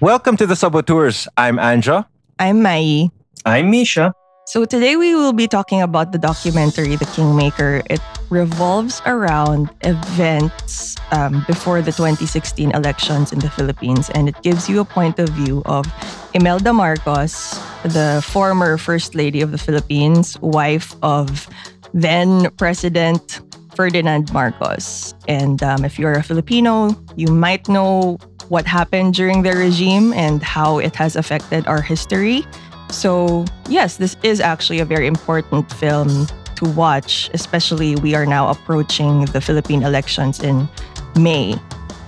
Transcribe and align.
Welcome 0.00 0.36
to 0.36 0.46
the 0.46 0.54
Saboteurs. 0.54 1.26
I'm 1.36 1.56
Anja. 1.56 2.06
I'm 2.38 2.62
Mai. 2.62 3.10
I'm 3.44 3.68
Misha. 3.68 4.14
So 4.46 4.64
today 4.64 4.94
we 4.94 5.16
will 5.16 5.32
be 5.32 5.48
talking 5.48 5.82
about 5.82 6.12
the 6.12 6.18
documentary 6.18 6.94
The 6.94 7.04
Kingmaker. 7.06 7.82
It 7.90 8.00
revolves 8.30 9.02
around 9.06 9.70
events 9.82 10.94
um, 11.10 11.42
before 11.48 11.82
the 11.82 11.90
2016 11.90 12.70
elections 12.76 13.32
in 13.32 13.40
the 13.40 13.50
Philippines, 13.50 14.08
and 14.10 14.28
it 14.28 14.40
gives 14.42 14.68
you 14.68 14.78
a 14.78 14.84
point 14.84 15.18
of 15.18 15.30
view 15.30 15.62
of 15.66 15.84
Imelda 16.32 16.72
Marcos, 16.72 17.58
the 17.82 18.22
former 18.24 18.78
First 18.78 19.16
Lady 19.16 19.40
of 19.40 19.50
the 19.50 19.58
Philippines, 19.58 20.38
wife 20.38 20.94
of 21.02 21.48
then 21.92 22.52
President 22.52 23.40
Ferdinand 23.74 24.32
Marcos. 24.32 25.12
And 25.26 25.60
um, 25.64 25.84
if 25.84 25.98
you're 25.98 26.12
a 26.12 26.22
Filipino, 26.22 26.94
you 27.16 27.26
might 27.26 27.68
know 27.68 28.18
what 28.48 28.66
happened 28.66 29.14
during 29.14 29.42
their 29.42 29.56
regime 29.56 30.12
and 30.12 30.42
how 30.42 30.78
it 30.78 30.94
has 30.96 31.16
affected 31.16 31.66
our 31.66 31.80
history. 31.80 32.46
So, 32.90 33.44
yes, 33.68 33.98
this 33.98 34.16
is 34.22 34.40
actually 34.40 34.80
a 34.80 34.84
very 34.84 35.06
important 35.06 35.70
film 35.74 36.26
to 36.56 36.64
watch, 36.70 37.30
especially 37.34 37.96
we 37.96 38.14
are 38.14 38.26
now 38.26 38.48
approaching 38.48 39.26
the 39.26 39.40
Philippine 39.40 39.82
elections 39.82 40.40
in 40.40 40.68
May. 41.16 41.54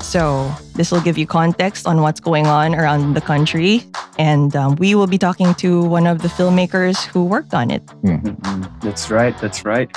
So, 0.01 0.53
this 0.75 0.91
will 0.91 1.01
give 1.01 1.19
you 1.19 1.27
context 1.27 1.87
on 1.87 2.01
what's 2.01 2.21
going 2.21 2.47
on 2.47 2.75
around 2.75 3.15
the 3.15 3.21
country. 3.21 3.85
And 4.19 4.55
um, 4.57 4.77
we 4.77 4.95
will 4.95 5.07
be 5.07 5.19
talking 5.19 5.55
to 5.57 5.85
one 5.85 6.07
of 6.07 6.23
the 6.23 6.29
filmmakers 6.29 7.05
who 7.07 7.25
worked 7.25 7.55
on 7.55 7.71
it. 7.71 7.85
Mm-hmm. 8.03 8.81
That's 8.81 9.11
right. 9.11 9.37
That's 9.39 9.65
right. 9.65 9.91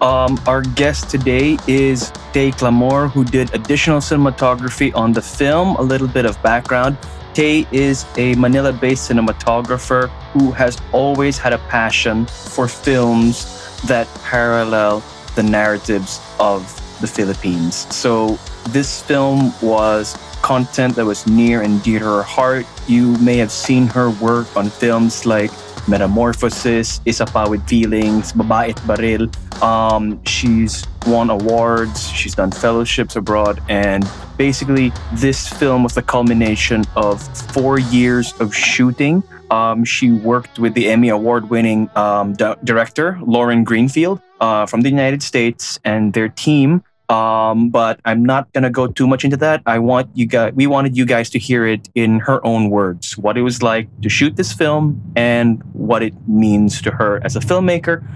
Um, 0.00 0.40
our 0.46 0.62
guest 0.62 1.10
today 1.10 1.58
is 1.66 2.12
Tay 2.32 2.52
Clamor, 2.52 3.08
who 3.08 3.24
did 3.24 3.52
additional 3.54 3.98
cinematography 3.98 4.94
on 4.94 5.12
the 5.12 5.22
film. 5.22 5.76
A 5.76 5.82
little 5.82 6.08
bit 6.08 6.24
of 6.24 6.40
background. 6.42 6.96
Tay 7.34 7.66
is 7.70 8.04
a 8.16 8.34
Manila 8.36 8.72
based 8.72 9.10
cinematographer 9.10 10.08
who 10.32 10.50
has 10.52 10.78
always 10.92 11.38
had 11.38 11.52
a 11.52 11.58
passion 11.70 12.26
for 12.26 12.66
films 12.68 13.80
that 13.82 14.08
parallel 14.24 15.02
the 15.34 15.42
narratives 15.42 16.20
of 16.40 16.62
the 17.00 17.06
Philippines. 17.06 17.86
So 17.94 18.38
this 18.72 19.00
film 19.02 19.52
was 19.60 20.16
content 20.42 20.96
that 20.96 21.04
was 21.04 21.26
near 21.26 21.62
and 21.62 21.82
dear 21.82 21.98
to 22.00 22.04
her 22.04 22.22
heart. 22.22 22.66
You 22.86 23.16
may 23.18 23.36
have 23.38 23.50
seen 23.50 23.86
her 23.88 24.10
work 24.10 24.56
on 24.56 24.70
films 24.70 25.26
like 25.26 25.50
Metamorphosis, 25.88 27.00
Isa 27.04 27.26
Pa 27.26 27.48
with 27.48 27.66
Feelings, 27.66 28.32
Babait 28.32 28.76
Baril. 28.86 29.28
Um, 29.62 30.22
she's 30.24 30.86
won 31.06 31.30
awards, 31.30 32.08
she's 32.10 32.34
done 32.34 32.50
fellowships 32.50 33.16
abroad, 33.16 33.60
and 33.68 34.08
basically, 34.36 34.92
this 35.14 35.48
film 35.48 35.82
was 35.82 35.94
the 35.94 36.02
culmination 36.02 36.84
of 36.94 37.20
four 37.52 37.78
years 37.78 38.32
of 38.40 38.54
shooting. 38.54 39.22
Um, 39.50 39.84
she 39.84 40.12
worked 40.12 40.58
with 40.58 40.74
the 40.74 40.88
Emmy 40.88 41.08
Award 41.08 41.50
winning 41.50 41.90
um, 41.96 42.34
director, 42.34 43.18
Lauren 43.22 43.64
Greenfield, 43.64 44.20
uh, 44.40 44.66
from 44.66 44.82
the 44.82 44.90
United 44.90 45.22
States, 45.22 45.80
and 45.84 46.12
their 46.12 46.28
team 46.28 46.84
um, 47.08 47.70
but 47.70 48.00
I'm 48.04 48.24
not 48.24 48.52
gonna 48.52 48.70
go 48.70 48.86
too 48.86 49.06
much 49.06 49.24
into 49.24 49.36
that. 49.38 49.62
I 49.66 49.78
want 49.78 50.10
you 50.14 50.26
guys, 50.26 50.52
we 50.54 50.66
wanted 50.66 50.96
you 50.96 51.06
guys 51.06 51.30
to 51.30 51.38
hear 51.38 51.66
it 51.66 51.88
in 51.94 52.20
her 52.20 52.44
own 52.46 52.70
words, 52.70 53.16
what 53.16 53.38
it 53.38 53.42
was 53.42 53.62
like 53.62 53.88
to 54.02 54.08
shoot 54.08 54.36
this 54.36 54.52
film 54.52 55.00
and 55.16 55.62
what 55.72 56.02
it 56.02 56.14
means 56.28 56.82
to 56.82 56.90
her 56.90 57.20
as 57.24 57.36
a 57.36 57.40
filmmaker 57.40 58.06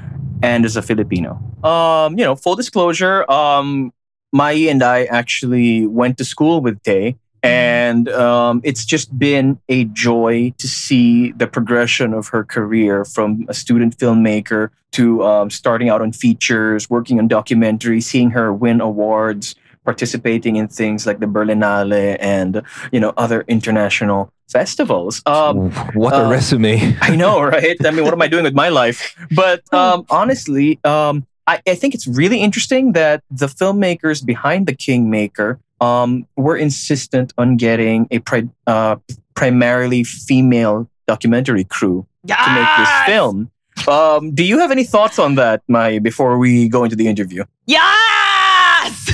and 0.43 0.65
as 0.65 0.77
a 0.77 0.83
Filipino. 0.83 1.41
Um, 1.65 2.19
you 2.19 2.25
know, 2.25 2.37
full 2.37 2.57
disclosure, 2.57 3.31
um, 3.31 3.93
Mai 4.33 4.53
and 4.53 4.83
I 4.83 5.05
actually 5.05 5.87
went 5.87 6.19
to 6.19 6.25
school 6.25 6.61
with 6.61 6.83
Tay. 6.83 7.17
And 7.43 8.09
um, 8.09 8.61
it's 8.63 8.85
just 8.85 9.19
been 9.19 9.59
a 9.69 9.85
joy 9.87 10.55
to 10.59 10.69
see 10.69 11.33
the 11.33 11.49
progression 11.49 12.15
of 12.15 12.29
her 12.29 12.45
career 12.45 13.05
from 13.05 13.47
a 13.49 13.55
student 13.55 13.99
filmmaker 13.99 14.71
to 14.93 15.25
um, 15.25 15.51
starting 15.51 15.89
out 15.89 16.01
on 16.03 16.13
features, 16.13 16.89
working 16.89 17.19
on 17.19 17.29
documentaries, 17.29 18.05
seeing 18.05 18.31
her 18.31 18.53
win 18.53 18.81
awards, 18.81 19.57
participating 19.85 20.57
in 20.57 20.69
things 20.69 21.07
like 21.07 21.19
the 21.19 21.27
Berlinale 21.27 22.17
and 22.21 22.63
you 22.93 23.01
know 23.01 23.13
other 23.17 23.45
international 23.49 24.33
festivals. 24.49 25.23
Um, 25.27 25.73
what 25.95 26.13
a 26.13 26.27
uh, 26.27 26.31
resume! 26.31 26.97
I 27.01 27.17
know, 27.17 27.43
right? 27.43 27.77
I 27.85 27.91
mean, 27.91 28.05
what 28.05 28.13
am 28.13 28.23
I 28.23 28.29
doing 28.29 28.45
with 28.45 28.55
my 28.55 28.69
life? 28.69 29.17
But 29.35 29.63
um, 29.75 30.07
honestly, 30.11 30.79
um, 30.85 31.27
I, 31.47 31.61
I, 31.67 31.75
think 31.75 31.95
it's 31.95 32.07
really 32.07 32.41
interesting 32.41 32.93
that 32.93 33.25
the 33.31 33.47
filmmakers 33.47 34.25
behind 34.25 34.67
the 34.67 34.75
Kingmaker 34.75 35.59
um, 35.83 36.27
were 36.37 36.57
insistent 36.57 37.33
on 37.37 37.57
getting 37.57 38.07
a 38.11 38.21
pri- 38.21 38.49
uh, 38.67 38.97
primarily 39.35 40.05
female 40.05 40.89
documentary 41.07 41.65
crew 41.65 42.07
yes! 42.25 42.39
to 42.45 42.55
make 42.55 42.69
this 42.79 43.15
film. 43.15 43.51
Um, 43.89 44.35
do 44.35 44.45
you 44.45 44.59
have 44.61 44.71
any 44.71 44.85
thoughts 44.85 45.19
on 45.19 45.35
that, 45.35 45.63
Mai, 45.67 45.99
before 45.99 46.39
we 46.39 46.69
go 46.69 46.85
into 46.85 46.95
the 46.95 47.09
interview? 47.09 47.45
Yes! 47.67 49.11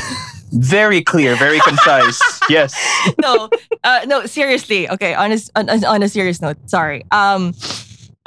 very 0.53 1.03
clear, 1.03 1.37
very 1.37 1.61
concise. 1.61 2.21
yes. 2.51 2.75
No, 3.21 3.49
uh, 3.85 4.01
no, 4.07 4.27
seriously. 4.27 4.89
Okay, 4.89 5.15
on 5.15 5.33
a, 5.33 5.39
on, 5.57 5.85
on 5.85 6.03
a 6.03 6.09
serious 6.09 6.41
note, 6.41 6.57
sorry. 6.67 7.05
Um, 7.11 7.55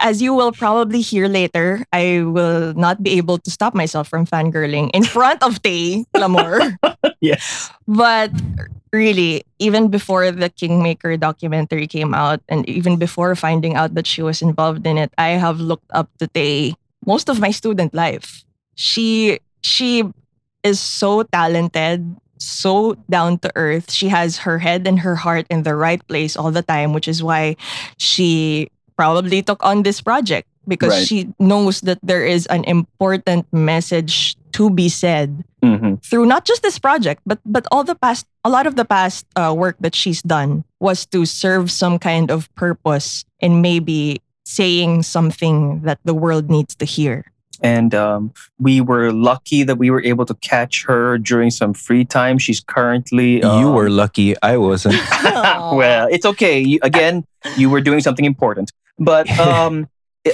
as 0.02 0.22
you 0.22 0.34
will 0.34 0.52
probably 0.52 1.00
hear 1.00 1.28
later, 1.28 1.86
I 1.94 2.26
will 2.26 2.74
not 2.74 3.04
be 3.04 3.18
able 3.22 3.38
to 3.38 3.50
stop 3.50 3.74
myself 3.74 4.10
from 4.10 4.26
fangirling 4.26 4.90
in 4.94 5.04
front 5.06 5.42
of 5.44 5.62
Tay 5.62 6.06
Clamor. 6.14 6.78
yes. 7.22 7.70
But 7.88 8.34
really, 8.92 9.46
even 9.60 9.88
before 9.88 10.32
the 10.32 10.50
Kingmaker 10.50 11.16
documentary 11.18 11.88
came 11.88 12.14
out, 12.14 12.42
and 12.50 12.68
even 12.68 12.98
before 12.98 13.36
finding 13.36 13.76
out 13.76 13.94
that 13.94 14.08
she 14.08 14.22
was 14.22 14.42
involved 14.42 14.86
in 14.86 14.98
it, 14.98 15.14
I 15.18 15.38
have 15.38 15.62
looked 15.62 15.90
up 15.94 16.10
to 16.18 16.28
Tay 16.28 16.74
most 17.06 17.30
of 17.30 17.40
my 17.40 17.52
student 17.52 17.94
life. 17.94 18.44
She 18.76 19.40
she 19.62 20.04
is 20.64 20.80
so 20.80 21.24
talented, 21.24 22.18
so 22.38 22.98
down 23.10 23.38
to 23.40 23.52
earth. 23.56 23.92
She 23.92 24.10
has 24.10 24.38
her 24.50 24.58
head 24.58 24.88
and 24.88 25.00
her 25.00 25.16
heart 25.16 25.46
in 25.50 25.64
the 25.64 25.76
right 25.76 26.02
place 26.08 26.36
all 26.36 26.52
the 26.52 26.66
time, 26.66 26.94
which 26.94 27.08
is 27.08 27.22
why 27.22 27.56
she 27.98 28.70
probably 29.02 29.42
took 29.42 29.58
on 29.66 29.82
this 29.82 29.98
project 29.98 30.46
because 30.70 30.94
right. 30.94 31.08
she 31.10 31.34
knows 31.42 31.82
that 31.82 31.98
there 32.06 32.22
is 32.22 32.46
an 32.54 32.62
important 32.70 33.50
message 33.50 34.38
to 34.54 34.70
be 34.70 34.90
said 34.94 35.42
mm-hmm. 35.66 35.98
through 36.06 36.30
not 36.30 36.46
just 36.46 36.62
this 36.62 36.78
project 36.78 37.18
but 37.26 37.42
but 37.42 37.66
all 37.74 37.82
the 37.82 37.98
past 37.98 38.30
a 38.46 38.50
lot 38.54 38.70
of 38.70 38.78
the 38.78 38.86
past 38.86 39.26
uh, 39.34 39.50
work 39.50 39.74
that 39.82 39.98
she's 39.98 40.22
done 40.22 40.62
was 40.78 41.10
to 41.10 41.26
serve 41.26 41.74
some 41.74 41.98
kind 41.98 42.30
of 42.30 42.46
purpose 42.54 43.26
in 43.42 43.66
maybe 43.66 44.22
saying 44.46 45.02
something 45.02 45.82
that 45.82 45.98
the 46.06 46.14
world 46.14 46.54
needs 46.54 46.78
to 46.78 46.86
hear 46.86 47.26
and 47.62 47.94
um, 47.98 48.34
we 48.60 48.82
were 48.82 49.10
lucky 49.12 49.64
that 49.64 49.82
we 49.82 49.90
were 49.90 50.04
able 50.04 50.26
to 50.26 50.34
catch 50.46 50.86
her 50.86 51.18
during 51.18 51.52
some 51.52 51.74
free 51.78 52.04
time. 52.04 52.40
She's 52.40 52.60
currently. 52.60 53.44
Um, 53.44 53.62
you 53.62 53.70
were 53.70 53.90
lucky. 53.90 54.34
I 54.42 54.58
wasn't. 54.58 54.98
well, 55.24 56.08
it's 56.10 56.26
okay. 56.26 56.60
You, 56.60 56.80
again, 56.82 57.24
you 57.58 57.70
were 57.70 57.80
doing 57.80 58.02
something 58.02 58.26
important. 58.26 58.72
But 59.00 59.30
um, 59.40 59.88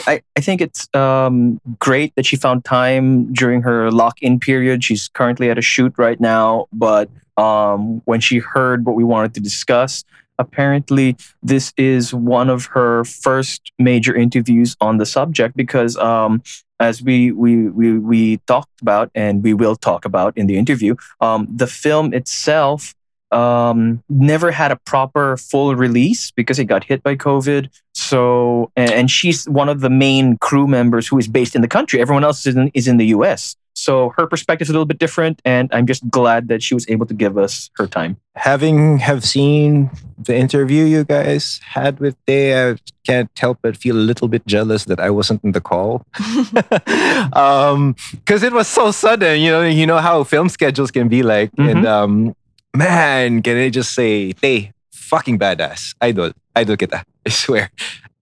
I, 0.05 0.21
I 0.35 0.41
think 0.41 0.61
it's 0.61 0.87
um, 0.93 1.61
great 1.79 2.13
that 2.15 2.25
she 2.25 2.35
found 2.35 2.65
time 2.65 3.31
during 3.33 3.61
her 3.61 3.91
lock 3.91 4.21
in 4.21 4.39
period. 4.39 4.83
She's 4.83 5.07
currently 5.07 5.49
at 5.49 5.57
a 5.57 5.61
shoot 5.61 5.93
right 5.97 6.19
now. 6.19 6.67
But 6.73 7.09
um, 7.37 8.01
when 8.05 8.19
she 8.19 8.39
heard 8.39 8.85
what 8.85 8.95
we 8.95 9.03
wanted 9.03 9.33
to 9.35 9.39
discuss, 9.39 10.03
apparently 10.39 11.15
this 11.41 11.73
is 11.77 12.13
one 12.13 12.49
of 12.49 12.65
her 12.65 13.03
first 13.05 13.71
major 13.79 14.15
interviews 14.15 14.75
on 14.81 14.97
the 14.97 15.05
subject 15.05 15.55
because 15.55 15.97
um, 15.97 16.43
as 16.79 17.01
we, 17.01 17.31
we 17.31 17.69
we 17.69 17.97
we 17.97 18.37
talked 18.45 18.81
about 18.81 19.09
and 19.15 19.43
we 19.43 19.53
will 19.53 19.75
talk 19.75 20.05
about 20.05 20.37
in 20.37 20.45
the 20.45 20.57
interview 20.57 20.95
um, 21.21 21.47
the 21.49 21.65
film 21.65 22.13
itself 22.13 22.93
um, 23.31 24.03
never 24.09 24.51
had 24.51 24.71
a 24.71 24.77
proper 24.77 25.37
full 25.37 25.75
release 25.75 26.31
because 26.31 26.59
it 26.59 26.65
got 26.65 26.83
hit 26.83 27.03
by 27.03 27.15
COVID. 27.15 27.69
So, 28.07 28.71
and, 28.75 28.91
and, 28.91 29.11
she's 29.11 29.47
one 29.49 29.69
of 29.69 29.81
the 29.81 29.89
main 29.89 30.37
crew 30.37 30.67
members 30.67 31.07
who 31.07 31.17
is 31.17 31.27
based 31.27 31.55
in 31.55 31.61
the 31.61 31.67
country. 31.67 31.99
Everyone 31.99 32.23
else 32.23 32.45
is 32.45 32.55
in, 32.55 32.71
is 32.73 32.87
in 32.87 32.97
the 32.97 33.07
US. 33.17 33.55
So 33.77 34.09
her 34.17 34.25
perspective 34.25 34.65
is 34.65 34.69
a 34.69 34.73
little 34.73 34.89
bit 34.89 34.97
different, 34.97 35.39
and 35.45 35.69
I'm 35.71 35.85
just 35.85 36.01
glad 36.09 36.47
that 36.47 36.63
she 36.63 36.73
was 36.73 36.89
able 36.89 37.05
to 37.05 37.13
give 37.13 37.37
us 37.37 37.69
her 37.77 37.85
time. 37.85 38.17
Having 38.33 38.97
have 39.05 39.23
seen 39.23 39.91
the 40.17 40.35
interview 40.35 40.83
you 40.85 41.03
guys 41.03 41.61
had 41.63 41.99
with 41.99 42.17
Tay, 42.25 42.57
I 42.57 42.77
can't 43.05 43.29
help 43.37 43.59
but 43.61 43.77
feel 43.77 43.95
a 43.95 44.01
little 44.01 44.27
bit 44.27 44.47
jealous 44.47 44.85
that 44.85 44.99
I 44.99 45.11
wasn't 45.11 45.43
in 45.43 45.51
the 45.51 45.61
call, 45.61 46.01
because 46.17 47.31
um, 47.77 47.95
it 48.25 48.53
was 48.53 48.67
so 48.67 48.89
sudden. 48.89 49.39
You 49.39 49.51
know, 49.51 49.61
you 49.61 49.85
know 49.85 49.99
how 49.99 50.23
film 50.23 50.49
schedules 50.49 50.89
can 50.89 51.07
be 51.07 51.21
like, 51.21 51.51
mm-hmm. 51.51 51.69
and 51.69 51.85
um, 51.85 52.35
man, 52.75 53.43
can 53.43 53.57
I 53.57 53.69
just 53.69 53.93
say, 53.93 54.33
Tay, 54.33 54.73
fucking 54.89 55.37
badass. 55.37 55.93
Idol. 56.01 56.31
Idol 56.55 56.77
kita. 56.77 57.05
I 57.27 57.29
swear. 57.29 57.69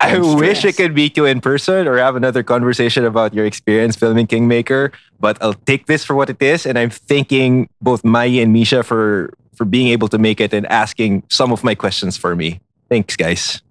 I 0.02 0.18
wish 0.18 0.66
I 0.66 0.72
could 0.72 0.94
meet 0.96 1.16
you 1.16 1.26
in 1.26 1.42
person 1.42 1.88
or 1.88 1.98
have 1.98 2.16
another 2.16 2.42
conversation 2.44 3.06
about 3.06 3.34
your 3.34 3.46
experience 3.46 3.96
filming 3.96 4.28
Kingmaker, 4.28 4.92
but 5.20 5.38
I'll 5.42 5.54
take 5.54 5.86
this 5.86 6.04
for 6.04 6.16
what 6.16 6.30
it 6.30 6.42
is. 6.42 6.66
And 6.66 6.78
I'm 6.78 6.90
thanking 6.90 7.70
both 7.82 8.04
Mai 8.04 8.26
and 8.42 8.52
Misha 8.52 8.84
for 8.84 9.32
for 9.54 9.64
being 9.64 9.88
able 9.88 10.10
to 10.10 10.18
make 10.18 10.42
it 10.42 10.54
and 10.54 10.66
asking 10.68 11.24
some 11.30 11.54
of 11.54 11.64
my 11.64 11.76
questions 11.76 12.18
for 12.18 12.36
me. 12.36 12.60
Thanks, 12.90 13.16
guys. 13.16 13.62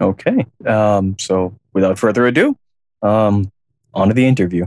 Okay. 0.00 0.46
Um, 0.64 1.16
so 1.18 1.56
without 1.72 1.98
further 1.98 2.26
ado, 2.26 2.56
um, 3.02 3.50
on 3.92 4.08
to 4.08 4.14
the 4.14 4.26
interview. 4.26 4.66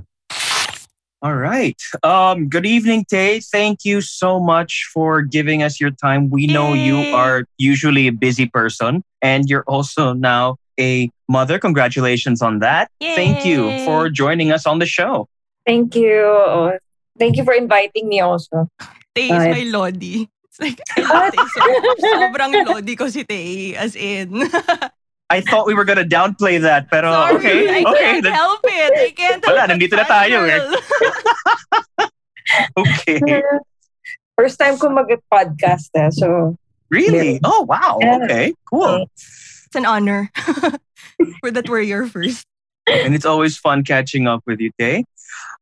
All 1.21 1.35
right. 1.35 1.75
Um, 2.01 2.47
good 2.47 2.65
evening, 2.65 3.03
Tay. 3.03 3.41
Thank 3.41 3.83
you 3.83 3.99
so 3.99 4.39
much 4.39 4.87
for 4.93 5.21
giving 5.21 5.61
us 5.63 5.79
your 5.79 5.91
time. 5.91 6.29
We 6.29 6.47
know 6.47 6.71
you 6.73 7.13
are 7.13 7.43
usually 7.57 8.07
a 8.07 8.13
busy 8.15 8.45
person 8.45 9.03
and 9.21 9.49
you're 9.49 9.67
also 9.67 10.13
now 10.13 10.55
a 10.79 11.11
mother. 11.27 11.59
Congratulations 11.59 12.41
on 12.41 12.59
that. 12.59 12.89
Thank 13.01 13.43
you 13.43 13.83
for 13.83 14.09
joining 14.09 14.53
us 14.53 14.65
on 14.65 14.79
the 14.79 14.85
show. 14.85 15.27
Thank 15.65 15.93
you. 15.93 16.23
Oh, 16.23 16.77
Thank 17.19 17.35
you 17.35 17.43
for 17.43 17.51
inviting 17.53 18.07
me 18.07 18.21
also. 18.21 18.69
Tay 19.13 19.25
is 19.27 19.31
my 19.31 19.63
lodi. 19.67 20.29
It's 20.45 20.59
like, 20.61 20.79
I 20.95 21.01
love 21.01 21.33
Tay 21.33 21.43
so 21.51 21.59
much. 21.67 21.97
Sobrang 21.99 22.65
lodi 22.65 22.95
ko 22.95 23.09
si 23.09 23.25
Tay, 23.25 23.75
as 23.75 23.93
in. 23.93 24.47
I 25.31 25.41
thought 25.41 25.67
we 25.67 25.75
were 25.75 25.85
gonna 25.85 26.03
downplay 26.05 26.59
that, 26.59 26.89
pero 26.89 27.11
Sorry, 27.11 27.35
okay. 27.37 27.69
I 27.69 27.83
okay. 27.85 27.99
can't 27.99 28.23
then- 28.23 28.33
help 28.33 28.61
it. 28.63 28.93
I 28.97 29.11
can't 29.13 29.45
help 29.45 29.53
Wala, 29.53 29.67
nandito 29.69 29.93
na 29.93 30.01
tayo 30.09 30.41
eh. 30.49 30.57
Final. 32.49 32.69
okay. 32.77 33.43
First 34.39 34.59
time 34.59 34.79
ko 34.79 34.89
mag-podcast 34.89 35.91
eh, 35.95 36.09
so 36.11 36.55
Really? 36.89 37.39
Oh 37.43 37.65
wow. 37.69 37.99
Yeah. 38.01 38.19
Okay. 38.23 38.53
Cool. 38.65 39.05
It's 39.13 39.75
an 39.75 39.85
honor 39.85 40.31
for 41.39 41.51
that 41.51 41.69
we're 41.69 41.81
your 41.81 42.07
first. 42.07 42.45
and 42.87 43.13
it's 43.13 43.25
always 43.25 43.57
fun 43.57 43.83
catching 43.83 44.25
up 44.25 44.41
with 44.47 44.59
you, 44.59 44.71
Tay. 44.79 45.05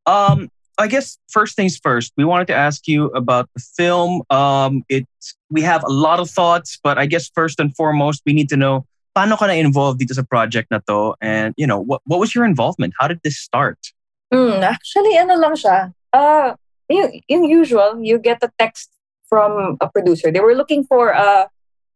Um, 0.05 0.47
I 0.77 0.87
guess 0.87 1.17
first 1.27 1.55
things 1.57 1.77
first, 1.77 2.13
we 2.15 2.23
wanted 2.23 2.47
to 2.47 2.55
ask 2.55 2.87
you 2.87 3.07
about 3.07 3.49
the 3.53 3.59
film. 3.75 4.21
Um, 4.29 4.83
it's 4.87 5.35
we 5.49 5.61
have 5.63 5.83
a 5.83 5.91
lot 5.91 6.21
of 6.21 6.29
thoughts, 6.29 6.79
but 6.81 6.97
I 6.97 7.05
guess 7.05 7.29
first 7.33 7.59
and 7.59 7.75
foremost, 7.75 8.21
we 8.25 8.31
need 8.31 8.47
to 8.49 8.57
know 8.57 8.85
paano 9.17 9.37
ka 9.37 9.47
na 9.47 9.53
involved 9.53 9.99
dito 9.99 10.13
sa 10.13 10.21
project 10.21 10.71
na 10.71 10.79
to, 10.87 11.15
and 11.19 11.53
you 11.57 11.67
know 11.67 11.79
what 11.79 11.99
what 12.05 12.21
was 12.21 12.33
your 12.33 12.45
involvement? 12.45 12.93
How 12.99 13.09
did 13.09 13.19
this 13.23 13.35
start? 13.35 13.91
mm, 14.31 14.61
actually 14.61 15.17
ano 15.17 15.35
lang 15.35 15.55
siya. 15.55 15.91
Uh, 16.13 16.55
yung, 16.89 17.21
yung 17.27 17.43
usual, 17.45 17.99
you 18.01 18.19
get 18.19 18.39
a 18.43 18.49
text 18.57 18.89
from 19.27 19.77
a 19.81 19.89
producer. 19.89 20.31
They 20.31 20.39
were 20.39 20.55
looking 20.55 20.83
for 20.83 21.09
a 21.11 21.47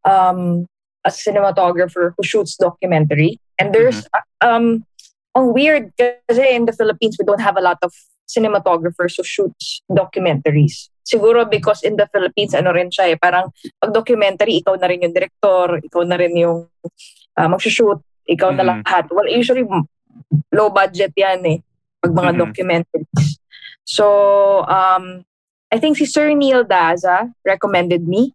um 0.04 0.68
a 1.06 1.10
cinematographer 1.10 2.14
who 2.18 2.24
shoots 2.24 2.58
documentary. 2.58 3.40
And 3.58 3.74
there's 3.74 4.06
um 4.42 4.84
ang 5.32 5.54
weird 5.56 5.96
kasi 5.98 6.44
in 6.56 6.66
the 6.68 6.76
Philippines 6.76 7.16
we 7.18 7.24
don't 7.24 7.40
have 7.42 7.56
a 7.56 7.64
lot 7.64 7.80
of 7.82 7.94
cinematographers 8.28 9.16
who 9.18 9.24
shoots 9.24 9.82
documentaries. 9.92 10.90
Siguro 11.08 11.50
because 11.50 11.84
in 11.84 11.96
the 11.96 12.08
Philippines 12.12 12.54
ano 12.54 12.72
rin 12.72 12.92
siya 12.92 13.16
eh, 13.16 13.18
parang 13.20 13.52
pag 13.80 13.92
documentary 13.96 14.60
ikaw 14.60 14.76
na 14.80 14.88
rin 14.88 15.02
yung 15.04 15.14
director, 15.16 15.80
ikaw 15.84 16.04
na 16.04 16.16
rin 16.20 16.36
yung 16.36 16.68
uh, 17.40 17.48
magsushoot, 17.48 18.00
ikaw 18.28 18.52
na 18.52 18.64
Mhm. 18.64 18.70
lahat. 18.72 19.04
Well, 19.12 19.28
usually 19.28 19.64
low 20.52 20.70
budget 20.70 21.16
yan 21.16 21.44
eh 21.48 21.58
pag 22.04 22.12
mga 22.12 22.32
Mhm. 22.36 22.40
documentaries. 22.40 23.01
So, 23.92 24.64
um, 24.72 25.28
I 25.68 25.76
think 25.76 26.00
si 26.00 26.08
Sir 26.08 26.32
Neil 26.32 26.64
Daza 26.64 27.28
recommended 27.44 28.08
me 28.08 28.32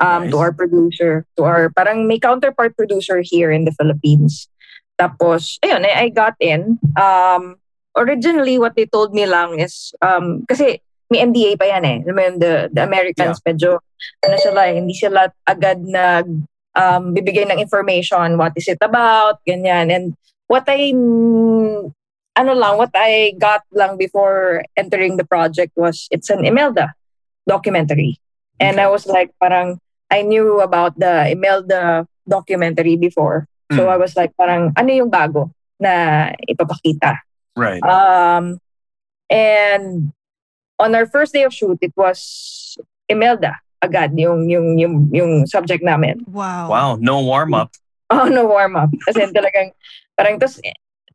um, 0.00 0.32
to 0.32 0.40
Nice. 0.40 0.40
our 0.40 0.52
producer, 0.56 1.12
to 1.36 1.44
our 1.44 1.68
parang 1.68 2.08
may 2.08 2.16
counterpart 2.16 2.72
producer 2.72 3.20
here 3.20 3.52
in 3.52 3.68
the 3.68 3.76
Philippines. 3.76 4.48
Tapos, 4.96 5.60
ayun, 5.60 5.84
I, 5.84 6.08
I 6.08 6.08
got 6.08 6.40
in. 6.40 6.80
Um, 6.96 7.60
originally, 7.92 8.56
what 8.56 8.80
they 8.80 8.86
told 8.88 9.12
me 9.12 9.28
lang 9.28 9.60
is, 9.60 9.92
um, 10.00 10.48
kasi 10.48 10.80
may 11.12 11.20
NDA 11.20 11.60
pa 11.60 11.68
yan 11.68 11.84
eh. 11.84 11.98
I 12.00 12.12
mean, 12.12 12.40
the, 12.40 12.72
the 12.72 12.80
Americans 12.80 13.44
medyo, 13.44 13.84
ano 14.24 14.36
sila, 14.40 14.72
eh, 14.72 14.80
hindi 14.80 14.96
sila 14.96 15.28
agad 15.44 15.84
nag 15.84 16.26
um, 16.74 17.12
bibigay 17.12 17.44
ng 17.50 17.60
information, 17.60 18.40
what 18.40 18.56
is 18.56 18.72
it 18.72 18.80
about, 18.80 19.44
ganyan. 19.44 19.92
And 19.92 20.16
what 20.48 20.64
I, 20.66 20.96
ano 22.36 22.52
lang, 22.52 22.78
what 22.78 22.90
I 22.94 23.34
got 23.38 23.62
lang 23.72 23.96
before 23.96 24.64
entering 24.76 25.16
the 25.16 25.24
project 25.24 25.72
was, 25.76 26.08
it's 26.10 26.30
an 26.30 26.44
Imelda 26.44 26.92
documentary. 27.48 28.18
And 28.60 28.80
I 28.80 28.88
was 28.88 29.06
like, 29.06 29.30
parang, 29.40 29.78
I 30.10 30.22
knew 30.22 30.60
about 30.60 30.98
the 30.98 31.30
Imelda 31.30 32.06
documentary 32.28 32.96
before. 32.96 33.46
So 33.72 33.86
Mm. 33.86 33.90
I 33.90 33.96
was 33.96 34.16
like, 34.16 34.32
parang, 34.36 34.72
ano 34.76 34.90
yung 34.92 35.10
bago 35.10 35.50
na 35.80 36.30
ipapakita? 36.46 37.18
Right. 37.56 37.82
Um, 37.82 38.58
and 39.30 40.12
on 40.78 40.94
our 40.94 41.06
first 41.06 41.32
day 41.32 41.42
of 41.42 41.54
shoot, 41.54 41.78
it 41.80 41.92
was 41.96 42.76
Imelda 43.08 43.58
agad 43.84 44.16
yung 44.16 44.48
yung 44.48 44.80
yung 44.80 44.94
yung 45.12 45.32
subject 45.44 45.84
namin. 45.84 46.24
Wow. 46.24 46.72
Wow. 46.72 46.90
No 46.96 47.20
warm 47.20 47.52
up. 47.54 47.70
Oh, 48.12 48.28
no 48.28 48.44
warm 48.44 48.76
up. 48.76 48.92
Kasi 49.08 49.32
talagang 49.32 49.72
parang 50.12 50.36
tas 50.36 50.60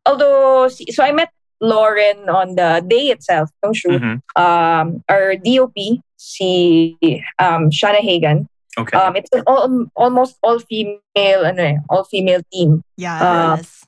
although 0.06 0.68
so 0.70 1.04
I 1.04 1.12
met 1.12 1.30
Lauren 1.60 2.30
on 2.30 2.56
the 2.56 2.84
day 2.86 3.12
itself 3.12 3.52
ng 3.66 3.74
shoot. 3.74 4.00
Mhm. 4.00 4.24
Um, 4.40 5.04
our 5.12 5.36
DOP 5.36 6.00
si 6.16 6.96
um 7.40 7.70
Shana 7.70 8.00
Hagan. 8.00 8.48
Okay. 8.80 8.96
Um, 8.96 9.16
it's 9.20 9.28
an 9.36 9.44
all, 9.44 9.68
almost 9.96 10.40
all 10.40 10.60
female 10.60 11.44
ano 11.44 11.64
eh, 11.64 11.78
all 11.92 12.08
female 12.08 12.40
team. 12.48 12.80
Yes. 12.96 13.84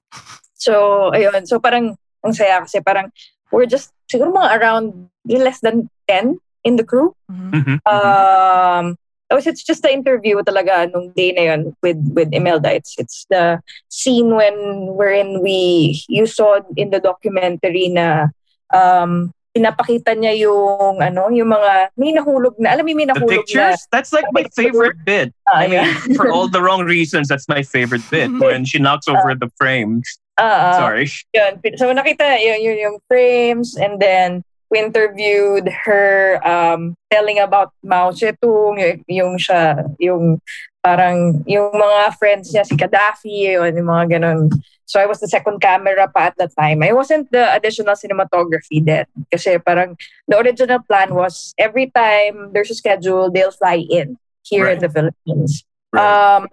So, 0.60 1.10
ayun. 1.16 1.48
So, 1.48 1.64
parang, 1.64 1.96
ang 2.26 2.34
saya 2.36 2.60
kasi 2.60 2.84
parang, 2.84 3.10
we're 3.50 3.66
just, 3.66 3.94
siguro 4.12 4.36
mga 4.36 4.60
around, 4.60 5.08
less 5.26 5.64
than 5.64 5.88
10 6.12 6.38
in 6.68 6.76
the 6.76 6.84
crew. 6.84 7.16
Mhm. 7.32 7.52
Mhm. 7.56 7.78
Um, 7.88 8.86
tapos 9.32 9.48
it's 9.48 9.64
just 9.64 9.80
the 9.80 9.88
interview 9.88 10.36
talaga 10.44 10.92
nung 10.92 11.16
day 11.16 11.32
na 11.32 11.56
yun 11.56 11.72
with, 11.80 11.96
with 12.12 12.28
Imelda. 12.36 12.76
It's, 12.76 13.00
it's 13.00 13.26
the 13.32 13.64
scene 13.88 14.36
when, 14.36 14.92
wherein 14.92 15.40
we, 15.40 16.04
you 16.12 16.28
saw 16.28 16.60
in 16.76 16.92
the 16.92 17.00
documentary 17.00 17.88
na, 17.88 18.28
um, 18.76 19.32
pinapakita 19.56 20.20
niya 20.20 20.36
yung, 20.36 21.00
ano, 21.00 21.32
yung 21.32 21.48
mga, 21.48 21.96
may 21.96 22.12
nahulog 22.12 22.60
na, 22.60 22.76
alam 22.76 22.84
mo, 22.84 22.92
may 22.92 23.08
the 23.08 23.16
nahulog 23.16 23.32
na. 23.32 23.40
pictures. 23.40 23.88
That's 23.92 24.12
like 24.12 24.28
my 24.36 24.44
favorite 24.52 25.00
bit. 25.06 25.34
Ah, 25.48 25.64
I 25.64 25.68
mean, 25.68 25.80
yeah. 25.80 25.96
for 26.20 26.28
all 26.28 26.52
the 26.52 26.62
wrong 26.62 26.84
reasons, 26.84 27.32
that's 27.32 27.48
my 27.48 27.64
favorite 27.64 28.04
bit 28.12 28.28
when 28.44 28.68
she 28.68 28.80
knocks 28.80 29.08
over 29.08 29.32
the 29.32 29.48
frames. 29.56 30.20
Ah. 30.38 30.76
Sorry. 30.76 31.08
yun. 31.32 31.60
So 31.80 31.88
nakita 31.96 32.36
yun, 32.44 32.60
yun 32.60 32.78
yung 32.80 32.98
frames 33.08 33.80
and 33.80 34.00
then 34.00 34.44
we 34.72 34.80
interviewed 34.80 35.68
her 35.68 36.40
um, 36.48 36.96
telling 37.12 37.38
about 37.40 37.76
Mao 37.84 38.12
Zedong, 38.16 38.80
yung, 38.80 39.04
yung 39.06 39.34
siya, 39.38 39.84
yung 40.00 40.40
parang 40.82 41.44
yung 41.46 41.70
mga 41.76 42.16
friends 42.18 42.50
niya, 42.56 42.64
si 42.66 42.74
Gaddafi, 42.80 43.52
yun, 43.52 43.76
yung 43.76 43.92
mga 43.92 44.18
ganun. 44.18 44.50
So 44.88 45.00
I 45.00 45.06
was 45.06 45.20
the 45.20 45.28
second 45.28 45.60
camera 45.62 46.08
pa 46.08 46.32
at 46.32 46.36
that 46.40 46.52
time. 46.58 46.84
I 46.84 46.92
wasn't 46.92 47.32
the 47.32 47.52
additional 47.54 47.96
cinematography 47.96 48.84
then. 48.84 49.06
Kasi 49.32 49.60
parang 49.60 49.96
the 50.28 50.40
original 50.40 50.80
plan 50.84 51.14
was 51.16 51.54
every 51.60 51.92
time 51.92 52.52
there's 52.52 52.72
a 52.72 52.76
schedule, 52.76 53.32
they'll 53.32 53.56
fly 53.56 53.84
in 53.88 54.18
here 54.44 54.68
in 54.68 54.80
Right. 54.80 54.84
the 54.84 54.90
Philippines. 54.90 55.64
Right. 55.94 56.04
Um, 56.04 56.48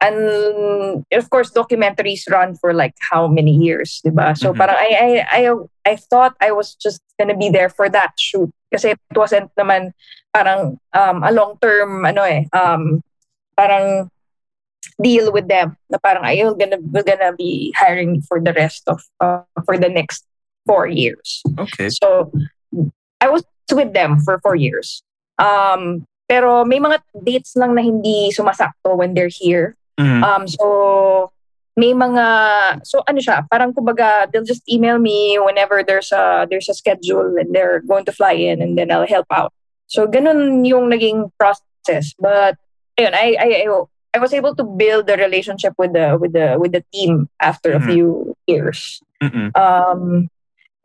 and 0.00 1.04
of 1.12 1.30
course, 1.30 1.50
documentaries 1.50 2.28
run 2.30 2.54
for 2.56 2.72
like 2.72 2.94
how 3.10 3.26
many 3.26 3.52
years, 3.52 4.00
diba? 4.06 4.36
So 4.38 4.52
Mhm. 4.52 4.58
parang 4.58 4.76
I, 4.78 4.90
I, 4.94 5.08
I, 5.26 5.42
I 5.86 5.94
thought 5.96 6.34
I 6.40 6.52
was 6.52 6.74
just 6.74 7.02
gonna 7.18 7.36
be 7.36 7.50
there 7.50 7.68
for 7.68 7.88
that 7.90 8.14
shoot. 8.18 8.50
Kasi 8.72 8.90
it 8.94 9.16
wasn't 9.16 9.50
naman 9.58 9.92
parang 10.32 10.78
um, 10.92 11.24
a 11.24 11.32
long-term, 11.32 12.04
ano 12.04 12.22
eh, 12.22 12.44
um, 12.52 13.02
parang 13.56 14.10
deal 15.02 15.32
with 15.32 15.48
them. 15.48 15.76
Na 15.90 15.98
parang, 15.98 16.22
ay, 16.24 16.38
you're 16.38 16.54
gonna, 16.54 16.78
we're 16.78 17.02
gonna 17.02 17.32
be 17.32 17.72
hiring 17.76 18.20
for 18.22 18.40
the 18.40 18.52
rest 18.52 18.84
of, 18.86 19.02
uh, 19.20 19.42
for 19.64 19.78
the 19.78 19.88
next 19.88 20.26
four 20.66 20.86
years. 20.86 21.42
Okay. 21.58 21.88
So, 21.88 22.30
I 23.20 23.28
was 23.28 23.42
with 23.72 23.92
them 23.92 24.20
for 24.20 24.38
four 24.40 24.54
years. 24.54 25.02
Um, 25.38 26.04
pero 26.28 26.64
may 26.64 26.78
mga 26.78 27.00
dates 27.24 27.56
lang 27.56 27.74
na 27.74 27.82
hindi 27.82 28.30
sumasakto 28.30 28.94
when 28.96 29.14
they're 29.14 29.32
here. 29.32 29.74
Mhm. 29.98 30.22
Um, 30.22 30.46
so, 30.48 31.32
may 31.76 31.94
mga, 31.94 32.26
so 32.86 33.02
ano 33.06 33.18
siya, 33.18 33.46
parang 33.50 33.74
kumbaga, 33.74 34.30
they'll 34.30 34.46
just 34.46 34.62
email 34.70 34.98
me 34.98 35.38
whenever 35.38 35.82
there's 35.82 36.10
a, 36.10 36.46
there's 36.50 36.68
a 36.68 36.74
schedule 36.74 37.34
and 37.38 37.54
they're 37.54 37.82
going 37.86 38.04
to 38.04 38.12
fly 38.12 38.32
in 38.32 38.62
and 38.62 38.78
then 38.78 38.90
I'll 38.90 39.06
help 39.06 39.26
out. 39.30 39.52
So, 39.86 40.06
ganun 40.06 40.66
yung 40.66 40.90
naging 40.90 41.30
process. 41.38 42.14
But, 42.18 42.56
ayun, 42.98 43.14
I, 43.14 43.36
I, 43.38 43.48
I, 43.62 43.66
I 44.14 44.18
was 44.18 44.32
able 44.32 44.54
to 44.56 44.64
build 44.64 45.08
a 45.10 45.16
relationship 45.16 45.74
with 45.78 45.92
the, 45.92 46.18
with 46.18 46.32
the, 46.32 46.56
with 46.58 46.72
the 46.72 46.84
team 46.92 47.28
after 47.40 47.74
Mhm. 47.74 47.76
a 47.78 47.86
few 47.86 48.34
years. 48.46 49.02
Mhm. 49.22 49.50
Um, 49.58 50.30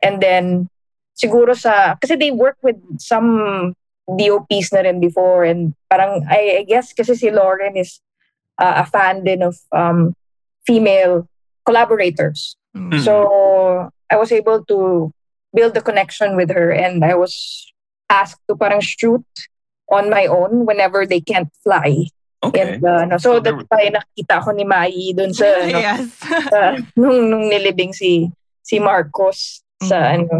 and 0.02 0.20
then, 0.22 0.68
siguro 1.14 1.54
sa, 1.56 1.94
kasi 1.94 2.16
they 2.18 2.30
work 2.30 2.58
with 2.62 2.76
some 2.98 3.74
DOPs 4.04 4.68
na 4.74 4.84
rin 4.84 5.00
before 5.00 5.44
and 5.44 5.72
parang, 5.88 6.26
I, 6.28 6.60
I 6.60 6.62
guess 6.68 6.92
kasi 6.92 7.14
si 7.14 7.30
Lauren 7.30 7.76
is 7.78 8.03
uh, 8.58 8.82
a 8.82 8.86
fan 8.86 9.24
din 9.24 9.42
of 9.42 9.56
um, 9.72 10.14
female 10.66 11.26
collaborators. 11.64 12.56
Mhm. 12.76 13.00
So, 13.02 13.90
I 14.10 14.16
was 14.16 14.30
able 14.32 14.64
to 14.66 15.10
build 15.54 15.76
a 15.76 15.82
connection 15.82 16.36
with 16.36 16.50
her 16.50 16.70
and 16.70 17.04
I 17.04 17.14
was 17.14 17.34
asked 18.10 18.42
to 18.50 18.56
parang 18.56 18.80
shoot 18.82 19.24
on 19.90 20.10
my 20.10 20.26
own 20.26 20.66
whenever 20.66 21.06
they 21.06 21.20
can't 21.20 21.48
fly. 21.62 22.08
Okay. 22.44 22.60
And, 22.76 22.84
uh, 22.84 23.08
ano, 23.08 23.16
so, 23.16 23.38
So 23.38 23.40
that's 23.40 23.64
why 23.72 23.88
nakita 23.88 24.44
ko 24.44 24.50
ni 24.52 24.64
Mai 24.68 24.92
dun 25.16 25.32
sa, 25.32 25.46
ano, 25.64 25.78
yes. 25.80 26.12
sa- 26.50 26.76
nung, 26.98 27.30
nung 27.32 27.46
nilibing 27.48 27.94
si 27.94 28.28
si 28.60 28.76
Marcos 28.80 29.64
sa 29.80 30.12
Mhm. 30.12 30.12
ano 30.20 30.34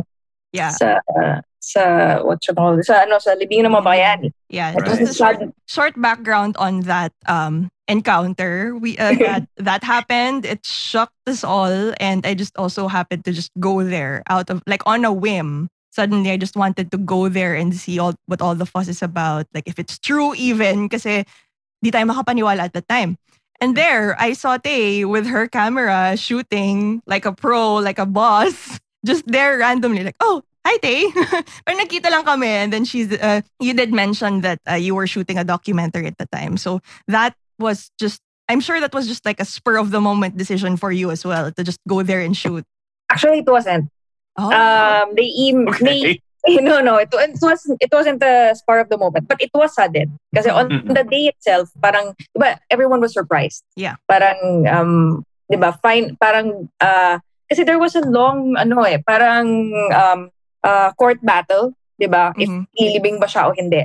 yeah. 0.53 0.73
sa 0.73 1.01
uh, 1.17 1.41
sa 1.65 2.21
what 2.21 2.45
you 2.47 2.53
call 2.53 2.77
sa 2.83 3.09
ano 3.09 3.17
sa 3.19 3.33
libing 3.35 3.65
ng 3.65 3.73
mga 3.73 3.85
bayani. 3.85 4.29
Yeah. 4.49 4.75
Right. 4.75 4.85
Just 4.85 5.01
a 5.01 5.15
short, 5.15 5.39
short 5.67 5.95
background 5.97 6.57
on 6.61 6.85
that 6.85 7.13
um 7.27 7.69
encounter. 7.89 8.77
We 8.77 8.99
uh, 8.99 9.15
that 9.25 9.49
that 9.57 9.83
happened. 9.85 10.45
It 10.45 10.65
shocked 10.65 11.17
us 11.27 11.45
all, 11.45 11.93
and 11.99 12.27
I 12.27 12.35
just 12.35 12.57
also 12.57 12.89
happened 12.89 13.25
to 13.25 13.33
just 13.33 13.51
go 13.59 13.83
there 13.83 14.23
out 14.29 14.51
of 14.51 14.63
like 14.67 14.83
on 14.87 15.05
a 15.05 15.13
whim. 15.13 15.69
Suddenly, 15.95 16.31
I 16.31 16.37
just 16.37 16.57
wanted 16.57 16.91
to 16.91 16.99
go 16.99 17.29
there 17.29 17.55
and 17.55 17.75
see 17.75 17.99
all 17.99 18.15
what 18.27 18.43
all 18.43 18.55
the 18.55 18.67
fuss 18.67 18.89
is 18.89 19.03
about. 19.03 19.47
Like 19.55 19.67
if 19.67 19.79
it's 19.79 19.99
true, 19.99 20.35
even 20.35 20.89
kasi 20.89 21.25
di 21.83 21.91
tayo 21.91 22.11
makapaniwala 22.11 22.69
at 22.71 22.75
the 22.75 22.83
time. 22.83 23.17
And 23.61 23.77
there, 23.77 24.19
I 24.19 24.33
saw 24.35 24.59
Tay 24.59 25.05
with 25.05 25.27
her 25.27 25.47
camera 25.47 26.17
shooting 26.17 27.03
like 27.07 27.25
a 27.25 27.33
pro, 27.33 27.77
like 27.77 27.99
a 27.99 28.07
boss, 28.07 28.81
just 29.07 29.27
there 29.27 29.59
randomly, 29.59 30.03
like, 30.03 30.19
oh, 30.19 30.43
hi 30.67 30.77
Tay. 30.79 31.11
Pero 31.65 31.75
nakita 31.79 32.11
lang 32.11 32.25
kami. 32.25 32.49
And 32.49 32.73
then 32.73 32.85
she's, 32.85 33.13
uh, 33.13 33.43
you 33.61 33.75
did 33.75 33.93
mention 33.93 34.41
that 34.43 34.59
uh, 34.69 34.75
you 34.75 34.95
were 34.95 35.07
shooting 35.07 35.39
a 35.39 35.45
documentary 35.45 36.07
at 36.07 36.19
the 36.19 36.27
time. 36.27 36.57
So 36.57 36.81
that 37.09 37.35
was 37.59 37.91
just, 37.99 38.21
I'm 38.49 38.61
sure 38.61 38.81
that 38.81 38.93
was 38.95 39.07
just 39.07 39.25
like 39.25 39.41
a 39.41 39.45
spur 39.45 39.77
of 39.77 39.91
the 39.91 40.01
moment 40.01 40.37
decision 40.37 40.77
for 40.77 40.93
you 40.93 41.11
as 41.11 41.25
well 41.25 41.53
to 41.53 41.65
just 41.65 41.81
go 41.89 42.03
there 42.03 42.21
and 42.21 42.37
shoot. 42.37 42.65
Actually, 43.11 43.41
it 43.41 43.47
wasn't. 43.47 43.89
Oh, 44.37 44.51
Um, 44.51 45.15
they 45.15 45.31
em- 45.49 45.71
they 45.81 46.19
Okay. 46.45 46.61
no 46.61 46.81
no 46.81 46.97
it, 47.01 47.09
it 47.09 47.41
was 47.41 47.65
it 47.81 47.89
wasn't 47.89 48.21
the 48.21 48.53
spur 48.53 48.79
of 48.81 48.91
the 48.91 48.99
moment, 48.99 49.29
but 49.29 49.41
it 49.41 49.49
was 49.55 49.73
sudden. 49.73 50.19
Kasi 50.35 50.51
on 50.51 50.69
the 50.69 51.05
day 51.05 51.33
itself, 51.33 51.73
parang 51.81 52.13
diba, 52.37 52.59
everyone 52.69 53.01
was 53.01 53.15
surprised. 53.17 53.65
Yeah. 53.77 53.97
Parang 54.09 54.69
um, 54.69 55.25
'di 55.49 55.57
ba, 55.57 55.73
fine 55.81 56.17
parang 56.21 56.69
uh, 56.85 57.17
kasi 57.49 57.65
there 57.65 57.81
was 57.81 57.97
a 57.97 58.05
long 58.05 58.61
ano 58.61 58.85
eh, 58.85 59.01
parang 59.01 59.73
um, 59.97 60.29
uh, 60.65 60.91
court 60.97 61.21
battle, 61.21 61.77
'di 62.01 62.09
ba? 62.09 62.33
If 62.35 62.49
Mhm. 62.49 62.65
ilibing 62.75 63.17
ba 63.21 63.29
siya 63.29 63.47
o 63.47 63.55
hindi. 63.55 63.85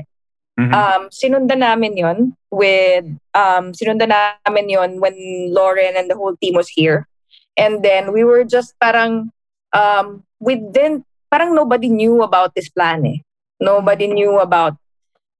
Mhm. 0.56 0.72
Um, 0.72 1.02
sinundan 1.08 1.60
namin 1.60 1.96
yon 1.96 2.18
with, 2.52 3.06
um, 3.32 3.72
sinundan 3.72 4.12
namin 4.12 4.68
yon 4.68 4.90
when 5.00 5.16
Lauren 5.52 5.96
and 5.96 6.08
the 6.12 6.18
whole 6.20 6.36
team 6.36 6.56
was 6.56 6.68
here. 6.68 7.08
And 7.56 7.80
then 7.80 8.12
we 8.12 8.24
were 8.28 8.44
just 8.44 8.76
parang, 8.76 9.32
um, 9.72 10.24
we 10.40 10.56
didn't, 10.60 11.04
parang 11.28 11.56
nobody 11.56 11.88
knew 11.88 12.24
about 12.24 12.56
this 12.56 12.68
plan 12.68 13.04
eh. 13.08 13.20
Nobody 13.60 14.08
knew 14.08 14.40
about 14.40 14.76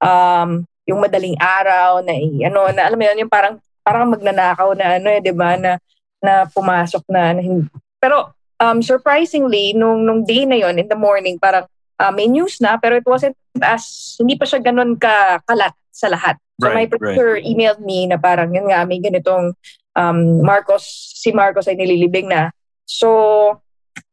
um, 0.00 0.64
yung 0.88 1.00
madaling 1.04 1.36
araw 1.36 2.00
na, 2.00 2.16
ano, 2.16 2.72
na 2.72 2.88
alam 2.88 2.96
mo 2.96 3.04
yun, 3.04 3.20
yung 3.24 3.32
parang, 3.32 3.60
parang 3.84 4.08
magnanakaw 4.08 4.72
na 4.72 4.96
ano 4.96 5.08
eh, 5.12 5.20
di 5.20 5.32
ba, 5.32 5.56
na, 5.60 5.76
na 6.20 6.44
pumasok 6.48 7.04
na, 7.12 7.36
na 7.36 7.40
hin- 7.44 7.68
pero 8.00 8.32
um, 8.60 8.84
surprisingly, 8.84 9.72
nung, 9.72 10.04
nung 10.06 10.22
day 10.24 10.44
na 10.44 10.60
yon 10.60 10.78
in 10.78 10.86
the 10.86 10.96
morning, 10.96 11.40
parang 11.40 11.64
uh, 11.98 12.12
may 12.12 12.28
news 12.28 12.60
na, 12.60 12.76
pero 12.76 12.96
it 12.96 13.06
wasn't 13.08 13.36
as, 13.60 14.14
hindi 14.20 14.36
pa 14.36 14.44
siya 14.44 14.60
ganun 14.62 15.00
ka, 15.00 15.40
kalat 15.48 15.72
sa 15.90 16.12
lahat. 16.12 16.36
So 16.60 16.68
my 16.68 16.84
Right, 16.84 16.86
right. 16.86 16.90
producer 16.92 17.40
emailed 17.40 17.80
me 17.80 18.06
na 18.06 18.20
parang, 18.20 18.52
yun 18.52 18.68
nga, 18.68 18.84
may 18.84 19.00
ganitong 19.00 19.56
um, 19.96 20.18
Marcos, 20.44 20.84
si 21.16 21.32
Marcos 21.32 21.66
ay 21.66 21.74
nililibing 21.74 22.28
na. 22.28 22.52
So, 22.84 23.58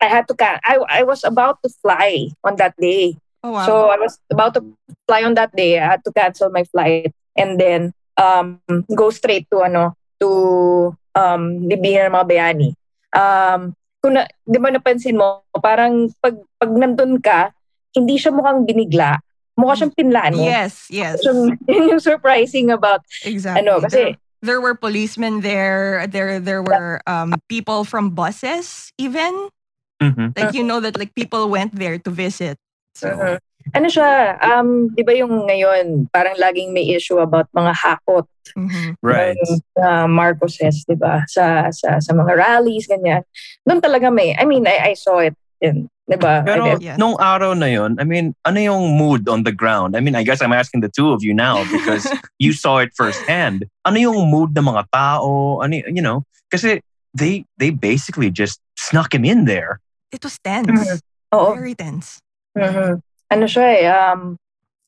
I 0.02 0.08
had 0.08 0.28
to, 0.28 0.36
ca- 0.36 0.64
I, 0.64 0.80
I 0.90 1.04
was 1.04 1.24
about 1.24 1.60
to 1.64 1.70
fly 1.84 2.32
on 2.44 2.56
that 2.58 2.74
day. 2.80 3.18
oh 3.44 3.52
wow. 3.52 3.66
So 3.66 3.74
I 3.90 3.98
was 3.98 4.20
about 4.32 4.54
to 4.56 4.62
fly 5.08 5.24
on 5.24 5.36
that 5.36 5.56
day. 5.56 5.80
I 5.80 5.86
had 5.98 6.04
to 6.06 6.12
cancel 6.12 6.50
my 6.50 6.64
flight 6.64 7.14
and 7.38 7.60
then 7.60 7.94
um, 8.18 8.60
go 8.96 9.10
straight 9.10 9.48
to 9.52 9.62
ano 9.64 9.96
to 10.20 10.96
um, 11.16 11.62
libingan 11.64 12.10
ng 12.12 12.16
mga 12.18 12.28
bayani. 12.28 12.70
Um, 13.14 13.76
kung 14.08 14.16
na, 14.16 14.24
di 14.48 14.56
ba 14.56 14.72
napansin 14.72 15.20
mo, 15.20 15.44
parang 15.60 16.08
pag, 16.24 16.40
pag 16.56 16.72
nandun 16.72 17.20
ka, 17.20 17.52
hindi 17.92 18.16
siya 18.16 18.32
mukhang 18.32 18.64
binigla. 18.64 19.20
Mukha 19.60 19.76
siyang 19.76 19.92
pinlano. 19.92 20.40
yes, 20.40 20.88
yes. 20.88 21.20
So, 21.20 21.36
yun 21.68 21.92
yung 21.92 22.00
surprising 22.00 22.72
about, 22.72 23.04
Exactly. 23.28 23.68
ano, 23.68 23.84
kasi, 23.84 24.16
there 24.40 24.62
were 24.62 24.78
policemen 24.78 25.42
there. 25.42 26.06
There 26.08 26.40
there 26.40 26.62
were 26.62 27.02
um, 27.10 27.34
people 27.50 27.84
from 27.84 28.14
buses 28.14 28.94
even. 29.02 29.50
Mhm. 29.98 30.38
Like 30.38 30.54
you 30.54 30.62
know 30.62 30.78
that 30.80 30.94
like 30.96 31.18
people 31.18 31.50
went 31.50 31.74
there 31.74 31.98
to 31.98 32.12
visit. 32.14 32.62
So 32.94 33.10
Mhm. 33.10 33.38
Ano 33.74 33.88
siya, 33.90 34.38
um, 34.40 34.88
di 34.94 35.04
ba 35.04 35.14
yung 35.16 35.48
ngayon, 35.48 36.08
parang 36.14 36.36
laging 36.40 36.72
may 36.72 36.88
issue 36.94 37.20
about 37.20 37.48
mga 37.52 37.74
hakot 37.76 38.26
mhm. 38.56 38.96
Right. 39.02 39.36
ng 39.36 39.60
uh, 39.82 40.08
Marcoses, 40.08 40.86
di 40.88 40.96
ba? 40.96 41.24
Sa, 41.28 41.72
sa, 41.72 42.00
sa 42.00 42.12
mga 42.14 42.38
rallies, 42.38 42.88
ganyan. 42.88 43.24
Doon 43.68 43.82
talaga 43.82 44.08
may, 44.14 44.36
I 44.38 44.46
mean, 44.46 44.68
I, 44.68 44.92
I 44.92 44.94
saw 44.94 45.20
it 45.20 45.36
in, 45.60 45.90
di 46.08 46.16
ba? 46.16 46.46
Pero 46.46 46.80
Yeah. 46.80 46.96
nung 46.96 47.20
araw 47.20 47.58
na 47.58 47.68
yun, 47.68 47.98
I 48.00 48.06
mean, 48.06 48.38
ano 48.46 48.60
yung 48.62 48.96
mood 48.96 49.28
on 49.28 49.44
the 49.44 49.52
ground? 49.52 49.98
I 49.98 50.00
mean, 50.00 50.16
I 50.16 50.24
guess 50.24 50.42
I'm 50.42 50.54
asking 50.54 50.82
the 50.82 50.92
two 50.92 51.12
of 51.12 51.24
you 51.24 51.34
now 51.34 51.66
because 51.68 52.06
you 52.40 52.54
saw 52.54 52.78
it 52.80 52.96
firsthand. 52.96 53.66
Ano 53.84 53.98
yung 53.98 54.32
mood 54.32 54.56
ng 54.56 54.64
mga 54.64 54.88
tao? 54.94 55.60
Ano, 55.60 55.74
you 55.88 56.02
know, 56.02 56.24
kasi 56.48 56.80
they 57.18 57.44
they 57.58 57.74
basically 57.74 58.30
just 58.30 58.62
snuck 58.78 59.12
him 59.12 59.26
in 59.26 59.50
there. 59.50 59.82
it 60.12 60.24
was 60.24 60.40
tense. 60.40 60.72
Mhm. 60.72 61.00
Oo. 61.36 61.56
Very 61.56 61.76
tense. 61.76 62.20
Mhm. 62.56 63.02
Ano 63.28 63.46
siya 63.46 63.68
eh, 63.76 63.86
um, 63.92 64.22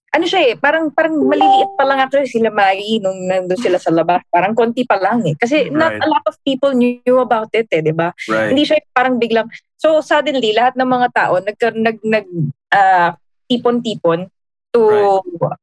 ano 0.10 0.26
siya 0.26 0.42
eh, 0.42 0.56
parang, 0.58 0.90
parang 0.90 1.14
maliliit 1.22 1.78
pa 1.78 1.86
lang 1.86 2.02
actually 2.02 2.26
sila 2.26 2.50
Mai 2.50 2.98
nung 2.98 3.30
nandun 3.30 3.60
sila 3.62 3.78
sa 3.78 3.94
labas. 3.94 4.26
Parang 4.34 4.58
konti 4.58 4.82
pa 4.82 4.98
lang 4.98 5.22
eh. 5.28 5.38
Kasi 5.38 5.70
not 5.70 5.94
Right. 5.94 6.02
a 6.02 6.08
lot 6.10 6.26
of 6.26 6.36
people 6.42 6.74
knew 6.74 7.18
about 7.22 7.54
it 7.54 7.70
eh, 7.70 7.82
di 7.86 7.94
ba? 7.94 8.10
Right. 8.26 8.54
Hindi 8.54 8.66
siya 8.66 8.82
parang 8.90 9.22
biglang, 9.22 9.46
so 9.78 10.02
suddenly, 10.02 10.50
lahat 10.56 10.74
ng 10.74 10.90
mga 10.90 11.08
tao 11.14 11.38
nag, 11.38 11.58
nag, 11.78 11.98
nag 12.02 12.28
ah, 12.74 13.14
tipon-tipon 13.46 14.26
to, 14.70 14.82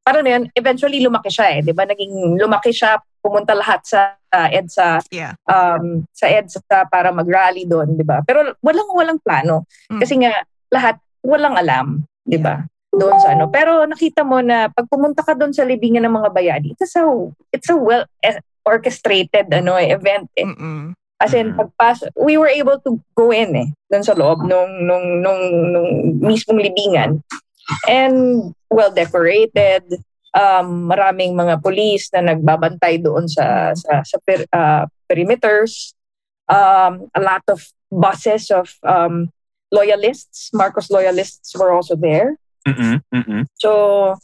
parang 0.03 0.23
na 0.23 0.31
yun, 0.39 0.43
eventually 0.55 0.99
lumaki 1.03 1.31
siya 1.31 1.59
eh, 1.59 1.59
di 1.63 1.75
ba? 1.75 1.83
Naging 1.83 2.39
lumaki 2.39 2.71
siya, 2.71 2.99
pumunta 3.19 3.51
lahat 3.51 3.83
sa 3.83 4.15
ah, 4.31 4.47
EDSA, 4.47 5.03
Yeah. 5.11 5.35
um, 5.47 6.07
sa 6.15 6.27
EDSA 6.31 6.87
para 6.87 7.11
mag-rally 7.11 7.67
doon, 7.67 7.99
di 7.99 8.03
ba? 8.07 8.23
Pero 8.23 8.55
walang 8.63 8.89
walang 8.95 9.19
plano. 9.19 9.67
Mm. 9.91 9.99
Kasi 9.99 10.13
nga, 10.23 10.31
lahat 10.71 10.95
walang 11.23 11.55
alam, 11.59 12.03
di 12.27 12.35
ba? 12.35 12.59
Doon 12.91 13.15
sa 13.23 13.33
ano. 13.33 13.47
Pero 13.47 13.87
nakita 13.87 14.27
mo 14.27 14.43
na 14.43 14.67
pag 14.67 14.85
pumunta 14.91 15.23
ka 15.23 15.31
doon 15.31 15.55
sa 15.55 15.63
libingan 15.63 16.03
ng 16.03 16.15
mga 16.19 16.29
bayani, 16.35 16.75
it's 16.75 16.95
a, 16.99 17.07
it's 17.55 17.71
a 17.71 17.77
well 17.79 18.03
eh, 18.19 18.43
orchestrated 18.67 19.47
ano, 19.55 19.79
eh, 19.79 19.95
event. 19.95 20.27
Eh. 20.35 20.43
Mm-mm. 20.43 20.91
As 21.17 21.33
in, 21.33 21.57
pagpas, 21.57 22.05
we 22.13 22.37
were 22.37 22.51
able 22.51 22.77
to 22.85 23.01
go 23.17 23.33
in 23.33 23.55
eh, 23.57 23.67
doon 23.89 24.05
sa 24.05 24.13
loob 24.13 24.45
nung, 24.45 24.85
nung, 24.85 25.23
nung, 25.23 25.41
nung 25.73 25.89
mismong 26.21 26.61
libingan. 26.61 27.23
And 27.89 28.53
well 28.69 28.93
decorated. 28.93 29.83
Um, 30.37 30.85
maraming 30.85 31.33
mga 31.33 31.63
police 31.65 32.13
na 32.13 32.21
nagbabantay 32.31 33.01
doon 33.01 33.25
sa 33.25 33.73
sa, 33.73 34.05
sa 34.05 34.17
per, 34.21 34.45
uh, 34.53 34.85
perimeters. 35.09 35.97
Um, 36.47 37.09
a 37.11 37.19
lot 37.19 37.43
of 37.49 37.65
buses 37.91 38.51
of 38.53 38.71
um, 38.85 39.33
loyalists, 39.71 40.49
Marcos 40.53 40.89
loyalists 40.89 41.55
were 41.57 41.71
also 41.71 41.95
there. 41.95 42.37
Mm-mm, 42.67 42.99
mm-mm. 43.13 43.41
So, 43.59 44.15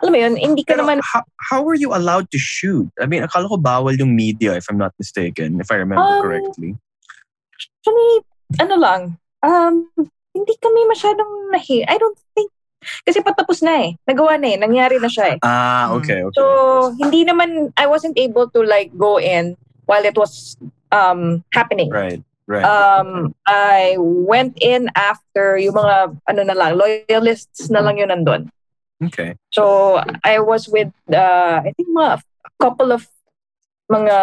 alam 0.00 0.12
mo 0.12 0.18
yun, 0.18 0.36
hindi 0.36 0.64
ka 0.64 0.74
Pero 0.76 0.84
naman, 0.84 1.00
how, 1.04 1.22
how 1.50 1.60
were 1.62 1.76
you 1.76 1.92
allowed 1.94 2.28
to 2.32 2.38
shoot? 2.38 2.88
I 3.00 3.06
mean, 3.06 3.22
akala 3.22 3.48
ko 3.48 3.56
bawal 3.56 3.96
yung 3.96 4.16
media 4.16 4.56
if 4.56 4.66
I'm 4.68 4.76
not 4.76 4.92
mistaken, 4.98 5.60
if 5.60 5.70
I 5.70 5.76
remember 5.80 6.04
Um, 6.04 6.20
correctly. 6.20 6.76
actually, 7.54 8.12
ano 8.60 8.74
lang, 8.76 9.00
um, 9.42 9.88
hindi 10.34 10.54
kami 10.58 10.80
masyadong 10.88 11.52
nahi. 11.52 11.84
I 11.86 11.96
don't 11.96 12.18
think, 12.34 12.50
kasi 13.06 13.20
patapos 13.20 13.62
na 13.62 13.88
eh. 13.88 13.90
Nagawa 14.04 14.36
na 14.36 14.48
eh. 14.52 14.56
Nangyari 14.60 15.00
na 15.00 15.08
siya 15.08 15.36
eh. 15.36 15.38
Ah, 15.40 15.88
Mm. 15.88 15.96
okay, 16.00 16.20
okay. 16.24 16.36
So, 16.36 16.44
hindi 17.00 17.24
naman, 17.24 17.72
I 17.76 17.86
wasn't 17.86 18.16
able 18.18 18.48
to 18.50 18.60
like 18.60 18.92
go 18.96 19.16
in 19.16 19.56
while 19.86 20.04
it 20.04 20.16
was 20.16 20.56
um, 20.92 21.44
happening. 21.52 21.88
right, 21.92 22.20
right. 22.46 22.64
Um, 22.64 23.34
I 23.46 23.96
went 23.98 24.58
in 24.60 24.88
after 24.96 25.56
yung 25.58 25.74
mga, 25.74 26.16
ano 26.28 26.40
na 26.44 26.54
lang, 26.54 26.76
loyalists 26.78 27.70
na 27.70 27.80
lang 27.80 27.98
yun 27.98 28.08
nandun. 28.12 28.48
okay. 29.04 29.36
So, 29.52 30.00
I 30.24 30.38
was 30.40 30.68
with, 30.68 30.92
uh, 31.12 31.60
I 31.64 31.72
think 31.76 31.88
mga 31.88 32.20
a 32.20 32.50
couple 32.60 32.92
of 32.92 33.06
mga 33.90 34.16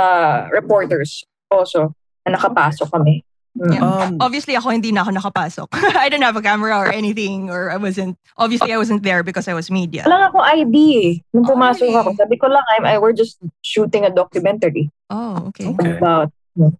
reporters 0.51 1.24
also 1.50 1.94
na 2.25 2.38
nakapasok 2.38 2.90
kami. 2.90 3.24
Mm. 3.51 3.74
Yeah. 3.75 3.84
Um, 3.84 4.18
Obviously, 4.24 4.56
ako 4.56 4.72
hindi 4.72 4.96
na 4.96 5.04
ako 5.04 5.12
nakapasok. 5.12 5.68
I 6.00 6.08
didn't 6.08 6.24
have 6.24 6.40
a 6.40 6.42
camera 6.42 6.78
or 6.80 6.88
anything, 6.88 7.51
or 7.51 7.68
I 7.70 7.75
wasn't. 7.75 8.16
Obviously, 8.40 8.72
I 8.72 8.80
wasn't 8.80 9.04
there 9.04 9.24
because 9.28 9.51
I 9.51 9.54
was 9.54 9.68
media. 9.70 10.08
Wala 10.08 10.24
nga 10.24 10.28
akong 10.32 10.48
ID 10.48 10.75
eh. 11.04 11.12
Nung 11.36 11.44
Oh, 11.44 11.51
pumasok 11.51 11.84
really? 11.84 12.00
ako, 12.00 12.10
sabi 12.16 12.36
ko 12.40 12.48
lang, 12.48 12.63
I'm, 12.72 12.86
I, 12.88 12.96
we're 12.98 13.12
just 13.12 13.44
shooting 13.60 14.08
a 14.08 14.10
documentary 14.10 14.88
Oh, 15.12 15.51
okay. 15.51 15.68
Okay. 15.68 16.00
about 16.00 16.32
hmm, 16.56 16.72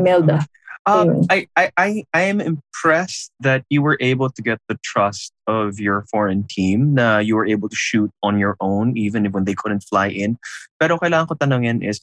Imelda. 0.00 0.40
Um, 0.86 1.26
I, 1.30 1.48
I, 1.56 1.70
I, 1.76 2.04
I 2.14 2.20
am 2.22 2.40
impressed 2.40 3.32
that 3.40 3.64
you 3.70 3.82
were 3.82 3.98
able 4.00 4.30
to 4.30 4.42
get 4.42 4.60
the 4.68 4.78
trust 4.84 5.32
of 5.46 5.80
your 5.80 6.04
foreign 6.10 6.44
team 6.48 6.94
na 6.94 7.18
you 7.18 7.34
were 7.34 7.46
able 7.46 7.68
to 7.68 7.74
shoot 7.74 8.10
on 8.22 8.38
your 8.38 8.56
own 8.60 8.96
even 8.96 9.26
when 9.32 9.44
they 9.44 9.54
couldn't 9.54 9.80
fly 9.80 10.06
in. 10.06 10.38
Pero 10.78 10.96
kailangan 10.98 11.28
ko 11.28 11.34
tanungin 11.34 11.82
is, 11.82 12.00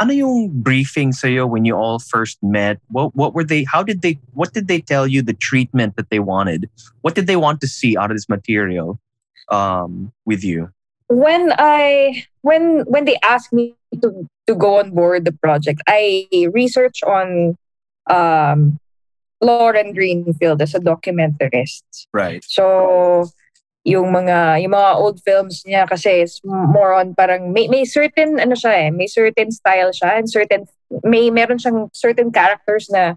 ano 0.00 0.12
yung 0.12 0.48
briefing 0.50 1.12
sa'yo 1.12 1.46
when 1.46 1.64
you 1.64 1.76
all 1.76 1.98
first 1.98 2.38
met? 2.42 2.80
What, 2.88 3.14
what 3.14 3.34
were 3.34 3.44
they, 3.44 3.64
how 3.64 3.82
did 3.82 4.00
they, 4.00 4.18
what 4.32 4.54
did 4.54 4.68
they 4.68 4.80
tell 4.80 5.06
you 5.06 5.20
the 5.20 5.34
treatment 5.34 5.96
that 5.96 6.08
they 6.08 6.18
wanted? 6.18 6.70
What 7.02 7.14
did 7.14 7.26
they 7.26 7.36
want 7.36 7.60
to 7.60 7.68
see 7.68 7.96
out 7.96 8.10
of 8.10 8.16
this 8.16 8.28
material 8.28 8.98
um, 9.50 10.12
with 10.24 10.42
you? 10.42 10.72
when 11.08 11.52
I 11.58 12.24
when 12.42 12.80
when 12.86 13.04
they 13.04 13.18
asked 13.22 13.52
me 13.52 13.76
to 14.00 14.28
to 14.46 14.54
go 14.54 14.78
on 14.78 14.90
board 14.90 15.24
the 15.24 15.32
project, 15.32 15.82
I 15.86 16.26
researched 16.52 17.04
on 17.04 17.56
um, 18.10 18.78
Lauren 19.40 19.92
Greenfield 19.92 20.62
as 20.62 20.74
a 20.74 20.80
documentarist. 20.80 21.84
Right. 22.12 22.44
So 22.46 23.28
yung 23.84 24.16
mga 24.16 24.64
yung 24.64 24.72
mga 24.72 24.90
old 24.96 25.20
films 25.20 25.60
niya 25.68 25.84
kasi 25.84 26.24
is 26.24 26.40
more 26.44 26.96
on 26.96 27.12
parang 27.12 27.52
may, 27.52 27.68
may 27.68 27.84
certain 27.84 28.40
ano 28.40 28.56
siya 28.56 28.88
eh, 28.88 28.90
may 28.90 29.04
certain 29.04 29.52
style 29.52 29.92
siya 29.92 30.16
and 30.16 30.26
certain 30.30 30.64
may 31.04 31.28
meron 31.28 31.60
siyang 31.60 31.92
certain 31.92 32.32
characters 32.32 32.88
na 32.88 33.12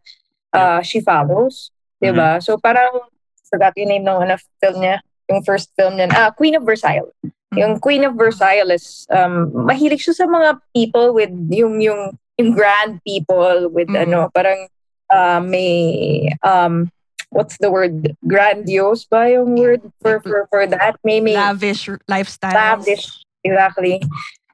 uh, 0.52 0.84
she 0.84 1.00
follows, 1.00 1.72
'di 2.04 2.12
ba? 2.12 2.44
So 2.44 2.60
parang 2.60 3.08
forgot 3.48 3.72
yung 3.80 3.90
name 3.96 4.04
ng 4.04 4.28
ano, 4.28 4.36
film 4.60 4.84
niya, 4.84 5.00
yung 5.32 5.40
first 5.44 5.72
film 5.80 5.96
niya, 5.96 6.12
ah, 6.12 6.32
Queen 6.36 6.56
of 6.60 6.68
Versailles. 6.68 7.08
Yung 7.56 7.80
Queen 7.80 8.04
of 8.04 8.20
Versailles 8.20 8.68
is, 8.76 9.08
um, 9.08 9.48
mahilig 9.56 10.04
siya 10.04 10.20
sa 10.20 10.28
mga 10.28 10.60
people 10.76 11.16
with 11.16 11.32
yung, 11.48 11.80
yung, 11.80 12.12
yung 12.36 12.52
grand 12.52 13.00
people 13.08 13.72
with 13.72 13.88
Mm. 13.88 14.04
ano, 14.04 14.28
parang 14.36 14.68
uh, 15.10 15.40
may, 15.40 16.30
um, 16.44 16.90
what's 17.30 17.58
the 17.60 17.72
word? 17.72 18.16
Grandiose 18.28 19.06
ba 19.10 19.30
yung 19.32 19.56
word 19.56 19.82
for, 20.02 20.20
for, 20.22 20.48
for 20.50 20.68
that? 20.68 20.96
May, 21.04 21.20
may 21.20 21.36
Lavish 21.36 21.90
lifestyle. 22.08 22.54
lavish. 22.56 23.24
Exactly. 23.44 24.02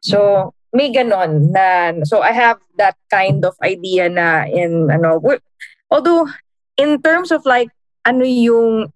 So, 0.01 0.53
may 0.73 0.91
ganon 0.91 1.51
na, 1.53 2.01
so 2.03 2.21
I 2.21 2.31
have 2.33 2.57
that 2.77 2.97
kind 3.09 3.45
of 3.45 3.55
idea 3.61 4.09
na 4.09 4.43
in, 4.49 4.89
ano, 4.91 5.21
although, 5.89 6.27
in 6.77 7.01
terms 7.01 7.31
of 7.31 7.45
like, 7.45 7.69
ano 8.05 8.25
yung, 8.25 8.91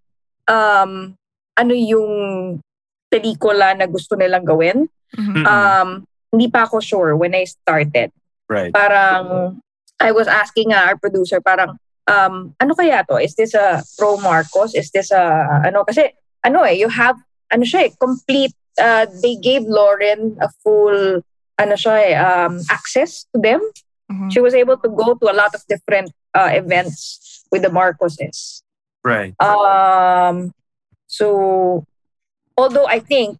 um, 0.49 0.91
ano 1.57 1.73
yung 1.73 2.59
pelikula 3.09 3.77
na 3.77 3.85
gusto 3.87 4.15
nilang 4.15 4.43
gawin, 4.45 4.89
Mhm. 5.15 5.45
um, 5.47 5.89
hindi 6.33 6.51
pa 6.51 6.67
ako 6.67 6.81
sure 6.83 7.15
when 7.15 7.31
I 7.33 7.45
started. 7.47 8.11
Right. 8.49 8.73
Parang, 8.73 9.55
I 9.99 10.11
was 10.11 10.27
asking 10.27 10.69
nga 10.69 10.87
our 10.87 10.97
producer, 10.97 11.41
parang, 11.41 11.77
um, 12.07 12.53
ano 12.59 12.73
kaya 12.75 13.03
to? 13.09 13.17
Is 13.17 13.35
this 13.35 13.53
a 13.53 13.83
pro 13.97 14.17
Marcos? 14.17 14.75
Is 14.75 14.91
this 14.91 15.11
a, 15.11 15.61
ano, 15.65 15.83
kasi, 15.83 16.13
ano 16.45 16.63
eh, 16.63 16.77
you 16.77 16.89
have, 16.89 17.17
ano 17.51 17.63
siya 17.63 17.89
eh, 17.89 17.91
complete, 17.99 18.53
uh, 18.79 19.05
they 19.21 19.35
gave 19.35 19.63
Lauren 19.65 20.37
a 20.41 20.49
full, 20.63 21.21
ano 21.57 21.73
siya 21.73 21.95
eh, 21.97 22.15
um, 22.15 22.61
access 22.69 23.25
to 23.33 23.41
them. 23.41 23.61
Mhm. 24.07 24.31
She 24.31 24.39
was 24.39 24.55
able 24.55 24.77
to 24.79 24.87
go 24.87 25.19
to 25.19 25.25
a 25.27 25.35
lot 25.35 25.51
of 25.51 25.61
different 25.67 26.15
uh, 26.31 26.47
events 26.55 27.43
with 27.51 27.63
the 27.63 27.73
Marcoses. 27.73 28.63
Right. 29.03 29.35
Um, 29.43 30.55
so, 31.07 31.83
although 32.55 32.87
I 32.87 32.99
think, 33.03 33.39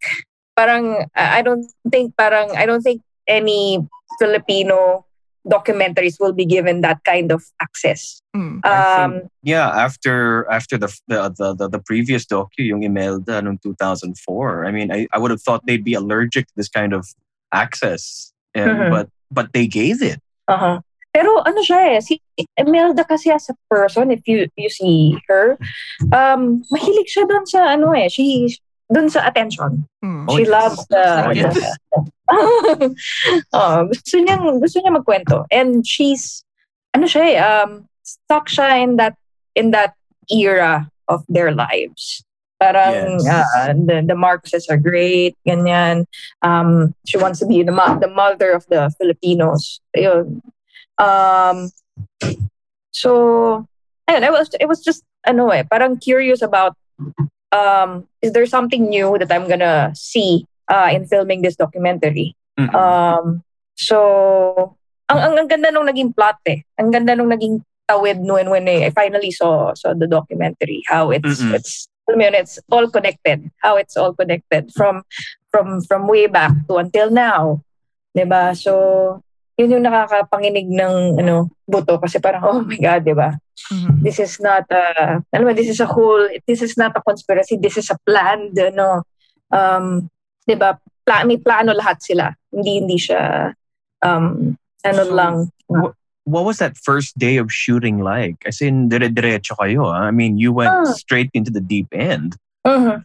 parang, 0.60 1.08
I 1.16 1.40
I 1.40 1.42
don't 1.42 1.72
think, 1.88 2.20
parang, 2.20 2.52
I 2.52 2.66
don't 2.68 2.84
think 2.84 3.00
any 3.28 3.80
Filipino 4.20 5.07
documentaries 5.50 6.20
will 6.20 6.34
be 6.34 6.46
given 6.46 6.82
that 6.82 7.04
kind 7.04 7.32
of 7.32 7.44
access. 7.62 8.22
Mm. 8.36 8.64
Um, 8.66 9.12
think, 9.12 9.32
yeah, 9.44 9.70
after 9.70 10.46
after 10.52 10.78
the 10.78 10.88
the, 11.08 11.30
the 11.36 11.56
the 11.56 11.68
the 11.70 11.80
previous 11.80 12.26
docu, 12.26 12.60
yung 12.60 12.84
Imelda 12.84 13.42
noong 13.42 13.62
2004. 13.64 14.66
I 14.66 14.72
mean, 14.72 14.92
I, 14.92 15.08
I 15.14 15.18
would 15.18 15.32
have 15.32 15.42
thought 15.42 15.66
they'd 15.66 15.84
be 15.84 15.94
allergic 15.96 16.48
to 16.48 16.54
this 16.56 16.70
kind 16.70 16.94
of 16.94 17.08
access, 17.54 18.34
and, 18.54 18.72
Mhm. 18.72 18.92
but 18.92 19.08
but 19.32 19.54
they 19.54 19.68
gave 19.68 20.02
it. 20.04 20.20
uh 20.48 20.80
Pero 21.18 21.42
ano 21.42 21.66
siya 21.66 21.98
eh, 21.98 22.00
si 22.04 22.22
Imelda 22.62 23.02
kasi 23.02 23.34
as 23.34 23.50
a 23.50 23.58
person, 23.74 24.12
if 24.14 24.22
you 24.30 24.46
you 24.54 24.70
see 24.70 25.18
her, 25.26 25.58
um, 26.14 26.62
mahilig 26.70 27.10
siya 27.10 27.26
doon 27.26 27.42
sa 27.50 27.74
ano 27.74 27.90
eh, 27.90 28.06
she 28.06 28.54
doon 28.88 29.10
sa 29.12 29.28
attention. 29.28 29.84
Mm. 30.04 30.26
Oh, 30.30 30.36
She 30.38 30.44
yes. 30.48 30.52
loves 30.52 30.80
the, 30.88 31.06
Oh, 31.28 31.32
yes. 31.36 31.56
oh, 33.54 33.78
gusto 33.88 34.16
niya 34.20 34.36
gusto 34.60 34.78
niya 34.80 34.92
magkwento. 34.96 35.46
And 35.52 35.84
she's 35.88 36.44
ano 36.96 37.06
siya 37.08 37.24
eh, 37.36 37.38
um 37.40 37.88
stuck 38.04 38.48
siya 38.48 38.84
in 38.84 38.96
that 38.98 39.16
in 39.56 39.72
that 39.72 39.94
era 40.32 40.88
of 41.08 41.24
their 41.28 41.52
lives. 41.52 42.24
Parang 42.58 43.22
Yes. 43.22 43.46
uh, 43.56 43.74
the 43.76 44.02
the 44.02 44.18
Marcoses 44.18 44.66
are 44.72 44.80
great, 44.82 45.36
ganyan. 45.48 46.08
Um 46.42 46.96
she 47.06 47.16
wants 47.20 47.40
to 47.40 47.48
be 47.48 47.62
the 47.64 47.76
the 48.02 48.10
mother 48.12 48.52
of 48.52 48.66
the 48.72 48.90
Filipinos. 48.98 49.80
Ayun. 49.96 50.42
Um 50.98 51.70
so 52.92 53.68
ayun, 54.10 54.24
I 54.24 54.32
was 54.32 54.50
it 54.60 54.66
was 54.68 54.82
just 54.84 55.04
ano 55.28 55.50
eh, 55.52 55.64
parang 55.68 56.00
curious 56.00 56.42
about 56.42 56.74
um 57.52 58.08
is 58.22 58.34
there 58.34 58.46
something 58.46 58.90
new 58.90 59.18
that 59.18 59.32
I'm 59.32 59.48
gonna 59.48 59.92
see 59.96 60.46
uh, 60.68 60.90
in 60.92 61.08
filming 61.08 61.42
this 61.42 61.56
documentary? 61.56 62.36
Mhm. 62.60 62.74
Um, 62.74 63.26
so, 63.78 64.76
ang, 65.08 65.20
ang, 65.20 65.34
ang 65.40 65.48
ganda 65.48 65.72
nung 65.72 65.88
naging 65.88 66.12
plot 66.12 66.42
eh. 66.50 66.66
Ang 66.82 66.92
ganda 66.92 67.16
nung 67.16 67.30
naging 67.30 67.62
tawid 67.88 68.20
no 68.20 68.36
when, 68.36 68.50
when 68.52 68.68
I 68.68 68.92
finally 68.92 69.32
saw 69.32 69.74
saw 69.74 69.96
the 69.96 70.08
documentary 70.08 70.84
how 70.86 71.10
it's 71.10 71.40
Mm-mm. 71.40 71.56
it's 71.56 71.88
mo 72.12 72.20
yun, 72.20 72.36
it's 72.36 72.60
all 72.68 72.88
connected 72.92 73.48
how 73.64 73.80
it's 73.80 73.96
all 73.96 74.12
connected 74.12 74.72
from 74.76 75.04
from 75.52 75.80
from 75.88 76.08
way 76.08 76.28
back 76.28 76.52
to 76.68 76.84
until 76.84 77.08
now 77.08 77.64
'di 78.12 78.28
ba 78.28 78.52
so 78.52 79.24
yun 79.58 79.74
yung 79.74 79.84
nakakapanginig 79.84 80.70
ng 80.70 81.18
ano 81.18 81.50
buto 81.66 81.98
kasi 81.98 82.22
parang 82.22 82.46
oh 82.46 82.62
my 82.62 82.78
god 82.78 83.02
'di 83.04 83.14
ba 83.14 83.34
Mhm. 83.74 84.06
this 84.06 84.22
is 84.22 84.38
not 84.38 84.64
a 84.70 85.18
alam 85.34 85.44
mo 85.44 85.52
this 85.52 85.66
is 85.68 85.82
a 85.82 85.90
whole 85.90 86.22
this 86.46 86.62
is 86.62 86.78
not 86.78 86.94
a 86.94 87.02
conspiracy 87.02 87.58
this 87.58 87.74
is 87.76 87.90
a 87.90 87.98
planned 88.06 88.54
ano 88.54 89.02
um 89.50 90.06
'di 90.46 90.56
ba 90.56 90.78
pla- 91.02 91.26
may 91.26 91.42
plano 91.42 91.74
lahat 91.74 91.98
sila 92.00 92.30
hindi 92.54 92.80
hindi 92.80 92.96
siya 92.96 93.50
um 94.06 94.54
ano 94.86 95.02
So, 95.04 95.14
lang 95.14 95.36
What 96.28 96.44
was 96.44 96.60
that 96.60 96.76
first 96.76 97.16
day 97.16 97.40
of 97.40 97.48
shooting 97.48 98.04
like? 98.04 98.44
As 98.44 98.60
in, 98.60 98.92
dire-diretso 98.92 99.56
kayo. 99.56 99.88
ah. 99.88 100.04
I 100.04 100.12
mean, 100.12 100.36
you 100.36 100.52
went 100.52 100.76
Ah. 100.76 100.84
straight 100.92 101.32
into 101.32 101.48
the 101.48 101.64
deep 101.64 101.88
end. 101.96 102.36
Mhm. 102.68 103.00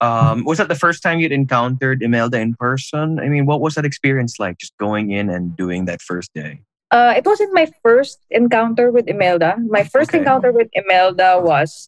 Um, 0.00 0.44
was 0.44 0.58
that 0.58 0.68
the 0.68 0.74
first 0.78 1.02
time 1.02 1.20
you'd 1.20 1.32
encountered 1.32 2.02
Imelda 2.02 2.38
in 2.40 2.54
person? 2.54 3.18
I 3.20 3.28
mean, 3.28 3.46
what 3.46 3.60
was 3.60 3.74
that 3.76 3.84
experience 3.84 4.38
like, 4.38 4.58
just 4.58 4.76
going 4.78 5.10
in 5.10 5.28
and 5.30 5.56
doing 5.56 5.84
that 5.86 6.00
first 6.02 6.32
day? 6.34 6.60
uh, 6.90 7.14
it 7.16 7.24
wasn't 7.24 7.54
my 7.54 7.70
first 7.82 8.18
encounter 8.30 8.90
with 8.90 9.06
Imelda 9.06 9.54
my 9.70 9.84
first 9.84 10.10
Okay. 10.10 10.18
encounter 10.18 10.50
with 10.50 10.66
Imelda 10.74 11.38
was 11.38 11.86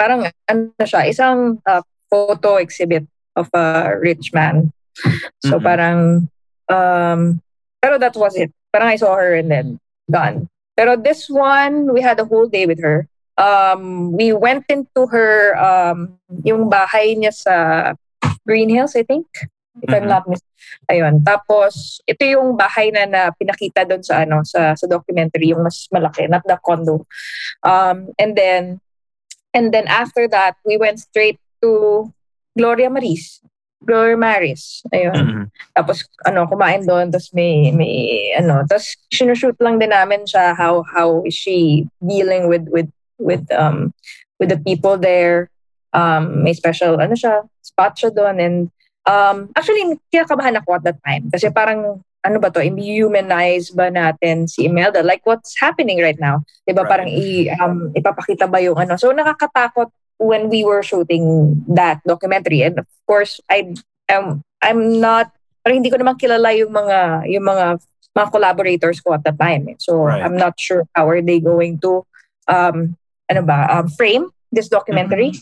parang 0.00 0.32
ano 0.48 0.72
siya 0.80 1.04
isang 1.04 1.60
uh, 1.68 1.84
photo 2.08 2.56
exhibit 2.56 3.04
of 3.36 3.52
a 3.52 3.92
rich 4.00 4.32
man 4.32 4.72
so 5.44 5.60
Mhm. 5.60 5.64
parang 5.64 5.98
um 6.72 7.20
pero 7.84 8.00
that 8.00 8.16
was 8.16 8.32
it 8.32 8.48
parang 8.72 8.88
I 8.88 8.96
saw 8.96 9.12
her 9.20 9.36
and 9.36 9.52
then 9.52 9.66
gone 10.08 10.48
pero 10.72 10.96
this 10.96 11.28
one 11.28 11.92
we 11.92 12.00
had 12.00 12.16
a 12.16 12.24
whole 12.24 12.48
day 12.48 12.64
with 12.64 12.80
her 12.80 13.04
um 13.34 14.12
we 14.14 14.30
went 14.32 14.62
into 14.70 15.06
her 15.10 15.58
um 15.58 16.14
yung 16.46 16.70
bahay 16.70 17.18
niya 17.18 17.34
sa 17.34 17.54
Green 18.46 18.70
Hills 18.70 18.94
I 18.94 19.02
think 19.02 19.26
if 19.82 19.90
I'm 19.90 20.06
Mhm. 20.06 20.12
not 20.14 20.24
mis 20.30 20.38
ayun 20.86 21.26
tapos 21.26 21.98
ito 22.06 22.22
yung 22.22 22.54
bahay 22.54 22.94
na 22.94 23.10
na 23.10 23.22
pinakita 23.34 23.82
doon 23.82 24.06
sa 24.06 24.22
ano 24.22 24.46
sa 24.46 24.78
sa 24.78 24.86
documentary 24.86 25.50
yung 25.50 25.66
mas 25.66 25.90
malaki 25.90 26.30
not 26.30 26.46
the 26.46 26.54
condo 26.62 27.02
um 27.66 28.14
and 28.22 28.38
then 28.38 28.78
and 29.50 29.74
then 29.74 29.90
after 29.90 30.30
that 30.30 30.54
we 30.62 30.78
went 30.78 31.02
straight 31.02 31.42
to 31.58 32.06
Gloria 32.54 32.86
Maris 32.86 33.42
Gloria 33.82 34.14
Maris 34.16 34.86
ayun 34.94 35.18
Mhm. 35.18 35.44
tapos 35.74 36.06
ano 36.22 36.46
kumain 36.46 36.86
doon 36.86 37.10
tapos 37.10 37.34
may 37.34 37.74
may 37.74 38.30
ano 38.38 38.62
tapos 38.70 38.94
sinushoot 39.10 39.58
lang 39.58 39.82
din 39.82 39.90
namin 39.90 40.22
siya 40.22 40.54
how 40.54 40.86
how 40.86 41.18
is 41.26 41.34
she 41.34 41.82
dealing 41.98 42.46
with 42.46 42.62
with 42.70 42.86
with 43.18 43.44
um 43.54 43.92
with 44.40 44.50
the 44.50 44.60
people 44.60 44.98
there 44.98 45.50
um 45.94 46.42
may 46.42 46.52
special 46.52 46.98
ano 46.98 47.14
siya 47.14 47.46
spot 47.62 47.94
siya 47.94 48.10
doon 48.10 48.36
and 48.40 48.56
um 49.06 49.50
actually 49.54 49.98
kinakabahan 50.10 50.58
ako 50.58 50.78
at 50.78 50.84
that 50.84 50.98
time 51.06 51.28
kasi 51.30 51.48
parang 51.50 52.02
ano 52.24 52.36
ba 52.40 52.48
to 52.48 52.64
i-humanize 52.64 53.68
ba 53.70 53.92
natin 53.92 54.48
si 54.48 54.64
Imelda 54.64 55.04
like 55.04 55.20
what's 55.28 55.54
happening 55.60 56.00
right 56.00 56.18
now 56.18 56.40
'di 56.64 56.72
ba 56.72 56.82
Right. 56.82 56.90
parang 56.90 57.08
i 57.12 57.46
um, 57.60 57.92
ipapakita 57.92 58.48
ba 58.48 58.58
yung 58.64 58.80
ano 58.80 58.96
so 58.96 59.12
nakakatakot 59.12 59.92
when 60.16 60.48
we 60.48 60.64
were 60.64 60.80
shooting 60.80 61.52
that 61.68 62.00
documentary 62.08 62.62
and 62.64 62.80
of 62.80 62.88
course 63.04 63.38
I 63.50 63.74
um, 64.08 64.40
I'm 64.64 64.98
not 65.02 65.30
parang 65.60 65.84
hindi 65.84 65.92
ko 65.92 66.00
naman 66.00 66.16
kilala 66.16 66.56
yung 66.56 66.72
mga 66.72 67.28
yung 67.28 67.44
mga 67.44 67.66
mga 68.14 68.28
collaborators 68.30 69.02
ko 69.02 69.10
at 69.18 69.26
the 69.26 69.34
time. 69.34 69.66
eh. 69.68 69.76
So 69.82 70.06
Right. 70.06 70.22
I'm 70.22 70.38
not 70.38 70.54
sure 70.54 70.86
how 70.94 71.10
are 71.10 71.20
they 71.20 71.42
going 71.42 71.82
to 71.82 72.06
um 72.46 72.94
ano 73.30 73.42
ba 73.42 73.66
um, 73.70 73.88
frame 73.88 74.28
this 74.52 74.68
documentary. 74.68 75.32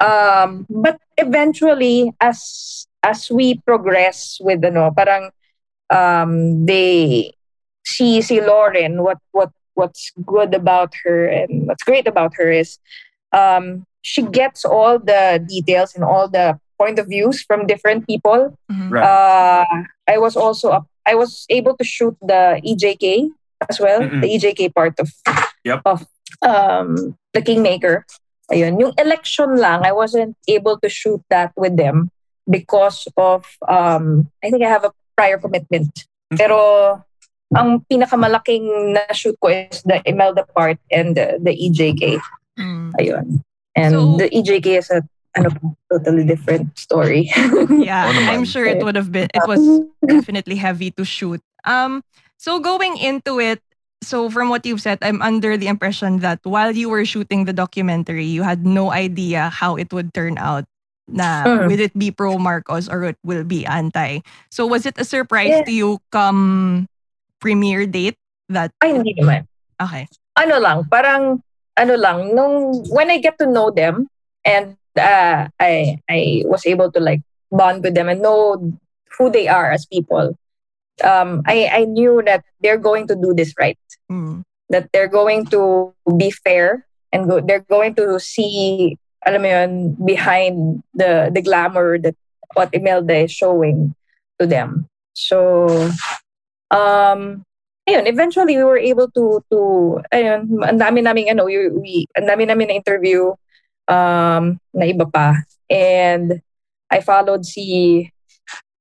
Um 0.00 0.64
but 0.70 0.96
eventually 1.20 2.12
as 2.20 2.40
as 3.04 3.28
we 3.30 3.60
progress 3.68 4.40
with 4.40 4.64
ano 4.64 4.88
parang 4.96 5.28
um 5.92 6.64
they 6.64 7.32
see 7.84 8.22
si 8.22 8.40
Lauren 8.40 9.02
what 9.04 9.18
what 9.32 9.52
what's 9.74 10.12
good 10.24 10.54
about 10.54 10.92
her 11.04 11.26
and 11.28 11.66
what's 11.68 11.84
great 11.84 12.08
about 12.08 12.32
her 12.36 12.48
is 12.50 12.78
um 13.32 13.84
she 14.00 14.22
gets 14.24 14.64
all 14.64 14.98
the 14.98 15.36
details 15.48 15.94
and 15.94 16.04
all 16.04 16.28
the 16.28 16.56
point 16.80 16.98
of 16.98 17.08
views 17.08 17.44
from 17.44 17.66
different 17.68 18.06
people 18.08 18.56
Mhm. 18.72 18.88
Right. 18.88 19.04
uh, 19.04 19.84
I 20.08 20.16
was 20.16 20.32
also 20.34 20.70
up, 20.72 20.88
I 21.04 21.14
was 21.14 21.44
able 21.52 21.76
to 21.76 21.84
shoot 21.84 22.16
the 22.24 22.58
EJK 22.64 23.28
as 23.68 23.76
well, 23.78 24.00
Mm-mm. 24.00 24.24
the 24.24 24.32
EJK 24.32 24.72
part 24.72 24.96
of 24.98 25.12
Yep. 25.68 25.84
of 25.84 26.08
um, 26.42 27.16
the 27.32 27.42
Kingmaker. 27.42 28.06
Ayun, 28.50 28.80
yung 28.80 28.92
election 28.98 29.56
lang, 29.56 29.86
I 29.86 29.92
wasn't 29.92 30.34
able 30.48 30.78
to 30.82 30.88
shoot 30.88 31.22
that 31.30 31.52
with 31.56 31.76
them 31.76 32.10
because 32.50 33.06
of 33.16 33.46
um, 33.68 34.26
I 34.42 34.50
think 34.50 34.64
I 34.64 34.68
have 34.68 34.82
a 34.84 34.92
prior 35.16 35.38
commitment. 35.38 35.94
Pero 36.34 36.98
ang 37.54 37.82
pinakamalaking 37.90 38.94
na 38.94 39.06
shoot 39.14 39.38
ko 39.42 39.48
is 39.48 39.82
the 39.82 40.02
Imelda 40.06 40.46
part 40.54 40.78
and 40.90 41.16
the, 41.16 41.38
the 41.42 41.54
EJK. 41.54 42.18
Mm. 42.58 42.90
Ayun. 42.98 43.42
And 43.76 43.92
So- 43.94 44.16
the 44.18 44.28
EJK 44.30 44.66
is 44.78 44.90
a 44.90 45.02
ano, 45.38 45.50
totally 45.90 46.24
different 46.26 46.74
story. 46.78 47.30
Yeah, 47.70 48.10
naman. 48.10 48.28
I'm 48.34 48.44
sure 48.44 48.66
it 48.66 48.82
would 48.82 48.96
have 48.96 49.12
been. 49.12 49.30
It 49.30 49.46
was 49.46 49.62
definitely 50.06 50.56
heavy 50.56 50.90
to 50.98 51.04
shoot. 51.04 51.40
Um, 51.64 52.02
so 52.36 52.58
going 52.58 52.98
into 52.98 53.38
it, 53.38 53.62
so 54.02 54.30
from 54.30 54.48
what 54.48 54.64
you've 54.66 54.80
said, 54.80 54.98
I'm 55.02 55.22
under 55.22 55.56
the 55.56 55.68
impression 55.68 56.20
that 56.20 56.40
while 56.42 56.74
you 56.76 56.88
were 56.88 57.04
shooting 57.04 57.44
the 57.44 57.52
documentary, 57.52 58.24
you 58.24 58.42
had 58.42 58.66
no 58.66 58.90
idea 58.92 59.48
how 59.50 59.76
it 59.76 59.92
would 59.92 60.12
turn 60.14 60.38
out. 60.38 60.64
Na 61.10 61.42
will 61.66 61.80
it 61.80 61.90
be 61.98 62.12
pro 62.14 62.38
Marcos 62.38 62.88
or 62.88 63.02
it 63.02 63.18
will 63.24 63.42
be 63.42 63.66
anti? 63.66 64.20
So 64.50 64.64
was 64.66 64.86
it 64.86 64.94
a 64.96 65.04
surprise 65.04 65.50
Yeah. 65.50 65.64
to 65.66 65.72
you 65.72 65.98
come 66.14 66.86
premiere 67.40 67.86
date 67.86 68.14
that 68.48 68.70
Ay, 68.78 68.94
hindi 68.94 69.18
naman. 69.18 69.42
okay? 69.82 70.06
ano 70.38 70.56
lang, 70.62 70.86
parang 70.86 71.42
ano 71.76 71.94
lang, 71.98 72.30
nung 72.38 72.86
when 72.94 73.10
I 73.10 73.18
get 73.18 73.42
to 73.42 73.46
know 73.50 73.74
them 73.74 74.06
and 74.46 74.78
uh, 74.94 75.50
I 75.58 75.98
I 76.06 76.46
was 76.46 76.62
able 76.62 76.92
to 76.94 77.00
like 77.02 77.26
bond 77.50 77.82
with 77.82 77.98
them 77.98 78.06
and 78.08 78.22
know 78.22 78.56
who 79.18 79.34
they 79.34 79.48
are 79.50 79.74
as 79.74 79.90
people. 79.90 80.38
Um, 81.02 81.42
I 81.42 81.66
I 81.74 81.82
knew 81.90 82.22
that 82.22 82.46
they're 82.62 82.78
going 82.78 83.10
to 83.10 83.18
do 83.18 83.34
this 83.34 83.50
right. 83.58 83.74
Mm. 84.10 84.42
That 84.70 84.90
they're 84.92 85.10
going 85.10 85.46
to 85.46 85.94
be 86.16 86.30
fair 86.30 86.86
and 87.12 87.28
go, 87.28 87.40
they're 87.40 87.66
going 87.66 87.94
to 87.96 88.18
see 88.18 88.98
alam 89.26 89.42
mo 89.42 89.48
yun, 89.48 89.72
behind 90.00 90.82
the 90.96 91.28
the 91.32 91.42
glamour 91.42 91.98
that 92.00 92.16
what 92.54 92.72
Imelda 92.72 93.28
is 93.28 93.32
showing 93.32 93.94
to 94.40 94.46
them. 94.46 94.88
So 95.12 95.68
um 96.72 97.44
ayun, 97.84 98.06
eventually 98.08 98.56
we 98.56 98.64
were 98.64 98.80
able 98.80 99.10
to 99.12 99.44
to 99.52 99.58
ayun, 100.14 100.48
ang 100.64 100.78
dami 100.80 101.04
naming 101.04 101.28
ano, 101.28 101.44
we, 101.44 101.68
we 101.68 101.92
ang 102.16 102.26
dami 102.26 102.48
namin 102.48 102.72
na 102.72 102.78
interview 102.80 103.34
um 103.88 104.56
na 104.72 104.84
iba 104.88 105.04
pa. 105.04 105.36
And 105.68 106.40
I 106.90 107.04
followed 107.04 107.44
si 107.44 108.08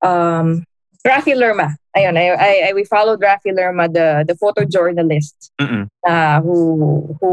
um 0.01 0.63
Rafi 1.03 1.35
Lerma. 1.35 1.75
Ayun, 1.97 2.13
I, 2.17 2.25
I, 2.37 2.51
I 2.69 2.73
we 2.73 2.85
followed 2.85 3.19
Rafi 3.19 3.49
Lerma, 3.49 3.89
the 3.89 4.21
the 4.27 4.37
photojournalist 4.37 5.49
Mm-mm. 5.57 5.89
uh, 6.05 6.37
who 6.41 7.17
who 7.17 7.31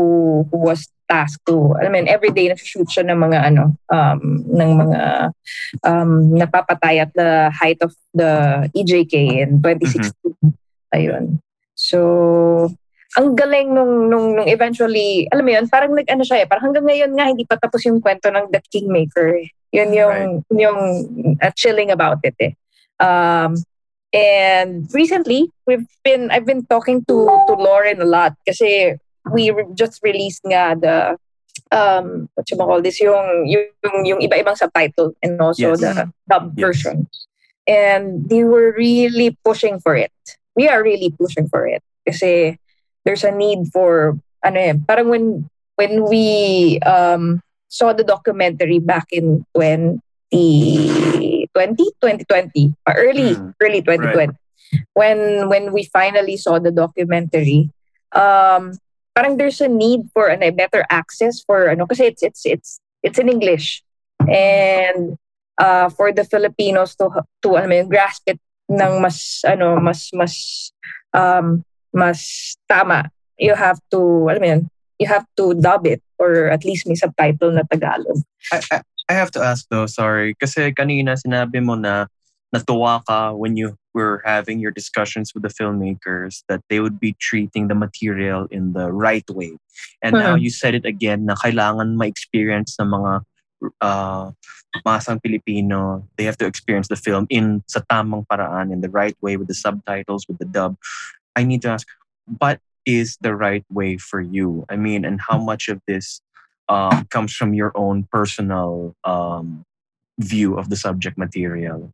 who 0.48 0.58
was 0.58 0.88
tasked 1.06 1.44
to 1.46 1.76
I 1.78 1.92
mean 1.92 2.08
every 2.08 2.32
day 2.32 2.48
nag-shoot 2.48 2.88
siya 2.88 3.06
ng 3.06 3.20
mga 3.20 3.38
ano 3.52 3.76
um 3.92 4.42
ng 4.48 4.70
mga 4.80 5.00
um 5.84 6.34
napapatay 6.34 7.04
at 7.04 7.12
the 7.14 7.52
height 7.52 7.78
of 7.84 7.92
the 8.16 8.64
EJK 8.72 9.44
in 9.44 9.60
2016 9.60 10.56
ayun. 10.96 11.38
So 11.76 12.72
ang 13.16 13.36
galing 13.36 13.76
nung, 13.76 14.08
nung 14.08 14.40
nung 14.40 14.48
eventually 14.48 15.28
alam 15.36 15.44
mo 15.44 15.52
yun 15.52 15.68
parang 15.68 15.92
nag-ano 15.92 16.24
siya 16.24 16.44
eh 16.44 16.46
parang 16.48 16.72
hanggang 16.72 16.88
ngayon 16.88 17.12
nga 17.12 17.28
hindi 17.28 17.44
pa 17.44 17.60
tapos 17.60 17.84
yung 17.84 18.00
kwento 18.00 18.32
ng 18.32 18.48
The 18.48 18.64
Kingmaker. 18.72 19.44
Yun 19.76 19.90
yung 19.92 20.16
yung 20.48 20.80
uh, 21.44 21.52
chilling 21.52 21.92
about 21.92 22.24
it 22.24 22.36
eh. 22.40 22.56
Um 22.96 23.60
and 24.16 24.88
recently 24.96 25.52
we've 25.68 25.84
been 26.04 26.30
I've 26.32 26.48
been 26.48 26.64
talking 26.64 27.04
to 27.04 27.16
to 27.48 27.52
Lauren 27.54 28.00
a 28.00 28.08
lot 28.08 28.32
kasi 28.48 28.96
we 29.28 29.52
just 29.76 30.00
released 30.02 30.40
nga 30.48 30.72
the 30.72 30.96
um 31.74 32.28
what 32.34 32.48
you 32.48 32.56
call 32.56 32.80
this 32.80 33.00
yung 33.02 33.44
yung 33.44 34.04
yung 34.06 34.20
iba-ibang 34.24 34.56
subtitle 34.56 35.12
and 35.20 35.36
also 35.40 35.76
Yes. 35.76 35.80
the 35.84 35.92
dub 36.30 36.54
Yes. 36.56 36.62
version 36.62 36.96
and 37.66 38.24
they 38.30 38.44
were 38.46 38.72
really 38.78 39.36
pushing 39.44 39.76
for 39.82 39.98
it 39.98 40.14
we 40.54 40.68
are 40.70 40.80
really 40.82 41.10
pushing 41.18 41.50
for 41.50 41.66
it 41.66 41.82
kasi 42.06 42.56
there's 43.04 43.26
a 43.26 43.34
need 43.34 43.66
for 43.74 44.14
ano 44.46 44.58
eh 44.62 44.74
parang 44.86 45.10
when 45.10 45.26
when 45.74 46.06
we 46.06 46.78
um 46.86 47.42
saw 47.66 47.90
the 47.92 48.06
documentary 48.06 48.78
back 48.78 49.10
in 49.10 49.42
2020 50.32 51.92
2020 52.02 52.74
or 52.86 52.94
early 52.94 53.34
Mm. 53.36 53.54
early 53.62 53.80
2020 53.82 54.34
when 54.98 55.48
when 55.48 55.72
we 55.72 55.86
finally 55.88 56.36
saw 56.36 56.58
the 56.58 56.74
documentary 56.74 57.70
um 58.12 58.74
parang 59.16 59.40
there's 59.40 59.64
a 59.64 59.68
need 59.68 60.04
for 60.12 60.28
ano, 60.28 60.52
better 60.52 60.84
access 60.92 61.40
for 61.40 61.72
ano 61.72 61.88
kasi 61.88 62.12
it's 62.12 62.20
it's 62.20 62.44
it's 62.44 62.70
it's 63.00 63.16
in 63.16 63.32
English. 63.32 63.80
And 64.28 65.16
uh 65.56 65.88
for 65.88 66.12
the 66.12 66.28
Filipinos 66.28 66.92
to 67.00 67.08
to 67.40 67.56
ano 67.56 67.72
yun, 67.80 67.88
grasp 67.88 68.28
it 68.28 68.36
ng 68.68 69.00
mas 69.00 69.40
ano 69.48 69.80
mas 69.80 70.12
mas 70.12 70.34
um 71.16 71.64
mas 71.96 72.20
tama. 72.68 73.08
You 73.40 73.56
have 73.56 73.80
to 73.96 74.28
alam 74.28 74.40
mo 74.44 74.48
yun, 74.52 74.62
you 75.00 75.08
have 75.08 75.24
to 75.40 75.56
dub 75.56 75.88
it 75.88 76.04
or 76.20 76.52
at 76.52 76.64
least 76.68 76.84
may 76.84 76.96
subtitle 76.96 77.56
na 77.56 77.64
Tagalog. 77.64 78.20
I, 78.52 78.60
I, 78.68 78.76
I 79.08 79.14
have 79.14 79.30
to 79.32 79.42
ask 79.42 79.66
though, 79.70 79.86
sorry. 79.86 80.34
Kasi 80.34 80.72
kanina 80.72 81.14
sinabi 81.14 81.62
mo 81.62 81.74
na 81.74 82.06
natuwa 82.54 83.02
ka 83.06 83.32
when 83.32 83.56
you 83.56 83.76
were 83.94 84.22
having 84.24 84.58
your 84.58 84.70
discussions 84.70 85.32
with 85.34 85.42
the 85.42 85.48
filmmakers 85.48 86.42
that 86.48 86.60
they 86.68 86.80
would 86.80 87.00
be 87.00 87.14
treating 87.18 87.68
the 87.68 87.74
material 87.74 88.46
in 88.50 88.72
the 88.72 88.92
right 88.92 89.24
way. 89.30 89.56
And 90.02 90.12
now 90.12 90.34
you 90.34 90.50
said 90.50 90.74
it 90.74 90.84
again 90.84 91.26
na 91.26 91.34
kailangan 91.34 91.96
ma-experience 91.96 92.76
ng 92.80 92.92
mga 92.92 93.12
uh, 93.80 94.30
masang 94.86 95.22
Pilipino, 95.22 96.04
they 96.16 96.24
have 96.24 96.36
to 96.38 96.46
experience 96.46 96.88
the 96.88 96.96
film 96.96 97.26
in 97.30 97.62
sa 97.66 97.80
tamang 97.90 98.26
paraan, 98.28 98.72
in 98.72 98.80
the 98.80 98.90
right 98.90 99.16
way, 99.22 99.36
with 99.36 99.48
the 99.48 99.56
subtitles, 99.56 100.26
with 100.28 100.38
the 100.38 100.44
dub. 100.44 100.76
I 101.34 101.44
need 101.44 101.62
to 101.62 101.70
ask, 101.70 101.86
what 102.38 102.60
is 102.84 103.16
the 103.20 103.34
right 103.34 103.64
way 103.70 103.96
for 103.96 104.20
you? 104.20 104.64
I 104.68 104.76
mean, 104.76 105.04
and 105.04 105.20
how 105.20 105.38
much 105.38 105.68
of 105.68 105.80
this 105.88 106.20
um, 106.68 107.06
comes 107.10 107.34
from 107.34 107.54
your 107.54 107.72
own 107.74 108.06
personal 108.10 108.94
um, 109.04 109.64
view 110.18 110.58
of 110.58 110.70
the 110.70 110.76
subject 110.76 111.18
material. 111.18 111.90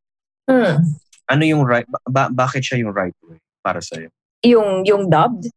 hmm. 0.48 0.82
Ano 1.30 1.42
yung 1.46 1.62
right, 1.62 1.87
ba- 1.88 2.04
ba- 2.08 2.32
bakit 2.35 2.66
siya 2.66 2.82
yung 2.82 2.92
right 2.92 3.14
way 3.24 3.38
para 3.62 3.80
sa'yo? 3.80 4.11
yung 4.42 4.82
yung 4.82 5.06
dubbed 5.06 5.48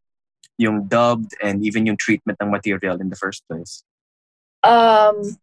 Yung 0.56 0.88
dubbed 0.88 1.36
and 1.44 1.60
even 1.66 1.84
yung 1.84 2.00
treatment 2.00 2.40
ng 2.40 2.48
material 2.48 2.96
in 2.96 3.12
the 3.12 3.18
first 3.18 3.44
place. 3.44 3.84
Um, 4.64 5.36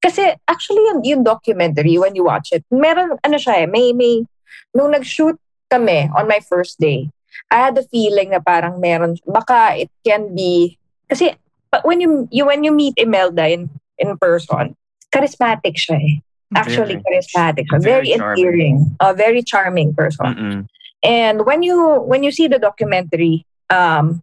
kasi 0.00 0.32
actually 0.48 0.80
yung, 0.80 1.04
yung 1.04 1.22
documentary, 1.28 2.00
when 2.00 2.16
you 2.16 2.24
watch 2.24 2.56
it, 2.56 2.64
meron, 2.72 3.20
ano 3.20 3.36
siya 3.36 3.64
eh, 3.64 3.68
may, 3.68 3.92
may, 3.92 4.24
nung 4.72 4.96
nag-shoot 4.96 5.36
kami 5.68 6.08
on 6.16 6.24
my 6.24 6.40
first 6.40 6.80
day, 6.80 7.12
I 7.52 7.68
had 7.68 7.76
the 7.76 7.84
feeling 7.84 8.32
na 8.32 8.40
parang 8.40 8.80
meron, 8.80 9.20
baka 9.28 9.76
it 9.76 9.92
can 10.00 10.32
be, 10.32 10.80
kasi 11.04 11.36
when 11.84 12.00
you, 12.00 12.28
you 12.30 12.46
when 12.46 12.64
you 12.64 12.72
meet 12.72 12.94
Imelda 12.96 13.48
in, 13.48 13.70
in 13.98 14.16
person, 14.18 14.76
charismatic 15.12 15.76
siya 15.76 15.96
eh. 15.96 16.14
Actually, 16.54 17.02
Very. 17.02 17.20
charismatic 17.20 17.64
siya. 17.66 17.82
Very 17.82 18.14
Very, 18.14 18.22
endearing. 18.22 18.96
A 19.00 19.14
very 19.14 19.42
charming 19.42 19.94
person. 19.94 20.26
Mm-mm. 20.26 20.60
And 21.02 21.44
when 21.44 21.62
you 21.62 22.00
when 22.06 22.22
you 22.22 22.30
see 22.30 22.46
the 22.46 22.58
documentary, 22.58 23.44
um, 23.70 24.22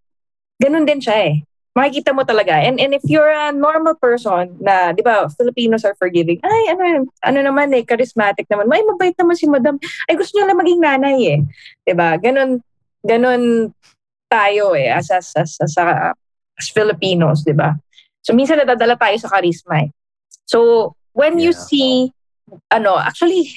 ganun 0.62 0.88
din 0.88 1.04
siya 1.04 1.18
eh. 1.28 1.36
Makikita 1.74 2.14
mo 2.14 2.22
talaga. 2.22 2.54
And 2.54 2.80
and 2.80 2.94
if 2.94 3.02
you're 3.10 3.34
a 3.34 3.52
normal 3.52 3.98
person 3.98 4.56
na, 4.62 4.94
di 4.94 5.02
ba, 5.02 5.26
Filipinos 5.34 5.84
are 5.84 5.98
forgiving. 5.98 6.38
Ay, 6.46 6.64
ano, 6.70 7.10
ano 7.26 7.40
naman 7.42 7.74
eh, 7.74 7.82
charismatic 7.82 8.46
naman. 8.46 8.70
May 8.70 8.86
mabait 8.86 9.18
naman 9.18 9.36
si 9.36 9.50
madam. 9.50 9.82
Ay, 10.06 10.14
gusto 10.16 10.38
niya 10.38 10.48
lang 10.48 10.62
maging 10.62 10.82
nanay 10.86 11.18
eh. 11.34 11.40
Di 11.82 11.94
ba? 11.98 12.16
Ganun, 12.22 12.62
ganun 13.02 13.74
tayo 14.30 14.78
eh, 14.78 14.94
as, 14.94 15.10
as, 15.10 15.34
as, 15.34 15.58
as, 15.62 15.74
uh, 15.78 16.14
as 16.58 16.70
Filipinos, 16.70 17.42
di 17.44 17.54
ba? 17.54 17.74
So, 18.22 18.32
minsan 18.32 18.62
nadadala 18.62 18.96
tayo 18.96 19.18
sa 19.20 19.30
charisma 19.30 19.88
eh. 19.88 19.90
So, 20.46 20.92
when 21.12 21.38
you 21.38 21.52
Yeah. 21.52 21.64
see, 21.66 21.92
ano, 22.70 22.98
actually, 22.98 23.52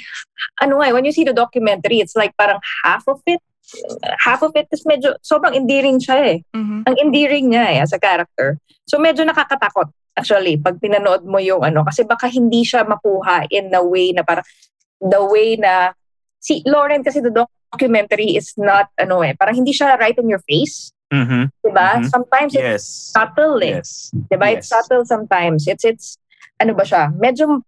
ano 0.62 0.80
nga, 0.80 0.90
eh, 0.90 0.94
when 0.94 1.04
you 1.04 1.12
see 1.12 1.24
the 1.26 1.36
documentary, 1.36 2.00
it's 2.00 2.16
like 2.16 2.32
parang 2.36 2.58
half 2.84 3.04
of 3.08 3.20
it 3.26 3.40
half 4.22 4.46
of 4.46 4.54
it 4.54 4.70
is 4.70 4.86
medyo, 4.86 5.18
sobrang 5.26 5.50
endearing 5.50 5.98
siya 5.98 6.16
eh. 6.22 6.38
Mhm. 6.54 6.86
Ang 6.86 6.96
endearing 7.02 7.50
niya 7.50 7.64
eh, 7.74 7.78
as 7.82 7.90
a 7.90 7.98
character. 7.98 8.62
So 8.86 9.02
medyo 9.02 9.26
nakakatakot 9.26 9.90
actually 10.14 10.56
pag 10.56 10.78
pinanood 10.78 11.26
mo 11.26 11.42
yung 11.42 11.60
ano 11.66 11.82
kasi 11.82 12.06
baka 12.06 12.30
hindi 12.30 12.62
siya 12.62 12.86
makuha 12.86 13.50
in 13.50 13.74
the 13.74 13.82
way 13.82 14.14
na 14.14 14.22
parang 14.22 14.46
the 15.02 15.18
way 15.18 15.58
na 15.58 15.92
si 16.38 16.62
Lauren 16.64 17.02
kasi 17.02 17.18
the 17.20 17.28
documentary 17.28 18.38
is 18.38 18.54
not 18.56 18.86
ano 18.96 19.20
eh 19.20 19.34
parang 19.36 19.60
hindi 19.60 19.74
siya 19.76 19.98
right 20.00 20.16
in 20.16 20.30
your 20.30 20.40
face 20.46 20.94
Mhm. 21.12 21.48
'di 21.62 21.70
ba 21.70 22.02
Mhm. 22.02 22.10
sometimes 22.10 22.52
it's 22.58 22.66
Yes. 22.66 22.84
subtle 23.14 23.62
eh 23.62 23.78
Yes. 23.78 24.10
'di 24.12 24.36
ba 24.36 24.46
it's 24.50 24.66
Yes. 24.66 24.74
subtle 24.74 25.04
sometimes 25.06 25.66
it's 25.70 25.84
it's 25.86 26.18
ano 26.58 26.74
ba 26.74 26.82
siya 26.82 27.14
medyo 27.14 27.62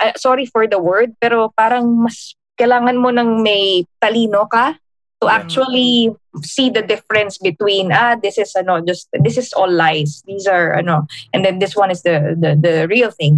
ah, 0.00 0.14
sorry 0.16 0.48
for 0.48 0.64
the 0.64 0.80
word 0.80 1.12
pero 1.20 1.52
parang 1.52 1.84
mas 2.08 2.32
kailangan 2.56 2.96
mo 2.96 3.12
ng 3.12 3.44
may 3.44 3.84
talino 4.00 4.48
ka 4.48 4.76
to 5.20 5.28
Yeah. 5.28 5.36
actually 5.36 5.92
see 6.40 6.72
the 6.72 6.80
difference 6.80 7.36
between 7.36 7.92
ah 7.92 8.16
this 8.16 8.40
is 8.40 8.48
ano 8.56 8.80
just 8.80 9.12
this 9.20 9.36
is 9.36 9.52
all 9.52 9.68
lies 9.68 10.24
these 10.24 10.48
are 10.48 10.72
ano 10.80 11.04
and 11.36 11.44
then 11.44 11.60
this 11.60 11.76
one 11.76 11.92
is 11.92 12.00
the 12.02 12.32
the, 12.40 12.56
the 12.56 12.74
real 12.88 13.12
thing 13.12 13.36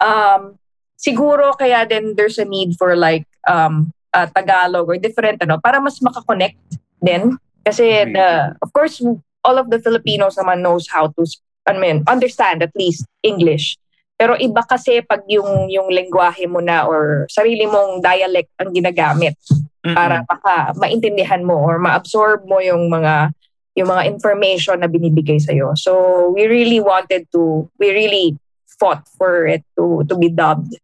um 0.00 0.56
siguro 0.96 1.52
kaya 1.52 1.84
then 1.84 2.16
there's 2.16 2.40
a 2.40 2.48
need 2.48 2.72
for 2.80 2.96
like 2.96 3.28
um 3.44 3.92
uh, 4.16 4.24
Tagalog 4.32 4.88
or 4.88 4.96
different 4.96 5.36
ano 5.44 5.60
para 5.60 5.84
mas 5.84 6.00
makakonect 6.00 6.56
din 7.04 7.36
kasi 7.64 8.04
the 8.12 8.52
of 8.60 8.70
course 8.76 9.00
all 9.44 9.56
of 9.56 9.72
the 9.72 9.80
Filipinos 9.80 10.36
naman 10.36 10.60
knows 10.60 10.86
how 10.92 11.08
to 11.08 11.24
I 11.64 11.76
mean 11.76 12.04
understand 12.06 12.60
at 12.62 12.76
least 12.76 13.08
English. 13.24 13.80
Pero 14.14 14.38
iba 14.38 14.62
kasi 14.62 15.02
pag 15.02 15.26
yung 15.26 15.66
yung 15.72 15.90
lengguwahe 15.90 16.46
mo 16.46 16.62
na 16.62 16.86
or 16.86 17.26
sarili 17.26 17.66
mong 17.66 18.04
dialect 18.04 18.52
ang 18.60 18.70
ginagamit. 18.70 19.34
Para 19.84 20.24
baka 20.24 20.72
maintindihan 20.80 21.44
mo 21.44 21.60
or 21.60 21.76
ma-absorb 21.76 22.48
mo 22.48 22.56
yung 22.56 22.88
mga 22.88 23.36
yung 23.74 23.90
mga 23.90 24.06
information 24.06 24.80
na 24.80 24.88
binibigay 24.88 25.36
sa 25.42 25.52
So 25.76 26.30
we 26.30 26.46
really 26.46 26.80
wanted 26.80 27.26
to 27.34 27.68
we 27.76 27.90
really 27.90 28.38
fought 28.78 29.04
for 29.18 29.46
it 29.46 29.66
to 29.76 30.06
to 30.08 30.14
be 30.16 30.30
dubbed 30.30 30.78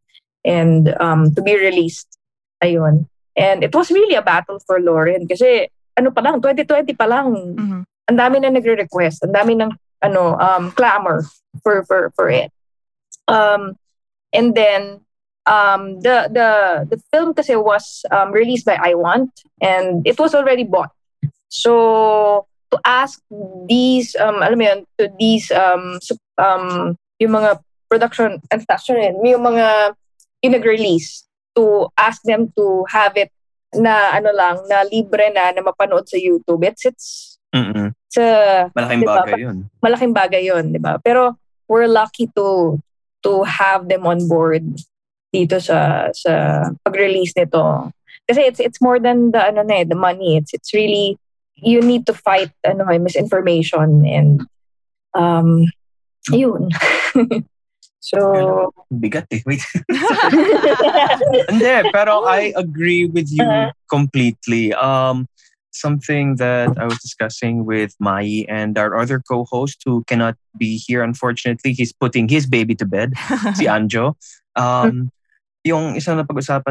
and 0.45 0.93
um 1.01 1.33
to 1.33 1.41
be 1.41 1.55
released. 1.55 2.19
Ayun. 2.61 3.09
And 3.39 3.65
it 3.65 3.73
was 3.73 3.95
really 3.95 4.19
a 4.19 4.27
battle 4.27 4.59
for 4.67 4.83
Lauren 4.83 5.25
kasi 5.31 5.71
ano 6.01 6.09
pa 6.11 6.25
lang 6.25 6.41
2020 6.41 6.97
pa 6.97 7.05
lang 7.05 7.29
Mhm. 7.37 7.81
ang 8.09 8.17
dami 8.19 8.41
na 8.41 8.51
nagre-request, 8.51 9.23
ang 9.29 9.37
dami 9.37 9.53
ng 9.55 9.71
ano 10.01 10.35
um 10.41 10.73
clamor 10.73 11.23
for 11.61 11.85
for 11.85 12.09
for 12.17 12.33
it. 12.33 12.49
Um 13.29 13.77
and 14.33 14.57
then 14.57 15.05
um 15.45 16.01
the 16.01 16.27
the 16.33 16.49
the 16.89 16.99
film 17.13 17.37
kasi 17.37 17.55
was 17.55 18.03
um, 18.11 18.33
released 18.33 18.65
by 18.65 18.81
I 18.81 18.97
Want 18.97 19.31
and 19.61 20.01
it 20.09 20.17
was 20.17 20.33
already 20.35 20.65
bought. 20.65 20.91
So 21.53 22.47
to 22.73 22.79
ask 22.83 23.21
these 23.69 24.17
um 24.17 24.41
alam 24.41 24.59
mo 24.59 24.65
yun, 24.65 24.81
to 24.99 25.13
these 25.21 25.53
um 25.53 26.01
um 26.41 26.97
yung 27.21 27.37
mga 27.37 27.61
production 27.91 28.41
and 28.51 28.63
fashion 28.65 29.19
yung 29.23 29.43
mga 29.45 29.93
yung 30.41 30.55
nag-release 30.57 31.27
to 31.59 31.91
ask 31.99 32.23
them 32.25 32.49
to 32.57 32.87
have 32.89 33.13
it 33.19 33.29
na 33.77 34.15
ano 34.19 34.31
lang 34.35 34.67
na 34.67 34.83
libre 34.83 35.31
na 35.31 35.55
na 35.55 35.63
mapanood 35.63 36.09
sa 36.09 36.19
YouTube. 36.19 36.63
It's 36.67 36.85
it's 36.87 37.07
Mm-mm. 37.55 37.95
it's 38.07 38.19
a 38.19 38.71
Malaking 38.75 39.03
Diba? 39.03 39.17
bagay 39.23 39.39
yun. 39.43 39.57
malaking 39.83 40.15
bagay 40.15 40.43
yun, 40.47 40.65
di 40.71 40.79
ba? 40.79 40.99
Pero 41.03 41.35
we're 41.67 41.91
lucky 41.91 42.27
to 42.35 42.79
to 43.23 43.43
have 43.45 43.87
them 43.91 44.07
on 44.07 44.27
board 44.27 44.65
dito 45.31 45.63
sa 45.63 46.11
sa 46.15 46.67
pag-release 46.83 47.35
nito. 47.39 47.91
Kasi 48.27 48.47
it's 48.47 48.59
it's 48.63 48.79
more 48.83 48.99
than 48.99 49.31
the 49.35 49.43
ano 49.43 49.63
na 49.63 49.83
eh, 49.83 49.87
the 49.87 49.99
money. 49.99 50.39
It's 50.39 50.55
it's 50.55 50.75
really 50.75 51.19
you 51.59 51.83
need 51.83 52.07
to 52.07 52.15
fight 52.15 52.51
ano 52.67 52.87
eh, 52.91 52.99
misinformation 52.99 54.07
and 54.07 54.43
um 55.15 55.67
yun. 56.31 56.71
so 58.01 58.73
Bigat 58.93 59.29
eh. 59.31 59.41
Wait. 59.47 59.61
Hindi, 61.51 61.77
pero 61.93 62.25
I 62.27 62.53
agree 62.57 63.07
with 63.07 63.29
you 63.31 63.45
Uh-huh. 63.45 63.71
completely. 63.89 64.73
Um, 64.75 65.27
something 65.71 66.37
that 66.37 66.75
I 66.79 66.85
was 66.85 66.99
discussing 66.99 67.65
with 67.65 67.95
Mai 68.01 68.45
and 68.49 68.77
our 68.77 68.99
other 68.99 69.23
co-host 69.23 69.83
who 69.87 70.03
cannot 70.11 70.35
be 70.59 70.77
here, 70.77 71.03
unfortunately, 71.03 71.73
he's 71.73 71.93
putting 71.93 72.27
his 72.29 72.47
baby 72.47 72.75
to 72.77 72.87
bed, 72.87 73.15
si 73.55 73.67
Anjo. 73.71 74.15
Um, 74.57 75.11
yung 75.63 75.95
isang 75.95 76.19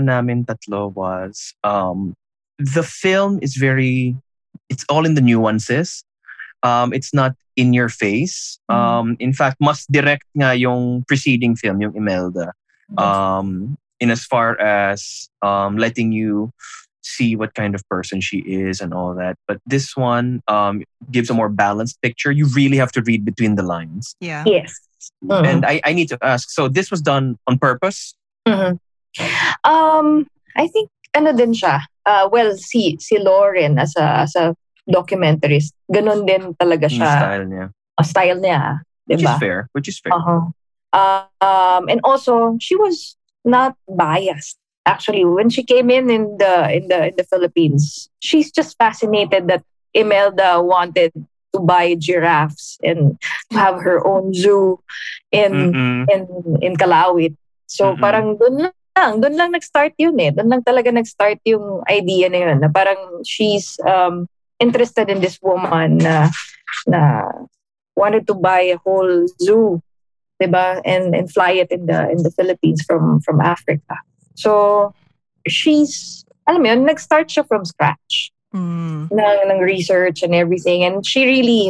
namin 0.04 0.46
tatlo 0.46 0.92
was 0.94 1.54
um, 1.64 2.14
the 2.60 2.84
film 2.84 3.40
is 3.42 3.56
very, 3.56 4.16
it's 4.70 4.84
all 4.90 5.06
in 5.06 5.16
the 5.16 5.22
nuances. 5.24 6.04
Um, 6.64 6.94
it's 6.94 7.14
not 7.14 7.36
in 7.56 7.74
your 7.74 7.90
face. 7.90 8.60
Um, 8.70 9.16
in 9.20 9.34
fact, 9.34 9.58
mas 9.60 9.86
direct 9.88 10.26
nga 10.38 10.56
yung 10.56 11.04
preceding 11.08 11.56
film, 11.56 11.82
yung 11.82 11.96
Imelda 11.96 12.54
um, 12.98 13.78
in 14.00 14.10
as 14.10 14.26
far 14.26 14.60
as 14.60 15.30
um, 15.42 15.78
letting 15.78 16.12
you 16.12 16.52
see 17.02 17.36
what 17.36 17.54
kind 17.54 17.76
of 17.76 17.88
person 17.90 18.22
she 18.22 18.40
is 18.40 18.82
and 18.82 18.94
all 18.94 19.14
that. 19.16 19.38
But 19.48 19.60
this 19.66 19.96
one 19.96 20.42
um, 20.48 20.84
gives 21.12 21.30
a 21.30 21.34
more 21.34 21.50
balanced 21.50 22.02
picture. 22.02 22.32
You 22.32 22.48
really 22.56 22.78
have 22.78 22.92
to 22.94 23.02
read 23.02 23.26
between 23.26 23.56
the 23.56 23.64
lines. 23.64 24.16
yeah. 24.20 24.44
yes. 24.46 24.74
Mhm. 25.24 25.48
And 25.48 25.66
I, 25.66 25.80
I 25.86 25.94
need 25.94 26.10
to 26.10 26.18
ask 26.22 26.50
so 26.50 26.68
this 26.68 26.92
was 26.92 27.02
done 27.02 27.38
on 27.48 27.58
purpose? 27.58 28.16
Mhm. 28.46 28.80
Um, 29.64 30.28
I 30.56 30.68
think 30.68 30.90
ano 31.16 31.32
din 31.32 31.54
siya. 31.54 31.88
Uh, 32.06 32.28
well, 32.32 32.56
si 32.58 32.98
si 33.00 33.18
Lauren 33.18 33.80
as 33.80 33.96
a 33.96 34.28
as 34.28 34.36
a 34.36 34.56
documentarist, 34.90 35.78
ganun 35.86 36.26
din 36.26 36.52
talaga 36.58 36.90
Yung 36.90 36.98
siya. 37.00 37.12
style 37.14 37.46
niya. 37.46 37.66
A 38.00 38.04
style 38.04 38.40
niya, 38.42 38.62
Which 39.06 39.22
'di 39.22 39.30
is 39.30 39.38
fair. 39.40 39.58
Which 39.72 39.88
is 39.88 39.98
fair. 40.02 40.14
Uh-huh. 40.18 40.50
Um, 40.90 41.84
and 41.88 42.02
also 42.04 42.58
she 42.58 42.74
was 42.76 43.16
not 43.46 43.78
biased. 43.88 44.58
Actually, 44.90 45.22
when 45.26 45.50
she 45.54 45.62
came 45.62 45.94
in 45.94 46.10
in 46.10 46.38
the 46.42 46.54
in 46.74 46.90
the 46.90 47.14
in 47.14 47.16
the 47.16 47.28
Philippines, 47.30 48.10
she's 48.18 48.50
just 48.50 48.74
fascinated 48.78 49.46
that 49.48 49.62
Imelda 49.94 50.62
wanted 50.66 51.14
to 51.54 51.60
buy 51.62 51.94
giraffes 51.94 52.78
and 52.82 53.18
have 53.54 53.82
her 53.86 54.02
own 54.06 54.34
zoo 54.34 54.82
in 55.30 55.74
Mm-mm. 55.74 56.10
in 56.10 56.22
in 56.62 56.74
Kalawit. 56.74 57.38
So 57.70 57.94
Mm-mm. 57.94 58.02
parang 58.02 58.38
doon 58.42 58.74
lang, 58.98 59.22
doon 59.22 59.36
lang 59.38 59.52
nag-start 59.54 59.94
yun 60.02 60.18
eh. 60.18 60.34
Doon 60.34 60.50
lang 60.58 60.64
talaga 60.66 60.90
nag-start 60.90 61.38
yung 61.46 61.86
idea 61.86 62.26
na 62.30 62.40
yun. 62.50 62.58
Na 62.58 62.70
parang 62.74 63.22
she's 63.22 63.78
um, 63.86 64.26
interested 64.60 65.10
in 65.10 65.20
this 65.24 65.40
woman 65.42 65.98
na 65.98 66.30
na 66.88 67.24
wanted 67.96 68.28
to 68.28 68.36
buy 68.36 68.62
a 68.72 68.78
whole 68.84 69.28
zoo, 69.42 69.82
'di 70.40 70.48
ba? 70.52 70.80
And 70.86 71.16
and 71.16 71.32
fly 71.32 71.60
it 71.60 71.72
in 71.72 71.88
the 71.88 72.08
in 72.12 72.24
the 72.24 72.32
Philippines 72.32 72.84
from 72.84 73.20
from 73.24 73.42
Africa. 73.42 74.00
So 74.36 74.94
she's 75.48 76.24
alam 76.48 76.64
mo 76.64 76.68
yun, 76.70 76.86
nag-start 76.86 77.30
siya 77.30 77.46
from 77.48 77.66
scratch 77.66 78.32
Mm. 78.50 79.14
ng, 79.14 79.40
ng 79.46 79.60
research 79.62 80.26
and 80.26 80.34
everything. 80.34 80.82
And 80.82 81.06
she 81.06 81.22
really 81.22 81.70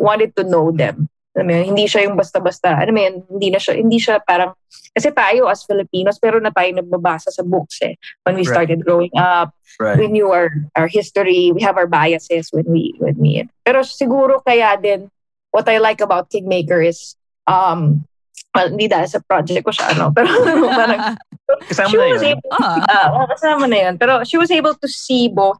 wanted 0.00 0.32
to 0.36 0.44
know 0.44 0.72
them. 0.72 1.12
Alam 1.34 1.46
mo 1.46 1.52
yun, 1.58 1.64
hindi 1.74 1.84
siya 1.90 2.06
yung 2.06 2.14
basta-basta. 2.14 2.78
Alam 2.78 2.94
mo 2.94 3.00
yun, 3.02 3.16
hindi 3.26 3.48
na 3.50 3.58
siya, 3.58 3.74
hindi 3.74 3.98
siya 3.98 4.22
parang, 4.22 4.54
kasi 4.94 5.10
tayo 5.10 5.50
as 5.50 5.66
Filipinos, 5.66 6.22
pero 6.22 6.38
na 6.38 6.54
tayo 6.54 6.70
nagbabasa 6.70 7.34
sa 7.34 7.42
books 7.42 7.82
eh. 7.82 7.98
When 8.22 8.38
we 8.38 8.46
Right. 8.46 8.54
started 8.54 8.86
growing 8.86 9.10
up, 9.18 9.50
Right. 9.82 9.98
we 9.98 10.06
knew 10.06 10.30
our, 10.30 10.54
our 10.78 10.86
history, 10.86 11.50
we 11.50 11.58
have 11.66 11.74
our 11.74 11.90
biases 11.90 12.54
when 12.54 12.70
we, 12.70 12.94
when 13.02 13.18
we, 13.18 13.42
pero 13.66 13.82
siguro 13.82 14.38
kaya 14.46 14.78
din, 14.78 15.10
what 15.50 15.66
I 15.66 15.82
like 15.82 15.98
about 15.98 16.30
Kingmaker 16.30 16.78
is, 16.78 17.18
um, 17.50 18.06
well, 18.54 18.70
hindi 18.70 18.86
dahil 18.86 19.10
sa 19.10 19.18
project 19.26 19.66
ko 19.66 19.74
siya, 19.74 19.98
ano, 19.98 20.14
pero 20.14 20.30
parang, 20.78 21.18
Kasama 21.66 21.90
she 21.90 21.98
na 21.98 22.06
was 22.14 22.22
yun. 22.22 22.30
able 22.38 22.50
Ah. 22.54 22.78
Ah, 22.86 23.06
oo, 23.10 23.26
kasama 23.26 23.66
na 23.66 23.78
yun. 23.90 23.94
Pero 23.98 24.22
she 24.22 24.38
was 24.38 24.48
able 24.54 24.78
to 24.78 24.86
see 24.86 25.26
both, 25.26 25.58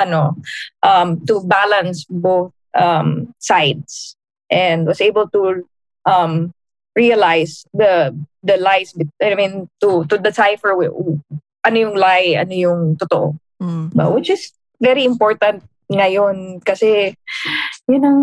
ano, 0.00 0.32
um, 0.80 1.20
to 1.28 1.44
balance 1.44 2.08
both 2.08 2.50
um, 2.72 3.30
sides 3.38 4.16
and 4.50 4.86
was 4.86 5.00
able 5.00 5.30
to 5.30 5.64
um, 6.04 6.52
realize 6.94 7.64
the 7.72 8.12
the 8.42 8.56
lies, 8.58 8.92
I 9.22 9.34
mean, 9.34 9.70
to 9.80 10.04
to 10.10 10.18
decipher 10.18 10.74
ano 11.60 11.76
yung 11.76 11.94
lie, 11.96 12.36
ano 12.36 12.52
yung 12.52 12.80
totoo. 12.96 13.36
Mm. 13.62 13.94
Ba? 13.94 14.10
Which 14.10 14.30
is 14.30 14.52
very 14.80 15.04
important 15.04 15.62
ngayon 15.90 16.62
kasi 16.62 17.12
yun 17.90 18.02
ang 18.06 18.20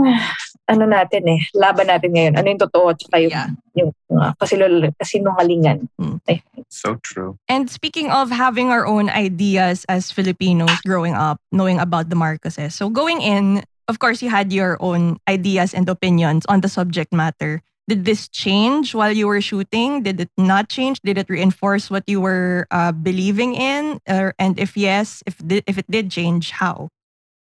ano 0.67 0.83
natin 0.87 1.23
eh, 1.27 1.39
laban 1.55 1.87
natin 1.87 2.11
ngayon. 2.15 2.33
Ano 2.39 2.47
yung 2.47 2.63
totoo 2.63 2.91
at 2.91 2.99
saka 2.99 3.17
yung, 3.23 3.31
Yeah. 3.31 3.49
yung 3.75 3.91
uh, 4.11 4.31
kasilul- 4.39 4.91
kasinungalingan. 4.99 5.87
Mm. 5.99 6.19
Eh, 6.27 6.39
So 6.67 6.99
true. 6.99 7.39
And 7.47 7.69
speaking 7.71 8.11
of 8.11 8.27
having 8.31 8.67
our 8.67 8.83
own 8.83 9.07
ideas 9.07 9.85
as 9.87 10.11
Filipinos 10.11 10.75
growing 10.83 11.15
up, 11.15 11.39
knowing 11.51 11.79
about 11.79 12.09
the 12.11 12.19
Marcoses. 12.19 12.75
So 12.75 12.89
going 12.89 13.21
in, 13.23 13.63
of 13.87 13.99
course, 13.99 14.21
you 14.21 14.29
had 14.29 14.51
your 14.51 14.77
own 14.79 15.17
ideas 15.27 15.73
and 15.73 15.87
opinions 15.89 16.45
on 16.47 16.61
the 16.61 16.69
subject 16.69 17.13
matter. 17.13 17.61
Did 17.87 18.03
this 18.03 18.27
change 18.27 18.93
while 18.93 19.13
you 19.13 19.27
were 19.27 19.39
shooting? 19.39 20.03
Did 20.03 20.19
it 20.19 20.31
not 20.37 20.67
change? 20.67 20.99
Did 21.01 21.17
it 21.17 21.29
reinforce 21.29 21.89
what 21.89 22.03
you 22.05 22.19
were 22.19 22.67
uh, 22.69 22.91
believing 22.91 23.55
in? 23.55 23.99
Or, 24.09 24.35
and 24.37 24.59
if 24.59 24.75
yes, 24.75 25.23
if 25.25 25.39
di- 25.39 25.63
if 25.65 25.77
it 25.77 25.89
did 25.89 26.11
change, 26.11 26.51
how? 26.51 26.89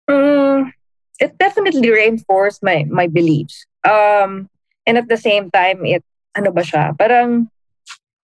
Mm, 0.09 0.71
it 1.19 1.37
definitely 1.39 1.91
reinforced 1.91 2.63
my 2.63 2.87
my 2.87 3.09
beliefs. 3.09 3.67
Um, 3.83 4.49
and 4.87 4.97
at 4.99 5.09
the 5.09 5.19
same 5.19 5.51
time, 5.51 5.83
it 5.83 6.07
ano 6.39 6.55
ba 6.55 6.63
siya? 6.63 6.95
Parang 6.95 7.51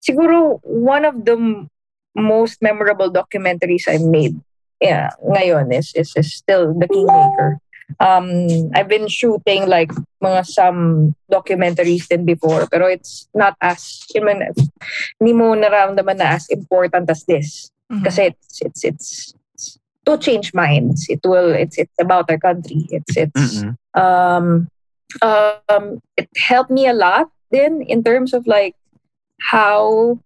siguro 0.02 0.58
one 0.66 1.06
of 1.06 1.22
the 1.22 1.38
m- 1.38 1.70
most 2.18 2.66
memorable 2.66 3.14
documentaries 3.14 3.86
I 3.86 4.02
made 4.02 4.42
yeah, 4.82 5.10
ngayon 5.26 5.74
is, 5.74 5.94
is, 5.96 6.14
is 6.16 6.34
still 6.34 6.74
The 6.74 6.88
Kingmaker. 6.88 7.60
Um, 8.00 8.47
I've 8.76 8.88
been 8.88 9.08
shooting 9.08 9.67
like 9.67 9.91
mga 10.21 10.45
some 10.45 11.15
documentaries 11.32 12.08
din 12.08 12.26
before, 12.26 12.67
pero 12.67 12.86
it's 12.88 13.28
not 13.34 13.56
as, 13.62 14.04
I 14.15 14.19
mean, 14.19 14.43
hindi 15.19 15.34
mo 15.34 15.56
nararamdaman 15.56 16.17
na 16.19 16.36
as 16.36 16.47
important 16.50 17.10
as 17.10 17.23
this. 17.23 17.71
Mhm. 17.91 18.04
Kasi 18.04 18.36
it's, 18.36 18.62
it's, 18.62 18.84
it's, 18.84 19.10
it's 19.54 19.80
to 20.06 20.17
change 20.17 20.54
minds. 20.54 21.08
It 21.08 21.23
will, 21.23 21.56
it's, 21.56 21.78
it's 21.78 21.95
about 22.00 22.30
our 22.30 22.38
country. 22.38 22.88
It's, 22.91 23.15
it's, 23.15 23.63
Mm-mm. 23.63 23.78
um, 23.95 24.67
um, 25.21 26.02
it 26.17 26.30
helped 26.36 26.71
me 26.71 26.88
a 26.88 26.93
lot 26.93 27.30
then 27.52 27.82
in 27.82 28.04
terms 28.04 28.34
of 28.34 28.45
like 28.47 28.76
how 29.39 30.19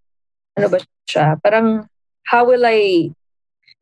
ano 0.57 0.67
ba 0.69 0.79
siya 1.09 1.37
parang 1.43 1.85
how 2.25 2.45
will 2.45 2.65
I 2.65 3.11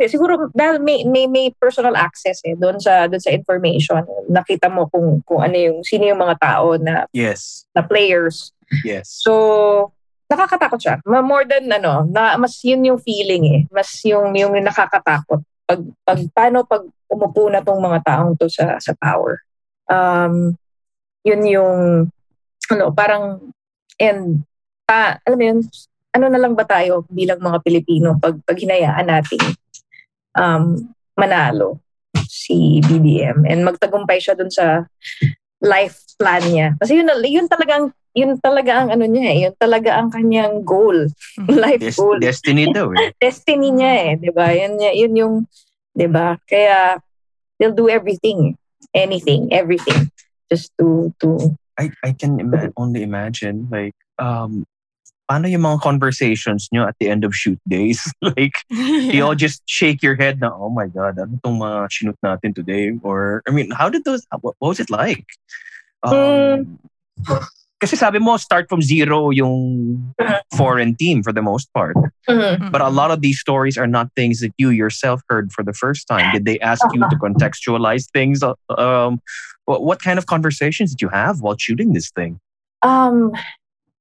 siguro 0.07 0.47
dahil 0.55 0.79
may, 0.79 1.03
may, 1.03 1.27
may 1.27 1.51
personal 1.59 1.97
access 1.97 2.39
eh 2.47 2.55
doon 2.55 2.79
sa 2.79 3.09
doon 3.11 3.19
sa 3.19 3.33
information. 3.35 3.99
Nakita 4.31 4.71
mo 4.71 4.87
kung 4.87 5.19
kung 5.27 5.43
ano 5.43 5.57
yung 5.59 5.83
sino 5.83 6.07
yung 6.07 6.21
mga 6.21 6.39
tao 6.39 6.79
na 6.79 7.03
Yes. 7.11 7.67
na 7.75 7.83
players. 7.83 8.55
Yes. 8.85 9.09
so 9.09 9.91
nakakatakot 10.29 10.77
siya. 10.79 10.95
More 11.03 11.43
than 11.43 11.67
ano 11.73 12.05
na 12.05 12.37
mas 12.37 12.61
yun 12.63 12.85
yung 12.85 13.01
feeling 13.01 13.43
eh. 13.49 13.61
Mas 13.73 13.89
yung 14.05 14.31
yung 14.37 14.53
nakakatakot. 14.55 15.41
Pag 15.67 15.81
pag 16.05 16.19
paano 16.31 16.63
pag 16.63 16.85
umupo 17.09 17.49
na 17.49 17.59
tong 17.59 17.81
mga 17.81 17.99
taong 18.05 18.37
to 18.37 18.45
sa 18.45 18.77
sa 18.77 18.93
power 19.01 19.41
um 19.89 20.53
yun 21.25 21.41
yung 21.49 21.73
ano 22.69 22.93
parang 22.93 23.41
and 23.97 24.45
pa, 24.85 25.17
alam 25.25 25.37
mo 25.37 25.45
yun 25.49 25.59
ano 26.13 26.25
na 26.29 26.39
lang 26.41 26.53
ba 26.53 26.65
tayo 26.65 27.05
bilang 27.09 27.41
mga 27.41 27.61
Pilipino 27.65 28.17
pag 28.21 28.37
pag 28.45 28.57
hinayaan 28.57 29.09
nating 29.09 29.41
um 30.39 30.87
manalo 31.19 31.83
si 32.25 32.79
BBM 32.79 33.43
and 33.43 33.67
magtagumpay 33.67 34.23
siya 34.23 34.39
dun 34.39 34.47
sa 34.49 34.87
life 35.59 35.99
plan 36.15 36.39
niya 36.47 36.73
kasi 36.79 36.95
yun 36.95 37.11
yun 37.27 37.47
talagang 37.51 37.91
yun 38.15 38.39
talaga 38.41 38.81
ang 38.83 38.89
ano 38.95 39.05
niya 39.05 39.25
eh 39.29 39.37
yun 39.47 39.55
talaga 39.59 39.99
ang 39.99 40.09
kanyang 40.09 40.63
goal 40.63 41.05
life 41.51 41.83
Des- 41.83 41.99
goal 41.99 42.17
destiny 42.17 42.71
daw 42.71 42.89
eh. 42.95 43.11
destiny 43.23 43.69
niya 43.69 43.93
eh, 43.93 44.11
'di 44.17 44.31
ba? 44.33 44.49
Yun 44.55 44.73
niya- 44.79 44.95
yun 44.97 45.13
yung 45.13 45.35
'di 45.93 46.07
ba? 46.09 46.39
Kaya 46.47 46.97
they'll 47.59 47.75
do 47.75 47.91
everything, 47.91 48.55
anything, 48.95 49.51
everything 49.51 50.09
just 50.49 50.71
to 50.79 51.11
to 51.21 51.53
I, 51.77 51.91
I 52.03 52.11
can 52.15 52.39
ima- 52.39 52.73
only 52.75 53.03
imagine 53.03 53.67
like 53.71 53.95
um 54.17 54.65
paano 55.29 55.45
yung 55.45 55.61
mga 55.61 55.81
conversations 55.81 56.67
nyo 56.73 56.87
at 56.89 56.95
the 56.99 57.07
end 57.07 57.23
of 57.23 57.35
shoot 57.35 57.59
days? 57.69 58.01
like, 58.21 58.65
you 58.69 59.23
all 59.23 59.35
just 59.47 59.61
shake 59.69 60.01
your 60.01 60.15
head 60.15 60.41
na, 60.41 60.49
oh 60.49 60.69
my 60.69 60.87
God, 60.87 61.19
ano 61.19 61.37
tong 61.43 61.59
mga 61.61 61.91
shoot 61.91 62.17
natin 62.25 62.55
today? 62.55 62.97
Or, 63.03 63.43
I 63.47 63.51
mean, 63.51 63.69
how 63.69 63.89
did 63.89 64.03
those, 64.05 64.25
what, 64.41 64.55
what 64.57 64.69
was 64.69 64.79
it 64.79 64.89
like? 64.89 65.25
Um, 66.01 66.79
Kasi 67.79 67.95
sabi 67.95 68.19
mo, 68.19 68.35
start 68.35 68.67
from 68.67 68.81
zero 68.81 69.29
yung 69.29 70.13
foreign 70.57 70.95
team 70.95 71.23
for 71.23 71.31
the 71.31 71.41
most 71.41 71.71
part. 71.71 71.95
Mhm. 72.27 72.71
But 72.71 72.81
a 72.81 72.89
lot 72.89 73.11
of 73.11 73.21
these 73.21 73.39
stories 73.39 73.77
are 73.77 73.87
not 73.87 74.11
things 74.17 74.41
that 74.41 74.51
you 74.57 74.69
yourself 74.69 75.21
heard 75.29 75.53
for 75.53 75.63
the 75.63 75.71
first 75.71 76.07
time. 76.07 76.33
Did 76.33 76.43
they 76.43 76.59
ask 76.59 76.83
you 76.91 76.99
to 76.99 77.15
contextualize 77.15 78.11
things? 78.11 78.43
Um, 78.43 79.21
what, 79.63 79.85
what 79.85 80.01
kind 80.01 80.19
of 80.19 80.25
conversations 80.25 80.91
did 80.91 81.01
you 81.01 81.07
have 81.07 81.39
while 81.39 81.55
shooting 81.55 81.93
this 81.93 82.11
thing? 82.11 82.41
um 82.81 83.31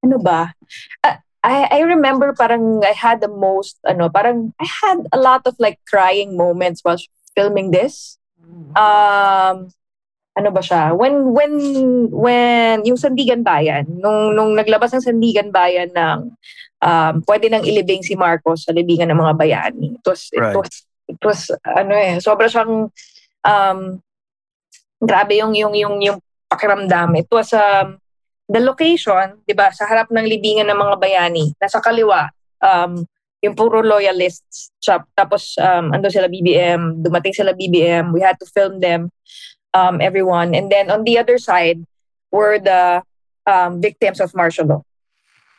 ano 0.08 0.16
ba? 0.18 0.56
Uh, 1.04 1.20
I 1.44 1.68
I 1.70 1.80
remember 1.84 2.32
parang 2.32 2.80
I 2.82 2.96
had 2.96 3.20
the 3.20 3.28
most 3.30 3.76
ano, 3.84 4.08
parang 4.08 4.56
I 4.56 4.66
had 4.66 5.04
a 5.12 5.20
lot 5.20 5.44
of 5.44 5.54
like 5.60 5.78
crying 5.84 6.34
moments 6.34 6.80
while 6.82 6.98
filming 7.36 7.70
this. 7.70 8.16
Um 8.72 9.68
ano 10.38 10.48
ba 10.54 10.62
siya? 10.62 10.94
When 10.96 11.34
when 11.36 11.52
when 12.08 12.86
yung 12.88 12.96
Sandigan 12.96 13.44
Bayan, 13.44 13.84
nung 13.86 14.34
nung 14.34 14.56
naglabas 14.56 14.96
ng 14.96 15.04
Sandigan 15.04 15.52
Bayan 15.52 15.92
ng 15.92 16.18
um 16.78 17.14
pwede 17.26 17.50
nang 17.50 17.66
ilibing 17.66 18.00
si 18.00 18.14
Marcos 18.16 18.64
sa 18.64 18.72
libingan 18.72 19.10
ng 19.12 19.20
mga 19.20 19.34
bayani. 19.36 19.98
It 19.98 20.04
was 20.06 20.30
it 20.32 20.40
Right. 20.40 20.56
was 20.56 20.72
it 21.10 21.20
was 21.22 21.40
ano 21.66 21.92
eh, 21.94 22.18
sobra 22.22 22.46
siyang 22.48 22.88
um 23.44 23.78
grabe 24.98 25.38
yung 25.38 25.54
yung 25.54 25.74
yung 25.74 25.96
yung 26.02 26.18
pakiramdam. 26.50 27.18
It 27.18 27.30
was 27.30 27.50
um 27.52 27.98
the 28.48 28.60
location, 28.64 29.44
'di 29.44 29.52
ba, 29.52 29.68
sa 29.70 29.84
harap 29.84 30.08
ng 30.08 30.24
libingan 30.24 30.66
ng 30.72 30.78
mga 30.80 30.96
bayani, 30.96 31.52
nasa 31.60 31.78
kaliwa 31.84 32.32
um 32.64 33.04
yung 33.38 33.54
puro 33.54 33.84
loyalists 33.84 34.74
siya. 34.82 35.04
Tapos 35.14 35.54
um 35.60 35.94
ando 35.94 36.10
sila 36.10 36.26
BBM, 36.26 37.04
dumating 37.04 37.36
sila 37.36 37.54
BBM, 37.54 38.10
we 38.10 38.24
had 38.24 38.40
to 38.40 38.48
film 38.50 38.80
them 38.80 39.12
um 39.76 40.00
everyone 40.00 40.56
and 40.56 40.72
then 40.72 40.88
on 40.88 41.04
the 41.04 41.20
other 41.20 41.36
side 41.36 41.84
were 42.32 42.58
the 42.58 43.04
um 43.46 43.78
victims 43.78 44.18
of 44.18 44.34
martial 44.34 44.66
law. 44.66 44.82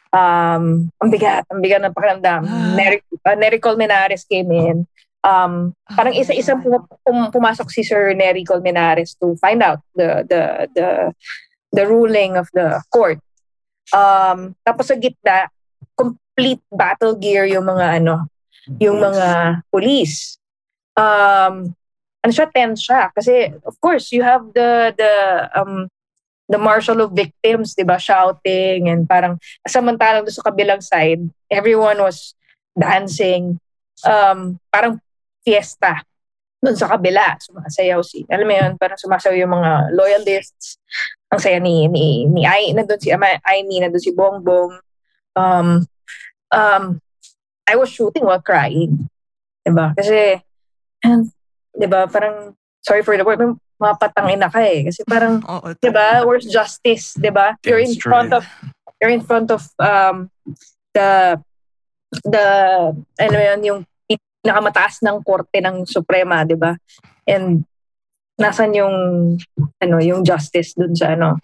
Um 0.10 0.90
ang 1.00 1.14
bigat, 1.14 1.46
ang 1.54 1.62
bigat 1.62 1.86
ng 1.86 1.94
pakiramdam. 1.94 2.42
Ah. 2.44 2.74
Nery, 2.74 3.00
uh, 3.24 3.62
Colmenares 3.62 4.26
came 4.26 4.50
in. 4.52 4.78
Um 5.22 5.78
parang 5.94 6.18
Oh, 6.18 6.20
isa-isang 6.20 6.66
pum- 6.66 6.90
pum- 7.06 7.32
pumasok 7.32 7.70
si 7.70 7.86
Sir 7.86 8.18
Nery 8.18 8.44
Colmenares 8.44 9.14
to 9.22 9.38
find 9.38 9.62
out 9.62 9.80
the 9.94 10.26
the 10.26 10.42
the 10.74 10.88
the 11.72 11.86
ruling 11.86 12.38
of 12.38 12.50
the 12.54 12.82
court. 12.90 13.20
Um, 13.94 14.56
tapos 14.66 14.90
sa 14.90 14.96
gitna, 14.98 15.50
complete 15.98 16.62
battle 16.70 17.18
gear 17.18 17.46
yung 17.46 17.66
mga 17.66 18.02
ano, 18.02 18.30
yung 18.78 19.02
mga 19.02 19.60
police. 19.74 20.38
Um, 20.98 21.74
ano 22.22 22.32
siya, 22.32 22.48
tense 22.52 22.84
siya. 22.84 23.10
Kasi, 23.16 23.54
of 23.64 23.76
course, 23.80 24.12
you 24.12 24.22
have 24.22 24.44
the, 24.54 24.94
the, 24.98 25.14
um, 25.56 25.88
the 26.50 26.58
martial 26.58 26.98
law 26.98 27.08
victims, 27.08 27.74
di 27.74 27.86
ba, 27.86 27.98
shouting 27.98 28.90
and 28.90 29.08
parang, 29.08 29.40
samantalang 29.66 30.28
doon 30.28 30.36
sa 30.36 30.46
kabilang 30.46 30.82
side, 30.84 31.24
everyone 31.50 31.98
was 32.02 32.36
dancing. 32.76 33.58
Um, 34.04 34.60
parang 34.72 35.00
fiesta 35.44 36.04
doon 36.60 36.76
sa 36.76 36.92
kabila. 36.92 37.40
Sumasayaw 37.40 38.00
si, 38.04 38.28
alam 38.28 38.48
mo 38.48 38.54
yun, 38.56 38.72
parang 38.76 39.00
sumasayaw 39.00 39.36
yung 39.40 39.54
mga 39.56 39.72
loyalists. 39.96 40.80
Ang 41.32 41.40
saya 41.40 41.58
ni, 41.60 41.88
ni, 41.88 42.28
ni 42.28 42.44
Ai, 42.44 42.76
nandun 42.76 43.00
si 43.00 43.10
Ama, 43.16 43.40
Aimee, 43.48 43.80
nandun 43.80 44.04
si 44.04 44.12
Bongbong. 44.12 44.76
Um, 45.40 45.88
um, 46.52 46.84
I 47.64 47.76
was 47.80 47.90
shooting 47.90 48.28
while 48.28 48.44
crying. 48.44 49.08
Diba? 49.64 49.96
Kasi, 49.96 50.44
and, 51.06 51.32
diba, 51.72 52.12
parang, 52.12 52.58
sorry 52.84 53.04
for 53.08 53.16
the 53.16 53.24
word, 53.24 53.40
mga 53.80 53.96
patangina 53.96 54.52
ka 54.52 54.60
eh. 54.60 54.84
Kasi 54.84 55.08
parang, 55.08 55.40
Oo, 55.48 55.72
diba, 55.80 56.28
where's 56.28 56.50
justice, 56.50 57.16
diba? 57.16 57.56
You're 57.64 57.80
in 57.80 57.96
front 57.96 58.36
of, 58.36 58.44
you're 59.00 59.14
in 59.14 59.24
front 59.24 59.48
of, 59.54 59.64
um, 59.80 60.28
the, 60.92 61.40
the, 62.26 62.46
ano 63.22 63.38
yun, 63.38 63.60
yung 63.64 63.80
pinakamataas 64.44 65.04
ng 65.04 65.20
korte 65.24 65.60
ng 65.60 65.84
Suprema, 65.86 66.44
di 66.48 66.56
ba? 66.56 66.76
And 67.28 67.64
nasan 68.40 68.72
yung 68.72 68.96
ano, 69.84 69.96
yung 70.00 70.24
justice 70.24 70.74
dun 70.74 70.96
sa 70.96 71.14
ano, 71.14 71.38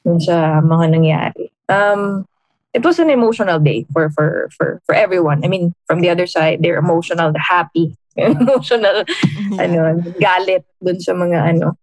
dun 0.00 0.16
sa 0.18 0.58
mga 0.64 0.86
nangyari. 0.96 1.52
Um 1.68 2.24
it 2.72 2.84
was 2.84 2.98
an 2.98 3.10
emotional 3.10 3.60
day 3.60 3.84
for 3.92 4.08
for 4.12 4.48
for 4.56 4.80
for 4.84 4.94
everyone. 4.96 5.44
I 5.44 5.48
mean, 5.48 5.72
from 5.84 6.00
the 6.00 6.08
other 6.08 6.26
side, 6.26 6.60
they're 6.64 6.80
emotional, 6.80 7.32
they're 7.32 7.44
happy, 7.44 7.96
emotional, 8.16 9.04
Yeah. 9.52 9.64
ano, 9.68 9.80
galit 10.16 10.64
dun 10.80 11.00
sa 11.00 11.12
mga 11.12 11.38
ano. 11.56 11.76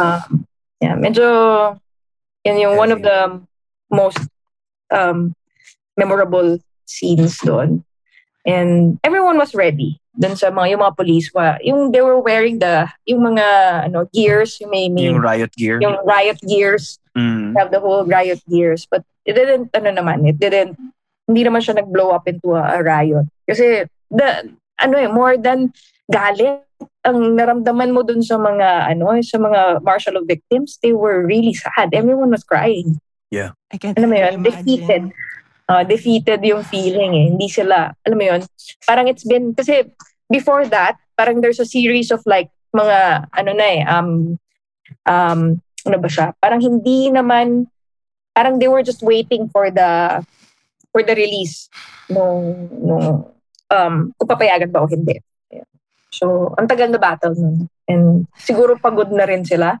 Um, 0.00 0.48
yeah, 0.80 0.96
medyo 0.96 1.26
yan 2.44 2.60
yung 2.60 2.76
one 2.80 2.92
of 2.92 3.04
the 3.04 3.40
most 3.92 4.20
um, 4.88 5.36
memorable 5.96 6.56
scenes 6.88 7.36
doon. 7.44 7.84
And 8.48 8.96
everyone 9.04 9.36
was 9.36 9.52
ready 9.52 10.00
doon 10.16 10.34
sa 10.34 10.48
mga 10.50 10.74
yung 10.74 10.82
mga 10.82 10.96
police 10.96 11.28
wa 11.36 11.60
yung 11.62 11.92
they 11.94 12.00
were 12.02 12.18
wearing 12.18 12.58
the 12.58 12.88
yung 13.06 13.22
mga 13.22 13.46
ano 13.86 14.08
gears 14.10 14.58
yung 14.58 14.72
may, 14.72 14.88
may 14.90 15.12
Yung 15.12 15.22
riot 15.22 15.52
gear. 15.54 15.78
yung 15.78 16.00
riot 16.02 16.40
gears. 16.42 16.98
Mm. 17.18 17.54
have 17.58 17.70
the 17.74 17.82
whole 17.82 18.06
riot 18.06 18.38
gears 18.46 18.86
but 18.86 19.02
it 19.26 19.34
didn't 19.34 19.70
ano 19.74 19.90
naman 19.90 20.22
it 20.26 20.38
didn't 20.38 20.74
hindi 21.28 21.44
naman 21.44 21.60
siya 21.60 21.76
nag-blow 21.82 22.08
up 22.14 22.24
into 22.24 22.56
a, 22.56 22.78
a 22.78 22.82
riot. 22.82 23.28
Kasi 23.44 23.84
the 24.08 24.28
ano 24.80 24.96
eh 24.96 25.10
more 25.12 25.36
than 25.36 25.70
galit 26.08 26.64
ang 27.04 27.36
naramdaman 27.36 27.92
mo 27.92 28.00
dun 28.00 28.24
sa 28.24 28.40
mga 28.40 28.96
ano 28.96 29.12
sa 29.20 29.36
mga 29.36 29.84
martial 29.84 30.16
law 30.16 30.24
victims 30.24 30.80
they 30.80 30.96
were 30.96 31.22
really 31.26 31.52
sad. 31.52 31.92
Everyone 31.92 32.32
was 32.32 32.42
crying. 32.42 32.96
I 33.70 33.76
can't 33.76 33.94
alam 33.98 34.08
mo 34.08 34.16
yun 34.16 34.40
defeated 34.40 35.12
uh, 35.68 35.84
defeated 35.84 36.40
yung 36.42 36.64
feeling 36.64 37.12
eh 37.14 37.26
hindi 37.30 37.46
sila 37.46 37.92
alam 38.02 38.16
mo 38.16 38.24
yun 38.24 38.40
parang 38.88 39.06
it's 39.06 39.24
been 39.24 39.52
kasi 39.54 39.84
before 40.32 40.64
that 40.66 40.96
parang 41.14 41.40
there's 41.40 41.60
a 41.60 41.68
series 41.68 42.10
of 42.10 42.20
like 42.26 42.50
mga 42.72 43.28
ano 43.32 43.50
na 43.56 43.66
eh 43.68 43.82
um 43.88 44.36
um 45.08 45.60
ano 45.88 45.96
ba 45.98 46.08
siya? 46.12 46.36
Parang 46.36 46.60
hindi 46.60 47.08
naman 47.08 47.64
parang 48.36 48.60
they 48.60 48.68
were 48.68 48.84
just 48.84 49.00
waiting 49.00 49.48
for 49.48 49.72
the 49.72 50.22
for 50.92 51.00
the 51.00 51.16
release 51.16 51.72
nung 52.12 52.68
nung 52.84 53.24
um 53.72 53.94
kung 54.20 54.28
papayagan 54.28 54.68
ba 54.68 54.84
o 54.84 54.90
hindi. 54.90 55.16
So, 56.08 56.56
ang 56.56 56.66
tagal 56.66 56.88
na 56.88 56.98
battle 56.98 57.36
nun. 57.36 57.68
And 57.88 58.26
siguro 58.40 58.80
pagod 58.80 59.12
na 59.12 59.28
rin 59.28 59.44
sila. 59.44 59.76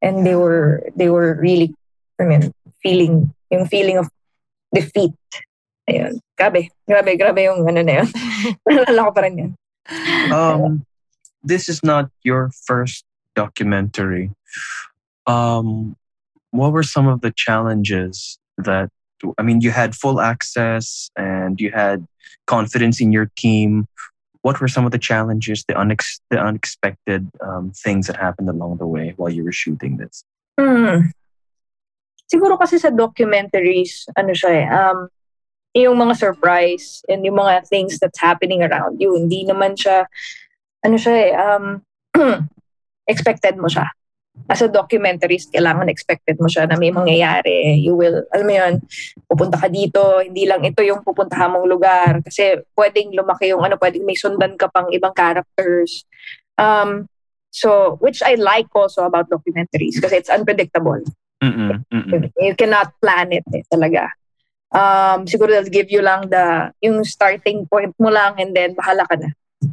And 0.00 0.24
they 0.24 0.36
were 0.36 0.88
they 0.96 1.12
were 1.12 1.36
really 1.36 1.76
I 2.20 2.24
mean, 2.24 2.52
feeling 2.84 3.32
yung 3.52 3.68
feeling 3.68 4.00
of 4.00 4.08
defeat. 4.74 5.14
Ayun. 5.88 6.20
Grabe. 6.38 6.70
Grabe, 6.88 7.18
grabe 7.18 7.40
yung 7.44 7.66
ano 7.68 7.82
na 7.82 7.92
yun. 8.02 8.08
Nalala 8.68 9.10
ko 9.10 9.12
pa 9.12 9.20
rin 9.26 9.38
yan. 9.38 9.52
Um, 10.32 10.86
this 11.42 11.68
is 11.68 11.82
not 11.82 12.10
your 12.22 12.50
first 12.66 13.04
documentary. 13.34 14.30
Um, 15.26 15.96
what 16.50 16.72
were 16.72 16.82
some 16.82 17.06
of 17.06 17.20
the 17.20 17.32
challenges 17.32 18.38
that 18.58 18.90
I 19.38 19.42
mean, 19.42 19.60
you 19.60 19.70
had 19.70 19.94
full 19.94 20.20
access 20.20 21.10
and 21.16 21.60
you 21.60 21.70
had 21.70 22.06
confidence 22.46 23.00
in 23.00 23.12
your 23.12 23.30
team. 23.36 23.86
What 24.42 24.60
were 24.60 24.68
some 24.68 24.86
of 24.86 24.92
the 24.92 24.98
challenges, 24.98 25.64
the, 25.68 25.74
unex- 25.74 26.20
the 26.30 26.38
unexpected 26.38 27.28
um, 27.40 27.72
things 27.76 28.06
that 28.06 28.16
happened 28.16 28.48
along 28.48 28.78
the 28.78 28.86
way 28.86 29.12
while 29.16 29.28
you 29.30 29.44
were 29.44 29.52
shooting 29.52 29.98
this? 29.98 30.24
Hmm. 30.58 31.12
Siguro 32.30 32.54
kasi 32.54 32.78
sa 32.78 32.94
documentaries, 32.94 34.06
ano 34.14 34.30
siya 34.30 34.50
eh, 34.54 34.66
um, 34.70 34.98
yung 35.74 35.98
mga 35.98 36.14
surprise 36.14 37.02
and 37.10 37.26
yung 37.26 37.42
mga 37.42 37.66
things 37.66 37.98
that's 37.98 38.22
happening 38.22 38.62
around 38.62 39.02
you, 39.02 39.18
hindi 39.18 39.42
naman 39.42 39.74
siya, 39.74 40.06
ano 40.86 40.94
siya 40.94 41.14
eh, 41.26 41.32
um, 41.34 41.64
expected 43.10 43.58
mo 43.58 43.66
siya. 43.66 43.90
As 44.46 44.62
a 44.62 44.70
documentarist, 44.70 45.50
kailangan 45.50 45.90
expected 45.90 46.38
mo 46.38 46.46
siya 46.46 46.70
na 46.70 46.78
may 46.78 46.94
mangyayari. 46.94 47.82
You 47.82 47.98
will, 47.98 48.22
alam 48.30 48.46
mo 48.46 48.54
yun, 48.54 48.74
pupunta 49.26 49.58
ka 49.58 49.66
dito, 49.66 50.22
hindi 50.22 50.46
lang 50.46 50.62
ito 50.62 50.86
yung 50.86 51.02
pupuntahan 51.02 51.50
mong 51.50 51.66
lugar. 51.66 52.22
Kasi 52.22 52.62
pwedeng 52.78 53.10
lumaki 53.10 53.50
yung 53.50 53.66
ano, 53.66 53.74
pwedeng 53.76 54.06
may 54.06 54.14
sundan 54.14 54.54
ka 54.54 54.70
pang 54.70 54.86
ibang 54.94 55.12
characters. 55.12 56.06
Um, 56.56 57.10
so, 57.50 57.98
which 57.98 58.22
I 58.22 58.38
like 58.38 58.70
also 58.70 59.02
about 59.02 59.28
documentaries 59.28 59.98
kasi 59.98 60.22
it's 60.22 60.30
unpredictable. 60.30 61.02
Mm-mm, 61.40 61.84
mm-mm. 61.88 62.32
You 62.36 62.54
cannot 62.54 62.92
plan 63.00 63.32
it 63.32 63.44
eh, 63.52 63.64
talaga. 63.72 64.12
Um, 64.70 65.26
siguro 65.26 65.50
they'll 65.50 65.72
give 65.72 65.90
you 65.90 66.02
lang 66.02 66.30
the, 66.30 66.70
yung 66.80 67.02
starting 67.04 67.66
point 67.66 67.94
mo 67.98 68.08
lang 68.08 68.38
and 68.38 68.54
then 68.54 68.76
bahala 68.76 69.08
ka 69.08 69.16
na. 69.16 69.30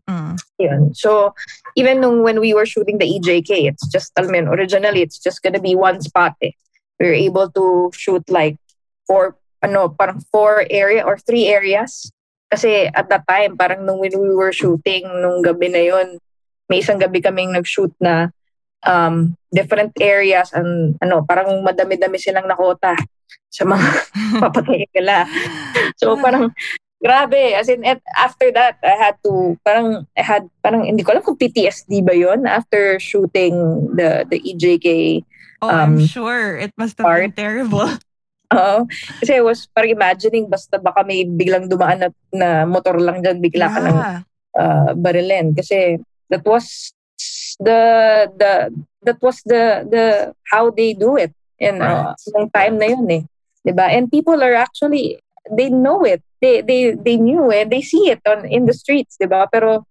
Mm. 0.09 0.36
Yun. 0.59 0.82
So, 0.95 1.34
even 1.76 2.01
nung 2.01 2.24
when 2.24 2.39
we 2.39 2.53
were 2.53 2.65
shooting 2.65 2.97
the 2.97 3.05
EJK, 3.05 3.72
it's 3.72 3.88
just, 3.88 4.11
I 4.18 4.24
mean, 4.24 4.47
originally, 4.47 5.01
it's 5.01 5.20
just 5.20 5.43
gonna 5.43 5.61
be 5.61 5.76
one 5.76 6.01
spot 6.01 6.36
eh. 6.41 6.51
We 6.99 7.05
were 7.07 7.20
able 7.30 7.51
to 7.51 7.91
shoot 7.93 8.24
like 8.30 8.57
four, 9.05 9.36
ano, 9.61 9.89
parang 9.89 10.24
four 10.32 10.65
area 10.70 11.03
or 11.05 11.18
three 11.18 11.47
areas. 11.47 12.11
Kasi 12.51 12.88
at 12.88 13.09
that 13.09 13.28
time, 13.28 13.55
parang 13.55 13.86
nung 13.86 13.99
when 13.99 14.15
we 14.15 14.34
were 14.34 14.51
shooting, 14.51 15.03
nung 15.03 15.43
gabi 15.43 15.72
na 15.72 15.84
yun, 15.84 16.18
may 16.70 16.80
isang 16.80 16.99
gabi 16.99 17.24
kaming 17.24 17.51
nag-shoot 17.51 17.91
na 17.99 18.32
um, 18.84 19.34
different 19.49 19.95
areas 19.97 20.51
and 20.51 20.93
ano, 20.99 21.23
parang 21.23 21.63
madami-dami 21.63 22.17
silang 22.17 22.45
nakota 22.45 22.93
sa 23.47 23.63
mga 23.63 23.88
papatay 24.43 24.86
nila. 24.91 25.25
So 25.97 26.15
parang 26.17 26.51
grabe 26.97 27.53
as 27.53 27.69
in 27.69 27.86
at 27.86 28.01
after 28.17 28.49
that 28.49 28.82
I 28.82 28.97
had 28.97 29.15
to 29.21 29.53
parang 29.61 30.09
I 30.13 30.23
had 30.25 30.49
parang 30.59 30.82
hindi 30.84 31.05
ko 31.05 31.13
alam 31.13 31.21
kung 31.21 31.38
PTSD 31.38 32.01
ba 32.01 32.11
yon 32.11 32.43
after 32.43 32.97
shooting 32.97 33.53
the 33.93 34.25
the 34.25 34.41
EJK 34.41 35.21
Oh, 35.57 35.73
I'm 35.73 35.97
Um, 35.97 36.05
sure. 36.05 36.53
It 36.53 36.69
must 36.78 37.01
have 37.01 37.09
been 37.09 37.34
part. 37.34 37.34
terrible. 37.34 37.89
Oo. 38.53 38.86
Kasi 39.17 39.32
I 39.34 39.41
was 39.41 39.65
parang 39.65 39.97
imagining 39.97 40.45
basta 40.45 40.78
baka 40.78 41.01
may 41.01 41.25
biglang 41.25 41.65
dumaan 41.65 41.97
na, 41.97 42.09
na 42.30 42.49
motor 42.61 43.01
lang 43.01 43.25
dyan 43.25 43.41
bigla 43.41 43.65
ka 43.65 43.82
ng 43.82 43.97
Yeah. 43.97 44.19
uh, 44.53 44.89
barilin 44.93 45.57
kasi 45.57 45.97
that 46.30 46.45
was 46.45 46.93
the 47.60 48.30
the 48.38 48.51
that 49.03 49.18
was 49.22 49.41
the 49.45 49.86
the 49.89 50.34
how 50.51 50.70
they 50.70 50.93
do 50.93 51.18
it 51.18 51.34
in 51.60 51.82
uh, 51.82 52.14
Right. 52.14 52.34
nung 52.36 52.49
time 52.53 52.78
na 52.78 52.88
yun 52.93 53.10
eh. 53.12 53.24
'di 53.66 53.72
ba 53.74 53.89
and 53.89 54.12
people 54.12 54.39
are 54.43 54.53
actually 54.55 55.20
they 55.49 55.70
know 55.72 56.03
it. 56.03 56.22
They 56.43 56.62
they 56.62 56.91
they 56.93 57.16
knew 57.18 57.49
it. 57.49 57.72
They 57.72 57.82
see 57.82 58.12
it 58.12 58.20
on 58.28 58.45
in 58.45 58.68
the 58.68 58.76
streets 58.76 59.16
'di 59.18 59.28
ba 59.32 59.47
pero 59.49 59.88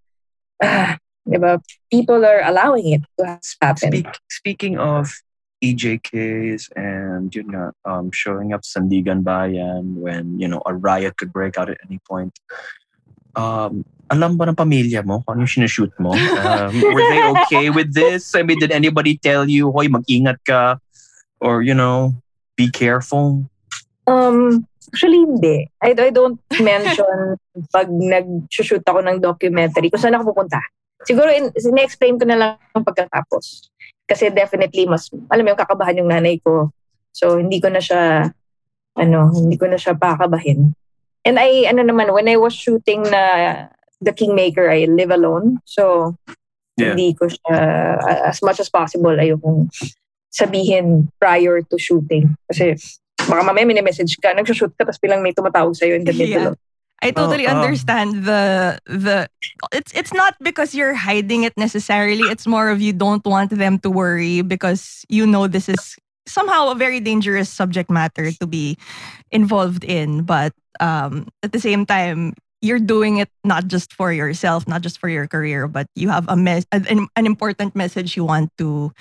ah, 0.62 0.96
'di 1.26 1.38
ba 1.40 1.58
people 1.90 2.22
are 2.24 2.44
allowing 2.44 2.92
it 2.92 3.02
to 3.18 3.40
happen 3.60 3.90
Speak, 3.90 4.08
speaking 4.30 4.76
of 4.78 5.10
EJKs 5.64 6.68
and 6.76 7.34
you 7.34 7.42
know 7.42 7.72
um, 7.88 8.12
showing 8.12 8.52
up 8.52 8.62
Sandigan 8.62 9.24
Bayan 9.24 9.96
when 9.96 10.38
you 10.38 10.46
know 10.46 10.60
a 10.68 10.74
riot 10.76 11.16
could 11.16 11.32
break 11.32 11.56
out 11.56 11.72
at 11.72 11.80
any 11.88 11.98
point. 12.04 12.36
Um, 13.36 13.84
alam 14.08 14.38
ba 14.38 14.48
ng 14.48 14.56
pamilya 14.56 15.04
mo 15.04 15.20
kung 15.26 15.38
ano 15.38 15.44
sinushoot 15.44 15.92
mo? 16.00 16.14
Um, 16.16 16.72
were 16.94 17.06
they 17.10 17.22
okay 17.36 17.66
with 17.70 17.92
this? 17.92 18.32
I 18.32 18.42
mean, 18.42 18.58
did 18.58 18.72
anybody 18.72 19.18
tell 19.18 19.44
you, 19.44 19.70
hoy, 19.70 19.90
mag-ingat 19.90 20.40
ka? 20.46 20.78
Or, 21.42 21.60
you 21.60 21.74
know, 21.74 22.16
be 22.56 22.72
careful? 22.72 23.44
Um, 24.06 24.64
actually 24.88 25.26
hindi. 25.26 25.68
I, 25.82 25.92
I 25.92 26.10
don't 26.14 26.38
mention 26.62 27.36
pag 27.74 27.90
nag-shoot 27.90 28.80
ako 28.86 29.02
ng 29.02 29.18
documentary 29.20 29.90
kung 29.90 30.00
saan 30.00 30.16
ako 30.16 30.32
pupunta. 30.32 30.62
Siguro, 31.04 31.28
in, 31.28 31.52
explain 31.82 32.16
ko 32.16 32.24
na 32.24 32.38
lang 32.38 32.50
ang 32.72 32.86
pagkatapos. 32.86 33.68
Kasi 34.06 34.30
definitely, 34.30 34.86
mas, 34.86 35.10
alam 35.28 35.42
mo 35.42 35.50
yung 35.52 35.60
kakabahan 35.60 35.98
yung 35.98 36.10
nanay 36.10 36.38
ko. 36.40 36.70
So, 37.10 37.42
hindi 37.42 37.58
ko 37.58 37.68
na 37.74 37.82
siya, 37.82 38.30
ano, 38.96 39.18
hindi 39.34 39.58
ko 39.58 39.66
na 39.66 39.76
siya 39.76 39.98
pakabahin. 39.98 40.72
And 41.26 41.42
I, 41.42 41.66
ano 41.66 41.82
naman, 41.82 42.14
when 42.14 42.30
I 42.30 42.38
was 42.38 42.54
shooting 42.54 43.02
na 43.02 43.66
The 44.00 44.14
Kingmaker, 44.14 44.70
I 44.70 44.86
live 44.86 45.10
alone. 45.10 45.58
So, 45.66 46.14
Yeah. 46.76 46.92
hindi 46.92 47.16
ko 47.16 47.24
siya, 47.24 47.56
as 48.28 48.44
much 48.44 48.60
as 48.60 48.68
possible, 48.68 49.16
ayokong 49.16 49.72
sabihin 50.28 51.08
prior 51.16 51.64
to 51.64 51.76
shooting. 51.80 52.36
Kasi 52.52 52.76
baka 53.16 53.40
mamaya 53.40 53.64
message 53.80 54.20
ka, 54.20 54.36
nag-shoot 54.36 54.76
ka, 54.76 54.84
tapos 54.84 55.00
bilang 55.00 55.24
may 55.24 55.32
tumatawag 55.32 55.72
sa'yo 55.72 55.96
in 55.96 56.04
the 56.04 56.12
middle. 56.12 56.52
Yeah. 56.52 56.60
I 57.00 57.12
totally 57.16 57.48
Oh, 57.48 57.52
oh. 57.52 57.60
understand 57.60 58.24
the 58.24 58.76
the 58.88 59.28
it's 59.72 59.92
it's 59.92 60.12
not 60.16 60.32
because 60.40 60.72
you're 60.72 60.96
hiding 60.96 61.44
it 61.44 61.52
necessarily. 61.56 62.24
It's 62.28 62.46
more 62.48 62.68
of 62.72 62.80
you 62.80 62.92
don't 62.92 63.24
want 63.24 63.52
them 63.52 63.80
to 63.84 63.88
worry 63.92 64.40
because 64.40 65.04
you 65.12 65.24
know 65.28 65.44
this 65.48 65.68
is 65.68 65.96
somehow 66.24 66.72
a 66.72 66.76
very 66.76 67.00
dangerous 67.00 67.52
subject 67.52 67.92
matter 67.92 68.32
to 68.40 68.46
be 68.48 68.76
involved 69.28 69.84
in. 69.84 70.24
But 70.24 70.56
um, 70.80 71.28
at 71.42 71.52
the 71.52 71.60
same 71.60 71.86
time, 71.86 72.34
you're 72.62 72.80
doing 72.80 73.18
it 73.18 73.28
not 73.44 73.66
just 73.68 73.92
for 73.92 74.12
yourself, 74.12 74.66
not 74.66 74.82
just 74.82 74.98
for 74.98 75.08
your 75.08 75.26
career, 75.26 75.68
but 75.68 75.86
you 75.94 76.08
have 76.08 76.26
a 76.28 76.36
mes- 76.36 76.66
an, 76.72 77.06
an 77.14 77.26
important 77.26 77.76
message 77.76 78.16
you 78.16 78.24
want 78.24 78.50
to 78.58 78.92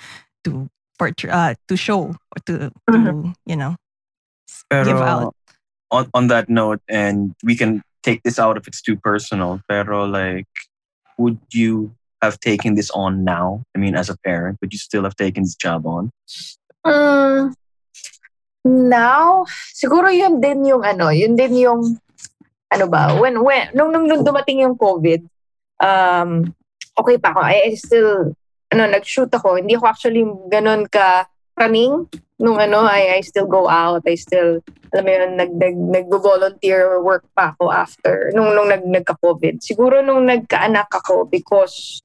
to 0.44 0.68
portray, 0.98 1.30
uh, 1.30 1.54
to 1.68 1.76
show 1.76 2.14
or 2.14 2.38
to, 2.46 2.70
to 2.92 3.34
you 3.46 3.56
know 3.56 3.76
give 4.70 5.00
out. 5.00 5.34
on, 5.90 6.10
on 6.14 6.26
that 6.28 6.48
note, 6.48 6.80
and 6.88 7.34
we 7.42 7.56
can 7.56 7.82
take 8.02 8.22
this 8.22 8.38
out 8.38 8.56
if 8.56 8.66
it's 8.66 8.82
too 8.82 8.96
personal, 8.96 9.60
pero 9.68 10.04
like, 10.04 10.46
would 11.18 11.38
you 11.52 11.94
have 12.22 12.38
taken 12.40 12.74
this 12.74 12.90
on 12.90 13.24
now? 13.24 13.62
I 13.74 13.78
mean, 13.78 13.96
as 13.96 14.08
a 14.08 14.16
parent, 14.18 14.58
would 14.60 14.72
you 14.72 14.78
still 14.78 15.04
have 15.04 15.16
taken 15.16 15.42
this 15.42 15.54
job 15.54 15.86
on? 15.86 16.10
Mm, 16.84 17.54
now, 18.66 19.46
siguro 19.70 20.10
yun 20.10 20.42
din 20.42 20.66
yung 20.66 20.82
ano, 20.82 21.14
yun 21.14 21.38
din 21.38 21.62
yung 21.62 21.96
ano 22.66 22.84
ba, 22.90 23.14
when 23.14 23.38
when 23.46 23.70
nung 23.72 23.94
nung, 23.94 24.10
nung 24.10 24.26
dumating 24.26 24.66
yung 24.66 24.74
COVID, 24.74 25.22
um 25.78 26.50
okay 26.98 27.16
pa 27.22 27.30
ako. 27.30 27.40
I, 27.46 27.70
I 27.70 27.78
still 27.78 28.34
ano, 28.74 28.82
nag-shoot 28.90 29.30
ako. 29.30 29.62
Hindi 29.62 29.78
ako 29.78 29.86
actually 29.86 30.26
ganun 30.50 30.90
ka 30.90 31.30
running 31.54 32.10
nung 32.36 32.60
ano, 32.60 32.84
I, 32.84 33.16
I 33.16 33.20
still 33.24 33.48
go 33.48 33.64
out. 33.64 34.04
I 34.04 34.14
still, 34.18 34.60
alam 34.92 35.04
mo 35.08 35.10
yun, 35.10 35.32
nag, 35.40 35.52
nag, 35.56 35.76
nag-volunteer 35.76 37.00
work 37.00 37.24
pa 37.32 37.56
ako 37.56 37.72
after, 37.72 38.28
nung, 38.36 38.52
nung 38.52 38.68
nag, 38.68 38.84
nagka-COVID. 38.84 39.64
Siguro 39.64 40.04
nung 40.04 40.28
nagkaanak 40.28 40.92
ako 40.92 41.24
because 41.24 42.04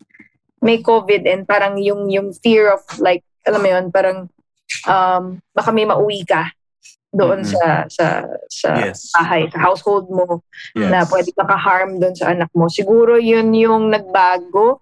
may 0.64 0.80
COVID 0.80 1.28
and 1.28 1.44
parang 1.44 1.76
yung, 1.84 2.08
yung 2.08 2.32
fear 2.32 2.72
of 2.72 2.80
like, 3.04 3.28
alam 3.44 3.60
mo 3.60 3.68
yun, 3.68 3.86
parang 3.92 4.32
um, 4.88 5.40
baka 5.52 5.70
may 5.72 5.86
mauwi 5.86 6.24
ka 6.24 6.52
doon 7.12 7.44
Mhm. 7.44 7.52
sa 7.52 7.64
sa 7.92 8.06
sa 8.48 8.70
Yes. 8.88 9.12
bahay, 9.12 9.44
sa 9.52 9.60
household 9.60 10.08
mo 10.08 10.40
Yes. 10.74 10.88
na 10.88 11.04
pwede 11.12 11.30
ka 11.36 11.44
harm 11.60 12.00
doon 12.00 12.16
sa 12.16 12.32
anak 12.32 12.48
mo. 12.56 12.72
Siguro 12.72 13.20
yun 13.20 13.52
yung 13.52 13.92
nagbago. 13.92 14.80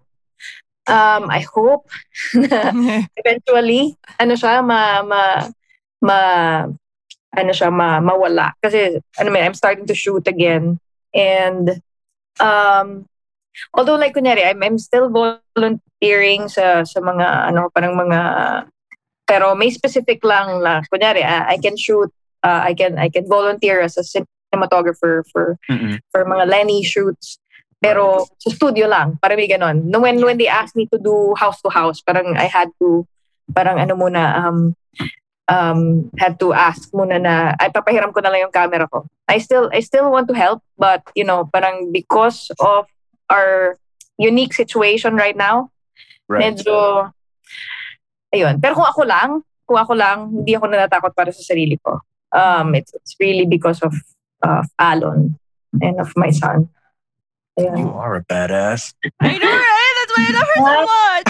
Um, 0.89 1.29
I 1.29 1.41
hope 1.45 1.85
na 2.37 2.69
eventually 3.21 3.93
ano 4.17 4.33
siya 4.33 4.61
ma 4.65 5.01
ma 5.05 5.21
ma 6.01 6.19
ano 7.29 7.51
siya 7.53 7.69
ma 7.69 8.01
mawala 8.01 8.57
kasi 8.57 8.97
ano 9.21 9.29
may 9.29 9.45
I'm 9.45 9.53
starting 9.53 9.85
to 9.85 9.93
shoot 9.93 10.25
again 10.25 10.81
and 11.13 11.77
um 12.41 13.05
although 13.77 13.97
like 14.01 14.17
kunyari, 14.17 14.45
I'm, 14.45 14.61
I'm 14.65 14.77
still 14.81 15.09
volunteering 15.13 16.49
sa 16.49 16.81
sa 16.85 16.99
mga 17.01 17.53
ano 17.53 17.69
parang 17.69 17.93
mga 17.93 18.19
pero 19.29 19.53
may 19.53 19.69
specific 19.69 20.25
lang 20.25 20.65
na 20.65 20.81
kunyari 20.89 21.21
uh, 21.21 21.45
I 21.45 21.61
can 21.61 21.77
shoot 21.77 22.09
uh, 22.41 22.65
I 22.65 22.73
can 22.73 22.97
I 22.97 23.13
can 23.13 23.29
volunteer 23.29 23.79
as 23.85 23.93
a 23.95 24.03
cinematographer 24.03 25.21
for 25.29 25.61
Mm-mm. 25.69 26.01
for 26.09 26.25
mga 26.25 26.49
Lenny 26.49 26.81
shoots. 26.81 27.37
Pero 27.79 28.27
sa 28.43 28.51
studio 28.51 28.91
lang, 28.91 29.15
parang 29.23 29.39
may 29.39 29.47
ganon. 29.47 29.87
No, 29.87 30.03
when, 30.03 30.19
when 30.19 30.35
they 30.35 30.51
asked 30.51 30.75
me 30.75 30.83
to 30.91 30.99
do 30.99 31.31
house 31.39 31.63
to 31.63 31.71
house, 31.71 32.03
parang 32.03 32.35
I 32.35 32.43
had 32.43 32.67
to, 32.83 33.07
parang 33.55 33.79
ano 33.79 33.95
muna, 33.95 34.35
um, 34.35 34.75
um, 35.47 36.11
had 36.19 36.35
to 36.43 36.51
ask 36.51 36.91
muna 36.91 37.23
na, 37.23 37.55
ay 37.55 37.71
papahiram 37.71 38.11
ko 38.11 38.19
na 38.19 38.35
lang 38.35 38.43
yung 38.43 38.51
camera 38.51 38.83
ko. 38.83 39.07
I 39.31 39.39
still, 39.39 39.71
I 39.71 39.79
still 39.79 40.11
want 40.11 40.27
to 40.27 40.35
help, 40.35 40.59
but 40.75 41.07
you 41.15 41.23
know, 41.23 41.47
parang 41.47 41.95
because 41.95 42.51
of 42.59 42.83
our 43.31 43.79
unique 44.19 44.51
situation 44.51 45.15
right 45.15 45.39
now, 45.39 45.71
Right. 46.27 46.51
medyo, 46.51 47.09
ayun. 48.33 48.61
Pero 48.61 48.75
kung 48.75 48.87
ako 48.87 49.03
lang, 49.05 49.29
kung 49.65 49.77
ako 49.77 49.93
lang, 49.93 50.17
hindi 50.33 50.57
ako 50.57 50.65
natatakot 50.69 51.13
para 51.13 51.29
sa 51.29 51.45
sarili 51.45 51.77
ko. 51.81 52.01
Um, 52.33 52.75
it's, 52.75 52.93
it's 52.93 53.15
really 53.19 53.45
because 53.45 53.81
of 53.81 53.93
of 54.43 54.67
Alon 54.79 55.37
and 55.81 55.99
of 55.99 56.13
my 56.15 56.31
son. 56.31 56.69
Ayun. 57.59 57.77
You 57.77 57.89
are 57.91 58.15
a 58.15 58.23
badass. 58.23 58.93
I 59.19 59.37
know, 59.37 59.51
right? 59.51 59.93
That's 59.99 60.13
why 60.15 60.23
I 60.23 60.31
love 60.31 60.47
her 60.47 60.63
so 60.63 60.79
much. 60.95 61.27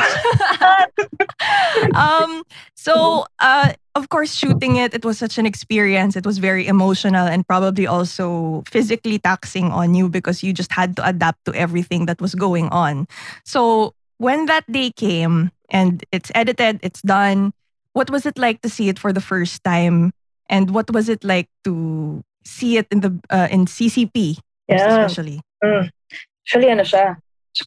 um, 1.95 2.43
so, 2.75 3.25
uh, 3.39 3.73
of 3.95 4.09
course, 4.09 4.31
shooting 4.33 4.75
it, 4.75 4.93
it 4.93 5.03
was 5.03 5.17
such 5.17 5.39
an 5.39 5.47
experience. 5.47 6.15
It 6.15 6.25
was 6.25 6.37
very 6.37 6.67
emotional 6.67 7.25
and 7.25 7.47
probably 7.47 7.87
also 7.87 8.61
physically 8.69 9.17
taxing 9.17 9.71
on 9.71 9.95
you 9.95 10.07
because 10.07 10.43
you 10.43 10.53
just 10.53 10.71
had 10.71 10.95
to 10.97 11.07
adapt 11.07 11.45
to 11.45 11.53
everything 11.55 12.05
that 12.05 12.21
was 12.21 12.35
going 12.35 12.69
on. 12.69 13.07
So, 13.43 13.95
when 14.17 14.45
that 14.45 14.71
day 14.71 14.91
came 14.91 15.49
and 15.71 16.03
it's 16.11 16.31
edited, 16.35 16.79
it's 16.83 17.01
done, 17.01 17.53
what 17.93 18.09
was 18.09 18.25
it 18.25 18.37
like 18.37 18.61
to 18.61 18.69
see 18.69 18.89
it 18.89 18.99
for 18.99 19.13
the 19.13 19.21
first 19.21 19.63
time? 19.63 20.11
And 20.49 20.71
what 20.71 20.89
was 20.91 21.09
it 21.09 21.23
like 21.23 21.47
to 21.63 22.23
see 22.45 22.77
it 22.77 22.87
in 22.91 23.01
the 23.01 23.13
uh, 23.29 23.47
in 23.51 23.65
CCP, 23.65 24.37
Yeah. 24.67 24.87
especially? 24.89 25.41
Actually, 25.61 26.69
ano 26.71 26.83
siya? 26.83 27.17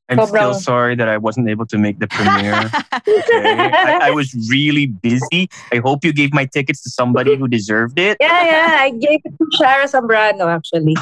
I'm 0.09 0.25
still 0.27 0.55
sorry 0.55 0.95
that 0.97 1.09
I 1.09 1.19
wasn't 1.19 1.51
able 1.51 1.67
to 1.67 1.77
make 1.77 1.99
the 1.99 2.07
premiere. 2.09 2.55
Okay? 2.55 3.71
I, 3.75 4.09
I 4.09 4.11
was 4.11 4.33
really 4.49 4.87
busy. 4.87 5.51
I 5.73 5.79
hope 5.79 6.05
you 6.05 6.13
gave 6.15 6.33
my 6.33 6.47
tickets 6.47 6.83
to 6.83 6.91
somebody 6.91 7.35
who 7.37 7.47
deserved 7.47 7.99
it. 7.99 8.17
yeah, 8.21 8.45
yeah. 8.47 8.77
I 8.81 8.91
gave 8.91 9.21
it 9.27 9.35
to 9.37 9.45
Shara 9.59 9.85
Zambrano, 9.91 10.47
actually. 10.49 10.97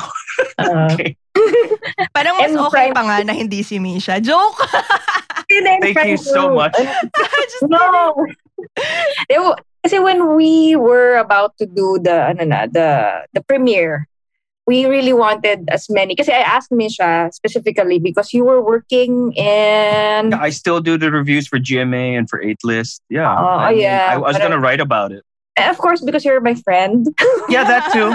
Uh, 0.59 0.89
Okay. 0.93 1.17
Parang 2.17 2.37
mas 2.39 2.55
okay 2.55 2.91
prime- 2.91 2.95
pa 2.95 3.03
nga 3.07 3.17
na 3.25 3.33
hindi 3.33 3.63
si 3.63 3.79
Misha. 3.79 4.19
Joke! 4.21 4.67
Thank 5.51 6.07
you 6.07 6.19
so 6.19 6.55
much. 6.55 6.75
Just 7.51 7.67
No. 7.67 8.15
They 9.29 9.39
Kasi 9.81 9.97
when 9.97 10.37
we 10.37 10.77
were 10.77 11.17
about 11.17 11.57
to 11.57 11.65
do 11.65 11.97
the 11.97 12.37
ano 12.37 12.45
na, 12.45 12.69
the 12.69 13.25
the 13.33 13.41
premiere, 13.41 14.05
we 14.69 14.85
really 14.85 15.17
wanted 15.17 15.65
as 15.73 15.89
many. 15.89 16.15
Kasi 16.15 16.33
I 16.37 16.45
asked 16.45 16.71
Misha 16.71 17.33
specifically 17.33 17.99
because 17.99 18.37
you 18.37 18.45
were 18.45 18.61
working 18.61 19.33
in 19.33 20.37
I 20.37 20.51
still 20.53 20.85
do 20.85 21.01
the 21.01 21.11
reviews 21.11 21.49
for 21.49 21.59
GMA 21.59 22.19
and 22.19 22.29
for 22.29 22.45
8 22.45 22.61
List. 22.63 23.01
Yeah. 23.09 23.33
Oh, 23.33 23.57
I, 23.57 23.67
oh, 23.67 23.71
mean, 23.73 23.81
yeah, 23.81 24.09
I 24.13 24.17
was 24.21 24.37
going 24.37 24.53
to 24.53 24.61
write 24.61 24.81
about 24.81 25.13
it. 25.13 25.25
Of 25.59 25.79
course 25.79 26.01
because 26.01 26.25
you're 26.25 26.41
my 26.41 26.55
friend. 26.55 27.07
Yeah, 27.49 27.65
that 27.67 27.91
too. 27.91 28.15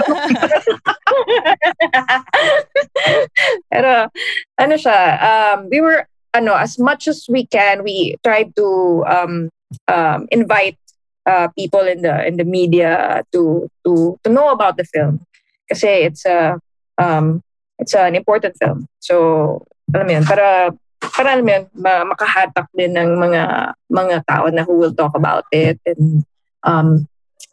Pero 3.72 4.08
ano 4.56 4.74
siya, 4.80 5.00
um, 5.20 5.68
we 5.68 5.80
were 5.80 6.08
ano 6.32 6.54
as 6.56 6.78
much 6.78 7.08
as 7.08 7.26
we 7.28 7.44
can, 7.46 7.84
we 7.84 8.16
tried 8.24 8.56
to 8.56 9.04
um, 9.04 9.50
um, 9.88 10.26
invite 10.30 10.78
uh, 11.26 11.48
people 11.52 11.84
in 11.84 12.00
the 12.02 12.24
in 12.24 12.36
the 12.36 12.48
media 12.48 13.22
to 13.32 13.68
to 13.84 14.16
to 14.24 14.28
know 14.30 14.48
about 14.48 14.76
the 14.76 14.84
film 14.88 15.20
kasi 15.68 16.06
it's 16.06 16.24
a 16.24 16.56
um, 16.96 17.42
it's 17.78 17.94
an 17.94 18.14
important 18.14 18.56
film. 18.56 18.86
So 19.02 19.66
alam 19.92 20.06
mo 20.06 20.12
yun, 20.16 20.24
para 20.24 20.72
para 21.02 21.28
alam 21.36 21.44
mo 21.44 21.52
yun, 21.52 21.64
ma- 21.76 22.06
makahatak 22.08 22.66
din 22.72 22.94
ng 22.96 23.20
mga 23.20 23.42
mga 23.90 24.16
tao 24.26 24.46
na 24.48 24.64
who 24.64 24.78
will 24.78 24.94
talk 24.94 25.12
about 25.14 25.44
it 25.52 25.78
and 25.84 26.24
um, 26.64 27.06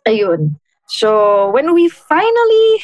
ayun. 0.07 0.59
So 0.87 1.49
when 1.51 1.73
we 1.73 1.89
finally 1.89 2.83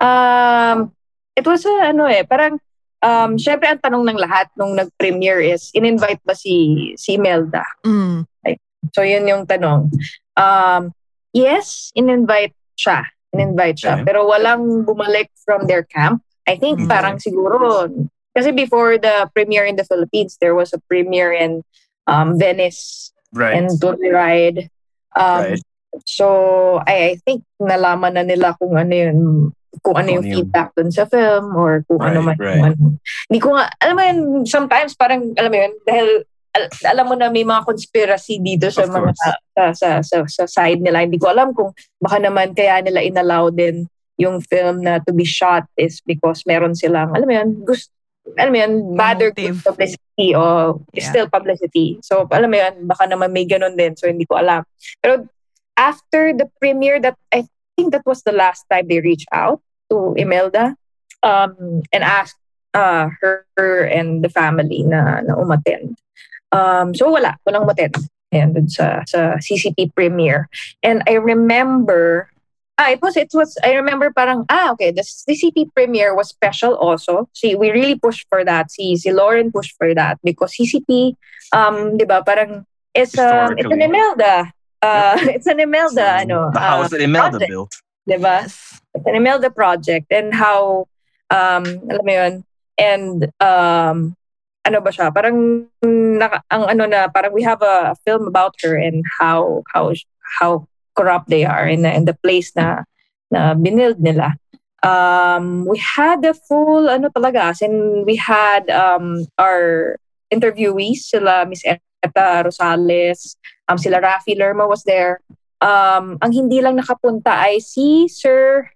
um, 0.00 0.92
it 1.38 1.46
was 1.46 1.64
a, 1.66 1.94
ano 1.94 2.06
eh, 2.10 2.26
parang, 2.26 2.58
um, 3.02 3.38
syempre 3.38 3.70
ang 3.70 3.78
tanong 3.78 4.10
ng 4.10 4.18
lahat 4.18 4.50
nung 4.58 4.74
nag-premiere 4.74 5.54
is, 5.54 5.70
in-invite 5.74 6.18
ba 6.26 6.34
si, 6.34 6.94
si 6.98 7.14
Imelda? 7.14 7.62
Mm. 7.86 8.26
So 8.94 9.02
yun 9.02 9.26
yung 9.26 9.46
tanong. 9.46 9.90
Um, 10.38 10.94
yes, 11.34 11.90
in-invite 11.94 12.54
siya. 12.78 13.06
In-invite 13.34 13.78
siya. 13.78 14.02
Okay. 14.02 14.04
Pero 14.06 14.26
walang 14.26 14.86
bumalik 14.86 15.30
from 15.46 15.66
their 15.66 15.82
camp. 15.82 16.22
I 16.46 16.56
think 16.56 16.80
Okay. 16.80 16.90
parang 16.90 17.18
siguro, 17.18 17.90
kasi 18.34 18.50
before 18.54 18.98
the 18.98 19.30
premiere 19.34 19.66
in 19.66 19.76
the 19.76 19.84
Philippines, 19.84 20.38
there 20.40 20.54
was 20.54 20.72
a 20.72 20.80
premiere 20.90 21.34
in 21.34 21.62
um, 22.06 22.38
Venice 22.38 23.12
Right. 23.34 23.60
and 23.60 23.68
Ride. 24.10 24.70
Um, 25.12 25.54
Right. 25.54 25.62
So, 26.04 26.26
I, 26.84 27.14
I 27.14 27.22
think 27.24 27.42
nalaman 27.58 28.14
na 28.14 28.24
nila 28.26 28.54
kung 28.58 28.76
ano 28.76 28.92
yun, 28.92 29.18
kung 29.82 29.94
ano 29.94 30.08
yung 30.10 30.24
ano 30.24 30.30
yung- 30.30 30.36
feedback 30.42 30.74
dun 30.74 30.90
sa 30.90 31.06
film 31.06 31.54
or 31.54 31.84
kung 31.86 32.02
ano 32.02 32.18
man 32.22 32.34
Right, 32.36 32.46
right. 32.46 32.56
yung 32.58 32.66
ano. 32.72 32.84
Hindi 33.30 33.40
ko 33.40 33.48
nga, 33.54 33.64
alam 33.78 33.94
mo 33.94 34.02
yun, 34.02 34.18
sometimes 34.44 34.92
parang, 34.94 35.32
alam 35.34 35.50
mo 35.50 35.58
yun, 35.58 35.72
dahil 35.86 36.08
al- 36.56 36.72
alam 36.88 37.04
mo 37.06 37.14
na 37.14 37.28
may 37.30 37.44
mga 37.44 37.62
conspiracy 37.62 38.40
dito 38.40 38.72
sa 38.72 38.88
Of 38.88 38.90
mga 38.90 39.10
sa, 39.14 39.30
sa, 39.74 39.88
sa, 40.02 40.16
sa 40.26 40.44
side 40.48 40.80
nila. 40.80 41.04
Hindi 41.04 41.20
ko 41.20 41.30
alam 41.30 41.52
kung 41.52 41.70
baka 42.00 42.18
naman 42.18 42.56
kaya 42.56 42.82
nila 42.82 43.04
inallow 43.04 43.52
din 43.52 43.86
yung 44.18 44.42
film 44.42 44.82
na 44.82 44.98
to 44.98 45.14
be 45.14 45.22
shot 45.22 45.62
is 45.78 46.02
because 46.02 46.42
meron 46.42 46.74
silang, 46.74 47.14
alam 47.14 47.26
mo 47.28 47.34
yun, 47.38 47.48
gusto, 47.62 47.92
alam 48.34 48.50
mo 48.50 48.58
yun, 48.58 48.72
bad 48.98 49.22
or 49.22 49.30
good 49.30 49.56
publicity 49.62 50.34
o 50.34 50.74
Yeah. 50.90 51.06
still 51.06 51.28
publicity. 51.30 52.02
So, 52.02 52.26
alam 52.28 52.50
mo 52.50 52.58
yun, 52.58 52.74
baka 52.90 53.06
naman 53.06 53.30
may 53.30 53.46
ganun 53.46 53.78
din. 53.78 53.94
So, 53.94 54.10
hindi 54.10 54.26
ko 54.26 54.34
alam. 54.36 54.66
Pero 54.98 55.22
after 55.78 56.34
the 56.34 56.50
premiere, 56.58 56.98
that 57.00 57.16
I 57.32 57.46
think 57.76 57.92
that 57.92 58.02
was 58.04 58.22
the 58.22 58.34
last 58.34 58.66
time 58.70 58.88
they 58.88 59.00
reached 59.00 59.30
out 59.32 59.62
to 59.90 60.14
Imelda 60.18 60.74
um, 61.22 61.82
and 61.92 62.02
asked 62.02 62.36
uh, 62.74 63.08
her, 63.22 63.46
her 63.56 63.84
and 63.84 64.24
the 64.24 64.28
family 64.28 64.82
na, 64.82 65.22
na 65.22 65.38
umattend. 65.38 65.94
Um, 66.50 66.94
so, 66.94 67.08
wala. 67.10 67.38
Walang 67.46 67.70
umattend. 67.70 67.96
Ayan, 68.34 68.52
dun 68.52 68.68
sa, 68.68 69.06
sa 69.06 69.40
CCP 69.40 69.94
premiere. 69.94 70.50
And 70.82 71.02
I 71.08 71.16
remember 71.16 72.28
Ah, 72.78 72.94
it 72.94 73.02
was, 73.02 73.16
it 73.16 73.34
was, 73.34 73.58
I 73.64 73.74
remember 73.74 74.12
parang, 74.14 74.46
ah, 74.48 74.70
okay, 74.70 74.92
the 74.92 75.02
CCP 75.02 75.74
premiere 75.74 76.14
was 76.14 76.28
special 76.28 76.76
also. 76.78 77.28
See, 77.34 77.56
we 77.56 77.70
really 77.70 77.98
pushed 77.98 78.26
for 78.30 78.44
that. 78.44 78.70
Si, 78.70 78.94
si 78.96 79.10
Lauren 79.10 79.50
pushed 79.50 79.74
for 79.76 79.92
that 79.98 80.18
because 80.22 80.54
CCP, 80.54 81.18
um, 81.50 81.98
di 81.98 82.04
ba, 82.04 82.22
parang, 82.22 82.64
it's, 82.94 83.18
um, 83.18 83.58
it's 83.58 83.66
an. 83.66 83.82
Imelda. 83.82 84.52
Uh, 84.82 85.16
It's 85.34 85.46
an 85.46 85.60
Imelda, 85.60 85.94
So, 85.94 86.22
ano. 86.22 86.50
the 86.54 86.60
house 86.60 86.86
uh, 86.86 86.88
that 86.96 87.02
Imelda 87.02 87.38
project, 87.38 87.50
built. 87.50 87.72
Di 88.08 88.16
ba? 88.16 88.46
Yes. 88.46 88.80
It's 88.94 89.06
an 89.06 89.16
Imelda 89.16 89.50
project 89.50 90.06
and 90.10 90.34
how, 90.34 90.86
um, 91.30 91.64
alam 91.90 92.04
mo 92.04 92.12
yun, 92.12 92.34
and, 92.78 93.18
um, 93.40 94.14
ano 94.64 94.78
ba 94.80 94.90
siya, 94.90 95.12
parang, 95.12 95.66
naka, 95.82 96.42
ang 96.50 96.64
ano 96.70 96.84
na, 96.86 97.08
parang 97.08 97.32
we 97.32 97.42
have 97.42 97.62
a 97.62 97.96
film 98.04 98.26
about 98.28 98.54
her 98.62 98.76
and 98.76 99.04
how, 99.18 99.62
how, 99.72 99.92
how 100.38 100.68
corrupt 100.94 101.28
they 101.28 101.44
are 101.44 101.66
in 101.66 101.82
the, 101.82 101.92
in 101.94 102.04
the 102.04 102.14
place 102.14 102.52
na 102.54 102.82
na 103.30 103.54
binild 103.54 104.00
nila. 104.00 104.36
Um, 104.82 105.66
we 105.66 105.78
had 105.78 106.24
a 106.24 106.34
full 106.34 106.88
ano 106.88 107.10
talaga 107.10 107.50
as 107.50 107.60
in 107.62 108.06
we 108.06 108.14
had 108.14 108.70
um, 108.70 109.26
our 109.36 109.96
interviewees 110.30 111.10
sila 111.10 111.44
Miss 111.46 111.66
Eta 112.02 112.46
Rosales, 112.46 113.36
um, 113.66 113.78
sila 113.78 113.98
Rafi 113.98 114.38
Lerma 114.38 114.66
was 114.66 114.84
there. 114.84 115.20
Um, 115.58 116.18
ang 116.22 116.30
hindi 116.30 116.62
lang 116.62 116.78
nakapunta 116.78 117.34
ay 117.34 117.58
si 117.58 118.06
Sir 118.06 118.70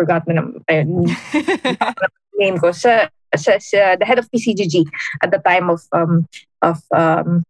forgot 0.00 0.24
mo 0.24 0.32
na 0.32 0.42
ayun, 0.72 1.04
name 2.40 2.56
ko 2.56 2.72
sa, 2.72 3.12
sa, 3.36 3.60
sa 3.60 4.00
the 4.00 4.08
head 4.08 4.16
of 4.16 4.24
PCGG 4.32 4.88
at 5.20 5.28
the 5.28 5.42
time 5.44 5.68
of 5.68 5.84
um 5.92 6.24
of 6.64 6.80
um 6.96 7.44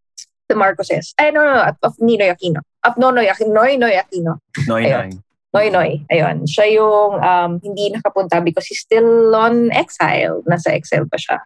the 0.51 0.59
Marcoses. 0.59 1.15
Ay, 1.15 1.31
no, 1.31 1.47
no, 1.47 1.63
of 1.63 1.95
Ninoy 2.03 2.35
Aquino. 2.35 2.59
Of 2.83 2.99
Nonoy 2.99 3.31
Aquino. 3.31 3.55
Noy 3.55 3.79
Noy 3.79 3.95
Aquino. 3.95 4.43
Noy. 4.67 4.91
Noy. 4.91 5.11
Noy 5.55 5.67
Noy. 5.71 5.91
Ayun. 6.11 6.43
Siya 6.43 6.67
yung 6.75 7.23
um, 7.23 7.53
hindi 7.63 7.95
nakapunta 7.95 8.43
because 8.43 8.67
he's 8.67 8.83
still 8.83 9.31
on 9.39 9.71
exile. 9.71 10.43
Nasa 10.51 10.75
exile 10.75 11.07
pa 11.07 11.19
siya. 11.23 11.39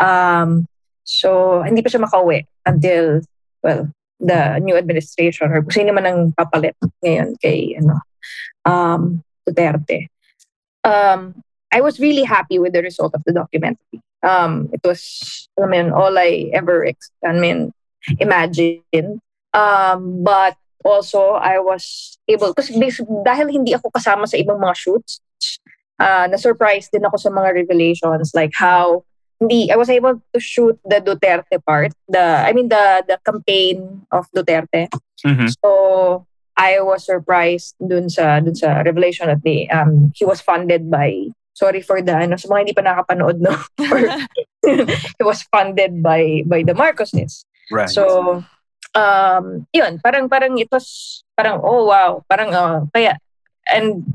Um, 0.00 0.64
so, 1.04 1.60
hindi 1.68 1.84
pa 1.84 1.92
siya 1.92 2.00
makauwi 2.00 2.48
until, 2.66 3.22
well, 3.62 3.88
the 4.20 4.58
new 4.58 4.76
administration 4.76 5.52
or 5.52 5.62
kung 5.62 5.70
sino 5.70 5.92
man 5.92 6.06
ang 6.06 6.32
papalit 6.34 6.74
ngayon 7.04 7.36
kay 7.40 7.76
ano, 7.78 8.00
um, 8.64 9.22
Duterte. 9.46 10.08
Um, 10.84 11.40
I 11.72 11.80
was 11.80 12.00
really 12.00 12.24
happy 12.24 12.58
with 12.58 12.72
the 12.72 12.82
result 12.82 13.14
of 13.14 13.22
the 13.24 13.32
documentary. 13.32 14.02
Um, 14.22 14.68
it 14.72 14.80
was, 14.82 15.48
I 15.60 15.66
mean, 15.66 15.92
all 15.92 16.18
I 16.18 16.50
ever, 16.52 16.86
I 17.24 17.32
mean, 17.32 17.72
imagine. 18.18 19.20
Um, 19.52 20.22
but 20.22 20.56
also, 20.84 21.38
I 21.38 21.58
was 21.58 22.18
able, 22.28 22.54
kasi 22.54 22.74
dahil 23.26 23.50
hindi 23.50 23.74
ako 23.74 23.90
kasama 23.90 24.26
sa 24.26 24.38
ibang 24.38 24.62
mga 24.62 24.76
shoots, 24.76 25.20
uh, 25.98 26.26
na-surprise 26.30 26.88
din 26.90 27.04
ako 27.04 27.16
sa 27.18 27.30
mga 27.30 27.54
revelations, 27.54 28.32
like 28.34 28.54
how 28.54 29.04
hindi, 29.40 29.70
I 29.70 29.76
was 29.76 29.90
able 29.90 30.20
to 30.32 30.40
shoot 30.40 30.78
the 30.84 31.00
Duterte 31.00 31.62
part, 31.64 31.92
the, 32.08 32.20
I 32.20 32.52
mean, 32.52 32.68
the, 32.68 33.04
the 33.06 33.18
campaign 33.24 34.06
of 34.10 34.26
Duterte. 34.34 34.88
Mhm. 35.24 35.52
So, 35.62 36.26
I 36.56 36.80
was 36.80 37.04
surprised 37.04 37.76
dun 37.76 38.08
sa 38.08 38.40
dun 38.40 38.56
sa 38.56 38.80
revelation 38.80 39.28
that 39.28 39.44
they, 39.44 39.68
um 39.68 40.10
he 40.16 40.24
was 40.24 40.40
funded 40.40 40.88
by 40.88 41.28
sorry 41.52 41.84
for 41.84 42.00
the 42.00 42.16
ano 42.16 42.40
sa 42.40 42.48
mga 42.48 42.60
hindi 42.64 42.74
pa 42.76 42.84
nakapanood 42.84 43.44
no 43.44 43.52
he 45.20 45.22
was 45.22 45.44
funded 45.52 46.00
by 46.00 46.42
by 46.48 46.64
the 46.64 46.72
Marcoses. 46.72 47.44
Right. 47.68 47.92
So 47.92 48.40
um 48.96 49.68
yun 49.76 50.00
parang 50.00 50.32
parang 50.32 50.56
it 50.56 50.72
was 50.72 51.20
parang 51.36 51.60
oh 51.60 51.84
wow 51.84 52.24
parang 52.24 52.56
uh, 52.56 52.88
kaya 52.96 53.20
and 53.68 54.08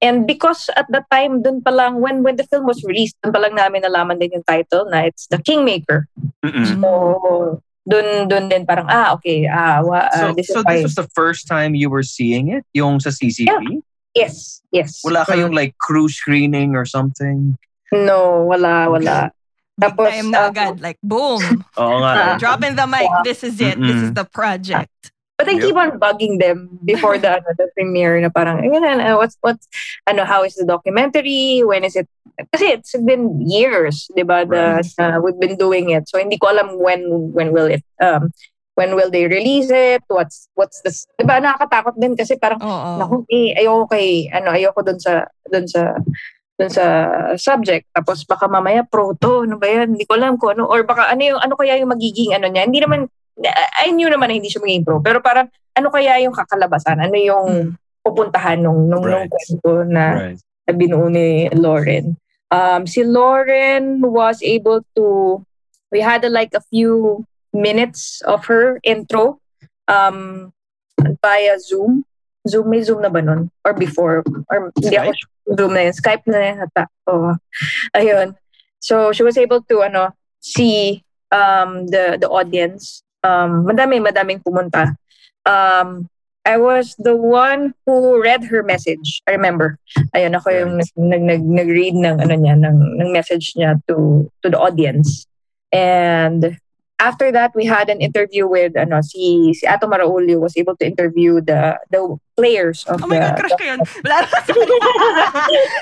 and 0.00 0.26
because 0.26 0.70
at 0.76 0.86
the 0.90 1.02
time 1.10 1.42
dun 1.42 1.62
pa 1.62 1.70
lang 1.70 2.00
when 2.00 2.22
when 2.22 2.36
the 2.36 2.46
film 2.46 2.66
was 2.66 2.82
released 2.84 3.16
dun 3.22 3.32
pa 3.32 3.40
lang 3.42 3.54
namin 3.54 3.82
nalaman 3.82 4.18
din 4.18 4.30
yung 4.34 4.46
title 4.46 4.86
na 4.90 5.06
it's 5.06 5.26
The 5.28 5.42
Kingmaker. 5.42 6.06
Mm-mm. 6.44 6.78
So 6.78 7.60
dun 7.88 8.28
dun 8.28 8.48
din 8.52 8.66
parang 8.68 8.86
ah 8.88 9.16
okay 9.16 9.48
ah 9.48 9.80
wa, 9.80 10.08
So, 10.12 10.24
uh, 10.28 10.32
this 10.36 10.48
so 10.48 10.60
is 10.60 10.64
why 10.64 10.74
this 10.76 10.92
was 10.92 10.98
the 10.98 11.08
first 11.16 11.48
time 11.48 11.74
you 11.74 11.90
were 11.90 12.04
seeing 12.06 12.52
it? 12.52 12.64
Yung 12.74 13.00
sa 13.00 13.10
CCP? 13.10 13.82
yes 14.16 14.64
yes 14.72 15.04
Wala 15.04 15.22
kayong 15.24 15.54
like 15.54 15.78
crew 15.78 16.08
screening 16.08 16.74
or 16.74 16.84
something? 16.84 17.56
No, 17.92 18.44
wala, 18.44 18.90
wala. 18.90 19.32
Big 19.78 19.94
Tapos, 19.94 20.10
time 20.10 20.30
na 20.30 20.38
uh, 20.38 20.48
agad. 20.50 20.80
Like, 20.80 20.98
boom. 21.00 21.40
Oo 21.78 21.96
nga. 22.02 22.12
Ah. 22.12 22.36
Dropping 22.36 22.74
the 22.74 22.84
mic. 22.84 23.08
This 23.24 23.46
is 23.46 23.56
it. 23.62 23.78
This 23.78 23.96
is 23.96 24.10
Mm-mm. 24.10 24.18
the 24.18 24.26
project. 24.26 25.14
But 25.38 25.46
I 25.46 25.54
Yep. 25.54 25.62
keep 25.62 25.78
on 25.78 25.90
bugging 26.02 26.42
them 26.42 26.66
before 26.82 27.14
the, 27.14 27.38
ano, 27.38 27.46
the 27.54 27.70
premiere 27.78 28.18
na 28.18 28.26
parang, 28.26 28.58
"Ayun, 28.58 28.82
ano, 28.82 29.22
what's, 29.22 29.38
what's, 29.38 29.70
ano, 30.10 30.26
how 30.26 30.42
is 30.42 30.58
the 30.58 30.66
documentary? 30.66 31.62
When 31.62 31.86
is 31.86 31.94
it? 31.94 32.10
Kasi 32.50 32.74
it's 32.74 32.98
been 33.06 33.38
years, 33.46 34.10
di 34.18 34.26
ba, 34.26 34.42
the, 34.42 34.82
uh, 34.98 35.22
we've 35.22 35.38
been 35.38 35.54
doing 35.54 35.94
it. 35.94 36.10
So, 36.10 36.18
hindi 36.18 36.42
ko 36.42 36.50
alam 36.50 36.82
when, 36.82 37.30
when 37.30 37.54
will 37.54 37.70
it, 37.70 37.86
um, 38.02 38.34
when 38.74 38.98
will 38.98 39.10
they 39.14 39.30
release 39.30 39.70
it? 39.70 40.02
What's, 40.10 40.50
what's 40.58 40.82
the, 40.82 40.90
di 41.18 41.26
ba, 41.26 41.38
nakakatakot 41.38 41.94
din 42.02 42.18
kasi 42.18 42.34
parang, 42.34 42.58
Oo. 42.58 42.98
Naku, 42.98 43.14
eh, 43.30 43.54
ayoko 43.62 43.94
kay, 43.94 44.26
ano, 44.34 44.50
ayoko 44.50 44.82
dun 44.82 44.98
sa, 44.98 45.22
dun 45.46 45.70
sa, 45.70 46.02
dun 46.58 46.70
sa 46.70 46.84
subject. 47.38 47.86
Tapos 47.94 48.26
baka 48.26 48.50
mamaya 48.50 48.82
proto, 48.82 49.46
ano 49.46 49.54
ba 49.54 49.70
yan? 49.70 49.94
Hindi 49.94 50.02
ko 50.02 50.18
alam 50.18 50.34
kung 50.34 50.58
ano, 50.58 50.66
or 50.66 50.82
baka 50.82 51.06
ano 51.14 51.22
yung, 51.22 51.38
ano 51.38 51.54
kaya 51.54 51.78
yung 51.78 51.94
magiging 51.94 52.34
ano 52.34 52.50
niya. 52.50 52.66
Hindi 52.66 52.82
naman, 52.82 53.06
I 53.78 53.90
knew 53.94 54.10
naman 54.10 54.28
na 54.30 54.36
hindi 54.36 54.50
siya 54.50 54.62
magiging 54.62 54.84
pro, 54.86 54.98
pero 54.98 55.22
parang, 55.22 55.46
ano 55.78 55.88
kaya 55.94 56.18
yung 56.26 56.34
kakalabasan? 56.34 56.98
Ano 56.98 57.14
yung 57.14 57.78
pupuntahan 58.02 58.58
nung, 58.58 58.90
nung, 58.90 59.04
nung 59.06 59.26
Right. 59.26 59.30
kwento 59.30 59.86
na, 59.86 60.04
Right. 60.34 60.40
na 60.66 60.72
binuo 60.74 61.06
ni 61.06 61.46
Lauren. 61.54 62.18
Um, 62.50 62.86
si 62.88 63.04
Lauren 63.04 64.00
was 64.00 64.40
able 64.42 64.82
to, 64.96 65.38
we 65.92 66.00
had 66.00 66.24
uh, 66.24 66.32
like 66.32 66.50
a 66.56 66.64
few 66.72 67.24
minutes 67.52 68.20
of 68.26 68.44
her 68.46 68.80
intro 68.82 69.38
um, 69.86 70.50
via 71.22 71.60
Zoom. 71.60 72.04
Zoom, 72.48 72.70
may 72.70 72.80
Zoom 72.82 73.02
na 73.04 73.12
ba 73.12 73.20
nun? 73.20 73.50
Or 73.64 73.72
before? 73.76 74.24
Or 74.48 74.72
hindi 74.80 74.96
ako 74.96 75.12
Zoom 75.54 75.72
na 75.76 75.84
yun. 75.86 75.94
Skype 75.94 76.24
na 76.26 76.38
yun 76.40 76.58
ata. 76.64 76.82
Oo. 77.12 77.36
Ayun. 77.94 78.34
So, 78.80 79.12
she 79.12 79.22
was 79.22 79.36
able 79.36 79.60
to, 79.68 79.82
ano, 79.84 80.16
see 80.40 81.04
um, 81.30 81.86
the, 81.92 82.16
the 82.20 82.28
audience. 82.28 83.04
Um, 83.24 83.66
madami, 83.66 83.98
madaming 83.98 84.42
pumunta. 84.42 84.94
Um, 85.44 86.08
I 86.48 86.56
was 86.56 86.96
the 86.98 87.14
one 87.14 87.74
who 87.84 88.22
read 88.22 88.44
her 88.44 88.62
message. 88.62 89.20
I 89.28 89.32
remember. 89.32 89.76
Ayun, 90.16 90.32
ako 90.32 90.48
yung 90.48 90.80
nag, 90.96 91.22
nag, 91.22 91.42
nag-read 91.44 91.92
ng, 91.92 92.24
ano 92.24 92.34
niya, 92.34 92.56
ng, 92.56 92.96
ng 92.96 93.10
message 93.12 93.52
niya 93.52 93.76
to, 93.88 94.30
to 94.42 94.48
the 94.48 94.58
audience. 94.58 95.26
And 95.72 96.56
after 96.98 97.30
that, 97.32 97.52
we 97.54 97.66
had 97.66 97.90
an 97.90 98.00
interview 98.00 98.48
with, 98.48 98.76
ano, 98.76 99.02
si, 99.02 99.52
si 99.52 99.66
Ato 99.66 99.86
Maraulio 99.86 100.40
was 100.40 100.56
able 100.56 100.76
to 100.76 100.86
interview 100.86 101.42
the, 101.42 101.76
the 101.90 102.16
players 102.38 102.86
of 102.86 103.02
Oh 103.02 103.10
my 103.10 103.18
God, 103.18 103.34
the, 103.34 103.40
crush 103.42 103.56
ko 103.58 103.64
yun. 103.66 103.80
Wala 104.06 104.16
na. 104.22 104.28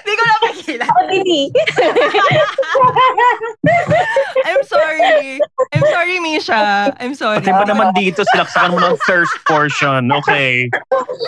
Hindi 0.00 0.12
ko 0.16 0.22
na 0.24 0.34
makikila. 0.40 0.84
Ako 0.88 1.00
din 1.12 1.26
eh. 1.28 1.46
I'm 4.48 4.62
sorry. 4.64 5.40
I'm 5.72 5.84
sorry, 5.84 6.20
Misha. 6.20 6.96
I'm 6.96 7.14
sorry. 7.14 7.44
Pati 7.44 7.52
ba 7.52 7.64
naman 7.68 7.92
dito, 7.92 8.24
silaksakan 8.32 8.72
mo 8.72 8.80
ng 8.80 8.96
thirst 9.04 9.36
portion. 9.44 10.09
Okay. 10.24 10.72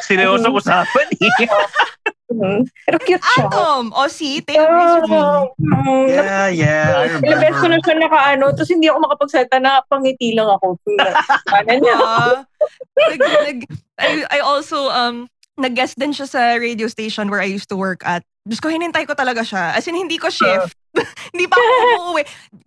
Seryoso 0.09 0.49
usapan 0.49 1.07
eh. 1.21 1.49
Mhm. 2.29 2.69
Pero 2.85 2.97
cute 3.09 3.25
siya. 3.25 3.49
Atom. 3.49 3.89
O 3.97 4.05
si, 4.05 4.45
take 4.45 4.61
agrees 4.61 5.01
with 5.01 5.09
me. 5.09 5.17
Oh, 5.17 5.49
mm, 5.57 6.13
Yeah, 6.13 6.53
yeah. 6.53 7.01
I 7.01 7.09
Ilang 7.09 7.25
beses 7.25 7.57
ko 7.57 7.73
na 7.73 7.81
remember. 7.81 7.89
siya 7.89 7.95
nakaano, 8.05 8.45
tapos 8.53 8.69
hindi 8.69 8.85
ako 8.93 8.99
makapagsalita, 9.09 9.57
nakapangiti 9.57 10.37
lang 10.37 10.53
ako. 10.53 10.77
Ano 11.57 11.73
niya? 11.73 11.97
Ah, 12.59 13.09
nag, 13.11 13.21
nag, 13.23 13.59
I, 13.99 14.25
I 14.31 14.39
also, 14.41 14.91
um, 14.91 15.27
nag-guest 15.59 15.99
din 15.99 16.11
siya 16.13 16.27
sa 16.27 16.41
radio 16.59 16.87
station 16.87 17.31
where 17.31 17.41
I 17.43 17.51
used 17.51 17.69
to 17.71 17.77
work 17.79 18.03
at. 18.07 18.23
Diyos 18.49 18.63
ko, 18.63 18.71
hinintay 18.71 19.05
ko 19.07 19.15
talaga 19.15 19.45
siya. 19.45 19.75
As 19.77 19.87
in, 19.87 19.95
hindi 19.95 20.17
ko 20.17 20.31
shift. 20.31 20.73
hindi 21.35 21.45
pa 21.47 21.55
ako 21.59 21.75
umuwi. 22.11 22.23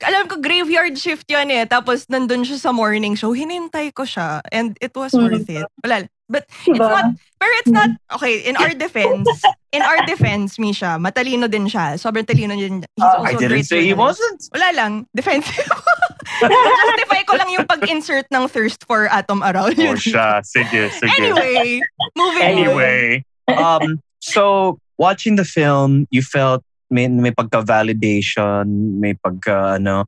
Alam 0.06 0.24
ko, 0.30 0.38
graveyard 0.38 0.94
shift 0.96 1.26
yan 1.26 1.50
eh. 1.50 1.66
Tapos, 1.66 2.06
nandun 2.06 2.46
siya 2.46 2.60
sa 2.60 2.72
morning 2.72 3.16
show. 3.18 3.34
Hinintay 3.34 3.90
ko 3.96 4.04
siya. 4.06 4.40
And 4.52 4.78
it 4.80 4.94
was 4.94 5.12
Mm. 5.16 5.24
worth 5.26 5.50
it. 5.50 5.68
Wala. 5.82 6.06
But, 6.32 6.48
it's 6.48 6.80
Diba? 6.80 6.88
not, 6.88 7.08
pero 7.44 7.52
it's 7.60 7.74
not, 7.76 7.92
okay, 8.16 8.40
in 8.48 8.56
our 8.56 8.72
defense, 8.72 9.28
in 9.76 9.84
our 9.84 10.00
defense, 10.08 10.56
Misha, 10.56 10.96
matalino 10.96 11.52
din 11.52 11.68
siya. 11.68 12.00
Sobrang 12.00 12.24
talino 12.24 12.56
din. 12.56 12.88
He's 12.96 13.04
Ah, 13.04 13.20
also 13.20 13.28
I 13.28 13.32
didn't 13.36 13.52
great 13.52 13.68
say 13.68 13.84
he 13.84 13.92
wasn't. 13.92 14.40
Wala 14.56 14.72
lang. 14.72 14.92
Defensive. 15.12 15.68
Justify 16.42 17.22
ko 17.28 17.34
lang 17.38 17.50
yung 17.54 17.66
pag-insert 17.70 18.26
ng 18.34 18.48
thirst 18.50 18.82
for 18.86 19.06
atom 19.08 19.44
around. 19.44 19.78
Oh, 19.78 19.98
siya. 19.98 20.42
Sige, 20.42 20.90
sige. 20.90 21.12
Anyway, 21.18 21.82
moving 22.18 22.42
on. 22.42 22.50
Anyway. 22.50 23.24
Um, 23.48 24.00
so, 24.20 24.78
watching 24.98 25.36
the 25.36 25.46
film, 25.46 26.08
you 26.10 26.22
felt 26.22 26.64
may, 26.90 27.08
may 27.08 27.32
pagka-validation, 27.32 28.98
may 29.00 29.14
pagka, 29.14 29.80
ano, 29.80 30.06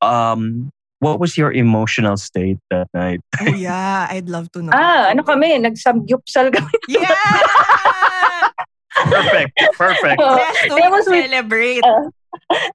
um, 0.00 0.70
what 1.00 1.20
was 1.20 1.36
your 1.36 1.52
emotional 1.52 2.16
state 2.16 2.58
that 2.70 2.88
night? 2.94 3.20
Oh 3.40 3.54
yeah, 3.54 4.08
I'd 4.10 4.28
love 4.28 4.50
to 4.52 4.62
know. 4.62 4.72
Ah, 4.74 5.12
ano 5.12 5.22
kami, 5.22 5.58
nagsamgyupsal 5.60 6.52
kami. 6.52 6.72
Yeah! 6.88 7.14
Perfect. 8.96 9.52
Perfect. 9.76 10.18
Best 10.20 10.70
way 10.72 10.80
That 10.80 10.90
to 10.90 11.02
celebrate. 11.04 11.84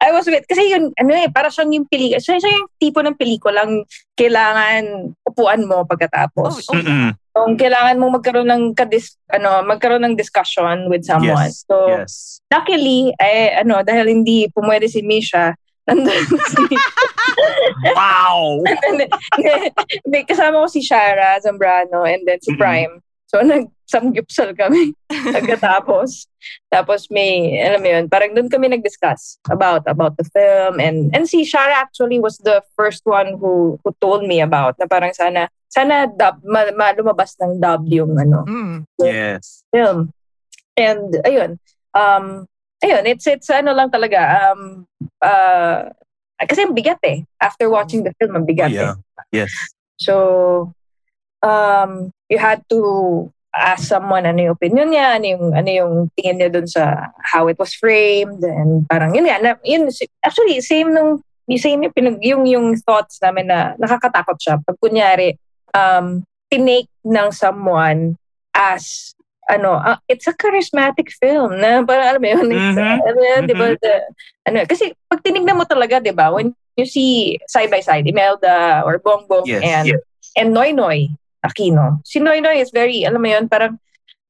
I 0.01 0.09
was 0.11 0.25
with, 0.27 0.45
kasi 0.47 0.73
yun, 0.73 0.93
ano 0.97 1.13
eh, 1.15 1.29
para 1.31 1.49
siyang 1.49 1.71
yung 1.73 1.87
pelikula. 1.87 2.19
Siya, 2.19 2.41
siya 2.41 2.51
yung 2.51 2.69
tipo 2.77 2.99
ng 3.01 3.17
pelikulang 3.17 3.85
kailangan 4.17 5.13
upuan 5.25 5.63
mo 5.65 5.83
pagkatapos. 5.87 6.67
oh, 6.69 6.75
Mm-mm. 6.75 7.15
Kung 7.31 7.55
kailangan 7.55 7.95
mo 7.95 8.11
magkaroon 8.11 8.51
ng 8.51 8.63
kadis, 8.75 9.15
ano, 9.31 9.63
magkaroon 9.63 10.03
ng 10.03 10.19
discussion 10.19 10.91
with 10.91 11.07
someone. 11.07 11.47
Yes. 11.47 11.63
So, 11.63 11.75
yes. 11.87 12.43
luckily, 12.51 13.15
eh, 13.15 13.55
ano, 13.55 13.79
dahil 13.87 14.11
hindi 14.11 14.51
pumwede 14.51 14.91
si 14.91 14.99
Misha, 14.99 15.55
nandun 15.87 16.27
si, 16.27 16.63
Wow! 17.97 18.61
may 20.11 20.27
kasama 20.27 20.61
ko 20.61 20.67
si 20.69 20.83
Shara 20.85 21.39
Zambrano 21.41 22.05
and 22.05 22.27
then 22.27 22.37
si. 22.43 22.53
Prime. 22.53 23.01
So, 23.31 23.39
nagsamgyupsal 23.39 24.53
kami 24.59 24.91
pagkatapos. 25.35 26.25
Tapos 26.71 27.07
may, 27.13 27.57
alam 27.61 27.81
mo 27.81 27.87
yun, 27.89 28.05
parang 28.09 28.33
doon 28.33 28.49
kami 28.49 28.69
nag-discuss 28.71 29.37
about 29.49 29.85
about 29.85 30.17
the 30.17 30.25
film. 30.33 30.81
And 30.81 31.13
and 31.13 31.29
si 31.29 31.45
Shara 31.45 31.77
actually 31.77 32.17
was 32.17 32.37
the 32.41 32.61
first 32.73 33.05
one 33.05 33.37
who 33.37 33.77
who 33.85 33.93
told 34.01 34.25
me 34.25 34.41
about 34.41 34.77
na 34.81 34.89
parang 34.89 35.13
sana, 35.13 35.47
sana 35.69 36.09
dub, 36.09 36.41
ma, 36.43 36.67
ma- 36.73 36.95
lumabas 36.97 37.37
ng 37.39 37.61
dub 37.61 37.85
yung 37.87 38.17
ano, 38.17 38.43
Mm. 38.47 38.77
Yes. 38.99 39.63
film. 39.69 40.09
And 40.77 41.19
ayun, 41.27 41.59
um, 41.93 42.47
ayun, 42.81 43.03
it's, 43.05 43.27
it's 43.27 43.49
ano 43.51 43.75
lang 43.75 43.91
talaga, 43.91 44.49
um, 44.51 44.87
uh, 45.21 45.91
kasi 46.41 46.65
ang 46.65 46.73
bigat 46.73 46.97
eh. 47.05 47.21
After 47.37 47.69
watching 47.69 48.01
the 48.01 48.13
film, 48.17 48.33
ang 48.33 48.49
bigat 48.49 48.73
eh. 48.73 48.89
Yeah. 48.89 48.95
Yes. 49.29 49.53
So, 50.01 50.73
um, 51.45 52.09
you 52.29 52.41
had 52.41 52.65
to 52.73 53.29
ask 53.51 53.87
someone 53.87 54.23
ano 54.23 54.39
yung 54.39 54.55
opinion 54.55 54.89
niya, 54.91 55.19
ano 55.19 55.25
yung, 55.27 55.45
ano 55.51 55.69
yung 55.69 55.93
tingin 56.15 56.39
niya 56.39 56.49
dun 56.51 56.67
sa 56.67 57.11
how 57.19 57.47
it 57.51 57.59
was 57.59 57.75
framed, 57.75 58.39
and 58.43 58.87
parang 58.87 59.11
yun 59.11 59.27
nga, 59.27 59.37
na, 59.43 59.51
yun, 59.67 59.91
actually, 60.23 60.59
same 60.63 60.91
nung, 60.95 61.19
same 61.59 61.83
yung, 61.83 61.91
pinag, 61.91 62.17
yung, 62.23 62.47
yung 62.47 62.67
thoughts 62.79 63.19
namin 63.19 63.51
na 63.51 63.75
nakakatakot 63.75 64.39
siya. 64.39 64.55
Pag 64.63 64.79
kunyari, 64.79 65.35
um, 65.75 66.23
tinake 66.47 66.87
ng 67.03 67.29
someone 67.31 68.15
as 68.55 69.11
ano, 69.51 69.75
ah, 69.75 69.99
it's 70.07 70.31
a 70.31 70.35
charismatic 70.37 71.11
film 71.19 71.59
na 71.59 71.83
parang 71.83 72.07
alam 72.15 72.21
mo 72.23 72.29
yun, 72.29 72.47
it's, 72.55 72.71
Mhm. 72.71 72.99
ano 73.03 73.19
yun, 73.19 73.41
di 73.51 73.55
ba, 73.57 73.67
Mhm. 73.67 73.77
the- 73.83 74.05
ano, 74.47 74.57
kasi 74.63 74.95
pag 75.11 75.19
tinignan 75.19 75.59
mo 75.59 75.67
talaga, 75.67 75.99
di 75.99 76.15
ba, 76.15 76.31
when 76.31 76.55
you 76.79 76.87
see 76.87 77.35
side 77.51 77.67
by 77.67 77.83
side, 77.83 78.07
Imelda 78.07 78.79
or 78.87 78.95
Bongbong 79.03 79.43
Yes, 79.43 79.59
and 79.59 79.87
yes. 79.91 79.99
and 80.39 80.55
Noy 80.55 80.71
Noy 80.71 81.11
Aquino. 81.41 81.99
Si 82.05 82.21
Noy 82.21 82.39
Noy 82.39 82.61
is 82.61 82.69
very, 82.69 83.01
alam 83.05 83.21
mo 83.21 83.29
yun, 83.29 83.49
parang 83.49 83.81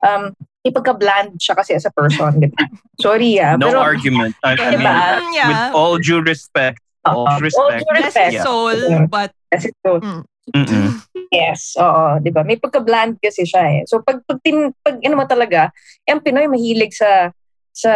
um, 0.04 0.32
ipagka-bland 0.64 1.36
siya 1.42 1.56
kasi 1.58 1.76
as 1.76 1.86
a 1.86 1.92
person, 1.92 2.40
di 2.40 2.48
ba? 2.48 2.64
Sorry 3.02 3.38
ah. 3.42 3.58
No 3.58 3.68
pero, 3.74 3.80
argument. 3.82 4.34
I, 4.46 4.56
I 4.56 4.78
mean, 4.78 4.80
Diba? 4.80 4.94
Mm, 4.94 5.32
yeah. 5.34 5.48
with 5.50 5.76
all 5.76 5.96
due 5.98 6.22
respect, 6.22 6.80
all 7.04 7.26
Oo. 7.28 7.42
respect. 7.42 7.60
All 7.60 7.74
due 7.76 7.94
respect. 7.98 8.34
his 8.34 8.44
soul, 8.46 8.78
Yeah. 8.78 9.06
but 9.10 9.34
Kasi 9.52 9.74
so, 9.84 10.00
Mm-mm. 10.56 10.88
Yes, 11.32 11.78
oo, 11.80 12.18
'di 12.20 12.34
ba? 12.34 12.42
May 12.44 12.58
pagka-bland 12.58 13.22
kasi 13.22 13.46
siya 13.46 13.62
eh. 13.62 13.82
So 13.88 14.02
pag 14.04 14.20
pag, 14.26 14.42
tin, 14.44 14.74
pag 14.84 15.00
ano 15.00 15.16
mo 15.22 15.26
talaga, 15.30 15.70
yung 16.10 16.20
Pinoy 16.20 16.50
mahilig 16.50 16.92
sa 16.98 17.30
sa 17.72 17.92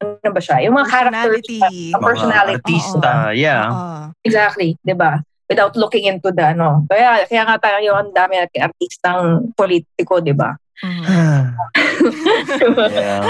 ano 0.00 0.30
ba 0.32 0.40
siya? 0.42 0.60
Yung 0.66 0.76
mga 0.76 0.88
characters, 0.90 1.40
personality. 1.46 1.92
Ang 1.94 2.02
personality. 2.02 2.56
Mga 2.58 2.84
artista, 2.84 3.10
yeah. 3.32 3.64
Oo. 3.70 3.96
exactly, 4.26 4.76
'di 4.82 4.94
ba? 4.98 5.20
Without 5.50 5.74
looking 5.74 6.06
into 6.06 6.30
the 6.30 6.54
ano. 6.54 6.86
Kaya 6.86 7.26
kaya 7.26 7.42
nga 7.42 7.58
tayo 7.58 7.98
ang 7.98 8.14
dami 8.14 8.38
nating 8.38 8.70
artistang 8.70 9.50
politiko, 9.58 10.22
'di 10.22 10.34
ba? 10.38 10.54
Yeah. 12.90 13.26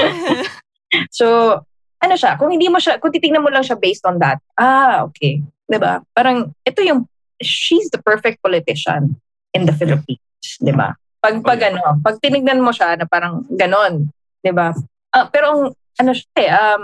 so, 1.19 1.59
ano 2.01 2.15
siya, 2.15 2.37
kung 2.37 2.53
hindi 2.53 2.69
mo 2.69 2.79
siya, 2.79 3.01
kung 3.01 3.11
titingnan 3.11 3.43
mo 3.43 3.51
lang 3.51 3.65
siya 3.65 3.81
based 3.81 4.05
on 4.07 4.21
that, 4.21 4.39
ah, 4.61 5.09
okay. 5.09 5.41
'Di 5.67 5.79
ba? 5.81 6.05
Parang 6.13 6.53
ito 6.63 6.81
yung 6.85 7.09
she's 7.41 7.89
the 7.89 8.01
perfect 8.05 8.39
politician 8.45 9.17
in 9.57 9.65
the 9.65 9.75
Philippines, 9.75 10.21
'di 10.61 10.77
ba? 10.77 10.95
Pag 11.21 11.41
pag 11.45 11.61
Oh, 11.61 11.65
yeah. 11.65 11.73
ano, 11.73 11.83
pag 12.05 12.17
tinignan 12.21 12.61
mo 12.61 12.73
siya 12.73 13.01
na 13.01 13.09
parang 13.09 13.49
ganon, 13.49 14.13
'di 14.45 14.53
ba? 14.53 14.77
Ah, 15.13 15.27
pero 15.29 15.47
ang 15.51 15.63
ano 16.01 16.11
siya 16.13 16.29
eh, 16.37 16.51
um 16.53 16.83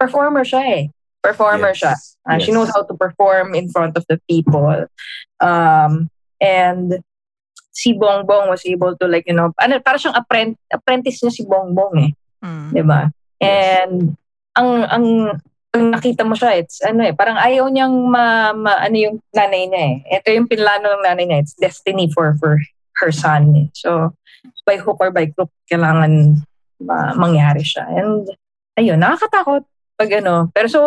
performer 0.00 0.44
siya 0.44 0.62
eh. 0.80 0.82
Performer 1.20 1.76
Yes. 1.76 1.78
siya. 1.78 1.94
She 2.40 2.48
Yes. 2.50 2.54
knows 2.56 2.70
how 2.72 2.82
to 2.82 2.94
perform 2.96 3.52
in 3.54 3.68
front 3.68 3.96
of 3.96 4.04
the 4.08 4.16
people. 4.24 4.88
Um 5.40 6.08
and 6.40 7.00
si 7.70 7.92
Bongbong 7.94 8.48
was 8.48 8.64
able 8.64 8.96
to 8.98 9.04
like, 9.06 9.24
you 9.28 9.36
know, 9.36 9.52
ano, 9.60 9.78
para 9.80 9.96
siyang 9.96 10.16
apprentice, 10.16 10.60
apprentice 10.72 11.20
niya 11.20 11.32
si 11.32 11.42
Bongbong 11.44 11.94
eh. 12.08 12.10
Mm. 12.40 12.68
'di 12.72 12.82
ba? 12.84 13.00
Yes. 13.40 13.48
And 13.84 13.96
ang 14.56 14.70
ang 14.88 15.06
pag 15.70 15.86
nakita 15.86 16.26
mo 16.26 16.34
siya, 16.34 16.58
it's 16.58 16.82
ano 16.82 17.06
eh, 17.06 17.14
parang 17.14 17.38
ayaw 17.38 17.70
niyang 17.70 17.94
ma, 18.10 18.50
ma- 18.50 18.82
ano 18.82 18.96
yung 18.98 19.16
nanay 19.30 19.70
niya 19.70 19.82
eh. 19.86 20.18
Ito 20.18 20.34
yung 20.34 20.50
pinlano 20.50 20.98
ng 20.98 21.04
nanay 21.06 21.24
niya. 21.30 21.40
It's 21.46 21.54
destiny 21.54 22.10
for 22.10 22.34
for 22.42 22.58
her 22.98 23.14
son. 23.14 23.54
Eh. 23.54 23.66
So, 23.72 24.12
by 24.66 24.82
hook 24.82 24.98
or 24.98 25.14
by 25.14 25.30
crook, 25.30 25.52
kailangan 25.70 26.42
ma- 26.82 27.14
mangyari 27.14 27.62
siya. 27.62 27.86
And, 27.86 28.26
ayun, 28.74 28.98
nakakatakot 28.98 29.62
pag 29.94 30.10
ano. 30.18 30.50
Pero 30.50 30.66
so, 30.66 30.80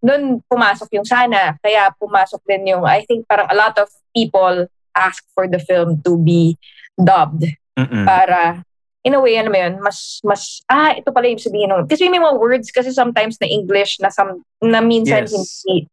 doon 0.00 0.40
pumasok 0.48 0.88
yung 0.96 1.04
sana. 1.06 1.56
Kaya 1.60 1.92
pumasok 1.96 2.40
din 2.48 2.72
yung, 2.72 2.84
I 2.84 3.04
think 3.04 3.28
parang 3.28 3.48
a 3.48 3.56
lot 3.56 3.76
of 3.76 3.88
people 4.16 4.66
ask 4.96 5.22
for 5.36 5.46
the 5.46 5.60
film 5.60 6.00
to 6.02 6.16
be 6.18 6.56
dubbed 6.98 7.46
Mm-mm. 7.78 8.04
para 8.04 8.64
in 9.00 9.16
a 9.16 9.20
way, 9.20 9.40
ano 9.40 9.48
yun, 9.48 9.80
mas, 9.80 10.20
mas, 10.20 10.60
ah, 10.68 10.92
ito 10.92 11.08
pala 11.08 11.24
yung 11.32 11.40
sabihin 11.40 11.72
nun. 11.72 11.88
Kasi 11.88 12.12
may 12.12 12.20
mga 12.20 12.36
words 12.36 12.68
kasi 12.68 12.92
sometimes 12.92 13.40
na 13.40 13.48
English 13.48 13.96
na, 13.96 14.12
some, 14.12 14.44
na 14.60 14.84
minsan 14.84 15.24
Yes. 15.24 15.32
hindi, 15.64 15.88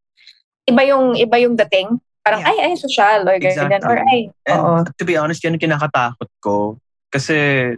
iba 0.67 0.83
yung, 0.83 1.15
iba 1.15 1.39
yung 1.39 1.55
dating. 1.55 2.03
Parang, 2.19 2.43
Yeah. 2.43 2.51
ay, 2.51 2.57
ay, 2.67 2.73
social, 2.75 3.23
or 3.23 3.39
ganyan. 3.39 3.71
Exactly. 3.71 3.87
Or, 3.87 3.97
ay, 4.11 4.19
And 4.43 4.59
oo. 4.59 4.83
to 4.99 5.05
be 5.07 5.15
honest, 5.15 5.39
yan 5.39 5.55
ang 5.55 5.63
kinakatakot 5.63 6.27
ko. 6.43 6.75
Kasi, 7.07 7.71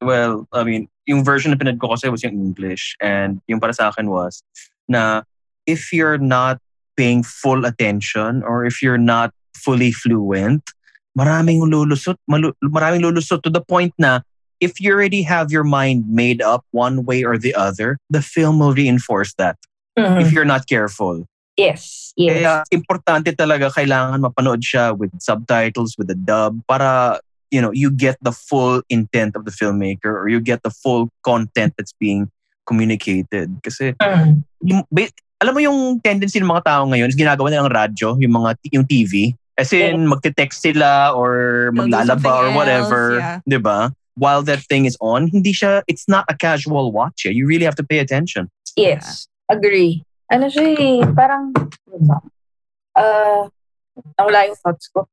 well, 0.00 0.48
I 0.56 0.64
mean, 0.64 0.88
yung 1.04 1.20
version 1.20 1.52
na 1.52 1.60
pinad 1.60 1.76
ko 1.76 1.92
kasi 1.92 2.08
was 2.08 2.24
yung 2.24 2.32
English. 2.32 2.96
And 2.96 3.44
yung 3.52 3.60
para 3.60 3.76
sa 3.76 3.92
akin 3.92 4.08
was 4.08 4.40
na 4.88 5.20
if 5.66 5.92
you're 5.92 6.18
not 6.18 6.58
paying 6.96 7.22
full 7.22 7.64
attention 7.64 8.42
or 8.42 8.64
if 8.64 8.82
you're 8.82 8.98
not 8.98 9.32
fully 9.56 9.92
fluent, 9.92 10.62
maraming 11.18 11.60
lulusot, 11.62 12.16
malu- 12.28 12.54
maraming 12.64 13.00
lulusot 13.00 13.42
to 13.42 13.50
the 13.50 13.60
point 13.60 13.92
na 13.98 14.20
if 14.60 14.80
you 14.80 14.92
already 14.92 15.22
have 15.22 15.50
your 15.50 15.64
mind 15.64 16.04
made 16.08 16.40
up 16.42 16.64
one 16.70 17.04
way 17.04 17.24
or 17.24 17.38
the 17.38 17.54
other, 17.54 17.98
the 18.10 18.22
film 18.22 18.58
will 18.58 18.74
reinforce 18.74 19.34
that 19.34 19.56
Mhm. 19.98 20.22
if 20.22 20.32
you're 20.32 20.46
not 20.48 20.66
careful. 20.66 21.26
Yes, 21.56 22.12
yes. 22.16 22.40
Kaya 22.40 22.64
importante 22.72 23.36
talaga 23.36 23.68
kailangan 23.68 24.22
mapanood 24.24 24.62
siya 24.64 24.96
with 24.96 25.12
subtitles, 25.20 25.94
with 25.98 26.08
the 26.08 26.14
dub 26.16 26.60
para 26.66 27.20
you 27.52 27.60
know, 27.60 27.68
you 27.70 27.90
get 27.92 28.16
the 28.24 28.32
full 28.32 28.80
intent 28.88 29.36
of 29.36 29.44
the 29.44 29.52
filmmaker 29.52 30.08
or 30.08 30.26
you 30.26 30.40
get 30.40 30.62
the 30.64 30.72
full 30.72 31.12
content 31.20 31.74
that's 31.76 31.92
being 32.00 32.32
communicated. 32.64 33.52
Kasi 33.60 33.92
Mhm. 34.00 34.88
Alam 35.42 35.52
mo 35.52 35.60
yung 35.60 35.98
tendency 35.98 36.38
ng 36.38 36.46
mga 36.46 36.62
tao 36.62 36.82
ngayon 36.86 37.10
is 37.10 37.18
ginagawa 37.18 37.50
nilang 37.50 37.74
radyo, 37.74 38.14
yung 38.22 38.34
mga 38.38 38.54
yung 38.70 38.86
TV. 38.86 39.34
As 39.58 39.74
in, 39.74 40.06
magte-text 40.08 40.62
sila 40.64 41.12
or 41.12 41.68
maglalaba 41.76 42.46
or 42.46 42.48
whatever. 42.56 43.20
else, 43.20 43.20
yeah. 43.20 43.38
'Di 43.44 43.58
ba? 43.58 43.90
While 44.14 44.46
that 44.46 44.62
thing 44.70 44.86
is 44.86 44.96
on, 45.02 45.26
hindi 45.28 45.52
siya, 45.52 45.82
it's 45.90 46.06
not 46.06 46.24
a 46.28 46.36
casual 46.36 46.92
watch. 46.92 47.26
eh. 47.26 47.32
You 47.34 47.44
really 47.48 47.66
have 47.66 47.76
to 47.80 47.84
pay 47.84 47.98
attention. 47.98 48.48
Yes, 48.76 49.26
agree. 49.48 50.04
Ano 50.32 50.48
siya 50.48 50.72
eh, 50.76 51.00
parang? 51.12 51.52
Ah, 52.96 53.48
nawala 54.16 54.48
yung 54.48 54.58
thoughts 54.60 54.88
ko. 54.88 55.04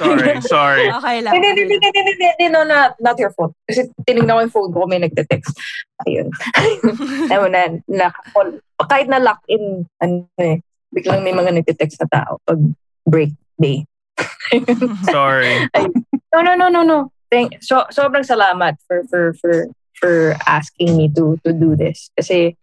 Sorry, 0.00 0.40
sorry. 0.52 0.86
Okay 0.92 1.16
lang. 1.24 1.32
Hindi, 1.32 1.48
hindi, 1.48 1.74
hindi, 1.80 1.88
hindi, 1.88 2.26
hindi, 2.36 2.46
no, 2.52 2.64
not, 2.64 2.96
not 3.00 3.16
your 3.16 3.32
fault. 3.32 3.56
Kasi 3.64 3.88
tinignan 4.04 4.36
ko 4.36 4.40
yung 4.44 4.54
phone 4.54 4.72
ko, 4.72 4.84
may 4.84 5.00
nagte-text. 5.00 5.52
Ayun. 6.04 6.28
Ewan 7.34 7.52
na, 7.52 7.62
na, 7.88 8.06
kahit 8.84 9.08
na 9.08 9.20
lock 9.20 9.40
in, 9.48 9.88
ano 10.00 10.28
eh, 10.40 10.60
biglang 10.92 11.24
may 11.24 11.32
mga 11.32 11.56
nagte-text 11.60 12.00
na 12.04 12.08
tao 12.08 12.32
pag 12.44 12.60
break 13.08 13.32
day. 13.56 13.84
Sorry. 15.12 15.68
No, 16.34 16.44
no, 16.44 16.52
no, 16.54 16.68
no, 16.68 16.82
no. 16.82 17.12
Thank, 17.28 17.60
so, 17.60 17.84
sobrang 17.92 18.24
salamat 18.24 18.80
for, 18.88 19.04
for, 19.08 19.32
for, 19.36 19.52
for 20.00 20.12
asking 20.48 20.96
me 20.96 21.12
to, 21.12 21.36
to 21.44 21.52
do 21.52 21.76
this. 21.76 22.08
Kasi, 22.16 22.56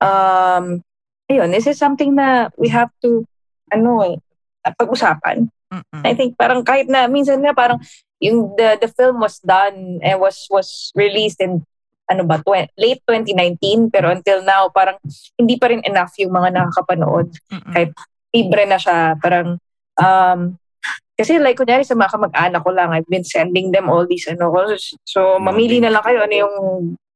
um, 0.00 0.84
ayun, 1.32 1.52
this 1.52 1.66
is 1.66 1.78
something 1.78 2.14
na 2.14 2.48
we 2.56 2.68
have 2.68 2.92
to, 3.00 3.24
ano 3.72 4.02
eh, 4.04 4.16
pag-usapan. 4.64 5.48
Mm-mm. 5.70 6.02
I 6.02 6.12
think 6.18 6.34
parang 6.34 6.66
kahit 6.66 6.90
na 6.90 7.06
minsan 7.06 7.40
nga 7.40 7.54
parang 7.54 7.78
yung 8.20 8.52
the 8.58 8.76
the 8.82 8.90
film 8.92 9.22
was 9.22 9.40
done 9.40 10.02
and 10.02 10.20
was 10.20 10.44
was 10.52 10.92
released 10.92 11.40
in 11.40 11.64
ano 12.10 12.26
ba 12.26 12.42
twen- 12.42 12.68
late 12.74 13.00
2019 13.06 13.88
pero 13.88 14.10
until 14.10 14.42
now 14.42 14.66
parang 14.68 14.98
hindi 15.38 15.56
pa 15.56 15.70
rin 15.70 15.80
enough 15.86 16.10
yung 16.18 16.34
mga 16.34 16.52
nakakapanood 16.52 17.30
Mm-mm. 17.48 17.72
kahit 17.72 17.90
libre 18.34 18.66
na 18.66 18.76
siya 18.82 19.14
parang 19.22 19.56
um 19.96 20.58
kasi 21.14 21.38
like 21.38 21.54
kunyari 21.54 21.86
sa 21.86 21.94
mga 21.94 22.18
kamag-anak 22.18 22.60
ko 22.66 22.70
lang 22.74 22.90
I've 22.90 23.06
been 23.06 23.24
sending 23.24 23.70
them 23.70 23.86
all 23.86 24.04
these 24.04 24.26
ano 24.26 24.50
ko 24.50 24.74
so 25.06 25.38
mamili 25.38 25.78
na 25.78 25.94
lang 25.94 26.02
kayo 26.02 26.26
ano 26.26 26.34
yung 26.34 26.54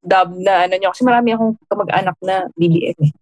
dub 0.05 0.37
na 0.37 0.69
ano 0.69 0.75
nyo 0.77 0.93
kasi 0.93 1.03
marami 1.03 1.33
akong 1.33 1.57
kamag-anak 1.65 2.17
na 2.21 2.45
BBM 2.61 2.99
eh. 3.09 3.13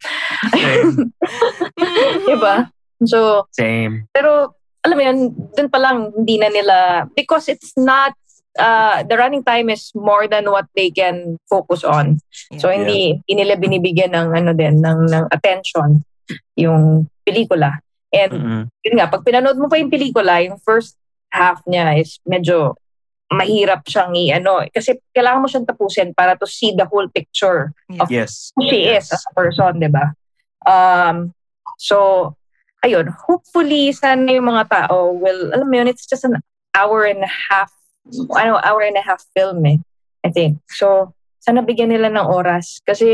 Diba? 2.28 2.66
So 3.06 3.46
Same. 3.52 4.06
Pero 4.12 4.54
alam 4.82 4.96
mo 4.98 5.02
yun, 5.02 5.18
dun 5.54 5.70
pa 5.70 5.78
lang 5.78 6.10
hindi 6.10 6.38
na 6.38 6.50
nila 6.50 6.76
because 7.14 7.46
it's 7.46 7.70
not 7.78 8.12
uh, 8.58 9.02
the 9.06 9.14
running 9.14 9.44
time 9.46 9.70
is 9.70 9.94
more 9.94 10.26
than 10.26 10.50
what 10.50 10.66
they 10.74 10.90
can 10.90 11.38
focus 11.46 11.86
on. 11.86 12.18
So 12.58 12.68
Yeah. 12.68 12.82
hindi, 12.82 13.00
hindi 13.24 13.32
nila 13.38 13.54
binibigyan 13.56 14.12
ng 14.12 14.28
ano 14.34 14.50
din 14.52 14.82
ng 14.82 15.06
ng 15.08 15.24
attention 15.30 16.02
yung 16.58 17.06
pelikula. 17.22 17.78
And 18.12 18.32
Mm-mm. 18.32 18.62
yun 18.84 18.94
nga, 19.00 19.08
pag 19.08 19.24
pinanood 19.24 19.56
mo 19.56 19.72
pa 19.72 19.80
yung 19.80 19.88
pelikula, 19.88 20.44
yung 20.44 20.60
first 20.60 20.98
half 21.32 21.64
niya 21.64 21.96
is 21.96 22.20
medyo 22.28 22.76
mahirap 23.32 23.88
siyang 23.88 24.12
i-ano. 24.12 24.68
Kasi 24.68 25.00
kailangan 25.16 25.40
mo 25.40 25.48
siyang 25.48 25.64
tapusin 25.64 26.12
para 26.12 26.36
to 26.36 26.44
see 26.44 26.76
the 26.76 26.84
whole 26.84 27.08
picture 27.08 27.72
Yeah. 27.88 28.28
Yes. 28.28 28.52
who 28.52 28.68
she 28.68 28.84
is 28.92 29.08
Yes. 29.08 29.16
as 29.16 29.24
a 29.24 29.32
person, 29.32 29.80
di 29.80 29.88
ba? 29.88 30.12
Um, 30.68 31.32
so, 31.80 32.36
ayun, 32.82 33.06
hopefully, 33.14 33.94
sana 33.94 34.26
yung 34.34 34.50
mga 34.50 34.66
tao 34.68 35.14
will, 35.14 35.54
alam 35.54 35.66
mo 35.70 35.74
yun, 35.78 35.88
it's 35.88 36.06
just 36.06 36.26
an 36.26 36.38
hour 36.74 37.06
and 37.06 37.22
a 37.22 37.32
half, 37.50 37.70
ano, 38.34 38.58
hour 38.62 38.82
and 38.82 38.98
a 38.98 39.04
half 39.04 39.22
film 39.34 39.62
eh, 39.66 39.78
I 40.26 40.30
think. 40.30 40.58
So, 40.68 41.14
sana 41.38 41.62
bigyan 41.62 41.94
nila 41.94 42.10
ng 42.10 42.26
oras. 42.26 42.82
Kasi, 42.82 43.06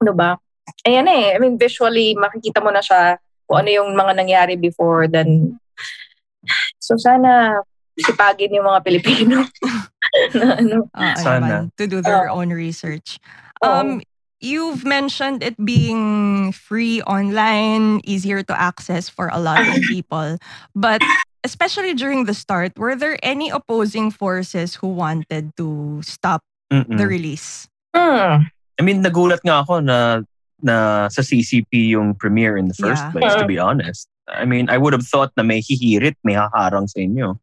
ano 0.00 0.12
ba, 0.12 0.36
ayan 0.84 1.08
eh, 1.08 1.32
I 1.34 1.38
mean, 1.40 1.56
visually, 1.56 2.12
makikita 2.16 2.60
mo 2.60 2.68
na 2.68 2.84
siya 2.84 3.16
kung 3.48 3.64
ano 3.64 3.70
yung 3.72 3.90
mga 3.96 4.12
nangyari 4.12 4.54
before, 4.60 5.08
then, 5.08 5.56
so 6.78 6.94
sana 7.00 7.62
sipagin 7.96 8.52
yung 8.52 8.68
mga 8.68 8.84
Pilipino 8.84 9.48
na 10.36 10.60
ano. 10.60 10.76
Ano 10.92 11.16
Sana. 11.16 11.40
man, 11.40 11.64
to 11.80 11.88
do 11.88 12.04
their 12.04 12.28
own 12.28 12.52
research. 12.52 13.18
Um, 13.64 14.04
you've 14.40 14.84
mentioned 14.84 15.42
it 15.42 15.56
being 15.64 16.52
free 16.52 17.02
online, 17.02 18.00
easier 18.04 18.42
to 18.42 18.54
access 18.54 19.08
for 19.08 19.28
a 19.32 19.40
lot 19.40 19.60
of 19.60 19.82
people. 19.90 20.38
But 20.74 21.00
especially 21.44 21.94
during 21.94 22.24
the 22.24 22.34
start, 22.34 22.78
were 22.78 22.96
there 22.96 23.18
any 23.22 23.50
opposing 23.50 24.10
forces 24.10 24.74
who 24.74 24.88
wanted 24.88 25.56
to 25.56 26.00
stop 26.02 26.42
Mm-mm. 26.72 26.98
the 26.98 27.06
release. 27.06 27.68
Hmm. 27.94 28.50
I 28.78 28.82
mean, 28.82 29.02
nagulat 29.02 29.40
nga 29.46 29.62
ako 29.62 29.80
na 29.80 30.22
na 30.60 31.06
sa 31.12 31.20
CCP 31.20 31.92
yung 31.92 32.14
premiere 32.16 32.56
in 32.56 32.68
the 32.68 32.74
first 32.76 33.04
Yeah. 33.04 33.12
place, 33.12 33.34
to 33.36 33.46
be 33.46 33.60
honest. 33.60 34.08
I 34.26 34.44
mean, 34.44 34.68
I 34.72 34.78
would 34.80 34.92
have 34.96 35.06
thought 35.06 35.30
na 35.36 35.44
may 35.44 35.60
hihirit, 35.60 36.16
may 36.24 36.34
haharang 36.34 36.88
sa 36.88 36.98
inyo. 36.98 37.38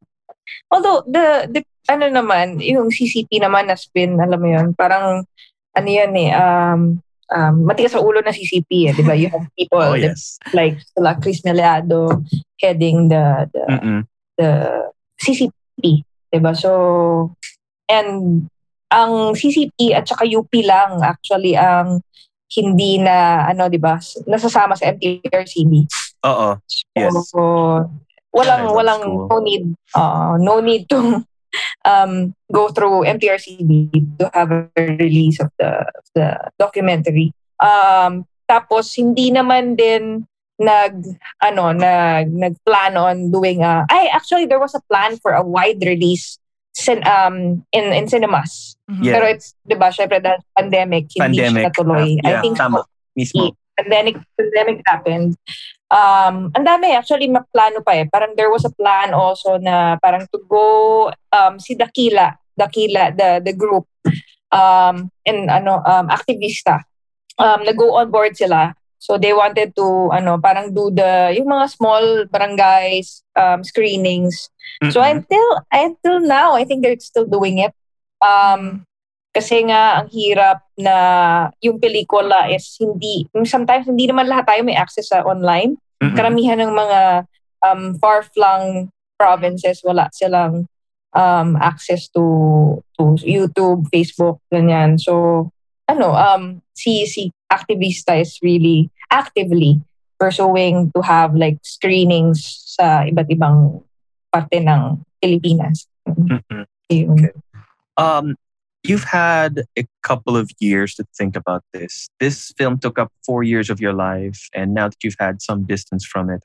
Although, 0.73 1.05
the, 1.07 1.47
the, 1.47 1.61
ano 1.87 2.09
naman, 2.09 2.59
yung 2.59 2.91
CCP 2.91 3.39
naman 3.39 3.69
has 3.69 3.87
been, 3.93 4.19
alam 4.19 4.41
mo 4.41 4.49
yun, 4.49 4.73
parang, 4.73 5.23
ano 5.73 5.89
yan 5.89 6.13
eh, 6.15 6.31
um, 6.33 6.81
um, 7.33 7.55
matigas 7.65 7.93
sa 7.93 8.03
ulo 8.03 8.21
ng 8.21 8.33
CCP 8.33 8.89
eh, 8.89 8.93
di 8.93 9.03
ba? 9.03 9.13
You 9.17 9.29
have 9.33 9.47
people 9.57 9.81
Oh, 9.83 9.97
that, 9.97 10.15
yes. 10.15 10.37
like 10.53 10.77
sila 10.93 11.17
Chris 11.17 11.41
Meleado 11.41 12.21
heading 12.61 13.09
the, 13.09 13.49
the, 13.51 13.63
Mm-mm. 13.69 13.99
the 14.37 14.49
CCP, 15.21 16.05
di 16.05 16.39
ba? 16.39 16.53
So, 16.53 17.33
and 17.89 18.45
ang 18.93 19.33
CCP 19.33 19.97
at 19.97 20.05
saka 20.05 20.29
UP 20.29 20.53
lang 20.61 21.01
actually 21.01 21.57
ang 21.57 22.05
hindi 22.53 23.01
na, 23.01 23.49
ano, 23.49 23.65
di 23.65 23.81
ba, 23.81 23.97
nasasama 24.29 24.77
sa 24.77 24.93
MTRCB. 24.93 25.89
Oo. 26.29 26.61
Yes. 26.93 27.13
So, 27.33 27.41
walang 28.33 28.73
walang 28.73 29.29
no 29.29 29.37
need 29.45 29.77
uh, 29.93 30.35
no 30.41 30.57
need 30.57 30.89
to 30.89 31.21
um 31.85 32.33
go 32.51 32.69
through 32.69 33.03
MTRCB 33.05 33.91
to 34.19 34.29
have 34.33 34.51
a 34.51 34.67
release 34.77 35.39
of 35.39 35.49
the 35.59 35.85
of 35.85 36.05
the 36.15 36.27
documentary. 36.59 37.33
Um 37.59 38.25
tapos 38.45 38.93
hindi 38.95 39.31
naman 39.31 39.75
din 39.79 40.27
nag 40.61 41.01
ano 41.41 41.73
nag 41.73 42.29
nagplan 42.29 42.93
on 42.93 43.31
doing 43.33 43.65
a 43.65 43.83
I 43.89 44.09
actually 44.13 44.45
there 44.45 44.61
was 44.61 44.75
a 44.77 44.83
plan 44.85 45.17
for 45.17 45.33
a 45.33 45.41
wide 45.41 45.81
release 45.81 46.37
cin, 46.73 47.01
um 47.05 47.65
in 47.73 47.85
in 47.93 48.05
cinemas. 48.09 48.77
Mhm. 48.89 49.01
Yeah. 49.01 49.13
Pero 49.17 49.25
it's 49.33 49.53
'di 49.65 49.75
ba 49.77 49.89
syempre 49.89 50.21
dahil 50.21 50.41
pandemic 50.53 51.09
hindi 51.13 51.41
Pandemic. 51.41 51.61
siya 51.61 51.67
natuloy. 51.69 52.09
uh, 52.21 52.29
yeah, 52.29 52.39
I 52.39 52.41
think 52.41 52.57
tama. 52.57 52.85
Mismo. 53.13 53.53
Pandemic 53.77 54.17
pandemic 54.37 54.81
happened. 54.85 55.37
Um 55.93 56.49
ang 56.57 56.65
dami 56.65 56.93
actually 56.93 57.29
maplano 57.29 57.81
pa 57.85 57.97
eh. 57.97 58.05
Parang 58.09 58.33
there 58.33 58.49
was 58.49 58.65
a 58.65 58.73
plan 58.73 59.13
also 59.13 59.57
na 59.61 59.97
parang 60.01 60.25
to 60.33 60.39
go 60.49 61.09
um 61.33 61.61
si 61.61 61.77
Dakila 61.77 62.33
Dakila 62.57 63.13
the 63.13 63.41
the 63.45 63.53
group 63.53 63.85
um 64.53 65.09
and 65.25 65.49
ano 65.49 65.81
um 65.85 66.09
activista. 66.09 66.81
Um 67.37 67.65
nag-go 67.65 67.97
on 67.97 68.09
board 68.13 68.37
sila. 68.37 68.73
So 69.03 69.19
they 69.19 69.35
wanted 69.35 69.75
to 69.75 70.15
ano 70.15 70.39
parang 70.39 70.71
do 70.71 70.87
the 70.87 71.35
yung 71.35 71.51
mga 71.51 71.65
small 71.75 72.23
barangays 72.31 73.21
um 73.35 73.59
screenings. 73.61 74.47
So 74.89 75.03
Mm-mm. 75.03 75.21
until 75.21 75.47
until 75.69 76.17
now 76.23 76.55
I 76.55 76.63
think 76.63 76.81
they're 76.81 76.97
still 77.03 77.27
doing 77.27 77.59
it. 77.59 77.75
Um 78.23 78.87
kasi 79.33 79.65
nga 79.65 79.99
ang 79.99 80.07
hirap 80.13 80.61
na 80.77 80.95
yung 81.59 81.81
pelikula 81.81 82.47
is 82.53 82.77
hindi 82.77 83.25
sometimes 83.49 83.89
hindi 83.89 84.05
naman 84.05 84.29
lahat 84.29 84.45
tayo 84.45 84.61
may 84.61 84.77
access 84.77 85.09
sa 85.09 85.25
online 85.25 85.73
Mm-mm. 85.97 86.13
karamihan 86.13 86.61
ng 86.61 86.73
mga 86.73 86.99
um, 87.65 87.97
far-flung 87.97 88.93
provinces 89.17 89.81
wala 89.81 90.05
silang 90.13 90.69
um, 91.13 91.55
access 91.61 92.09
to 92.09 92.81
to 92.97 93.15
YouTube, 93.21 93.87
Facebook, 93.93 94.41
ganyan. 94.51 94.99
So, 94.99 95.49
ano, 95.87 96.13
um, 96.17 96.61
si, 96.73 97.05
si 97.05 97.31
Activista 97.49 98.17
is 98.19 98.37
really 98.41 98.89
actively 99.09 99.81
pursuing 100.17 100.91
to 100.95 101.01
have 101.01 101.35
like 101.35 101.57
screenings 101.61 102.41
sa 102.65 103.05
iba't 103.05 103.29
ibang 103.29 103.81
parte 104.33 104.57
ng 104.57 105.05
Pilipinas. 105.21 105.85
Yun. 106.89 107.13
Okay. 107.13 107.33
Um, 107.97 108.33
you've 108.83 109.03
had 109.05 109.63
a 109.77 109.85
couple 110.03 110.35
of 110.37 110.49
years 110.59 110.95
to 110.95 111.05
think 111.17 111.35
about 111.35 111.63
this. 111.73 112.07
This 112.19 112.51
film 112.57 112.79
took 112.79 112.99
up 112.99 113.11
four 113.25 113.43
years 113.43 113.69
of 113.69 113.79
your 113.79 113.93
life, 113.93 114.49
and 114.53 114.73
now 114.73 114.87
that 114.89 115.03
you've 115.03 115.15
had 115.19 115.41
some 115.41 115.63
distance 115.63 116.05
from 116.05 116.29
it, 116.29 116.43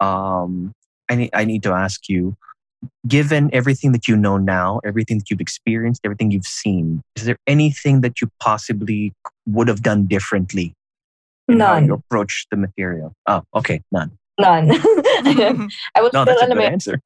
um, 0.00 0.72
I 1.10 1.14
need 1.16 1.30
I 1.34 1.44
need 1.44 1.62
to 1.64 1.72
ask 1.72 2.08
you. 2.08 2.36
Given 3.08 3.48
everything 3.54 3.92
that 3.92 4.08
you 4.08 4.14
know 4.14 4.36
now, 4.36 4.78
everything 4.84 5.16
that 5.18 5.30
you've 5.30 5.40
experienced, 5.40 6.02
everything 6.04 6.30
you've 6.30 6.44
seen, 6.44 7.00
is 7.16 7.24
there 7.24 7.38
anything 7.46 8.02
that 8.02 8.20
you 8.20 8.28
possibly 8.40 9.14
would 9.46 9.68
have 9.68 9.82
done 9.82 10.04
differently 10.04 10.74
in 11.48 11.60
how 11.60 11.74
None. 11.74 11.86
you 11.86 11.94
approach 11.94 12.46
the 12.50 12.58
material? 12.58 13.14
Oh, 13.26 13.42
okay, 13.54 13.80
none. 13.90 14.10
None. 14.38 14.70
I 14.72 15.68
will 15.96 16.10
No, 16.12 16.24
still, 16.24 16.24
that's 16.26 16.42
a 16.42 16.46
good 16.48 16.58
answer. 16.58 17.00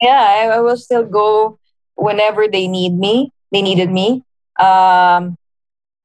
yeah, 0.00 0.48
I, 0.50 0.56
I 0.56 0.60
will 0.60 0.76
still 0.76 1.04
go 1.04 1.60
whenever 1.94 2.48
they 2.48 2.66
need 2.66 2.94
me. 2.98 3.30
They 3.50 3.62
needed 3.62 3.90
me. 3.90 4.22
Um, 4.58 5.34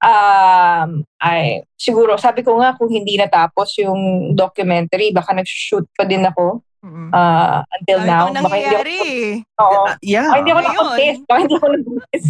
um, 0.01 0.89
I, 1.21 1.63
siguro, 1.77 2.17
sabi 2.17 2.41
ko 2.41 2.57
nga, 2.61 2.73
kung 2.77 2.89
hindi 2.89 3.17
natapos 3.17 3.77
yung 3.81 4.33
documentary, 4.33 5.13
baka 5.13 5.33
nag-shoot 5.33 5.85
pa 5.97 6.05
din 6.05 6.25
ako 6.25 6.61
uh, 7.13 7.61
until 7.81 7.99
Dami 8.01 8.09
now. 8.09 8.25
pang 8.29 8.45
Baka 8.45 8.55
hindi 8.57 8.75
ako, 8.75 8.85
oo. 9.61 9.81
Uh, 9.85 9.95
yeah. 10.01 10.29
Baka 10.29 10.37
hindi 10.41 10.51
ako 10.51 10.61
nag-test. 10.61 11.21
Baka 11.25 11.39
hindi 11.41 11.55
ako 11.55 11.67
nag-test. 11.73 12.25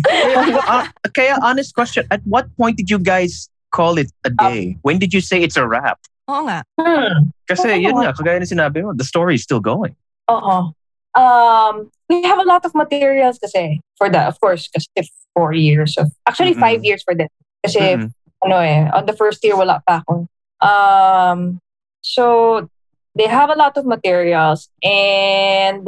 uh, 0.67 0.85
kaya 1.11 1.33
honest 1.43 1.71
question, 1.75 2.03
at 2.11 2.21
what 2.23 2.47
point 2.55 2.77
did 2.77 2.89
you 2.89 2.99
guys 2.99 3.49
call 3.71 3.99
it 3.99 4.11
a 4.23 4.31
day? 4.31 4.79
when 4.87 4.99
did 4.99 5.11
you 5.11 5.19
say 5.19 5.43
it's 5.43 5.59
a 5.59 5.67
wrap? 5.67 5.99
Oo 6.31 6.47
nga. 6.47 6.63
hmm. 6.79 7.29
Kasi 7.45 7.69
Oo. 7.75 7.81
yun 7.81 7.95
nga, 8.01 8.15
kagaya 8.15 8.41
na 8.41 8.47
sinabi 8.47 8.81
mo, 8.81 8.95
the 8.95 9.05
story 9.05 9.35
is 9.35 9.43
still 9.43 9.61
going. 9.61 9.93
Oo. 10.31 10.73
Um, 11.15 11.73
we 12.09 12.23
have 12.27 12.39
a 12.39 12.47
lot 12.47 12.65
of 12.65 12.75
materials 12.75 13.39
kasi 13.39 13.79
for 13.97 14.09
the, 14.09 14.21
of 14.21 14.39
course, 14.39 14.67
kasi 14.67 15.09
four 15.33 15.53
years 15.53 15.97
of, 15.97 16.11
actually 16.27 16.53
Mm-mm. 16.53 16.59
five 16.59 16.83
years 16.83 17.03
for 17.03 17.15
them. 17.15 17.29
Kasi 17.63 17.79
Mm-mm. 17.79 18.11
ano 18.45 18.57
eh, 18.59 18.89
on 18.93 19.05
the 19.05 19.13
first 19.13 19.43
year 19.43 19.55
wala 19.57 19.81
pa 19.87 20.03
ako. 20.03 20.27
Um, 20.61 21.59
so, 22.01 22.67
they 23.15 23.27
have 23.27 23.49
a 23.49 23.55
lot 23.55 23.77
of 23.77 23.85
materials 23.85 24.69
and 24.83 25.87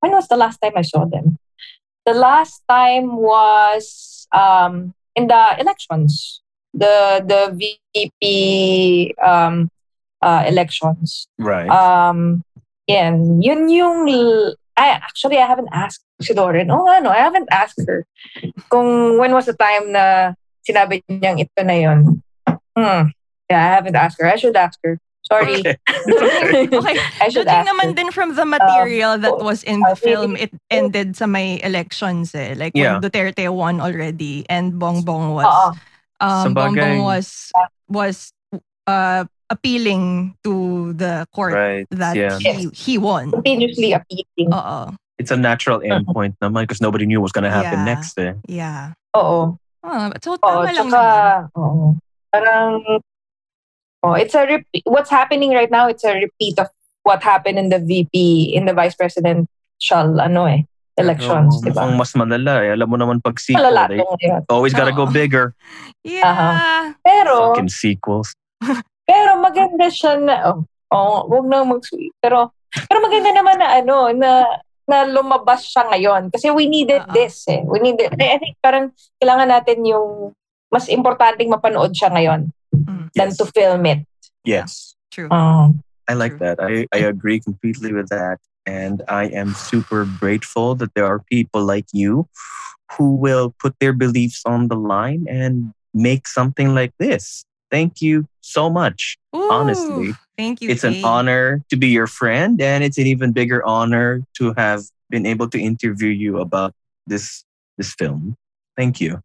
when 0.00 0.12
was 0.12 0.28
the 0.28 0.36
last 0.36 0.58
time 0.60 0.72
I 0.76 0.82
saw 0.82 1.04
them? 1.06 1.38
The 2.04 2.14
last 2.14 2.62
time 2.68 3.16
was 3.16 4.28
um, 4.32 4.94
in 5.14 5.26
the 5.26 5.56
elections, 5.58 6.42
the 6.74 7.22
the 7.26 7.50
VP 7.54 9.14
um, 9.22 9.70
uh, 10.22 10.44
elections. 10.46 11.26
Right. 11.38 11.68
Um, 11.68 12.42
yan, 12.86 13.42
yun 13.42 13.68
yung, 13.68 14.06
I, 14.76 14.88
actually, 14.94 15.38
I 15.38 15.46
haven't 15.46 15.70
asked 15.72 16.04
si 16.20 16.32
Lauren. 16.34 16.70
Oh, 16.70 16.88
ano, 16.88 17.10
I 17.10 17.18
haven't 17.18 17.48
asked 17.50 17.82
her 17.86 18.04
kung 18.70 19.18
when 19.18 19.32
was 19.32 19.46
the 19.46 19.54
time 19.56 19.92
na 19.92 20.32
sinabi 20.68 21.02
niyang 21.10 21.40
ito 21.40 21.60
na 21.62 21.72
yun. 21.76 22.22
Hmm. 22.76 23.12
Yeah, 23.48 23.62
I 23.62 23.70
haven't 23.78 23.96
asked 23.96 24.18
her. 24.20 24.26
I 24.26 24.36
should 24.36 24.56
ask 24.56 24.78
her. 24.84 24.98
Sorry. 25.26 25.58
Okay. 25.58 25.76
Okay. 26.70 26.96
I 27.20 27.28
should 27.28 27.46
Judging 27.50 27.66
ask 27.66 27.66
naman 27.66 27.90
her. 27.90 27.94
din 27.98 28.10
from 28.14 28.34
the 28.38 28.46
material 28.46 29.18
that 29.18 29.38
was 29.42 29.62
in 29.66 29.80
the 29.82 29.92
uh, 29.92 29.98
film, 29.98 30.36
it 30.36 30.54
ended 30.70 31.16
sa 31.18 31.26
may 31.26 31.58
elections 31.62 32.30
eh. 32.34 32.54
Like 32.56 32.72
Yeah. 32.78 32.98
when 32.98 33.10
Duterte 33.10 33.50
won 33.50 33.80
already 33.82 34.46
and 34.48 34.78
Bongbong 34.78 35.34
was 35.34 35.46
Oo. 35.46 35.68
um. 36.22 36.54
Bongbong 36.54 37.02
was 37.02 37.50
was 37.90 38.30
uh, 38.86 39.26
appealing 39.50 40.34
to 40.46 40.92
the 40.94 41.26
court 41.34 41.54
right. 41.54 41.86
that 41.90 42.14
Yeah. 42.14 42.38
he, 42.38 42.70
he 42.74 42.94
won. 42.98 43.30
Continuously 43.34 43.94
appealing. 43.98 44.50
Oo. 44.54 44.94
It's 45.18 45.30
a 45.30 45.36
natural 45.36 45.80
endpoint 45.86 46.36
naman 46.38 46.64
because 46.68 46.80
nobody 46.80 47.06
knew 47.06 47.20
what 47.20 47.28
was 47.30 47.36
going 47.36 47.48
to 47.48 47.54
happen 47.54 47.80
Yeah. 47.84 47.88
next. 47.88 48.14
Eh. 48.18 48.34
Yeah. 48.48 48.92
Oo. 49.16 49.56
Oh, 49.86 50.04
so 50.20 50.34
Oo, 50.34 50.38
tama 50.42 50.66
lang 50.66 50.90
tsaka, 50.90 50.90
naman. 50.92 51.56
oo. 51.56 51.84
Parang, 52.34 52.70
oh, 54.02 54.14
it's 54.14 54.34
a 54.34 54.44
repeat. 54.44 54.82
What's 54.84 55.10
happening 55.10 55.54
right 55.54 55.70
now, 55.70 55.86
it's 55.88 56.04
a 56.04 56.12
repeat 56.12 56.58
of 56.58 56.68
what 57.06 57.22
happened 57.22 57.58
in 57.58 57.70
the 57.70 57.78
VP, 57.78 58.50
in 58.52 58.66
the 58.66 58.74
vice 58.74 58.98
presidential, 58.98 60.18
ano 60.18 60.50
eh, 60.50 60.66
elections, 60.98 61.62
Pero 61.62 61.70
di 61.70 61.70
ba? 61.70 61.86
mukhang 61.86 61.94
mas 61.96 62.12
malala. 62.18 62.54
Eh. 62.66 62.74
Alam 62.74 62.88
mo 62.90 62.96
naman 62.98 63.22
pag 63.22 63.38
sequel, 63.38 63.62
Malala 63.62 63.86
they 63.88 64.02
tong 64.02 64.18
yun. 64.20 64.40
always 64.50 64.74
got 64.74 64.90
to 64.90 64.96
go 64.96 65.06
Oo. 65.06 65.14
bigger. 65.14 65.54
Yeah. 66.06 66.94
Pero, 67.02 67.50
Fucking 67.54 67.66
sequels. 67.70 68.30
pero 69.10 69.42
maganda 69.42 69.90
siya 69.90 70.22
na, 70.22 70.54
oh, 70.54 70.62
oh 70.94 71.26
wag 71.26 71.46
na 71.50 71.66
mag-sweet. 71.66 72.14
Pero, 72.22 72.54
pero 72.70 72.98
maganda 73.02 73.34
naman 73.34 73.58
na 73.58 73.68
ano, 73.82 73.96
na, 74.14 74.30
na 74.86 75.02
lumabas 75.04 75.66
siya 75.66 75.86
ngayon. 75.90 76.30
Kasi 76.30 76.50
we 76.54 76.70
needed 76.70 77.02
Oo. 77.10 77.12
this 77.12 77.42
eh. 77.50 77.62
We 77.66 77.82
needed, 77.82 78.14
I 78.16 78.38
think 78.38 78.54
parang 78.62 78.94
kailangan 79.18 79.50
natin 79.50 79.82
yung 79.82 80.32
mas 80.70 80.86
importanteng 80.86 81.50
mapanood 81.50 81.92
siya 81.94 82.10
ngayon 82.10 82.50
Mm, 82.74 83.08
than 83.16 83.30
Yes. 83.32 83.38
to 83.40 83.44
film 83.50 83.86
it. 83.86 84.04
Yes. 84.44 84.94
true. 85.10 85.28
Oh. 85.30 85.72
I 86.06 86.12
like 86.14 86.36
True. 86.36 86.44
that. 86.44 86.60
I, 86.60 86.84
I 86.92 87.08
agree 87.08 87.40
completely 87.40 87.92
with 87.92 88.08
that. 88.10 88.36
And 88.66 89.00
I 89.08 89.26
am 89.32 89.54
super 89.54 90.04
grateful 90.04 90.74
that 90.76 90.92
there 90.94 91.06
are 91.06 91.22
people 91.30 91.64
like 91.64 91.86
you 91.94 92.28
who 92.98 93.16
will 93.16 93.54
put 93.58 93.74
their 93.80 93.94
beliefs 93.94 94.42
on 94.44 94.68
the 94.68 94.76
line 94.76 95.24
and 95.30 95.72
make 95.94 96.28
something 96.28 96.74
like 96.74 96.92
this. 96.98 97.46
Thank 97.70 98.00
you 98.00 98.26
so 98.40 98.70
much. 98.70 99.18
Ooh, 99.34 99.50
honestly, 99.50 100.14
thank 100.38 100.60
you. 100.62 100.70
It's 100.70 100.84
an 100.84 101.04
honor 101.04 101.62
to 101.70 101.76
be 101.76 101.88
your 101.88 102.06
friend, 102.06 102.60
and 102.62 102.84
it's 102.84 102.98
an 102.98 103.06
even 103.06 103.32
bigger 103.32 103.64
honor 103.66 104.22
to 104.38 104.54
have 104.56 104.84
been 105.10 105.26
able 105.26 105.48
to 105.50 105.58
interview 105.58 106.10
you 106.10 106.38
about 106.38 106.72
this 107.06 107.44
this 107.76 107.94
film. 107.94 108.36
Thank 108.76 109.00
you. 109.00 109.20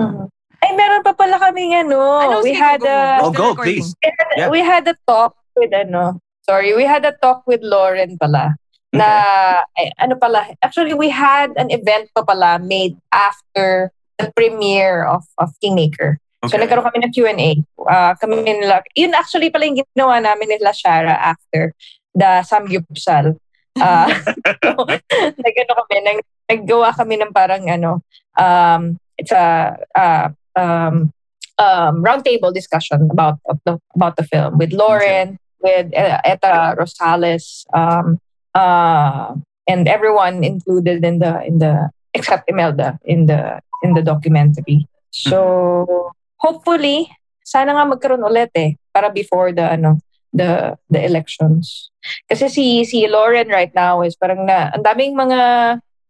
Mhm. 0.00 0.28
Ay, 0.64 0.72
meron 0.74 1.02
pa 1.04 1.12
pala 1.12 1.38
kaming 1.38 1.72
ano. 1.76 2.00
Ano, 2.18 2.42
we 2.42 2.52
sige, 2.54 2.58
had 2.58 2.80
go, 2.80 2.86
go, 2.86 2.90
a, 2.90 3.20
Oh, 3.22 3.30
go, 3.30 3.48
please. 3.54 3.94
we 4.02 4.08
had- 4.10 4.34
Yeah. 4.36 4.48
we 4.50 4.60
had 4.64 4.84
a 4.88 4.96
talk 5.06 5.36
with 5.56 5.72
ano. 5.72 6.18
Sorry, 6.48 6.74
we 6.74 6.84
had 6.84 7.04
a 7.04 7.12
talk 7.22 7.44
with 7.46 7.60
Lauren 7.62 8.16
pala. 8.18 8.56
Na, 8.94 9.66
eh, 9.76 9.90
ano 9.98 10.14
pala, 10.14 10.54
actually 10.62 10.94
we 10.94 11.10
had 11.10 11.50
an 11.58 11.66
event 11.74 12.06
pa 12.14 12.22
pala 12.22 12.62
made 12.62 12.94
after 13.10 13.90
the 14.22 14.30
premiere 14.38 15.02
of, 15.02 15.26
of 15.36 15.50
Kingmaker. 15.58 16.22
So 16.48 16.56
Okay. 16.56 16.66
nagkaroon 16.66 16.86
kami 16.86 16.98
ng 17.04 17.14
Q&A. 17.14 17.50
Uh, 17.80 18.12
kami 18.20 18.36
nila, 18.44 18.84
yun 18.92 19.16
actually 19.16 19.48
pala 19.48 19.64
yung 19.64 19.80
ginawa 19.80 20.20
namin 20.20 20.48
nila 20.52 20.76
Shara 20.76 21.16
after 21.16 21.72
the 22.12 22.44
Samgyupsal. 22.44 23.36
Uh, 23.80 24.08
so, 24.64 24.84
nagano 25.44 25.72
kami, 25.84 25.94
nag, 26.04 26.18
naggawa 26.50 26.92
kami 26.92 27.14
ng 27.18 27.32
parang 27.32 27.64
ano, 27.68 28.04
um, 28.36 28.98
it's 29.18 29.32
a 29.32 29.78
uh, 29.94 30.28
um, 30.56 31.12
um, 31.58 32.02
roundtable 32.02 32.52
discussion 32.52 33.08
about 33.10 33.38
of 33.46 33.58
the, 33.64 33.78
about 33.94 34.16
the 34.16 34.24
film 34.24 34.58
with 34.58 34.72
Lauren, 34.72 35.38
with 35.60 35.92
uh, 35.94 36.20
Eta 36.24 36.76
Rosales, 36.78 37.64
um, 37.74 38.18
uh, 38.54 39.34
and 39.66 39.88
everyone 39.88 40.44
included 40.44 41.04
in 41.04 41.18
the 41.18 41.42
in 41.44 41.58
the 41.58 41.90
except 42.12 42.48
Imelda 42.48 42.98
in 43.04 43.26
the 43.26 43.60
in 43.82 43.94
the 43.94 44.02
documentary. 44.02 44.86
So 45.10 46.12
hopefully, 46.44 47.08
sana 47.40 47.72
nga 47.72 47.88
magkaroon 47.88 48.28
ulit 48.28 48.52
eh 48.52 48.76
para 48.92 49.08
before 49.08 49.56
the 49.56 49.64
ano 49.64 49.96
the 50.36 50.76
the 50.92 51.00
elections. 51.00 51.88
Kasi 52.28 52.52
si 52.52 52.84
si 52.84 53.08
Lauren 53.08 53.48
right 53.48 53.72
now 53.72 54.04
is 54.04 54.12
parang 54.12 54.44
na 54.44 54.68
ang 54.76 54.84
daming 54.84 55.16
mga 55.16 55.40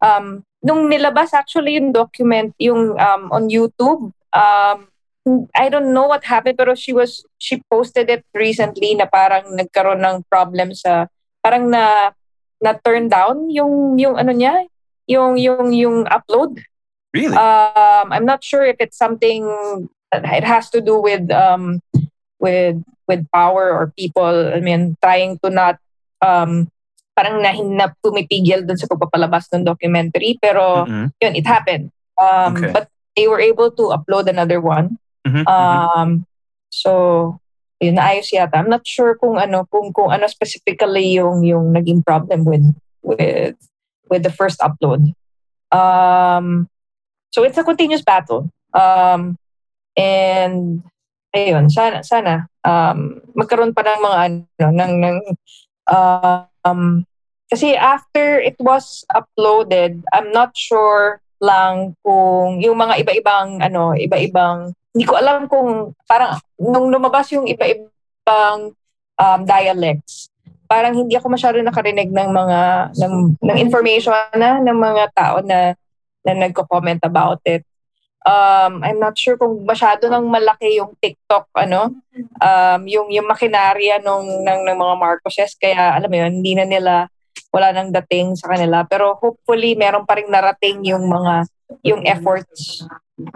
um 0.03 0.43
nung 0.59 0.91
nilabas 0.91 1.31
actually 1.31 1.79
yung 1.79 1.95
document 1.95 2.51
yung 2.59 2.97
um 2.99 3.23
on 3.31 3.47
YouTube 3.47 4.11
um 4.35 4.91
I 5.53 5.69
don't 5.69 5.93
know 5.93 6.09
what 6.09 6.25
happened 6.25 6.57
pero 6.57 6.73
she 6.73 6.91
was 6.91 7.23
she 7.37 7.61
posted 7.69 8.09
it 8.09 8.25
recently 8.33 8.93
na 8.97 9.05
parang 9.05 9.53
nagkaroon 9.53 10.01
ng 10.01 10.25
problem 10.27 10.73
sa 10.73 11.05
parang 11.45 11.69
na 11.69 12.13
na 12.61 12.73
turn 12.81 13.09
down 13.09 13.49
yung 13.53 13.97
yung 14.01 14.17
ano 14.17 14.33
niya 14.33 14.65
yung 15.05 15.37
yung 15.37 15.69
yung 15.69 15.97
upload 16.09 16.61
Really? 17.13 17.37
um 17.37 18.09
I'm 18.09 18.25
not 18.25 18.41
sure 18.41 18.65
if 18.65 18.77
it's 18.81 18.97
something 18.97 19.45
it 20.23 20.45
has 20.45 20.69
to 20.71 20.79
do 20.79 20.99
with 21.01 21.27
um 21.31 21.81
with 22.39 22.79
with 23.07 23.25
power 23.33 23.71
or 23.71 23.91
people. 23.97 24.53
I 24.53 24.59
mean 24.59 24.95
trying 25.01 25.39
to 25.43 25.49
not 25.49 25.77
um 26.21 26.69
parang 27.15 27.39
nahinap 27.39 27.95
pumipigil 28.03 28.67
dun 28.67 28.75
sa 28.75 28.87
pagpapalabas 28.91 29.47
ng 29.55 29.63
documentary. 29.63 30.35
Pero 30.39 30.85
Mhm. 30.85 31.15
yun 31.19 31.33
it 31.35 31.47
happened. 31.47 31.91
Um 32.19 32.55
Okay. 32.59 32.71
but 32.71 32.87
they 33.15 33.27
were 33.27 33.39
able 33.39 33.71
to 33.71 33.95
upload 33.95 34.27
another 34.27 34.59
one. 34.59 34.99
Mhm, 35.23 35.43
mhm. 35.47 35.47
um 35.47 36.09
so 36.69 36.91
yun 37.79 37.95
naayos 37.95 38.31
yata. 38.35 38.59
I'm 38.59 38.69
not 38.71 38.83
sure 38.83 39.15
kung 39.15 39.39
ano 39.39 39.63
kung 39.71 39.95
kung 39.95 40.11
ano 40.11 40.27
specifically 40.27 41.15
yung 41.15 41.43
yung 41.43 41.71
naging 41.71 42.03
problem 42.03 42.43
with 42.43 42.63
with 43.03 43.55
with 44.11 44.23
the 44.27 44.33
first 44.33 44.59
upload. 44.59 45.15
Um 45.71 46.67
so 47.31 47.43
it's 47.43 47.57
a 47.57 47.63
continuous 47.63 48.03
battle. 48.03 48.51
Um 48.75 49.39
and 49.95 50.83
ayun 51.35 51.67
sana 51.67 51.99
sana 52.03 52.47
um 52.63 53.19
magkaroon 53.35 53.75
pa 53.75 53.83
ng 53.83 54.01
mga 54.03 54.17
ano 54.23 54.67
ng 54.71 54.93
ng 55.03 55.17
um 56.63 57.03
kasi 57.51 57.77
after 57.77 58.41
it 58.41 58.57
was 58.57 59.05
uploaded 59.13 60.01
I'm 60.11 60.31
not 60.31 60.55
sure 60.55 61.21
lang 61.43 61.93
kung 62.01 62.63
yung 62.63 62.79
mga 62.79 63.03
iba-ibang 63.03 63.59
ano 63.59 63.93
iba-ibang 63.93 64.71
hindi 64.95 65.05
ko 65.05 65.19
alam 65.19 65.51
kung 65.51 65.91
parang 66.07 66.39
nung 66.55 66.87
lumabas 66.87 67.27
yung 67.35 67.45
iba-ibang 67.45 68.71
um, 69.19 69.39
dialects 69.43 70.31
parang 70.65 70.97
hindi 70.97 71.13
ako 71.13 71.29
masyado 71.29 71.61
nakarinig 71.61 72.09
ng 72.09 72.29
mga 72.31 72.59
ng, 72.97 73.15
ng 73.37 73.57
information 73.61 74.15
na 74.33 74.57
ng 74.63 74.77
mga 74.79 75.03
tao 75.13 75.37
na 75.45 75.77
na 76.25 76.33
nagko-comment 76.33 77.05
about 77.05 77.37
it 77.45 77.61
um 78.25 78.81
I'm 78.81 78.97
not 78.97 79.13
sure 79.15 79.37
kung 79.37 79.61
masyado 79.63 80.09
nang 80.09 80.25
malaki 80.25 80.81
yung 80.81 80.97
TikTok 80.97 81.45
ano 81.53 81.93
um 82.41 82.81
yung 82.89 83.13
yung 83.13 83.29
makinarya 83.29 84.01
nung 84.01 84.25
ng, 84.25 84.61
ng 84.65 84.77
mga 84.77 84.95
Marcoses. 84.97 85.53
Kaya 85.55 85.93
alam 85.93 86.09
mo 86.09 86.17
yun 86.17 86.41
hindi 86.41 86.57
na 86.57 86.65
nila 86.65 86.93
wala 87.53 87.71
nang 87.71 87.93
dating 87.93 88.35
sa 88.35 88.51
kanila. 88.51 88.83
Pero 88.83 89.15
hopefully 89.15 89.77
meron 89.77 90.03
pa 90.03 90.19
ring 90.19 90.27
narating 90.27 90.83
yung 90.83 91.05
mga 91.07 91.47
yung 91.85 92.01
efforts 92.03 92.83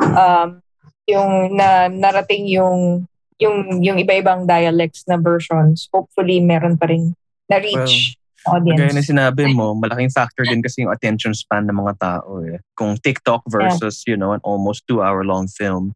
um 0.02 0.60
yung 1.06 1.56
na 1.56 1.88
narating 1.88 2.50
yung 2.50 3.06
yung 3.40 3.80
yung 3.80 3.98
iba-ibang 4.02 4.44
dialects 4.44 5.08
na 5.08 5.16
versions. 5.16 5.88
Hopefully 5.94 6.44
meron 6.44 6.76
pa 6.76 6.90
ring 6.92 7.16
na 7.48 7.58
reach 7.58 8.20
audience 8.50 8.82
Kaya 8.82 8.98
na 8.98 9.04
sinabi 9.06 9.54
mo, 9.54 9.78
malaking 9.78 10.10
factor 10.10 10.44
din 10.44 10.62
kasi 10.62 10.82
yung 10.84 10.94
attention 10.94 11.34
span 11.34 11.70
ng 11.70 11.78
mga 11.78 11.94
tao 12.02 12.42
eh. 12.42 12.60
Kung 12.74 12.98
TikTok 12.98 13.46
versus, 13.48 14.04
you 14.10 14.18
know, 14.18 14.34
an 14.34 14.42
almost 14.44 14.84
two 14.88 15.02
hour 15.02 15.24
long 15.24 15.48
film. 15.48 15.94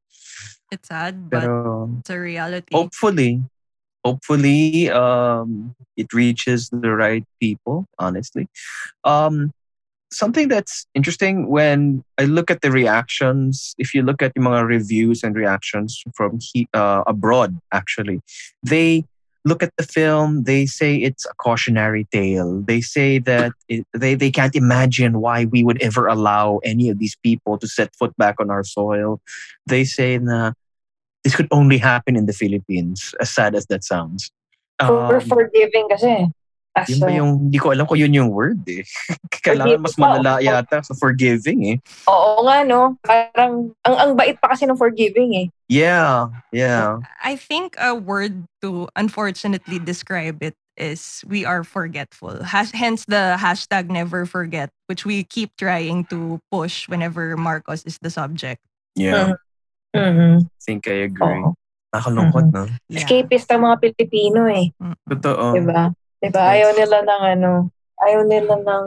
It's 0.71 0.89
sad, 0.89 1.29
but 1.29 1.45
Pero 1.45 1.89
it's 2.01 2.09
a 2.09 2.17
reality. 2.17 2.73
hopefully, 2.73 3.43
hopefully 4.03 4.89
um, 4.89 5.75
it 5.97 6.13
reaches 6.13 6.69
the 6.73 6.91
right 6.91 7.25
people, 7.39 7.85
honestly. 7.99 8.47
Um, 9.03 9.53
something 10.13 10.47
that's 10.47 10.85
interesting 10.93 11.49
when 11.49 12.03
I 12.17 12.25
look 12.25 12.49
at 12.49 12.61
the 12.61 12.71
reactions, 12.71 13.73
if 13.77 13.93
you 13.93 14.01
look 14.01 14.21
at 14.21 14.31
yung 14.35 14.45
mga 14.45 14.65
reviews 14.67 15.23
and 15.23 15.35
reactions 15.35 16.01
from 16.15 16.39
he, 16.39 16.67
uh, 16.73 17.03
abroad, 17.07 17.57
actually, 17.71 18.21
they 18.61 19.05
look 19.45 19.61
at 19.61 19.73
the 19.77 19.83
film, 19.83 20.43
they 20.43 20.65
say 20.65 20.95
it's 20.95 21.25
a 21.25 21.33
cautionary 21.35 22.07
tale. 22.11 22.61
They 22.61 22.81
say 22.81 23.19
that 23.19 23.51
it, 23.67 23.85
they, 23.93 24.15
they 24.15 24.31
can't 24.31 24.55
imagine 24.55 25.19
why 25.19 25.45
we 25.45 25.63
would 25.63 25.81
ever 25.81 26.07
allow 26.07 26.59
any 26.63 26.89
of 26.89 26.99
these 26.99 27.15
people 27.23 27.57
to 27.57 27.67
set 27.67 27.95
foot 27.95 28.15
back 28.17 28.39
on 28.39 28.49
our 28.49 28.63
soil. 28.63 29.21
They 29.65 29.83
say 29.83 30.17
na 30.17 30.53
this 31.23 31.35
could 31.35 31.47
only 31.51 31.77
happen 31.77 32.15
in 32.15 32.25
the 32.25 32.33
Philippines, 32.33 33.15
as 33.19 33.29
sad 33.29 33.55
as 33.55 33.65
that 33.67 33.83
sounds. 33.83 34.31
Um, 34.79 35.21
forgiving 35.21 35.87
kasi 35.87 36.27
as 36.73 36.89
yun 36.89 36.99
ba 36.99 37.09
yung, 37.13 37.31
hindi 37.49 37.57
ko 37.61 37.69
alam 37.69 37.85
kung 37.85 38.01
yun 38.01 38.13
yung 38.13 38.29
word 38.33 38.61
eh. 38.65 38.81
Kailangan 39.45 39.79
mas 39.81 39.97
malala 39.97 40.41
yata 40.41 40.81
sa 40.81 40.93
forgiving 40.97 41.59
eh. 41.69 41.77
Oo 42.09 42.41
nga, 42.49 42.65
no? 42.65 42.97
Parang, 43.05 43.69
ang, 43.85 43.95
ang 43.95 44.11
bait 44.17 44.37
pa 44.41 44.53
kasi 44.53 44.65
ng 44.65 44.77
forgiving 44.77 45.37
eh. 45.37 45.47
Yeah, 45.69 46.33
yeah. 46.49 46.97
I 47.21 47.37
think 47.37 47.77
a 47.77 47.93
word 47.93 48.49
to 48.65 48.89
unfortunately 48.97 49.77
describe 49.77 50.41
it 50.41 50.57
is 50.73 51.21
we 51.29 51.45
are 51.45 51.61
forgetful. 51.63 52.41
Has, 52.41 52.73
hence 52.73 53.05
the 53.05 53.37
hashtag 53.37 53.93
never 53.93 54.25
forget, 54.25 54.73
which 54.89 55.05
we 55.05 55.21
keep 55.23 55.53
trying 55.57 56.05
to 56.09 56.41
push 56.49 56.89
whenever 56.89 57.37
Marcos 57.37 57.85
is 57.85 58.01
the 58.01 58.09
subject. 58.09 58.61
Yeah, 58.97 59.37
Mhm. 59.93 60.49
I 60.49 60.61
think 60.65 60.89
I 60.89 61.05
agree. 61.05 61.45
Oo. 61.45 61.53
Nakalungkot, 61.93 62.49
no? 62.49 62.65
Yeah. 62.89 63.05
Escapist 63.05 63.45
ang 63.53 63.61
mga 63.61 63.77
Pilipino 63.77 64.49
eh. 64.49 64.73
Totoo. 65.05 65.53
Diba? 65.53 65.93
Diba? 66.23 66.39
Ayaw 66.39 66.71
nila 66.71 67.03
ng 67.03 67.23
ano, 67.35 67.51
ayaw 67.99 68.21
nila 68.23 68.55
ng... 68.63 68.85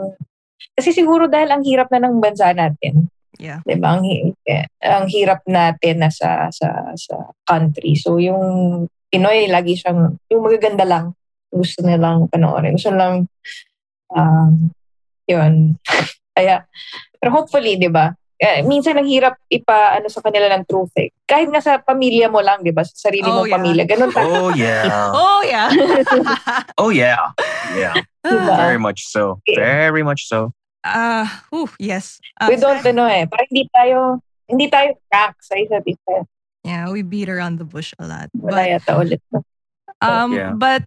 Kasi 0.73 0.89
siguro 0.89 1.29
dahil 1.29 1.53
ang 1.53 1.61
hirap 1.61 1.93
na 1.93 2.01
ng 2.01 2.17
bansa 2.17 2.49
natin. 2.49 3.13
Yeah. 3.37 3.61
Diba? 3.61 3.93
Ang, 3.93 4.01
hi- 4.09 4.33
eh, 4.49 4.65
ang 4.81 5.05
hirap 5.05 5.45
natin 5.45 6.01
na 6.01 6.09
sa, 6.09 6.49
sa, 6.49 6.97
sa 6.97 7.15
country. 7.45 7.93
So 7.93 8.17
yung 8.17 8.41
Pinoy, 9.07 9.47
lagi 9.47 9.77
siyang, 9.77 10.19
yung 10.27 10.41
magaganda 10.43 10.83
lang. 10.83 11.15
Gusto 11.47 11.85
nilang 11.85 12.27
panoorin. 12.27 12.75
Gusto 12.75 12.91
nilang, 12.91 13.29
um, 14.11 14.73
yun. 15.29 15.79
Kaya, 16.35 16.65
pero 17.21 17.29
hopefully, 17.37 17.79
di 17.79 17.87
ba? 17.87 18.11
Eh, 18.37 18.61
minsan 18.61 18.93
ang 18.93 19.09
hirap 19.09 19.33
ipa 19.49 19.97
ano 19.97 20.05
sa 20.07 20.21
kanila 20.21 20.45
ng 20.53 20.69
truth 20.69 20.93
eh. 21.01 21.09
Kahit 21.25 21.49
nga 21.49 21.57
sa 21.57 21.81
pamilya 21.81 22.29
mo 22.29 22.37
lang, 22.37 22.61
di 22.61 22.69
ba? 22.69 22.85
Sa 22.85 23.09
sarili 23.09 23.25
Oh, 23.25 23.41
mong 23.41 23.49
yeah. 23.49 23.55
pamilya. 23.57 23.83
Ganun 23.89 24.11
tayo. 24.13 24.29
Oh, 24.29 24.49
yeah. 24.53 24.85
Oh, 25.17 25.41
yeah. 25.41 25.67
Oh, 26.81 26.91
yeah. 26.93 27.21
Yeah. 27.73 27.97
Diba? 28.27 28.53
Very 28.59 28.77
much 28.77 29.09
so. 29.09 29.41
Very 29.49 30.03
much 30.03 30.27
so. 30.29 30.53
uh, 30.85 31.25
ooh, 31.49 31.67
yes. 31.79 32.19
Uh, 32.37 32.53
We 32.53 32.61
don't 32.61 32.83
ano 32.85 33.09
eh. 33.09 33.25
Parang 33.25 33.47
hindi 33.49 33.65
tayo, 33.73 34.21
hindi 34.45 34.69
tayo 34.69 34.93
crack 35.09 35.35
sa 35.41 35.55
isa't 35.57 35.83
isa. 35.89 36.27
Yeah, 36.61 36.91
we 36.93 37.01
beat 37.01 37.29
around 37.33 37.57
the 37.57 37.65
bush 37.65 37.95
a 37.97 38.05
lot. 38.05 38.29
Wala 38.37 38.53
But, 38.53 38.67
yata 38.69 38.91
ulit. 39.01 39.21
um, 40.03 40.35
Yeah. 40.35 40.51
but 40.53 40.83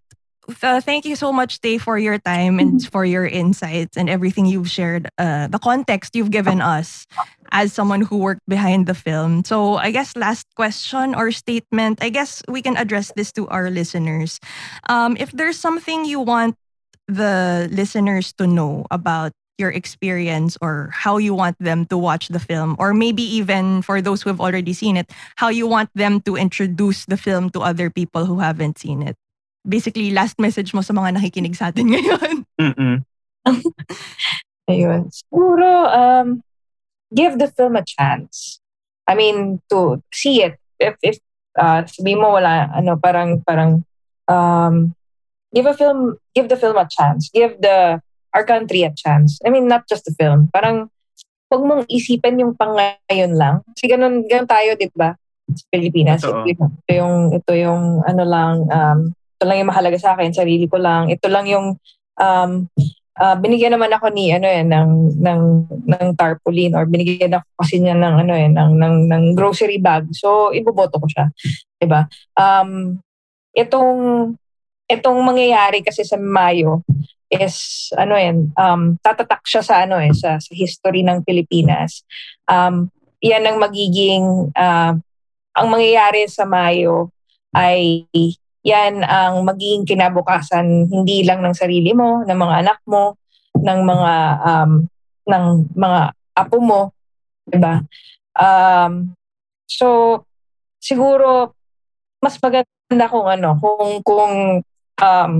uh, 0.62 0.80
thank 0.80 1.04
you 1.08 1.16
so 1.16 1.32
much, 1.32 1.60
Tay, 1.60 1.78
for 1.78 1.96
your 1.96 2.18
time 2.18 2.58
and 2.60 2.82
for 2.84 3.04
your 3.04 3.24
insights 3.24 3.96
and 3.96 4.10
everything 4.10 4.44
you've 4.46 4.68
shared, 4.68 5.08
uh, 5.16 5.46
the 5.48 5.58
context 5.62 6.12
you've 6.16 6.30
given 6.32 6.60
us 6.60 7.06
as 7.52 7.72
someone 7.72 8.02
who 8.02 8.16
worked 8.16 8.46
behind 8.48 8.86
the 8.86 8.94
film. 8.94 9.44
So, 9.44 9.76
I 9.76 9.90
guess 9.90 10.16
last 10.16 10.46
question 10.56 11.14
or 11.14 11.30
statement, 11.30 12.02
I 12.02 12.08
guess 12.08 12.42
we 12.48 12.62
can 12.62 12.76
address 12.76 13.12
this 13.16 13.32
to 13.32 13.48
our 13.48 13.70
listeners. 13.70 14.40
Um, 14.88 15.16
if 15.18 15.32
there's 15.32 15.58
something 15.58 16.04
you 16.04 16.20
want 16.20 16.56
the 17.08 17.68
listeners 17.72 18.32
to 18.38 18.46
know 18.46 18.86
about 18.90 19.32
your 19.58 19.70
experience 19.70 20.56
or 20.62 20.88
how 20.92 21.18
you 21.18 21.34
want 21.34 21.58
them 21.60 21.84
to 21.84 21.98
watch 21.98 22.28
the 22.28 22.40
film 22.40 22.76
or 22.78 22.94
maybe 22.94 23.22
even 23.22 23.82
for 23.82 24.00
those 24.00 24.22
who 24.22 24.30
have 24.30 24.40
already 24.40 24.72
seen 24.72 24.96
it 24.96 25.12
how 25.36 25.52
you 25.52 25.66
want 25.66 25.90
them 25.92 26.22
to 26.22 26.34
introduce 26.34 27.04
the 27.04 27.16
film 27.16 27.50
to 27.50 27.60
other 27.60 27.90
people 27.90 28.24
who 28.24 28.40
haven't 28.40 28.78
seen 28.78 29.02
it 29.02 29.16
basically 29.68 30.12
last 30.16 30.40
message 30.40 30.72
mo 30.72 30.80
sa 30.80 30.96
mga 30.96 31.20
nakikinig 31.20 31.52
sa 31.52 31.68
atin 31.68 31.90
ngayon 31.92 32.48
Mm-mm. 32.56 33.04
Ayun. 34.70 35.10
Siguro, 35.10 35.66
um, 35.90 36.42
give 37.14 37.38
the 37.38 37.50
film 37.50 37.76
a 37.76 37.84
chance. 37.84 38.60
I 39.06 39.14
mean, 39.14 39.60
to 39.70 40.02
see 40.14 40.42
it. 40.42 40.58
If, 40.78 40.94
if 41.02 41.18
uh, 41.58 41.84
sabi 41.86 42.14
mo 42.14 42.38
wala, 42.38 42.70
ano, 42.70 42.96
parang, 42.96 43.42
parang, 43.42 43.82
um, 44.30 44.94
give 45.54 45.66
a 45.66 45.74
film, 45.74 46.16
give 46.34 46.48
the 46.48 46.56
film 46.56 46.78
a 46.78 46.86
chance. 46.86 47.30
Give 47.34 47.58
the, 47.60 48.00
our 48.34 48.46
country 48.46 48.86
a 48.86 48.94
chance. 48.94 49.38
I 49.44 49.50
mean, 49.50 49.66
not 49.66 49.88
just 49.90 50.06
the 50.06 50.14
film. 50.14 50.48
Parang, 50.54 50.88
huwag 51.50 51.62
mong 51.66 51.82
isipin 51.90 52.38
yung 52.38 52.54
pangayon 52.54 53.34
lang. 53.34 53.66
Kasi 53.74 53.90
ganun, 53.90 54.22
ganun 54.30 54.46
tayo, 54.46 54.78
di 54.78 54.86
ba? 54.94 55.18
Sa 55.50 55.66
Pilipinas. 55.66 56.22
Ito, 56.22 56.46
ito 56.46 56.90
yung, 56.94 57.34
ito 57.34 57.52
yung, 57.58 58.06
ano 58.06 58.22
lang, 58.22 58.54
um, 58.70 58.98
ito 59.10 59.42
lang 59.42 59.58
yung 59.58 59.70
mahalaga 59.74 59.98
sa 59.98 60.14
akin, 60.14 60.30
sarili 60.30 60.70
ko 60.70 60.78
lang. 60.78 61.10
Ito 61.10 61.26
lang 61.26 61.50
yung, 61.50 61.74
um, 62.22 62.70
ah, 63.20 63.36
binigyan 63.36 63.76
naman 63.76 63.92
ako 63.92 64.08
ni 64.10 64.32
ano 64.32 64.48
eh 64.48 64.64
ng 64.64 65.20
ng 65.20 65.42
ng 65.84 66.06
tarpaulin 66.16 66.72
or 66.72 66.88
binigyan 66.88 67.36
ako 67.36 67.46
kasi 67.60 67.76
niya 67.76 67.92
ng 67.94 68.14
ano 68.26 68.32
eh 68.32 68.48
ng 68.48 68.70
ng 68.80 68.94
ng 69.12 69.24
grocery 69.36 69.76
bag. 69.76 70.08
So 70.16 70.50
iboboto 70.56 70.96
ko 70.96 71.06
siya. 71.06 71.28
'Di 71.76 71.86
ba? 71.86 72.08
Um 72.34 72.96
itong 73.52 74.32
itong 74.88 75.18
mangyayari 75.20 75.84
kasi 75.84 76.02
sa 76.02 76.16
Mayo 76.16 76.82
is 77.30 77.88
ano 77.94 78.18
yan 78.18 78.50
um 78.58 78.98
tatatak 78.98 79.46
siya 79.46 79.62
sa 79.62 79.86
ano 79.86 80.00
eh 80.02 80.10
sa, 80.10 80.40
sa 80.40 80.52
history 80.56 81.04
ng 81.04 81.22
Pilipinas. 81.22 82.02
Um 82.48 82.88
yan 83.20 83.44
ang 83.44 83.60
magiging 83.60 84.48
ah, 84.56 84.96
ang 85.52 85.66
mangyayari 85.68 86.24
sa 86.24 86.48
Mayo 86.48 87.12
ay 87.52 88.08
yan 88.60 89.00
ang 89.00 89.44
magiging 89.44 89.88
kinabukasan 89.88 90.88
hindi 90.88 91.24
lang 91.24 91.40
ng 91.40 91.56
sarili 91.56 91.96
mo, 91.96 92.24
ng 92.28 92.38
mga 92.38 92.54
anak 92.60 92.78
mo, 92.84 93.16
ng 93.56 93.80
mga 93.84 94.14
um, 94.44 94.72
ng 95.24 95.44
mga 95.72 96.00
apo 96.36 96.56
mo, 96.60 96.80
'di 97.48 97.58
ba? 97.60 97.80
Um, 98.36 99.16
so 99.64 100.20
siguro 100.80 101.56
mas 102.20 102.36
maganda 102.40 103.06
kung 103.08 103.28
ano, 103.28 103.56
kung 103.56 104.04
kung 104.04 104.34
um, 105.00 105.32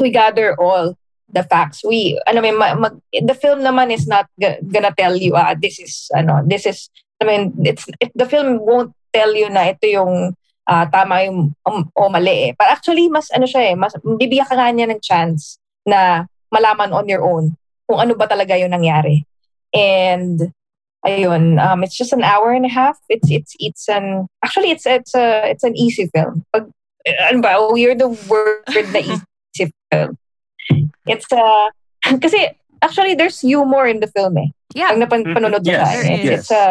we 0.00 0.08
gather 0.08 0.56
all 0.56 0.96
the 1.28 1.44
facts. 1.44 1.84
We 1.84 2.16
ano 2.24 2.40
may 2.40 2.56
ma- 2.56 2.76
mag, 2.76 2.96
the 3.12 3.36
film 3.36 3.60
naman 3.60 3.92
is 3.92 4.08
not 4.08 4.26
g- 4.40 4.60
gonna 4.64 4.96
tell 4.96 5.14
you 5.14 5.36
ah 5.36 5.54
this 5.54 5.78
is 5.78 6.08
ano, 6.16 6.40
this 6.48 6.64
is 6.64 6.88
I 7.20 7.28
mean 7.28 7.52
it's 7.68 7.84
it, 8.00 8.10
the 8.16 8.26
film 8.26 8.64
won't 8.64 8.96
tell 9.12 9.30
you 9.36 9.52
na 9.52 9.70
ito 9.70 9.86
yung 9.86 10.34
ah, 10.70 10.86
tama 10.86 11.26
yung 11.26 11.50
um, 11.66 11.82
o 11.98 12.06
mali 12.06 12.50
eh. 12.50 12.52
But 12.54 12.70
actually, 12.70 13.10
mas 13.10 13.26
ano 13.34 13.44
siya 13.50 13.74
eh, 13.74 13.74
mas 13.74 13.90
bibigyan 13.98 14.46
ka 14.46 14.54
nga 14.54 14.70
niya 14.70 14.86
ng 14.86 15.02
chance 15.02 15.58
na 15.82 16.30
malaman 16.54 16.94
on 16.94 17.10
your 17.10 17.26
own 17.26 17.58
kung 17.90 17.98
ano 17.98 18.14
ba 18.14 18.30
talaga 18.30 18.54
yung 18.54 18.70
nangyari. 18.70 19.26
And 19.74 20.54
ayun, 21.02 21.58
um, 21.58 21.82
it's 21.82 21.98
just 21.98 22.14
an 22.14 22.22
hour 22.22 22.54
and 22.54 22.62
a 22.66 22.70
half. 22.72 22.94
It's 23.10 23.26
it's 23.30 23.52
it's 23.58 23.84
an 23.90 24.30
actually 24.46 24.70
it's 24.70 24.86
it's 24.86 25.14
a 25.18 25.50
it's 25.50 25.66
an 25.66 25.74
easy 25.74 26.06
film. 26.14 26.46
Pag 26.54 26.70
ano 27.30 27.38
ba, 27.42 27.58
weird 27.74 27.98
the 27.98 28.14
word 28.30 28.62
na 28.94 29.02
easy 29.02 29.74
film. 29.90 30.14
It's 31.10 31.26
a 31.34 31.42
kasi 32.22 32.54
actually 32.82 33.14
there's 33.18 33.42
humor 33.42 33.86
in 33.90 34.00
the 34.00 34.08
film 34.08 34.38
eh. 34.38 34.48
yeah 34.74 34.94
Pag 34.94 35.02
napan- 35.02 35.34
panonood 35.34 35.66
mo 35.66 35.70
Yes, 35.72 35.82
siya, 35.82 36.00
it's, 36.14 36.24
yes. 36.24 36.38
it's 36.40 36.50
a, 36.54 36.64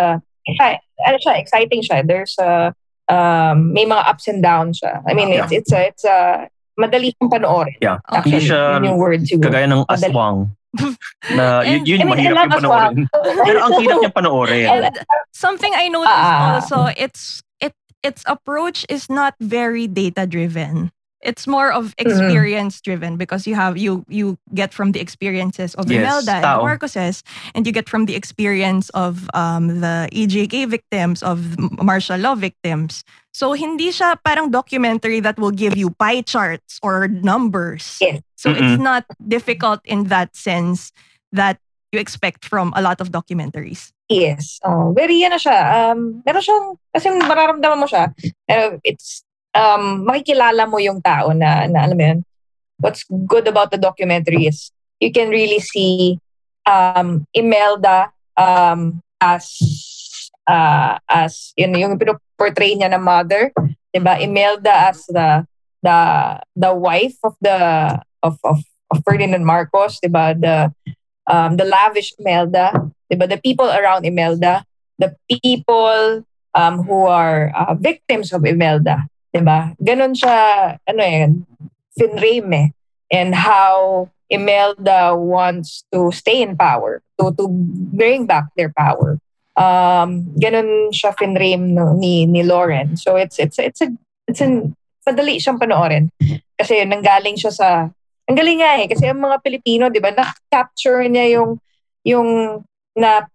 siya- 0.56 0.82
ano 1.06 1.18
siya, 1.20 1.34
exciting 1.38 1.82
siya. 1.84 2.00
There's 2.08 2.36
a, 2.40 2.74
um, 3.10 3.74
may 3.74 3.86
mga 3.86 4.04
ups 4.08 4.28
and 4.28 4.42
downs 4.42 4.80
siya. 4.80 5.02
I 5.08 5.14
mean, 5.14 5.30
Yeah. 5.30 5.44
it's, 5.44 5.52
it's 5.52 5.72
a, 5.74 5.82
it's 5.88 6.06
a, 6.06 6.48
madali 6.80 7.12
siyang 7.12 7.28
panoorin. 7.30 7.76
Yeah. 7.82 8.00
Okay. 8.08 8.30
Hindi 8.32 8.40
siya 8.48 8.62
Yun 8.80 8.84
yung 8.88 8.98
word 9.02 9.22
siguro. 9.28 9.46
kagaya 9.52 9.68
ng 9.68 9.82
Madali. 9.84 10.00
aswang. 10.08 10.38
na 11.36 11.46
yun, 11.66 11.82
And- 11.82 11.88
yun 11.90 11.98
I 12.00 12.04
mean, 12.06 12.14
mahirap 12.14 12.46
yung 12.46 12.54
panoorin. 12.62 12.98
Pero 13.44 13.58
ang 13.60 13.74
hirap 13.82 13.98
niya 14.00 14.14
panoorin. 14.14 14.68
And 14.70 14.86
something 15.34 15.74
I 15.76 15.90
noticed 15.90 16.14
Ah. 16.14 16.62
also, 16.62 16.88
it's 16.96 17.42
it 17.60 17.74
its 18.06 18.24
approach 18.30 18.86
is 18.88 19.10
not 19.10 19.34
very 19.42 19.90
data 19.90 20.24
driven. 20.30 20.94
It's 21.22 21.48
more 21.48 21.72
of 21.72 21.92
Mm-hmm. 22.00 22.08
experience 22.08 22.80
driven 22.80 23.18
because 23.18 23.46
you 23.46 23.56
have 23.56 23.76
you 23.78 24.06
you 24.08 24.38
get 24.56 24.74
from 24.74 24.94
the 24.96 25.02
experiences 25.04 25.76
of 25.76 25.92
Yes, 25.92 26.00
Imelda 26.00 26.32
and 26.40 26.44
tao. 26.44 26.64
Marcoses, 26.64 27.24
and 27.54 27.68
you 27.68 27.74
get 27.76 27.90
from 27.90 28.06
the 28.08 28.16
experience 28.16 28.88
of 28.96 29.28
um, 29.34 29.82
the 29.84 30.08
EJK 30.16 30.68
victims, 30.70 31.22
of 31.22 31.60
martial 31.84 32.18
law 32.18 32.36
victims. 32.36 33.04
So 33.34 33.52
hindi 33.52 33.92
siya 33.92 34.16
parang 34.24 34.50
documentary 34.52 35.20
that 35.20 35.38
will 35.38 35.52
give 35.52 35.76
you 35.76 35.92
pie 36.00 36.22
charts 36.24 36.80
or 36.82 37.08
numbers. 37.08 38.00
Yes. 38.00 38.22
So 38.36 38.52
it's 38.52 38.80
Mm-mm. 38.80 38.80
not 38.80 39.04
difficult 39.28 39.82
in 39.84 40.08
that 40.08 40.36
sense 40.36 40.92
that 41.32 41.60
you 41.92 42.00
expect 42.00 42.46
from 42.46 42.72
a 42.76 42.82
lot 42.82 43.02
of 43.02 43.12
documentaries. 43.12 43.92
Yes. 44.10 44.60
Oh, 44.64 44.94
very 44.96 45.22
ano 45.26 45.36
siya. 45.36 45.92
Um, 45.92 46.24
meron 46.26 46.42
siyang, 46.42 46.66
kasi 46.96 47.10
mararamdaman 47.28 47.78
mo 47.78 47.86
siya. 47.86 48.10
It's, 48.84 49.24
um, 49.56 50.06
makikilala 50.06 50.70
mo 50.70 50.78
yung 50.78 51.02
tao 51.02 51.34
na, 51.34 51.66
na 51.66 51.86
alam 51.86 51.98
mo 51.98 52.06
yun. 52.06 52.20
What's 52.80 53.04
good 53.08 53.48
about 53.48 53.72
the 53.72 53.82
documentary 53.82 54.48
is 54.48 54.72
you 55.00 55.12
can 55.12 55.30
really 55.30 55.60
see 55.60 56.20
um, 56.66 57.28
Imelda 57.34 58.12
um, 58.38 59.02
as 59.20 59.52
uh, 60.48 60.98
as 61.10 61.52
yun, 61.58 61.76
yung 61.76 62.00
pinoportray 62.00 62.76
niya 62.76 62.92
na 62.92 63.02
mother. 63.02 63.52
Diba? 63.92 64.22
Imelda 64.22 64.94
as 64.94 65.06
the 65.10 65.44
the 65.82 65.98
the 66.56 66.72
wife 66.72 67.18
of 67.24 67.36
the 67.42 67.58
of 68.24 68.38
of, 68.44 68.64
of 68.92 68.98
Ferdinand 69.04 69.44
Marcos, 69.44 70.00
diba? 70.00 70.38
The 70.40 70.72
um, 71.28 71.58
the 71.58 71.66
lavish 71.66 72.14
Imelda, 72.20 72.74
diba? 73.12 73.28
The 73.28 73.42
people 73.42 73.68
around 73.68 74.06
Imelda, 74.06 74.64
the 74.98 75.16
people 75.28 76.24
um, 76.56 76.84
who 76.84 77.06
are 77.06 77.52
uh, 77.52 77.76
victims 77.76 78.32
of 78.32 78.46
Imelda, 78.46 79.10
diba? 79.34 79.74
Ganon 79.78 80.14
siya, 80.18 80.38
ano 80.86 81.02
eh, 81.02 81.30
finrame 81.98 82.50
eh. 82.56 82.68
And 83.10 83.34
how 83.34 84.10
Imelda 84.30 85.18
wants 85.18 85.84
to 85.90 86.14
stay 86.14 86.46
in 86.46 86.54
power, 86.54 87.02
to 87.18 87.34
to 87.34 87.50
bring 87.90 88.30
back 88.30 88.54
their 88.54 88.70
power. 88.70 89.18
Um, 89.58 90.30
ganon 90.38 90.94
siya 90.94 91.18
finrame 91.18 91.74
no, 91.74 91.98
ni 91.98 92.30
ni 92.30 92.46
Lauren. 92.46 92.94
So 92.94 93.18
it's 93.18 93.42
it's 93.42 93.58
it's 93.58 93.82
a 93.82 93.90
it's 94.30 94.42
an 94.46 94.78
madali 95.10 95.42
siyang 95.42 95.58
panoorin. 95.58 96.14
Kasi 96.54 96.86
nanggaling 96.86 97.42
siya 97.42 97.50
sa 97.50 97.70
ang 98.30 98.38
galing 98.38 98.62
nga 98.62 98.78
eh 98.78 98.86
kasi 98.86 99.10
ang 99.10 99.18
mga 99.18 99.42
Pilipino, 99.42 99.90
'di 99.90 99.98
ba, 99.98 100.14
na-capture 100.14 101.10
niya 101.10 101.42
yung 101.42 101.58
yung 102.06 102.62
na 102.94 103.26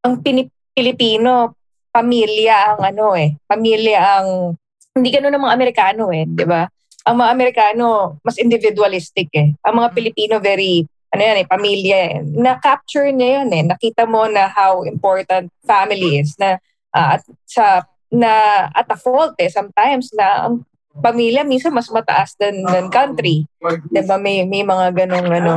ang 0.00 0.24
Pilipino 0.72 1.52
pamilya 1.92 2.72
ang 2.72 2.80
ano 2.88 3.12
eh, 3.12 3.36
pamilya 3.44 4.00
ang 4.00 4.56
hindi 4.96 5.08
ganoon 5.12 5.34
ang 5.34 5.44
mga 5.44 5.56
Amerikano 5.56 6.04
eh, 6.14 6.24
'di 6.24 6.46
ba? 6.46 6.64
Ang 7.08 7.16
mga 7.20 7.30
Amerikano 7.32 8.18
mas 8.24 8.36
individualistic 8.36 9.28
eh. 9.32 9.54
Ang 9.64 9.74
mga 9.82 9.88
Pilipino 9.92 10.34
very 10.40 10.84
ano 11.08 11.22
yan 11.24 11.38
eh, 11.40 11.46
pamilya 11.48 11.98
eh. 12.04 12.16
Na-capture 12.36 13.08
niya 13.12 13.40
yun 13.40 13.50
eh. 13.52 13.64
Nakita 13.64 14.04
mo 14.04 14.28
na 14.28 14.44
how 14.48 14.84
important 14.84 15.48
family 15.64 16.20
is 16.20 16.36
na 16.36 16.60
ah, 16.92 17.16
at 17.16 17.22
sa 17.48 17.88
na 18.08 18.64
at 18.72 18.88
a 18.88 18.96
fault 18.96 19.36
eh 19.36 19.52
sometimes 19.52 20.08
na 20.16 20.48
ang 20.48 20.64
pamilya 20.98 21.44
minsan 21.44 21.70
mas 21.70 21.92
mataas 21.92 22.34
than, 22.40 22.64
than 22.66 22.92
country. 22.92 23.46
'Di 23.92 24.02
ba? 24.04 24.16
May 24.18 24.44
may 24.44 24.64
mga 24.64 24.92
ganong 25.04 25.28
ano. 25.30 25.54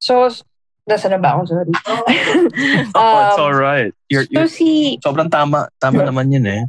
So 0.00 0.30
nasa 0.88 1.08
na 1.08 1.18
ba 1.18 1.36
ako? 1.36 1.40
Sorry. 1.46 1.72
oh, 1.86 2.02
it's 2.80 2.94
Um, 2.94 3.40
alright. 3.40 3.92
You're, 4.08 4.24
So 4.26 4.32
you're, 4.32 4.48
si 4.50 4.98
sobrang 5.04 5.30
tama. 5.30 5.68
Tama 5.80 6.02
naman 6.02 6.32
yun 6.32 6.46
eh. 6.46 6.62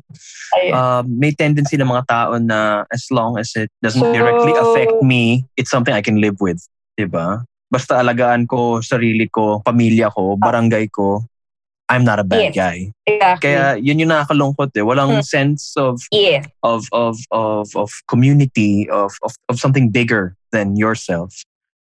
ayun. 0.58 0.74
Um, 0.74 1.04
may 1.18 1.32
tendency 1.32 1.78
ng 1.78 1.88
mga 1.88 2.06
tao 2.08 2.36
na 2.38 2.84
as 2.92 3.08
long 3.10 3.38
as 3.38 3.52
it 3.56 3.72
doesn't 3.82 4.02
So- 4.02 4.14
directly 4.14 4.54
affect 4.54 5.00
me, 5.02 5.46
it's 5.56 5.72
something 5.72 5.94
I 5.94 6.02
can 6.04 6.20
live 6.22 6.38
with. 6.40 6.60
'Di 6.98 7.08
ba? 7.08 7.42
Basta 7.72 7.98
alagaan 7.98 8.46
ko 8.46 8.84
sarili 8.84 9.32
ko, 9.32 9.64
pamilya 9.64 10.12
ko, 10.12 10.36
barangay 10.36 10.92
ko, 10.92 11.24
I'm 11.88 12.04
not 12.04 12.20
a 12.20 12.28
bad 12.28 12.52
Yes. 12.52 12.56
guy. 12.56 12.78
exactly. 13.04 13.52
Kaya 13.52 13.76
yun 13.76 14.00
yung 14.00 14.12
nakakalungkot 14.12 14.72
eh. 14.76 14.84
Walang 14.84 15.20
Hmm. 15.20 15.28
sense 15.28 15.76
of 15.76 16.00
yes. 16.12 16.48
of 16.64 16.88
of 16.92 17.20
of 17.32 17.68
of 17.76 17.90
community 18.08 18.88
of 18.88 19.12
of, 19.24 19.32
of 19.52 19.56
something 19.60 19.88
bigger 19.92 20.36
than 20.56 20.76
yourself. 20.80 21.32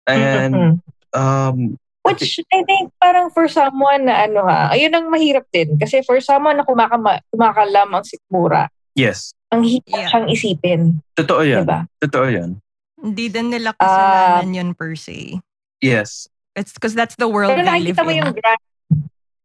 And 0.05 0.53
Mhm. 0.53 0.73
um 1.17 1.57
Which 2.05 2.37
I 2.53 2.61
think 2.61 2.93
parang 2.95 3.33
for 3.33 3.49
someone 3.49 4.05
na 4.05 4.29
ano 4.29 4.45
ha, 4.45 4.69
ayun 4.69 4.93
ang 4.93 5.09
mahirap 5.09 5.49
din. 5.49 5.73
Kasi 5.75 6.05
for 6.05 6.21
someone 6.21 6.53
na 6.53 6.61
kumakama, 6.61 7.17
kumakalam 7.33 7.89
ang 7.91 8.05
sikmura, 8.05 8.69
yes, 8.93 9.33
ang 9.49 9.65
hirap 9.65 9.89
Yeah. 9.89 10.09
siyang 10.13 10.27
isipin. 10.29 10.81
totoo 11.17 11.41
'yan. 11.41 11.65
Diba? 11.65 11.89
Totoo 11.97 12.27
'yan. 12.29 12.61
Hindi 12.95 13.25
din 13.27 13.49
nila 13.49 13.73
kasalanan 13.73 14.53
yun 14.53 14.69
per 14.71 14.93
se. 14.93 15.41
Yes. 15.81 16.29
It's 16.53 16.71
because 16.71 16.93
that's 16.93 17.17
the 17.17 17.27
world 17.27 17.51
Pero 17.51 17.65
they 17.65 17.81
live 17.83 17.97
mo 17.97 18.13
in. 18.13 18.21
yung 18.21 18.31
graph. 18.31 18.63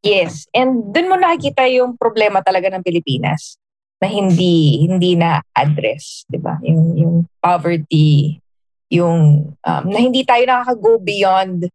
Yes. 0.00 0.44
And 0.52 0.92
dun 0.92 1.08
mo 1.08 1.16
nakikita 1.16 1.64
yung 1.66 1.96
problema 1.96 2.40
talaga 2.40 2.68
ng 2.68 2.80
Pilipinas 2.80 3.56
na 4.00 4.08
hindi 4.08 4.84
hindi 4.84 5.16
na 5.16 5.40
address, 5.52 6.24
'di 6.28 6.38
ba? 6.40 6.56
Yung 6.64 6.82
yung 6.96 7.14
poverty, 7.40 8.40
yung 8.88 9.48
um, 9.52 9.82
na 9.84 9.98
hindi 9.98 10.24
tayo 10.24 10.40
nakaka-go 10.44 11.00
beyond 11.00 11.68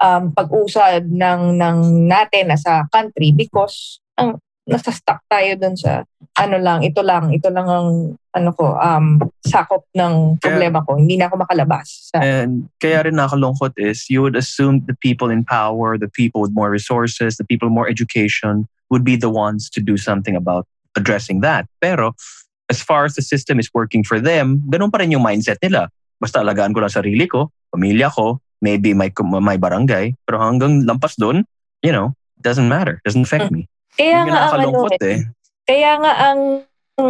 um, 0.00 0.32
pag-usad 0.32 1.08
ng 1.08 1.56
ng 1.56 1.78
natin 2.08 2.52
as 2.52 2.64
a 2.68 2.84
country 2.92 3.32
because 3.32 4.00
ang 4.18 4.38
nasa 4.62 4.94
stuck 4.94 5.18
tayo 5.26 5.58
dun 5.58 5.74
sa 5.74 6.06
ano 6.38 6.56
lang, 6.56 6.86
ito 6.86 7.02
lang, 7.02 7.34
ito 7.34 7.50
lang 7.50 7.66
ang 7.66 7.88
ano 8.32 8.50
ko 8.56 8.78
um 8.78 9.20
sakop 9.44 9.84
ng 9.92 10.38
problema 10.38 10.80
ko. 10.86 10.96
Hindi 10.96 11.18
na 11.18 11.28
ako 11.28 11.44
makalabas. 11.44 12.08
Sa, 12.08 12.22
And 12.22 12.70
kaya 12.78 13.04
rin 13.04 13.18
nakalungkot 13.18 13.74
is 13.76 14.06
you 14.08 14.22
would 14.22 14.38
assume 14.38 14.86
the 14.86 14.96
people 15.02 15.28
in 15.28 15.44
power, 15.44 15.98
the 15.98 16.08
people 16.08 16.40
with 16.40 16.54
more 16.54 16.70
resources, 16.70 17.36
the 17.36 17.44
people 17.44 17.68
with 17.68 17.76
more 17.76 17.90
education 17.90 18.70
would 18.88 19.04
be 19.04 19.16
the 19.16 19.32
ones 19.32 19.68
to 19.72 19.80
do 19.82 19.98
something 19.98 20.36
about 20.36 20.64
addressing 20.94 21.40
that. 21.42 21.66
Pero 21.82 22.14
as 22.70 22.80
far 22.80 23.04
as 23.04 23.18
the 23.18 23.24
system 23.24 23.58
is 23.58 23.68
working 23.74 24.04
for 24.04 24.20
them, 24.20 24.62
ganun 24.70 24.92
pa 24.92 25.02
rin 25.02 25.10
yung 25.10 25.24
mindset 25.24 25.58
nila. 25.60 25.90
Basta 26.22 26.40
alagaan 26.40 26.72
ko 26.72 26.80
lang 26.80 26.92
sarili 26.92 27.26
ko, 27.26 27.50
pamilya 27.74 28.08
ko, 28.14 28.38
maybe 28.62 28.94
my, 28.94 29.10
my 29.42 29.58
barangay, 29.58 30.14
pero 30.24 30.38
hanggang 30.38 30.86
lampas 30.86 31.18
doon, 31.18 31.42
you 31.82 31.90
know, 31.90 32.14
doesn't 32.40 32.70
matter. 32.70 33.02
Doesn't 33.04 33.26
affect 33.26 33.50
me. 33.50 33.66
kaya 33.98 34.24
nga 34.24 34.48
ang 34.48 34.62
ano, 34.64 34.88
eh. 35.02 35.20
Kaya 35.68 35.90
nga 36.00 36.12
ang 36.30 36.40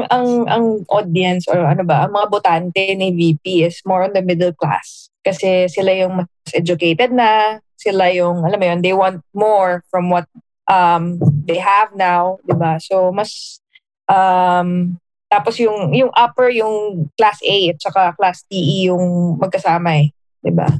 ang 0.08 0.28
ang 0.48 0.66
audience 0.88 1.46
or 1.46 1.62
ano 1.62 1.84
ba, 1.84 2.08
ang 2.08 2.12
mga 2.16 2.28
botante 2.32 2.82
ni 2.96 3.12
VP 3.12 3.68
is 3.68 3.84
more 3.84 4.08
on 4.08 4.16
the 4.16 4.24
middle 4.24 4.56
class. 4.56 5.12
Kasi 5.22 5.70
sila 5.70 5.92
yung 5.94 6.24
mas 6.24 6.28
educated 6.50 7.14
na, 7.14 7.62
sila 7.78 8.10
yung, 8.10 8.42
alam 8.42 8.58
mo 8.58 8.66
yun, 8.66 8.80
they 8.82 8.94
want 8.94 9.22
more 9.34 9.82
from 9.90 10.10
what 10.10 10.26
um 10.70 11.18
they 11.46 11.58
have 11.58 11.90
now, 11.98 12.38
'di 12.46 12.54
ba? 12.54 12.78
So 12.78 13.10
mas 13.10 13.58
um 14.06 14.98
tapos 15.26 15.58
yung 15.58 15.90
yung 15.90 16.12
upper 16.14 16.52
yung 16.52 17.08
class 17.18 17.42
A 17.42 17.74
at 17.74 17.78
saka 17.82 18.14
class 18.14 18.46
DE 18.46 18.92
yung 18.92 19.36
magkasama 19.42 20.06
eh, 20.06 20.14
'di 20.44 20.52
ba? 20.54 20.70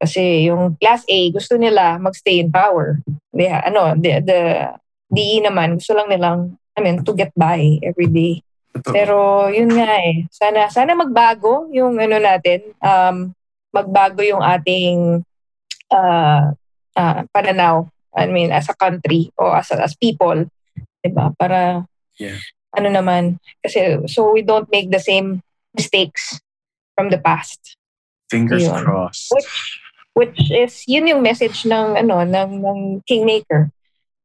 Kasi 0.00 0.48
yung 0.48 0.80
class 0.80 1.04
A 1.04 1.18
gusto 1.28 1.60
nila 1.60 2.00
magstay 2.00 2.40
in 2.40 2.48
power. 2.48 3.04
They, 3.36 3.52
ano, 3.52 3.92
the, 4.00 4.24
the 4.24 4.40
DE 5.12 5.44
naman 5.44 5.76
gusto 5.76 5.92
lang 5.92 6.08
nilang 6.08 6.56
I 6.78 6.80
mean, 6.80 7.04
to 7.04 7.12
get 7.12 7.36
by 7.36 7.82
every 7.84 8.08
day. 8.08 8.40
Pero 8.72 9.50
yun 9.52 9.68
nga 9.74 10.00
eh. 10.00 10.24
Sana 10.32 10.70
sana 10.72 10.96
magbago 10.96 11.68
yung 11.68 12.00
ano 12.00 12.16
natin. 12.16 12.72
Um 12.80 13.36
magbago 13.74 14.24
yung 14.24 14.40
ating 14.40 15.20
uh, 15.92 16.54
uh, 16.96 17.20
pananaw. 17.30 17.86
I 18.16 18.26
mean, 18.26 18.50
as 18.50 18.66
a 18.70 18.74
country 18.74 19.30
or 19.36 19.54
as 19.54 19.70
as 19.74 19.94
people, 19.98 20.48
'di 21.04 21.10
ba? 21.12 21.34
Para 21.36 21.84
Yeah. 22.20 22.36
ano 22.76 22.92
naman 22.92 23.40
kasi 23.64 23.96
so 24.04 24.28
we 24.28 24.44
don't 24.44 24.68
make 24.68 24.92
the 24.92 25.00
same 25.00 25.40
mistakes 25.72 26.36
from 26.92 27.08
the 27.08 27.16
past. 27.16 27.80
Fingers 28.28 28.68
Yun. 28.68 28.76
crossed. 28.76 29.32
Which 29.32 29.80
which 30.14 30.50
is 30.50 30.84
yun 30.86 31.06
yung 31.06 31.22
message 31.22 31.64
ng 31.66 31.96
ano 31.96 32.22
ng 32.24 32.50
ng 32.62 32.80
kingmaker. 33.06 33.70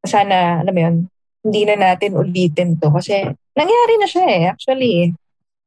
Sana 0.05 0.61
alam 0.61 0.73
mo 0.73 0.81
yun, 0.81 0.95
hindi 1.45 1.61
na 1.65 1.75
natin 1.93 2.17
ulitin 2.17 2.77
to 2.81 2.89
kasi 2.89 3.25
nangyari 3.53 3.93
na 4.01 4.07
siya 4.09 4.25
eh 4.25 4.43
actually. 4.49 5.13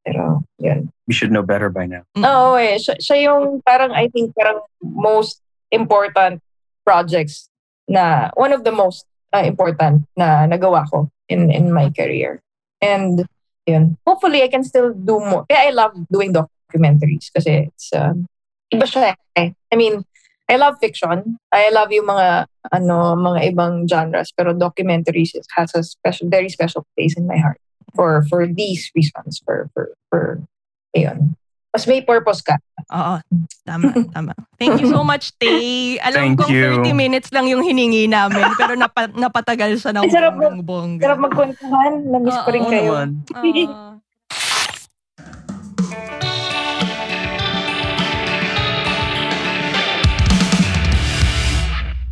Pero 0.08 0.40
yun. 0.56 0.88
We 1.04 1.12
should 1.12 1.32
know 1.32 1.44
better 1.44 1.68
by 1.68 1.84
now. 1.84 2.08
Oo 2.16 2.56
eh. 2.56 2.80
Siya, 2.80 2.96
siya 2.96 3.16
yung 3.28 3.60
parang, 3.60 3.92
I 3.92 4.08
think, 4.08 4.32
parang 4.32 4.64
most 4.80 5.40
important 5.68 6.40
projects 6.84 7.48
na, 7.88 8.32
one 8.32 8.52
of 8.52 8.64
the 8.64 8.72
most 8.72 9.04
uh, 9.32 9.44
important 9.44 10.08
na 10.16 10.48
nagawa 10.48 10.88
ko 10.88 11.12
in, 11.28 11.52
in 11.52 11.72
my 11.72 11.92
career. 11.92 12.40
And, 12.80 13.28
yun. 13.68 13.96
Hopefully, 14.06 14.42
I 14.42 14.48
can 14.48 14.64
still 14.64 14.92
do 14.96 15.20
more. 15.20 15.44
Kaya 15.44 15.68
I 15.68 15.70
love 15.76 15.92
doing 16.08 16.32
documentaries 16.32 17.28
kasi 17.28 17.68
it's, 17.68 17.92
um, 17.92 18.24
iba 18.72 18.84
siya 18.86 19.14
eh. 19.36 19.52
I 19.72 19.76
mean, 19.76 20.04
I 20.48 20.56
love 20.56 20.80
fiction. 20.80 21.36
I 21.52 21.68
love 21.68 21.92
yung 21.92 22.08
mga, 22.08 22.48
ano, 22.72 23.12
mga 23.16 23.52
ibang 23.52 23.84
genres. 23.84 24.32
Pero 24.32 24.56
documentaries 24.56 25.36
has 25.56 25.74
a 25.76 25.84
special, 25.84 26.28
very 26.28 26.48
special 26.48 26.88
place 26.96 27.16
in 27.16 27.28
my 27.28 27.36
heart. 27.36 27.60
For, 27.94 28.24
for 28.28 28.46
these 28.48 28.88
reasons. 28.96 29.40
For, 29.44 29.68
for, 29.74 29.92
for, 30.08 30.40
ayun. 30.96 31.36
Mas 31.68 31.84
may 31.84 32.00
purpose 32.00 32.40
ka. 32.40 32.56
Oo, 32.88 33.20
tama, 33.68 33.92
tama. 34.16 34.32
Thank 34.56 34.80
you 34.80 34.88
so 34.88 35.04
much, 35.04 35.36
Tay. 35.36 36.00
Alam 36.00 36.32
Thank 36.32 36.36
kong 36.40 36.52
you. 36.52 36.80
30 36.80 36.96
minutes 36.96 37.28
lang 37.28 37.44
yung 37.44 37.60
hiningi 37.60 38.08
namin, 38.08 38.56
pero 38.56 38.72
napa, 38.72 39.12
napatagal 39.12 39.76
siya 39.76 39.92
ng 39.92 40.08
Ay, 40.08 40.10
sarap 40.10 40.32
mo. 40.32 40.48
bonggang 40.48 40.64
bongga. 40.64 41.02
Sarap 41.04 41.20
magkwentuhan. 41.28 41.92
Na-miss 42.08 42.38
ko 42.40 42.48
rin 42.56 42.64
kayo. 42.72 42.92
naman. 42.96 43.08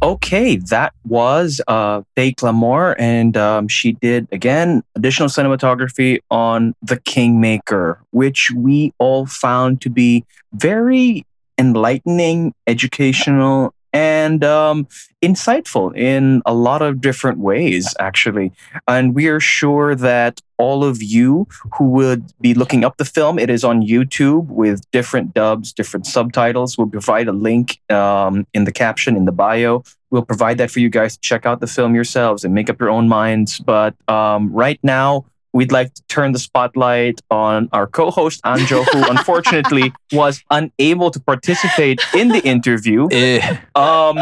Okay, 0.06 0.54
that 0.70 0.94
was 1.04 1.60
uh, 1.66 2.02
Faye 2.14 2.32
Clamore, 2.32 2.94
and 2.96 3.36
um, 3.36 3.66
she 3.66 3.90
did 3.94 4.28
again 4.30 4.84
additional 4.94 5.28
cinematography 5.28 6.20
on 6.30 6.76
The 6.80 7.00
Kingmaker, 7.00 7.98
which 8.12 8.52
we 8.52 8.92
all 9.00 9.26
found 9.26 9.80
to 9.80 9.90
be 9.90 10.24
very 10.52 11.26
enlightening, 11.58 12.54
educational, 12.68 13.74
and 13.96 14.44
um, 14.44 14.86
insightful 15.22 15.96
in 15.96 16.42
a 16.44 16.54
lot 16.54 16.82
of 16.82 17.00
different 17.00 17.38
ways, 17.38 17.94
actually. 17.98 18.52
And 18.86 19.14
we 19.14 19.26
are 19.26 19.40
sure 19.40 19.94
that 19.94 20.40
all 20.58 20.84
of 20.84 21.02
you 21.02 21.48
who 21.78 21.88
would 21.90 22.30
be 22.40 22.52
looking 22.52 22.84
up 22.84 22.98
the 22.98 23.06
film, 23.06 23.38
it 23.38 23.48
is 23.48 23.64
on 23.64 23.82
YouTube 23.82 24.48
with 24.48 24.88
different 24.90 25.32
dubs, 25.32 25.72
different 25.72 26.06
subtitles. 26.06 26.76
We'll 26.76 26.88
provide 26.88 27.26
a 27.26 27.32
link 27.32 27.80
um, 27.90 28.46
in 28.52 28.64
the 28.64 28.72
caption, 28.72 29.16
in 29.16 29.24
the 29.24 29.32
bio. 29.32 29.82
We'll 30.10 30.24
provide 30.24 30.58
that 30.58 30.70
for 30.70 30.80
you 30.80 30.88
guys 30.88 31.14
to 31.16 31.20
check 31.20 31.46
out 31.46 31.60
the 31.60 31.66
film 31.66 31.94
yourselves 31.94 32.44
and 32.44 32.54
make 32.54 32.70
up 32.70 32.78
your 32.80 32.90
own 32.90 33.08
minds. 33.08 33.58
But 33.58 33.94
um, 34.08 34.52
right 34.52 34.78
now, 34.82 35.24
we'd 35.52 35.72
like 35.72 35.92
to 35.94 36.02
turn 36.08 36.32
the 36.32 36.38
spotlight 36.38 37.20
on 37.30 37.68
our 37.72 37.86
co-host 37.86 38.40
Anjo, 38.44 38.84
who 38.92 39.10
unfortunately 39.10 39.92
was 40.12 40.42
unable 40.50 41.10
to 41.10 41.18
participate 41.20 42.00
in 42.14 42.28
the 42.28 42.42
interview. 42.44 43.08
Eh, 43.10 43.56
Um, 43.74 44.18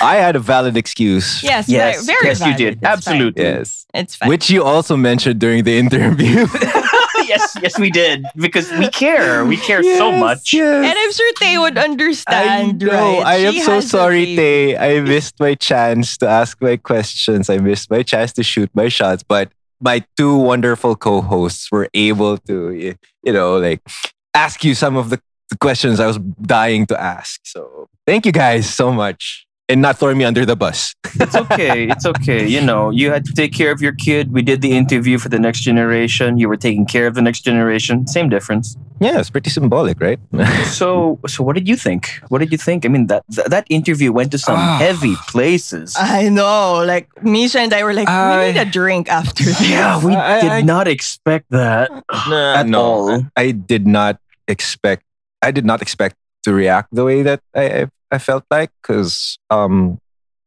I 0.00 0.16
had 0.16 0.36
a 0.36 0.38
valid 0.38 0.76
excuse. 0.76 1.42
Yes, 1.42 1.68
yes, 1.68 2.06
very, 2.06 2.16
very 2.20 2.26
yes, 2.28 2.46
you 2.46 2.54
did. 2.56 2.72
It's 2.74 2.82
fine. 2.82 2.92
Absolutely. 2.92 3.42
Yes. 3.42 3.86
It's 3.92 4.14
fine. 4.16 4.28
Which 4.28 4.48
you 4.48 4.62
also 4.64 4.96
mentioned 4.96 5.40
during 5.40 5.64
the 5.64 5.78
interview. 5.84 6.46
Yes, 7.30 7.56
yes, 7.62 7.78
we 7.78 7.90
did 7.90 8.26
because 8.36 8.70
we 8.72 8.88
care. 8.88 9.44
We 9.44 9.56
care 9.56 9.82
so 9.82 10.10
much. 10.12 10.52
yes. 10.52 10.84
and 10.88 10.96
I'm 10.98 11.12
sure 11.12 11.32
Tay 11.40 11.58
would 11.58 11.78
understand, 11.78 12.82
I 12.82 12.86
know. 12.86 12.92
right? 12.92 13.26
I 13.26 13.36
am 13.48 13.52
She 13.54 13.60
so 13.62 13.80
sorry, 13.80 14.24
baby. 14.24 14.36
Tay. 14.36 14.76
I 14.76 15.00
missed 15.00 15.38
my 15.40 15.54
chance 15.54 16.16
to 16.18 16.28
ask 16.28 16.60
my 16.60 16.76
questions. 16.76 17.48
I 17.48 17.58
missed 17.58 17.90
my 17.90 18.02
chance 18.02 18.32
to 18.34 18.42
shoot 18.42 18.70
my 18.74 18.88
shots, 18.88 19.22
but 19.22 19.50
my 19.80 20.04
two 20.16 20.36
wonderful 20.36 20.94
co-hosts 20.96 21.70
were 21.72 21.88
able 21.94 22.36
to, 22.50 22.70
you 23.24 23.32
know, 23.32 23.56
like 23.58 23.80
ask 24.34 24.62
you 24.64 24.74
some 24.74 24.96
of 24.96 25.08
the, 25.10 25.18
the 25.48 25.56
questions 25.58 26.00
I 26.00 26.06
was 26.06 26.18
dying 26.42 26.86
to 26.86 27.00
ask. 27.00 27.40
So 27.44 27.88
thank 28.06 28.26
you 28.26 28.32
guys 28.32 28.68
so 28.68 28.92
much. 28.92 29.46
And 29.70 29.80
not 29.80 29.98
throwing 29.98 30.18
me 30.18 30.24
under 30.24 30.44
the 30.44 30.56
bus. 30.56 30.94
It's 31.24 31.34
okay. 31.34 31.88
It's 31.92 32.06
okay. 32.06 32.46
You 32.46 32.60
know, 32.60 32.90
you 32.90 33.10
had 33.14 33.24
to 33.26 33.32
take 33.32 33.52
care 33.52 33.70
of 33.72 33.80
your 33.80 33.92
kid. 34.06 34.32
We 34.32 34.42
did 34.42 34.62
the 34.62 34.72
interview 34.72 35.16
for 35.18 35.28
the 35.28 35.38
next 35.38 35.60
generation. 35.60 36.38
You 36.38 36.48
were 36.48 36.56
taking 36.56 36.86
care 36.86 37.06
of 37.06 37.14
the 37.14 37.22
next 37.22 37.40
generation. 37.42 38.06
Same 38.06 38.28
difference. 38.28 38.76
Yeah, 39.00 39.18
it's 39.20 39.30
pretty 39.30 39.50
symbolic, 39.50 40.00
right? 40.00 40.18
So, 40.80 41.18
so 41.26 41.42
what 41.44 41.54
did 41.58 41.66
you 41.68 41.76
think? 41.76 42.02
What 42.28 42.38
did 42.38 42.50
you 42.52 42.58
think? 42.58 42.84
I 42.86 42.88
mean, 42.88 43.06
that 43.08 43.22
that, 43.36 43.50
that 43.50 43.64
interview 43.70 44.10
went 44.12 44.30
to 44.32 44.38
some 44.38 44.58
Ah. 44.58 44.78
heavy 44.78 45.14
places. 45.28 45.94
I 45.98 46.28
know. 46.28 46.82
Like 46.84 47.08
Misha 47.22 47.58
and 47.60 47.72
I 47.74 47.82
were 47.82 47.94
like, 47.94 48.08
I- 48.08 48.46
we 48.46 48.52
need 48.52 48.60
a 48.60 48.70
drink 48.70 49.08
after 49.08 49.42
this. 49.44 49.60
yeah, 49.62 49.98
we 50.04 50.14
I- 50.14 50.40
did 50.40 50.50
I- 50.52 50.62
not 50.74 50.86
expect 50.88 51.46
that 51.50 51.90
at 52.10 52.66
no, 52.66 52.80
all. 52.82 53.26
I 53.36 53.50
did 53.52 53.86
not 53.86 54.18
expect. 54.46 55.02
I 55.42 55.50
did 55.50 55.64
not 55.64 55.80
expect 55.82 56.16
to 56.44 56.52
react 56.52 56.88
the 56.92 57.04
way 57.04 57.22
that 57.22 57.40
I 57.54 57.88
I, 58.10 58.18
felt 58.18 58.44
like 58.50 58.70
because 58.82 59.38
um 59.50 59.98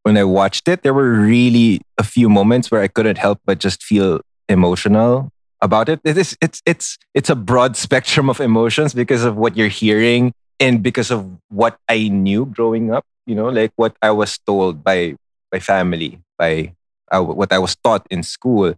when 0.03 0.18
I 0.18 0.23
watched 0.26 0.68
it, 0.68 0.84
there 0.84 0.94
were 0.94 1.11
really 1.11 1.81
a 1.98 2.03
few 2.03 2.30
moments 2.30 2.69
where 2.69 2.81
I 2.81 2.88
couldn't 2.88 3.18
help 3.18 3.40
but 3.45 3.60
just 3.60 3.84
feel 3.84 4.22
emotional 4.49 5.31
about 5.61 5.90
it. 5.90 6.02
It 6.03 6.18
is 6.18 6.38
it's 6.41 6.61
it's 6.65 6.98
it's 7.14 7.30
a 7.30 7.35
broad 7.35 7.76
spectrum 7.85 8.30
of 8.30 8.40
emotions 8.40 8.94
because 8.94 9.23
of 9.23 9.38
what 9.38 9.57
you're 9.57 9.69
hearing 9.69 10.34
and 10.60 10.84
because 10.84 11.10
of 11.11 11.26
what 11.49 11.77
I 11.90 12.10
knew 12.10 12.45
growing 12.45 12.94
up. 12.94 13.06
You 13.26 13.35
know, 13.35 13.48
like 13.48 13.72
what 13.76 13.95
I 14.02 14.11
was 14.11 14.38
told 14.38 14.84
by 14.84 15.15
by 15.52 15.60
family, 15.60 16.19
by 16.38 16.73
uh, 17.11 17.23
what 17.23 17.53
I 17.53 17.60
was 17.60 17.76
taught 17.76 18.06
in 18.11 18.23
school. 18.23 18.76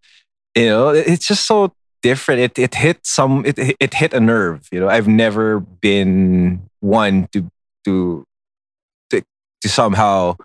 You 0.55 0.69
know, 0.69 0.89
it's 0.89 1.27
just 1.27 1.45
so 1.45 1.73
different. 2.01 2.41
It 2.41 2.59
it 2.59 2.75
hit 2.75 3.01
some 3.01 3.43
it 3.45 3.57
it 3.57 3.93
hit 3.93 4.13
a 4.13 4.19
nerve. 4.19 4.69
You 4.71 4.79
know, 4.79 4.89
I've 4.89 5.07
never 5.07 5.59
been 5.59 6.69
one 6.79 7.27
to 7.33 7.49
to 7.85 8.25
to, 9.65 9.69
somehow 9.73 10.35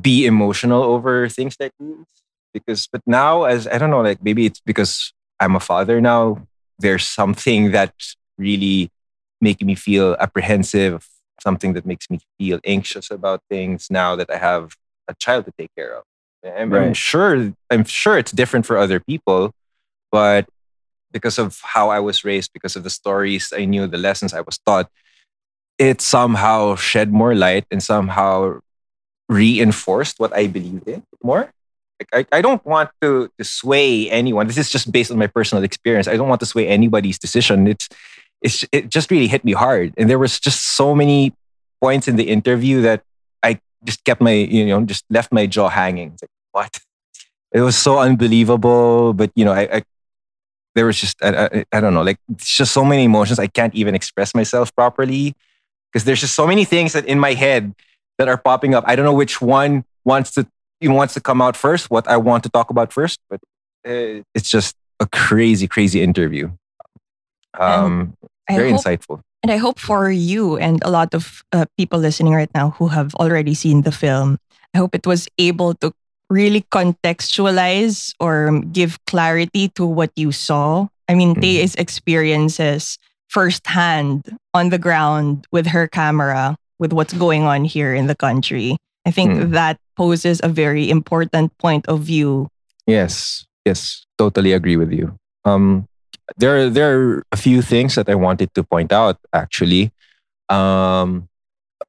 be 0.00 0.26
emotional 0.26 0.82
over 0.82 1.28
things 1.28 1.56
like 1.60 1.72
these. 1.78 2.06
Because, 2.52 2.86
but 2.86 3.02
now, 3.06 3.44
as 3.44 3.66
I 3.66 3.78
don't 3.78 3.90
know, 3.90 4.00
like 4.00 4.22
maybe 4.22 4.46
it's 4.46 4.60
because 4.60 5.12
I'm 5.40 5.56
a 5.56 5.60
father 5.60 6.00
now, 6.00 6.46
there's 6.78 7.04
something 7.04 7.72
that 7.72 7.94
really 8.38 8.90
making 9.40 9.66
me 9.66 9.74
feel 9.74 10.16
apprehensive, 10.20 11.08
something 11.40 11.74
that 11.74 11.86
makes 11.86 12.08
me 12.10 12.20
feel 12.38 12.60
anxious 12.64 13.10
about 13.10 13.42
things 13.50 13.88
now 13.90 14.16
that 14.16 14.30
I 14.30 14.38
have 14.38 14.74
a 15.08 15.14
child 15.14 15.46
to 15.46 15.52
take 15.58 15.70
care 15.76 15.96
of. 15.96 16.04
I'm, 16.44 16.72
I'm 16.74 16.94
sure 16.94 17.52
I'm 17.70 17.84
sure 17.84 18.18
it's 18.18 18.32
different 18.32 18.66
for 18.66 18.76
other 18.76 19.00
people, 19.00 19.52
but 20.12 20.46
because 21.10 21.38
of 21.38 21.60
how 21.62 21.88
I 21.90 22.00
was 22.00 22.24
raised, 22.24 22.52
because 22.52 22.76
of 22.76 22.84
the 22.84 22.90
stories 22.90 23.52
I 23.56 23.64
knew, 23.64 23.86
the 23.86 23.98
lessons 23.98 24.34
I 24.34 24.42
was 24.42 24.58
taught, 24.58 24.90
it 25.78 26.00
somehow 26.00 26.76
shed 26.76 27.12
more 27.12 27.34
light 27.34 27.66
and 27.70 27.82
somehow 27.82 28.60
reinforced 29.28 30.20
what 30.20 30.34
I 30.34 30.46
believed 30.46 30.88
in 30.88 31.02
more. 31.22 31.50
Like, 32.00 32.28
I, 32.32 32.38
I 32.38 32.42
don't 32.42 32.64
want 32.66 32.90
to, 33.02 33.30
to 33.38 33.44
sway 33.44 34.10
anyone. 34.10 34.46
This 34.46 34.58
is 34.58 34.70
just 34.70 34.90
based 34.90 35.10
on 35.10 35.18
my 35.18 35.26
personal 35.26 35.64
experience. 35.64 36.08
I 36.08 36.16
don't 36.16 36.28
want 36.28 36.40
to 36.40 36.46
sway 36.46 36.66
anybody's 36.68 37.18
decision. 37.18 37.66
It's 37.66 37.88
it's 38.42 38.64
it 38.72 38.90
just 38.90 39.10
really 39.10 39.26
hit 39.26 39.44
me 39.44 39.52
hard. 39.52 39.94
And 39.96 40.10
there 40.10 40.18
was 40.18 40.38
just 40.38 40.76
so 40.76 40.94
many 40.94 41.32
points 41.80 42.08
in 42.08 42.16
the 42.16 42.28
interview 42.28 42.82
that 42.82 43.02
I 43.42 43.60
just 43.84 44.04
kept 44.04 44.20
my, 44.20 44.32
you 44.32 44.66
know, 44.66 44.84
just 44.84 45.04
left 45.08 45.32
my 45.32 45.46
jaw 45.46 45.68
hanging. 45.68 46.12
It's 46.12 46.22
like, 46.22 46.30
what? 46.52 46.80
It 47.52 47.60
was 47.60 47.76
so 47.76 48.00
unbelievable. 48.00 49.14
But 49.14 49.30
you 49.34 49.44
know, 49.44 49.52
I, 49.52 49.76
I 49.76 49.82
there 50.74 50.86
was 50.86 51.00
just 51.00 51.22
I, 51.22 51.46
I, 51.46 51.64
I 51.72 51.80
don't 51.80 51.94
know, 51.94 52.02
like 52.02 52.18
it's 52.32 52.48
just 52.48 52.72
so 52.72 52.84
many 52.84 53.04
emotions. 53.04 53.38
I 53.38 53.46
can't 53.46 53.74
even 53.74 53.94
express 53.94 54.34
myself 54.34 54.74
properly 54.74 55.34
because 55.94 56.04
there's 56.04 56.20
just 56.20 56.34
so 56.34 56.44
many 56.46 56.64
things 56.64 56.92
that 56.92 57.06
in 57.06 57.20
my 57.20 57.34
head 57.34 57.72
that 58.18 58.26
are 58.26 58.36
popping 58.36 58.74
up. 58.74 58.82
I 58.86 58.96
don't 58.96 59.04
know 59.04 59.14
which 59.14 59.40
one 59.40 59.84
wants 60.04 60.32
to 60.32 60.46
wants 60.82 61.14
to 61.14 61.20
come 61.20 61.40
out 61.40 61.56
first. 61.56 61.88
What 61.88 62.06
I 62.08 62.18
want 62.18 62.42
to 62.42 62.50
talk 62.50 62.68
about 62.68 62.92
first, 62.92 63.20
but 63.30 63.40
uh, 63.86 64.20
it's 64.34 64.50
just 64.50 64.74
a 65.00 65.06
crazy, 65.06 65.66
crazy 65.68 66.02
interview. 66.02 66.50
Um, 67.58 68.16
very 68.50 68.72
hope 68.72 68.82
insightful. 68.82 69.20
And 69.42 69.52
I 69.52 69.56
hope 69.56 69.78
for 69.78 70.10
you 70.10 70.58
and 70.58 70.82
a 70.82 70.90
lot 70.90 71.14
of 71.14 71.42
uh, 71.52 71.64
people 71.78 72.00
listening 72.00 72.34
right 72.34 72.50
now 72.54 72.70
who 72.70 72.88
have 72.88 73.14
already 73.14 73.54
seen 73.54 73.82
the 73.82 73.92
film, 73.92 74.36
I 74.74 74.78
hope 74.78 74.94
it 74.94 75.06
was 75.06 75.28
able 75.38 75.74
to 75.74 75.92
really 76.28 76.66
contextualize 76.72 78.12
or 78.20 78.60
give 78.72 78.98
clarity 79.06 79.68
to 79.76 79.86
what 79.86 80.10
you 80.16 80.32
saw. 80.32 80.88
I 81.08 81.14
mean, 81.14 81.34
Mhm. 81.34 81.40
Tae's 81.40 81.74
experiences 81.76 82.98
firsthand 83.34 84.30
on 84.54 84.70
the 84.70 84.78
ground 84.78 85.44
with 85.50 85.66
her 85.66 85.90
camera, 85.90 86.54
with 86.78 86.92
what's 86.94 87.12
going 87.12 87.42
on 87.42 87.64
here 87.66 87.92
in 87.92 88.06
the 88.06 88.14
country. 88.14 88.78
I 89.04 89.10
think 89.10 89.34
Mm. 89.34 89.50
that 89.58 89.76
poses 89.98 90.38
a 90.42 90.48
very 90.48 90.86
important 90.88 91.50
point 91.58 91.84
of 91.90 92.06
view. 92.06 92.46
Yes, 92.86 93.44
yes, 93.66 94.06
totally 94.16 94.54
agree 94.54 94.78
with 94.78 94.92
you. 94.94 95.18
Um, 95.44 95.90
there, 96.38 96.70
there 96.70 96.90
are 96.94 97.26
a 97.34 97.36
few 97.36 97.60
things 97.60 97.98
that 97.98 98.08
I 98.08 98.14
wanted 98.14 98.54
to 98.54 98.62
point 98.62 98.92
out 98.94 99.18
actually, 99.34 99.90
um, 100.48 101.28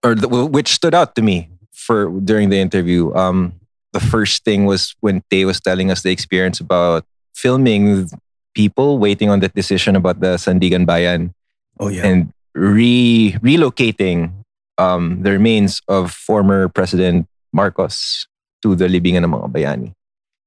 or 0.03 0.15
the, 0.17 0.27
which 0.27 0.73
stood 0.73 0.93
out 0.97 1.13
to 1.15 1.22
me 1.22 1.49
for 1.72 2.09
during 2.26 2.49
the 2.49 2.57
interview. 2.59 3.13
Um, 3.13 3.53
the 3.93 4.01
first 4.01 4.43
thing 4.43 4.65
was 4.65 4.95
when 4.99 5.22
Tay 5.30 5.45
was 5.45 5.61
telling 5.61 5.91
us 5.93 6.01
the 6.01 6.11
experience 6.11 6.59
about 6.59 7.05
filming 7.38 8.09
people 8.55 8.97
waiting 8.97 9.30
on 9.30 9.39
the 9.43 9.47
decision 9.51 9.95
about 9.95 10.19
the 10.19 10.35
Sandigan 10.39 10.85
Bayan 10.88 11.34
Oh 11.80 11.89
yeah. 11.89 12.06
and 12.06 12.31
re 12.53 13.35
relocating 13.41 14.31
um, 14.77 15.22
the 15.22 15.31
remains 15.31 15.81
of 15.88 16.11
former 16.11 16.68
President 16.69 17.27
Marcos 17.53 18.27
to 18.61 18.76
the 18.76 18.88
libingan 18.88 19.23
ng 19.23 19.31
mga 19.31 19.52
bayani. 19.52 19.93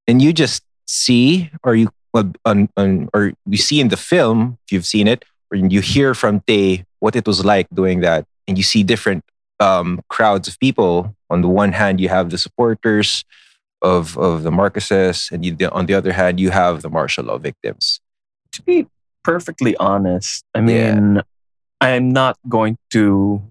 And 0.07 0.21
you 0.21 0.33
just 0.33 0.63
see, 0.87 1.49
or 1.63 1.75
you 1.75 1.89
well, 2.13 2.31
on, 2.45 2.69
on, 2.75 3.09
or 3.13 3.33
you 3.45 3.57
see 3.57 3.79
in 3.79 3.89
the 3.89 3.97
film, 3.97 4.57
if 4.65 4.73
you've 4.73 4.85
seen 4.85 5.07
it, 5.07 5.23
or 5.51 5.57
you 5.57 5.81
hear 5.81 6.15
from 6.15 6.41
Tay 6.41 6.85
what 6.99 7.15
it 7.15 7.27
was 7.27 7.45
like 7.45 7.67
doing 7.73 8.01
that, 8.01 8.25
and 8.47 8.57
you 8.57 8.63
see 8.63 8.81
different 8.83 9.23
um, 9.59 10.01
crowds 10.09 10.47
of 10.47 10.59
people. 10.59 11.15
On 11.29 11.41
the 11.41 11.47
one 11.47 11.73
hand, 11.73 12.01
you 12.01 12.09
have 12.09 12.31
the 12.31 12.37
supporters 12.37 13.23
of 13.81 14.17
of 14.17 14.41
the 14.41 14.49
Marcoses, 14.49 15.31
and 15.31 15.45
you, 15.45 15.55
on 15.71 15.85
the 15.85 15.93
other 15.93 16.13
hand, 16.13 16.39
you 16.39 16.49
have 16.49 16.81
the 16.81 16.89
martial 16.89 17.25
law 17.25 17.37
victims. 17.37 18.01
to 18.51 18.87
perfectly 19.23 19.75
honest, 19.77 20.45
I 20.55 20.59
Yeah. 20.59 20.95
mean, 20.95 21.21
I'm 21.81 22.09
not 22.11 22.37
going 22.47 22.77
to 22.91 23.41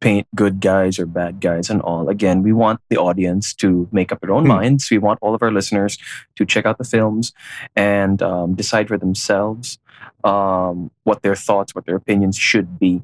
paint 0.00 0.26
good 0.34 0.60
guys 0.60 0.98
or 0.98 1.04
bad 1.06 1.40
guys 1.40 1.68
and 1.68 1.80
all. 1.82 2.08
Again, 2.08 2.42
we 2.42 2.52
want 2.52 2.80
the 2.88 2.96
audience 2.96 3.52
to 3.54 3.86
make 3.92 4.10
up 4.12 4.20
their 4.20 4.32
own 4.32 4.44
Hmm. 4.44 4.48
minds. 4.48 4.90
We 4.90 4.98
want 4.98 5.18
all 5.20 5.34
of 5.34 5.42
our 5.42 5.52
listeners 5.52 5.98
to 6.36 6.46
check 6.46 6.64
out 6.64 6.78
the 6.78 6.84
films 6.84 7.32
and 7.76 8.22
um, 8.22 8.54
decide 8.54 8.88
for 8.88 8.96
themselves 8.96 9.78
um, 10.24 10.90
what 11.04 11.22
their 11.22 11.36
thoughts, 11.36 11.74
what 11.74 11.84
their 11.86 11.96
opinions 11.96 12.36
should 12.36 12.78
be. 12.78 13.02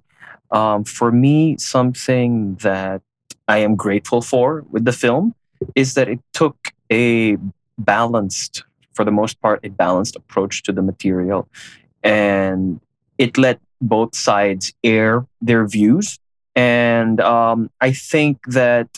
Um, 0.51 0.85
for 0.85 1.13
me, 1.13 1.57
something 1.59 2.55
that 2.63 3.03
I 3.49 3.59
am 3.59 3.77
grateful 3.77 4.23
for 4.23 4.65
with 4.71 4.85
the 4.85 4.93
film 4.93 5.35
is 5.75 5.95
that 5.95 6.09
it 6.09 6.21
took 6.33 6.57
a 6.91 7.37
balanced, 7.79 8.65
for 8.95 9.05
the 9.05 9.11
most 9.11 9.41
part, 9.43 9.61
a 9.65 9.69
balanced 9.69 10.17
approach 10.17 10.63
to 10.65 10.73
the 10.73 10.83
material. 10.83 11.47
And 12.07 12.81
it 13.19 13.37
let 13.37 13.61
both 13.81 14.15
sides 14.15 14.73
air 14.83 15.27
their 15.41 15.67
views. 15.67 16.19
And 16.55 17.21
um, 17.21 17.71
I 17.81 17.93
think 17.93 18.39
that 18.47 18.89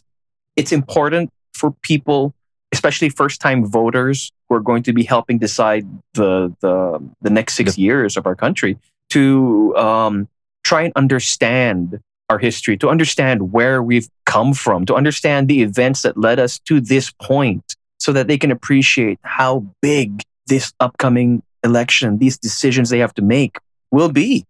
it's 0.54 0.72
important 0.72 1.30
for 1.54 1.72
people, 1.82 2.34
especially 2.72 3.08
first 3.08 3.40
time 3.40 3.64
voters 3.66 4.32
who 4.48 4.54
are 4.54 4.60
going 4.60 4.82
to 4.84 4.92
be 4.92 5.02
helping 5.02 5.38
decide 5.38 5.86
the, 6.14 6.54
the, 6.60 7.02
the 7.22 7.30
next 7.30 7.54
six 7.54 7.76
years 7.76 8.16
of 8.16 8.26
our 8.26 8.36
country, 8.36 8.78
to 9.10 9.74
um, 9.76 10.28
try 10.62 10.82
and 10.82 10.92
understand 10.94 12.00
our 12.30 12.38
history, 12.38 12.76
to 12.76 12.88
understand 12.90 13.52
where 13.52 13.82
we've 13.82 14.08
come 14.26 14.52
from, 14.52 14.84
to 14.86 14.94
understand 14.94 15.48
the 15.48 15.62
events 15.62 16.02
that 16.02 16.16
led 16.16 16.38
us 16.38 16.58
to 16.60 16.80
this 16.80 17.10
point, 17.10 17.74
so 17.98 18.12
that 18.12 18.28
they 18.28 18.38
can 18.38 18.50
appreciate 18.50 19.18
how 19.22 19.66
big 19.82 20.22
this 20.46 20.72
upcoming 20.78 21.42
election, 21.64 22.18
these 22.18 22.38
decisions 22.38 22.90
they 22.90 22.98
have 22.98 23.14
to 23.14 23.22
make, 23.22 23.58
will 23.90 24.10
be. 24.10 24.44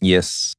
Yes, 0.00 0.54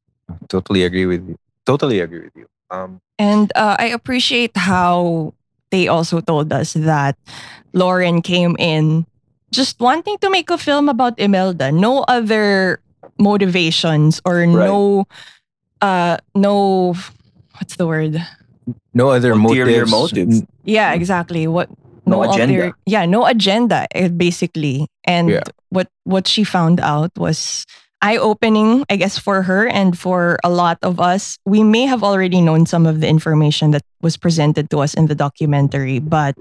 totally 0.48 0.84
agree 0.84 1.06
with 1.06 1.26
you. 1.28 1.36
Totally 1.66 2.00
agree 2.00 2.20
with 2.20 2.36
you. 2.36 2.46
Um, 2.70 3.00
And 3.18 3.52
uh, 3.54 3.76
I 3.78 3.86
appreciate 3.86 4.56
how 4.56 5.34
they 5.70 5.88
also 5.88 6.20
told 6.20 6.52
us 6.52 6.72
that 6.74 7.16
Lauren 7.72 8.22
came 8.22 8.56
in 8.58 9.06
just 9.50 9.80
wanting 9.80 10.18
to 10.18 10.30
make 10.30 10.50
a 10.50 10.58
film 10.58 10.88
about 10.88 11.18
Imelda. 11.18 11.72
No 11.72 12.04
other 12.08 12.80
motivations 13.18 14.20
or 14.24 14.46
no, 14.46 15.06
uh, 15.80 16.16
no, 16.34 16.94
what's 17.58 17.76
the 17.76 17.86
word? 17.86 18.20
no 18.94 19.10
other 19.10 19.32
Ulterior 19.32 19.86
motives. 19.86 19.90
motives. 19.90 20.42
Yeah, 20.64 20.92
exactly. 20.92 21.46
What? 21.46 21.68
No 22.10 22.22
agenda. 22.24 22.72
yeah, 22.86 23.06
no 23.06 23.26
agenda, 23.26 23.86
eh, 23.94 24.08
basically. 24.08 24.86
And 25.04 25.30
Yeah. 25.30 25.42
what 25.70 25.88
what 26.04 26.26
she 26.26 26.44
found 26.44 26.80
out 26.80 27.10
was 27.16 27.64
eye 28.02 28.16
opening, 28.16 28.84
I 28.88 28.96
guess, 28.96 29.18
for 29.18 29.42
her 29.42 29.68
and 29.68 29.92
for 29.98 30.38
a 30.42 30.48
lot 30.48 30.78
of 30.82 30.98
us. 31.00 31.36
We 31.44 31.62
may 31.62 31.84
have 31.86 32.02
already 32.02 32.40
known 32.40 32.64
some 32.66 32.86
of 32.88 33.00
the 33.00 33.08
information 33.08 33.72
that 33.72 33.82
was 34.00 34.16
presented 34.16 34.70
to 34.70 34.80
us 34.80 34.94
in 34.94 35.06
the 35.06 35.14
documentary, 35.14 35.98
but 36.00 36.34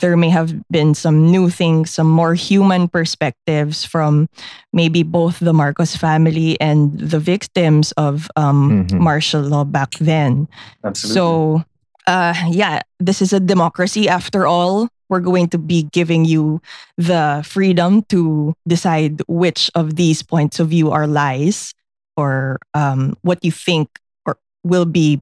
there 0.00 0.16
may 0.16 0.28
have 0.28 0.52
been 0.70 0.92
some 0.92 1.30
new 1.30 1.48
things, 1.48 1.88
some 1.90 2.10
more 2.10 2.34
human 2.34 2.88
perspectives 2.88 3.84
from 3.86 4.28
maybe 4.72 5.02
both 5.02 5.38
the 5.38 5.54
Marcos 5.54 5.96
family 5.96 6.60
and 6.60 6.98
the 6.98 7.18
victims 7.20 7.92
of 7.96 8.28
um, 8.36 8.84
Mhm. 8.90 8.98
martial 9.00 9.40
law 9.40 9.64
back 9.64 9.92
then. 10.00 10.48
Absolutely. 10.84 11.14
So, 11.14 11.62
uh, 12.06 12.34
yeah, 12.50 12.80
this 13.00 13.22
is 13.22 13.32
a 13.32 13.40
democracy 13.40 14.08
after 14.08 14.46
all. 14.46 14.88
We're 15.08 15.20
going 15.20 15.48
to 15.50 15.58
be 15.58 15.84
giving 15.92 16.24
you 16.24 16.60
the 16.96 17.42
freedom 17.46 18.02
to 18.08 18.54
decide 18.66 19.20
which 19.28 19.70
of 19.74 19.96
these 19.96 20.22
points 20.22 20.58
of 20.58 20.68
view 20.68 20.90
are 20.90 21.06
lies 21.06 21.72
or 22.16 22.58
um, 22.72 23.16
what 23.22 23.44
you 23.44 23.52
think 23.52 23.88
or 24.26 24.36
will 24.64 24.86
be 24.86 25.20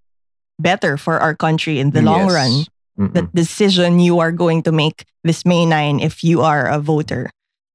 better 0.58 0.96
for 0.96 1.18
our 1.18 1.34
country 1.34 1.80
in 1.80 1.90
the 1.90 2.02
long 2.02 2.28
run. 2.30 2.64
Mm-mm. 2.98 3.12
The 3.12 3.22
decision 3.34 3.98
you 3.98 4.20
are 4.20 4.30
going 4.32 4.62
to 4.64 4.72
make 4.72 5.04
this 5.24 5.44
May 5.44 5.66
9 5.66 5.98
if 6.00 6.22
you 6.22 6.42
are 6.42 6.66
a 6.66 6.78
voter. 6.78 7.30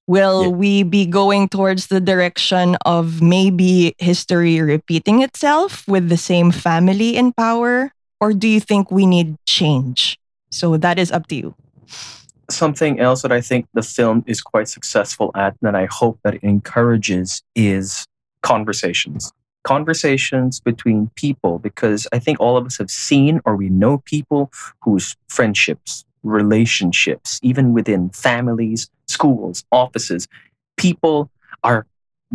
Will 0.08 0.44
Yeah. 0.44 0.50
we 0.56 0.84
be 0.84 1.06
going 1.06 1.50
towards 1.50 1.88
the 1.88 2.00
direction 2.00 2.78
of 2.86 3.22
maybe 3.22 3.94
history 4.00 4.62
repeating 4.62 5.22
itself 5.22 5.86
with 5.88 6.08
the 6.08 6.16
same 6.18 6.52
family 6.52 7.18
in 7.18 7.34
power? 7.34 7.92
Or 8.20 8.34
do 8.34 8.48
you 8.48 8.60
think 8.60 8.90
we 8.92 9.06
need 9.06 9.38
change? 9.46 10.18
So 10.50 10.78
that 10.78 10.98
is 10.98 11.12
up 11.12 11.28
to 11.28 11.36
you. 11.36 11.56
something 12.50 13.00
else 13.00 13.22
that 13.24 13.32
I 13.32 13.42
think 13.42 13.68
the 13.74 13.82
film 13.84 14.24
is 14.26 14.42
quite 14.42 14.70
successful 14.70 15.32
at, 15.36 15.56
and 15.62 15.76
I 15.76 15.86
hope 15.92 16.20
that 16.24 16.36
it 16.36 16.44
encourages, 16.44 17.44
is 17.56 18.06
conversations. 18.42 19.34
conversations 19.68 20.62
between 20.62 21.12
people 21.16 21.60
because 21.60 22.08
I 22.14 22.20
think 22.20 22.40
all 22.40 22.56
of 22.56 22.66
us 22.66 22.78
have 22.78 22.90
seen 22.90 23.42
or 23.44 23.58
we 23.58 23.68
know 23.68 23.98
people 24.06 24.50
whose 24.82 25.18
friendships, 25.28 26.06
relationships, 26.24 27.38
even 27.44 27.74
within 27.74 28.10
families, 28.12 28.90
schools, 29.10 29.66
offices, 29.74 30.26
people 30.78 31.30
are 31.66 31.86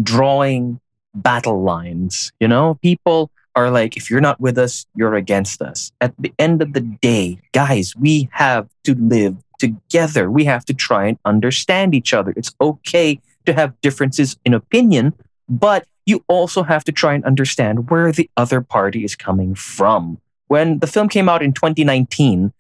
drawing 0.03 0.79
battle 1.15 1.63
lines. 1.63 2.33
You 2.39 2.49
know, 2.49 2.75
people 2.83 3.31
are 3.55 3.71
like, 3.71 3.97
if 3.97 4.11
you're 4.11 4.21
not 4.21 4.41
with 4.41 4.59
us, 4.59 4.87
you're 4.95 5.15
against 5.15 5.61
us. 5.63 5.93
At 6.01 6.15
the 6.19 6.33
end 6.39 6.63
of 6.63 6.73
the 6.73 6.81
day, 6.81 7.39
guys, 7.53 7.95
we 7.97 8.29
have 8.33 8.69
to 8.85 8.95
live 8.95 9.37
together. 9.59 10.31
We 10.31 10.45
have 10.45 10.65
to 10.67 10.75
try 10.75 11.07
and 11.07 11.19
understand 11.25 11.95
each 11.95 12.13
other. 12.15 12.33
It's 12.37 12.55
okay 12.61 13.21
to 13.47 13.53
have 13.53 13.81
differences 13.81 14.37
in 14.45 14.55
opinion, 14.55 15.15
but 15.49 15.87
you 16.07 16.25
also 16.29 16.63
have 16.63 16.85
to 16.85 16.93
try 16.93 17.15
and 17.15 17.25
understand 17.25 17.91
where 17.91 18.11
the 18.11 18.29
other 18.37 18.61
party 18.61 19.05
is 19.05 19.15
coming 19.15 19.55
from. 19.55 20.19
When 20.49 20.81
the 20.81 20.87
film 20.87 21.09
came 21.09 21.29
out 21.29 21.43
in 21.43 21.53
2019, 21.53 22.53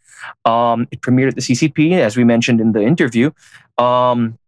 um, 0.45 0.89
it 0.91 1.01
premiered 1.01 1.29
at 1.29 1.35
the 1.35 1.41
CCP, 1.41 1.93
as 1.99 2.17
we 2.17 2.25
mentioned 2.25 2.61
in 2.61 2.73
the 2.73 2.83
interview. 2.83 3.31
Um, 3.79 4.39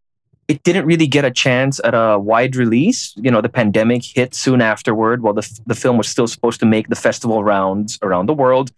it 0.48 0.62
didn't 0.62 0.86
really 0.86 1.06
get 1.06 1.24
a 1.24 1.30
chance 1.30 1.80
at 1.84 1.94
a 1.94 2.18
wide 2.18 2.56
release. 2.56 3.14
You 3.16 3.30
know, 3.30 3.40
the 3.40 3.48
pandemic 3.48 4.04
hit 4.04 4.34
soon 4.34 4.60
afterward 4.60 5.22
while 5.22 5.34
the, 5.34 5.60
the 5.66 5.74
film 5.74 5.96
was 5.96 6.08
still 6.08 6.26
supposed 6.26 6.60
to 6.60 6.66
make 6.66 6.88
the 6.88 6.96
festival 6.96 7.42
rounds 7.42 7.98
around 8.02 8.26
the 8.26 8.34
world. 8.34 8.72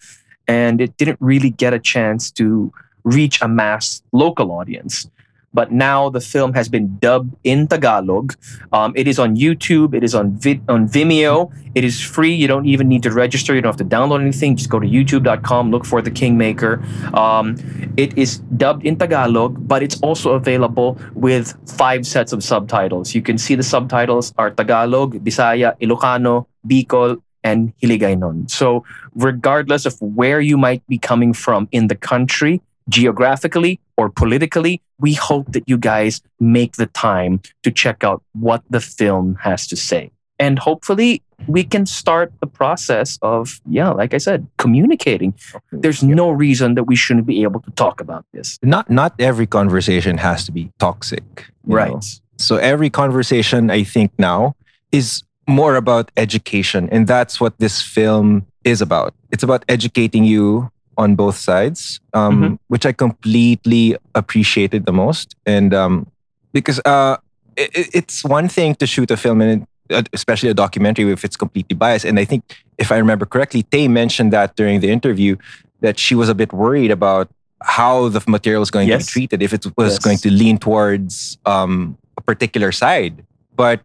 And 0.49 0.81
it 0.81 0.97
didn't 0.97 1.19
really 1.21 1.51
get 1.51 1.75
a 1.75 1.79
chance 1.79 2.31
to 2.33 2.73
reach 3.03 3.41
a 3.43 3.49
mass 3.49 4.03
local 4.13 4.53
audience 4.53 5.09
but 5.57 5.73
now 5.73 6.11
the 6.16 6.20
film 6.20 6.53
has 6.53 6.69
been 6.69 6.87
dubbed 6.99 7.35
in 7.43 7.66
Tagalog. 7.66 8.35
Um, 8.73 8.93
it 8.95 9.09
is 9.09 9.19
on 9.19 9.37
YouTube. 9.45 9.95
It 9.99 10.05
is 10.05 10.15
on 10.15 10.37
vid- 10.37 10.65
on 10.69 10.87
Vimeo. 10.87 11.37
It 11.74 11.85
is 11.91 11.97
free. 12.15 12.35
You 12.43 12.49
don't 12.53 12.66
even 12.66 12.89
need 12.93 13.03
to 13.09 13.12
register. 13.24 13.55
You 13.55 13.62
don't 13.62 13.73
have 13.73 13.83
to 13.85 13.91
download 13.97 14.20
anything. 14.20 14.57
Just 14.61 14.69
go 14.69 14.78
to 14.78 14.87
YouTube.com. 14.97 15.70
Look 15.70 15.87
for 15.93 16.03
The 16.03 16.12
Kingmaker. 16.20 16.85
Um, 17.24 17.57
it 17.97 18.16
is 18.19 18.39
dubbed 18.62 18.85
in 18.85 18.97
Tagalog, 18.97 19.66
but 19.66 19.83
it's 19.83 19.99
also 20.03 20.33
available 20.33 20.99
with 21.15 21.57
five 21.83 22.07
sets 22.07 22.33
of 22.37 22.45
subtitles. 22.45 23.15
You 23.15 23.23
can 23.23 23.39
see 23.39 23.55
the 23.55 23.69
subtitles 23.74 24.35
are 24.37 24.51
Tagalog, 24.51 25.16
Bisaya, 25.24 25.73
Ilocano, 25.81 26.47
Bicol, 26.69 27.23
and 27.43 27.73
Hiligaynon. 27.81 28.51
So, 28.51 28.85
regardless 29.15 29.87
of 29.87 29.97
where 30.03 30.41
you 30.41 30.59
might 30.59 30.87
be 30.87 30.99
coming 30.99 31.33
from 31.33 31.69
in 31.73 31.87
the 31.89 31.95
country, 31.95 32.61
geographically 32.89 33.81
or 33.97 34.09
politically, 34.09 34.83
we 34.99 35.15
hope 35.15 35.53
that 35.53 35.65
you 35.67 35.79
guys 35.79 36.21
make 36.41 36.77
the 36.77 36.87
time 36.87 37.41
to 37.63 37.71
check 37.71 38.05
out 38.05 38.23
what 38.33 38.63
the 38.71 38.81
film 38.81 39.37
has 39.43 39.67
to 39.69 39.77
say. 39.77 40.11
And 40.39 40.59
hopefully, 40.59 41.23
we 41.47 41.65
can 41.65 41.87
start 41.87 42.33
the 42.41 42.47
process 42.47 43.19
of, 43.23 43.61
yeah, 43.69 43.91
like 43.91 44.13
I 44.13 44.19
said, 44.19 44.47
communicating. 44.59 45.35
There's 45.73 46.03
no 46.03 46.31
reason 46.31 46.75
that 46.75 46.85
we 46.85 46.97
shouldn't 46.97 47.27
be 47.27 47.43
able 47.43 47.61
to 47.61 47.71
talk 47.73 48.01
about 48.01 48.25
this. 48.33 48.59
Not 48.63 48.91
not 48.91 49.15
every 49.19 49.47
conversation 49.47 50.19
has 50.19 50.45
to 50.47 50.53
be 50.53 50.71
toxic. 50.79 51.47
Right. 51.65 51.93
know? 51.93 52.01
So 52.39 52.57
every 52.57 52.91
conversation 52.91 53.71
I 53.71 53.85
think 53.85 54.13
now 54.19 54.57
is 54.93 55.23
more 55.49 55.77
about 55.77 56.11
education. 56.17 56.89
And 56.91 57.07
that's 57.07 57.41
what 57.41 57.59
this 57.59 57.81
film 57.81 58.47
is 58.65 58.83
about. 58.83 59.15
It's 59.31 59.43
about 59.43 59.65
educating 59.69 60.25
you 60.25 60.71
on 60.97 61.14
both 61.14 61.36
sides, 61.36 62.01
um, 62.14 62.43
Mhm. 62.43 62.59
which 62.68 62.86
I 62.86 62.93
completely 62.93 63.97
appreciated 64.14 64.86
the 64.86 64.93
most. 64.93 65.35
And 65.47 65.74
um, 65.74 66.06
because 66.52 66.81
uh, 66.85 67.16
it, 67.56 67.70
it- 67.77 67.90
it's 67.93 68.24
one 68.24 68.48
thing 68.48 68.74
to 68.77 68.86
shoot 68.86 69.10
a 69.10 69.16
film, 69.16 69.40
and 69.40 69.66
uh, 69.90 70.02
especially 70.12 70.48
a 70.51 70.55
documentary, 70.55 71.10
if 71.12 71.24
it's 71.24 71.36
completely 71.36 71.74
biased. 71.77 72.05
And 72.05 72.18
I 72.18 72.24
think, 72.24 72.43
if 72.78 72.90
I 72.90 72.97
remember 72.98 73.27
correctly, 73.27 73.62
Tay 73.62 73.89
mentioned 73.89 74.32
that 74.32 74.56
during 74.56 74.81
the 74.81 74.90
interview 74.90 75.36
that 75.81 75.98
she 75.98 76.14
was 76.14 76.28
a 76.28 76.35
bit 76.35 76.52
worried 76.52 76.90
about 76.90 77.28
how 77.62 78.09
the 78.09 78.20
material 78.27 78.60
was 78.60 78.70
going 78.70 78.89
to 78.89 78.98
be 78.98 79.05
treated, 79.05 79.43
if 79.43 79.52
it 79.52 79.64
was 79.77 79.94
Yes. 79.94 79.98
going 79.98 80.18
to 80.18 80.31
lean 80.31 80.59
towards 80.59 81.39
um, 81.47 81.97
a 82.16 82.20
particular 82.23 82.73
side. 82.73 83.24
But 83.55 83.81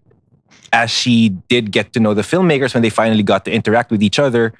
as 0.73 0.89
she 0.89 1.29
did 1.49 1.71
get 1.71 1.91
to 1.93 1.99
know 1.99 2.13
the 2.13 2.21
filmmakers 2.23 2.73
when 2.73 2.81
they 2.83 2.89
finally 2.89 3.23
got 3.23 3.43
to 3.45 3.51
interact 3.51 3.91
with 3.91 4.01
each 4.01 4.19
other, 4.19 4.53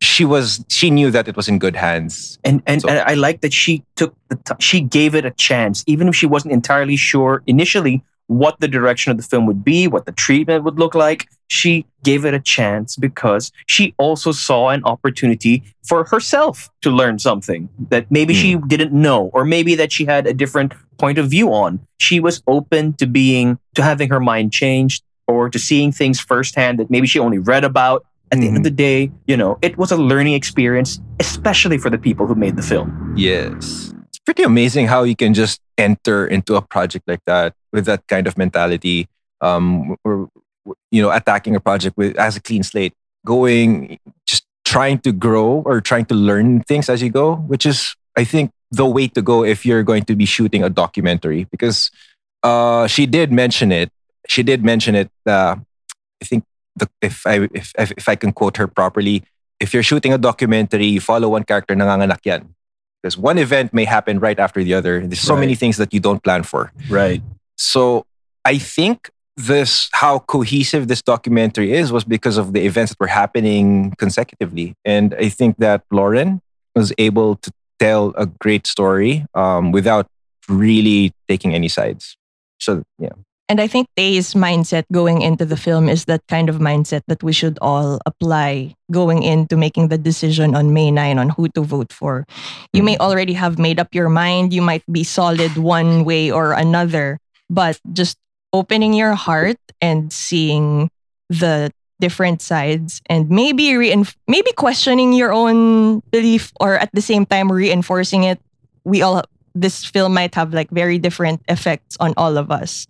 she 0.00 0.24
was 0.24 0.64
she 0.68 0.90
knew 0.90 1.10
that 1.10 1.28
it 1.28 1.36
was 1.36 1.48
in 1.48 1.58
good 1.58 1.76
hands. 1.76 2.38
And 2.44 2.62
and, 2.66 2.82
So- 2.82 2.88
and 2.88 2.98
I 3.00 3.14
like 3.14 3.40
that 3.40 3.52
she 3.52 3.84
took 3.96 4.14
the 4.28 4.36
t- 4.36 4.54
she 4.58 4.80
gave 4.80 5.14
it 5.14 5.24
a 5.24 5.30
chance, 5.32 5.84
even 5.86 6.08
if 6.08 6.14
she 6.14 6.26
wasn't 6.26 6.52
entirely 6.52 6.96
sure 6.96 7.42
initially 7.46 8.02
what 8.28 8.60
the 8.60 8.68
direction 8.68 9.10
of 9.10 9.16
the 9.16 9.22
film 9.22 9.46
would 9.46 9.64
be, 9.64 9.88
what 9.88 10.04
the 10.04 10.12
treatment 10.12 10.62
would 10.62 10.78
look 10.78 10.94
like. 10.94 11.28
She 11.48 11.86
gave 12.04 12.26
it 12.26 12.34
a 12.34 12.40
chance 12.40 12.94
because 12.94 13.50
she 13.66 13.94
also 13.96 14.32
saw 14.32 14.68
an 14.68 14.84
opportunity 14.84 15.62
for 15.82 16.04
herself 16.04 16.68
to 16.82 16.90
learn 16.90 17.18
something 17.18 17.70
that 17.88 18.10
maybe 18.10 18.34
she 18.34 18.52
hmm. 18.52 18.68
didn't 18.68 18.92
know, 18.92 19.30
or 19.32 19.46
maybe 19.46 19.74
that 19.76 19.92
she 19.92 20.04
had 20.04 20.26
a 20.26 20.34
different 20.34 20.74
point 20.98 21.16
of 21.16 21.30
view 21.30 21.52
on. 21.54 21.80
She 21.98 22.20
was 22.20 22.42
open 22.46 22.92
to 22.94 23.06
being 23.06 23.58
to 23.74 23.82
having 23.82 24.10
her 24.10 24.20
mind 24.20 24.52
changed 24.52 25.02
or 25.26 25.48
to 25.48 25.58
seeing 25.58 25.92
things 25.92 26.20
firsthand 26.20 26.78
that 26.78 26.90
maybe 26.90 27.06
she 27.06 27.18
only 27.18 27.38
read 27.38 27.64
about. 27.64 28.04
At 28.30 28.40
the 28.40 28.46
end 28.46 28.56
of 28.58 28.62
the 28.62 28.70
day, 28.70 29.10
you 29.26 29.36
know, 29.36 29.58
it 29.62 29.78
was 29.78 29.90
a 29.90 29.96
learning 29.96 30.34
experience, 30.34 31.00
especially 31.18 31.78
for 31.78 31.88
the 31.88 31.98
people 31.98 32.26
who 32.26 32.34
made 32.34 32.56
the 32.56 32.62
film. 32.62 33.14
Yes. 33.16 33.94
It's 34.08 34.18
pretty 34.18 34.42
amazing 34.42 34.86
how 34.86 35.04
you 35.04 35.16
can 35.16 35.32
just 35.32 35.60
enter 35.78 36.26
into 36.26 36.54
a 36.54 36.62
project 36.62 37.08
like 37.08 37.24
that 37.24 37.54
with 37.72 37.86
that 37.86 38.06
kind 38.06 38.26
of 38.26 38.36
mentality. 38.36 39.08
Um, 39.40 39.96
or, 40.04 40.28
you 40.90 41.00
know, 41.00 41.10
attacking 41.10 41.56
a 41.56 41.60
project 41.60 41.96
with 41.96 42.16
as 42.18 42.36
a 42.36 42.40
clean 42.40 42.62
slate, 42.62 42.92
going, 43.24 43.98
just 44.26 44.44
trying 44.64 44.98
to 44.98 45.12
grow 45.12 45.62
or 45.64 45.80
trying 45.80 46.04
to 46.06 46.14
learn 46.14 46.62
things 46.64 46.88
as 46.90 47.00
you 47.00 47.08
go, 47.08 47.36
which 47.36 47.64
is, 47.64 47.94
I 48.16 48.24
think, 48.24 48.50
the 48.70 48.84
way 48.84 49.08
to 49.08 49.22
go 49.22 49.44
if 49.44 49.64
you're 49.64 49.82
going 49.82 50.04
to 50.04 50.16
be 50.16 50.26
shooting 50.26 50.62
a 50.62 50.68
documentary. 50.68 51.46
Because 51.50 51.90
uh, 52.42 52.86
she 52.88 53.06
did 53.06 53.32
mention 53.32 53.72
it. 53.72 53.90
She 54.28 54.42
did 54.42 54.62
mention 54.62 54.94
it. 54.94 55.10
Uh, 55.24 55.56
I 56.20 56.24
think 56.24 56.44
the, 56.78 56.88
if 57.02 57.26
I 57.26 57.48
if, 57.54 57.72
if 57.78 57.92
if 57.96 58.08
I 58.08 58.16
can 58.16 58.32
quote 58.32 58.56
her 58.56 58.66
properly, 58.66 59.22
if 59.60 59.74
you're 59.74 59.82
shooting 59.82 60.12
a 60.12 60.18
documentary, 60.18 60.86
you 60.86 61.00
follow 61.00 61.28
one 61.30 61.44
character, 61.44 61.74
nanganganak 61.74 62.24
yan. 62.24 62.54
Because 63.02 63.16
one 63.16 63.38
event 63.38 63.72
may 63.72 63.84
happen 63.84 64.18
right 64.18 64.38
after 64.38 64.62
the 64.64 64.74
other. 64.74 65.06
There's 65.06 65.20
so 65.20 65.34
Right. 65.34 65.40
many 65.40 65.54
things 65.54 65.76
that 65.76 65.94
you 65.94 66.00
don't 66.00 66.22
plan 66.22 66.42
for. 66.42 66.72
Right. 66.90 67.22
So 67.56 68.06
I 68.44 68.58
think 68.58 69.10
this 69.36 69.88
how 69.92 70.18
cohesive 70.26 70.88
this 70.88 71.00
documentary 71.02 71.72
is 71.72 71.92
was 71.92 72.02
because 72.02 72.36
of 72.38 72.52
the 72.54 72.66
events 72.66 72.90
that 72.90 72.98
were 73.00 73.06
happening 73.06 73.94
consecutively. 73.98 74.74
And 74.84 75.14
I 75.14 75.28
think 75.28 75.58
that 75.58 75.82
Lauren 75.92 76.40
was 76.74 76.92
able 76.98 77.36
to 77.36 77.52
tell 77.78 78.12
a 78.16 78.26
great 78.26 78.66
story 78.66 79.24
um, 79.34 79.70
without 79.70 80.06
really 80.48 81.12
taking 81.28 81.54
any 81.54 81.68
sides. 81.68 82.16
So 82.58 82.82
yeah. 82.98 83.14
And 83.48 83.60
I 83.60 83.66
think 83.66 83.88
Tay's 83.96 84.34
mindset 84.34 84.84
going 84.92 85.22
into 85.22 85.46
the 85.46 85.56
film 85.56 85.88
is 85.88 86.04
that 86.04 86.20
kind 86.28 86.50
of 86.50 86.56
mindset 86.56 87.00
that 87.08 87.22
we 87.22 87.32
should 87.32 87.58
all 87.62 87.98
apply 88.04 88.74
going 88.92 89.22
into 89.22 89.56
making 89.56 89.88
the 89.88 89.96
decision 89.96 90.54
on 90.54 90.74
May 90.74 90.90
9 90.90 91.18
on 91.18 91.30
who 91.30 91.48
to 91.56 91.62
vote 91.62 91.90
for. 91.92 92.26
You 92.74 92.82
may 92.82 92.94
mm-hmm. 92.94 93.08
already 93.08 93.32
have 93.32 93.58
made 93.58 93.80
up 93.80 93.94
your 93.94 94.10
mind, 94.10 94.52
you 94.52 94.60
might 94.60 94.84
be 94.92 95.02
solid 95.02 95.56
one 95.56 96.04
way 96.04 96.30
or 96.30 96.52
another, 96.52 97.18
but 97.48 97.80
just 97.92 98.18
opening 98.52 98.92
your 98.92 99.14
heart 99.14 99.58
and 99.80 100.12
seeing 100.12 100.90
the 101.30 101.70
different 102.00 102.42
sides 102.42 103.00
and 103.06 103.28
maybe 103.28 103.68
reinf- 103.72 104.16
maybe 104.28 104.52
questioning 104.52 105.12
your 105.12 105.32
own 105.32 106.00
belief 106.10 106.52
or 106.60 106.76
at 106.76 106.90
the 106.92 107.00
same 107.00 107.26
time 107.26 107.50
reinforcing 107.50 108.24
it. 108.24 108.38
We 108.84 109.02
all 109.02 109.24
this 109.54 109.84
film 109.84 110.14
might 110.14 110.34
have 110.34 110.54
like 110.54 110.70
very 110.70 110.98
different 110.98 111.42
effects 111.48 111.96
on 111.98 112.14
all 112.16 112.36
of 112.38 112.50
us. 112.50 112.86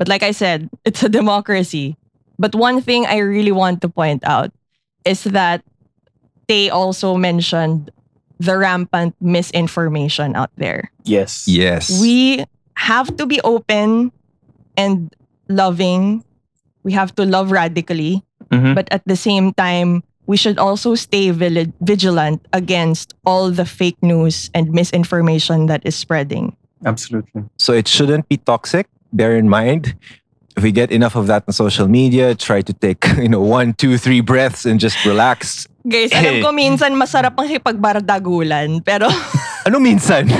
But 0.00 0.08
like 0.08 0.22
I 0.24 0.32
said, 0.32 0.72
it's 0.88 1.04
a 1.04 1.12
democracy. 1.12 1.94
But 2.40 2.56
one 2.56 2.80
thing 2.80 3.04
I 3.04 3.18
really 3.20 3.52
want 3.52 3.82
to 3.84 3.88
point 3.92 4.24
out 4.24 4.50
is 5.04 5.24
that 5.24 5.60
they 6.48 6.70
also 6.72 7.14
mentioned 7.20 7.92
the 8.40 8.56
rampant 8.56 9.14
misinformation 9.20 10.34
out 10.34 10.48
there. 10.56 10.90
Yes. 11.04 11.44
Yes. 11.46 12.00
We 12.00 12.42
have 12.80 13.14
to 13.20 13.26
be 13.28 13.40
open 13.44 14.10
and 14.80 15.14
loving. 15.52 16.24
We 16.82 16.92
have 16.96 17.14
to 17.20 17.28
love 17.28 17.52
radically. 17.52 18.24
Mhm. 18.48 18.74
But 18.74 18.88
at 18.90 19.04
the 19.04 19.16
same 19.20 19.52
time, 19.52 20.02
we 20.24 20.40
should 20.40 20.56
also 20.56 20.94
stay 20.96 21.28
vili- 21.30 21.72
vigilant 21.84 22.40
against 22.56 23.12
all 23.28 23.50
the 23.52 23.68
fake 23.68 24.00
news 24.00 24.48
and 24.56 24.72
misinformation 24.72 25.66
that 25.68 25.84
is 25.84 25.94
spreading. 25.94 26.56
Absolutely. 26.88 27.44
So 27.60 27.74
it 27.76 27.84
shouldn't 27.86 28.28
be 28.32 28.38
toxic. 28.40 28.88
Bear 29.12 29.36
in 29.36 29.48
mind, 29.48 29.94
if 30.56 30.62
we 30.62 30.72
get 30.72 30.90
enough 30.90 31.16
of 31.16 31.26
that 31.26 31.44
on 31.48 31.52
social 31.54 31.88
media, 31.88 32.34
try 32.34 32.62
to 32.62 32.72
take, 32.72 33.04
you 33.18 33.28
know, 33.28 33.40
one, 33.40 33.74
two, 33.74 33.98
three 33.98 34.20
breaths 34.20 34.64
and 34.64 34.78
just 34.80 34.98
relax. 35.04 35.66
Guys, 35.80 36.12
alam 36.12 36.44
ko 36.44 36.52
eh. 36.52 36.56
minsan 36.68 36.92
masarap 36.92 37.32
ang 37.40 37.48
hipagbardagulan. 37.48 38.84
Pero, 38.84 39.08
Ano 39.66 39.76
minsan? 39.80 40.24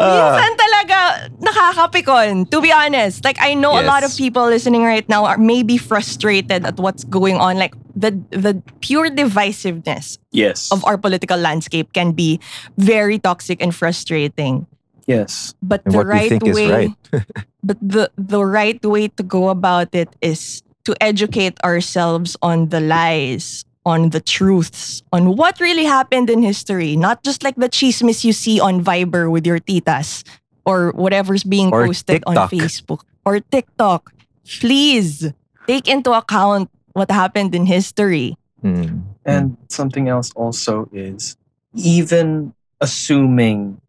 Ah. 0.00 0.32
Minsan 0.32 0.52
talaga 0.56 0.98
nakakapikon, 1.44 2.48
to 2.48 2.64
be 2.64 2.72
honest. 2.72 3.20
Like 3.20 3.36
I 3.36 3.52
know 3.52 3.76
a 3.76 3.84
lot 3.84 4.00
of 4.00 4.16
people 4.16 4.48
listening 4.48 4.80
right 4.80 5.04
now 5.12 5.28
are 5.28 5.36
maybe 5.36 5.76
frustrated 5.76 6.64
at 6.64 6.80
what's 6.80 7.04
going 7.04 7.36
on. 7.36 7.60
Like 7.60 7.76
the 7.92 8.16
the 8.32 8.64
pure 8.80 9.12
divisiveness 9.12 10.16
Yes. 10.32 10.72
of 10.72 10.80
our 10.88 10.96
political 10.96 11.36
landscape 11.36 11.92
can 11.92 12.16
be 12.16 12.40
very 12.80 13.20
toxic 13.20 13.60
and 13.60 13.76
frustrating. 13.76 14.64
Yes. 15.10 15.54
But 15.58 15.82
And 15.84 15.94
the 15.94 15.98
what 15.98 16.06
we 16.06 16.12
right 16.14 16.30
think 16.30 16.46
is 16.46 16.54
way 16.54 16.70
right. 16.70 16.94
but 17.66 17.78
the 17.82 18.10
the 18.14 18.44
right 18.46 18.78
way 18.86 19.08
to 19.18 19.22
go 19.26 19.50
about 19.50 19.90
it 19.92 20.14
is 20.22 20.62
to 20.86 20.94
educate 21.02 21.58
ourselves 21.66 22.38
on 22.40 22.70
the 22.70 22.78
lies 22.78 23.66
on 23.84 24.14
the 24.14 24.20
truths 24.20 25.02
on 25.10 25.36
what 25.36 25.58
really 25.58 25.88
happened 25.88 26.28
in 26.28 26.44
history 26.44 26.96
not 27.00 27.24
just 27.24 27.42
like 27.42 27.56
the 27.56 27.68
chismis 27.68 28.28
you 28.28 28.32
see 28.32 28.60
on 28.60 28.84
viber 28.84 29.32
with 29.32 29.48
your 29.48 29.56
titas 29.56 30.20
or 30.68 30.92
whatever's 30.92 31.40
being 31.40 31.72
Or 31.72 31.88
posted 31.88 32.20
on 32.28 32.36
facebook 32.52 33.08
or 33.24 33.40
tiktok 33.40 34.12
please 34.60 35.32
take 35.64 35.88
into 35.88 36.12
account 36.12 36.68
what 36.92 37.08
happened 37.08 37.56
in 37.56 37.64
history 37.64 38.36
Mm. 38.62 39.02
And 39.24 39.56
something 39.68 40.08
else 40.08 40.32
also 40.32 40.88
is 40.92 41.36
even 41.74 42.54
assuming, 42.80 43.80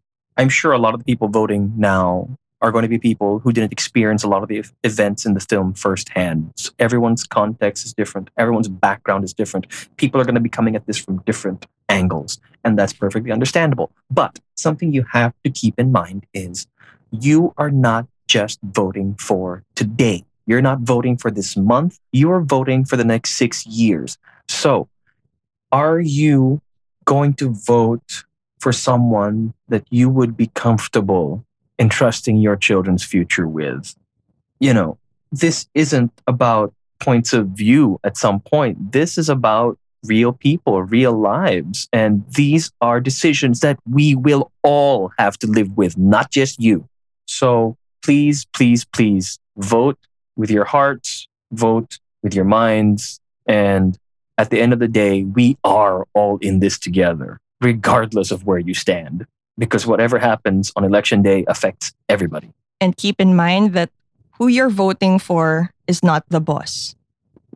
I'm 0.42 0.48
sure 0.48 0.72
a 0.72 0.78
lot 0.78 0.92
of 0.92 0.98
the 0.98 1.04
people 1.04 1.28
voting 1.28 1.72
now 1.76 2.28
are 2.60 2.72
going 2.72 2.82
to 2.82 2.88
be 2.88 2.98
people 2.98 3.38
who 3.38 3.52
didn't 3.52 3.70
experience 3.70 4.24
a 4.24 4.28
lot 4.28 4.42
of 4.42 4.48
the 4.48 4.64
events 4.82 5.24
in 5.24 5.34
the 5.34 5.40
film 5.40 5.72
firsthand. 5.72 6.52
So 6.56 6.72
everyone's 6.80 7.22
context 7.22 7.86
is 7.86 7.94
different, 7.94 8.28
everyone's 8.36 8.66
background 8.68 9.22
is 9.22 9.32
different. 9.32 9.68
People 9.98 10.20
are 10.20 10.24
going 10.24 10.34
to 10.34 10.40
be 10.40 10.48
coming 10.48 10.74
at 10.74 10.84
this 10.86 10.98
from 10.98 11.18
different 11.18 11.68
angles, 11.88 12.40
and 12.64 12.76
that's 12.76 12.92
perfectly 12.92 13.30
understandable. 13.30 13.92
But 14.10 14.40
something 14.56 14.92
you 14.92 15.04
have 15.12 15.32
to 15.44 15.50
keep 15.50 15.78
in 15.78 15.92
mind 15.92 16.26
is 16.34 16.66
you 17.12 17.54
are 17.56 17.70
not 17.70 18.08
just 18.26 18.58
voting 18.64 19.14
for 19.20 19.62
today. 19.76 20.24
You're 20.46 20.60
not 20.60 20.80
voting 20.80 21.18
for 21.18 21.30
this 21.30 21.56
month. 21.56 22.00
You 22.10 22.32
are 22.32 22.42
voting 22.42 22.84
for 22.84 22.96
the 22.96 23.04
next 23.04 23.36
six 23.36 23.64
years. 23.64 24.18
So, 24.48 24.88
are 25.70 26.00
you 26.00 26.60
going 27.04 27.34
to 27.34 27.50
vote 27.50 28.24
for 28.62 28.72
someone 28.72 29.52
that 29.68 29.84
you 29.90 30.08
would 30.08 30.36
be 30.36 30.46
comfortable 30.54 31.44
entrusting 31.80 32.36
your 32.36 32.54
children's 32.54 33.04
future 33.04 33.48
with? 33.48 33.94
You 34.60 34.72
know, 34.72 34.98
this 35.32 35.66
isn't 35.74 36.12
about 36.28 36.72
points 37.00 37.32
of 37.32 37.48
view 37.48 37.98
at 38.04 38.16
some 38.16 38.38
point. 38.38 38.92
This 38.92 39.18
is 39.18 39.28
about 39.28 39.78
real 40.04 40.32
people, 40.32 40.80
real 40.82 41.12
lives. 41.12 41.88
And 41.92 42.24
these 42.30 42.70
are 42.80 43.00
decisions 43.00 43.60
that 43.60 43.78
we 43.88 44.14
will 44.14 44.52
all 44.62 45.10
have 45.18 45.36
to 45.38 45.48
live 45.48 45.76
with, 45.76 45.98
not 45.98 46.30
just 46.30 46.60
you. 46.60 46.88
So 47.26 47.76
please, 48.04 48.44
please, 48.52 48.84
please 48.84 49.40
vote 49.56 49.98
with 50.36 50.50
your 50.50 50.64
hearts, 50.64 51.26
vote 51.50 51.98
with 52.22 52.34
your 52.34 52.44
minds, 52.44 53.18
and 53.46 53.98
at 54.38 54.50
the 54.50 54.60
end 54.60 54.72
of 54.72 54.78
the 54.78 54.88
day, 54.88 55.24
we 55.24 55.58
are 55.64 56.06
all 56.14 56.38
in 56.38 56.60
this 56.60 56.78
together, 56.78 57.40
regardless 57.62 58.30
of 58.30 58.44
where 58.44 58.58
you 58.58 58.74
stand. 58.74 59.26
Because 59.56 59.86
whatever 59.86 60.18
happens 60.18 60.72
on 60.76 60.82
election 60.84 61.22
day 61.22 61.44
affects 61.46 61.92
everybody. 62.08 62.50
and 62.82 62.98
keep 62.98 63.22
in 63.22 63.38
mind 63.38 63.78
that 63.78 63.94
who 64.42 64.50
you're 64.50 64.68
voting 64.72 65.22
for 65.22 65.70
is 65.86 66.02
not 66.02 66.26
the 66.34 66.42
boss. 66.42 66.98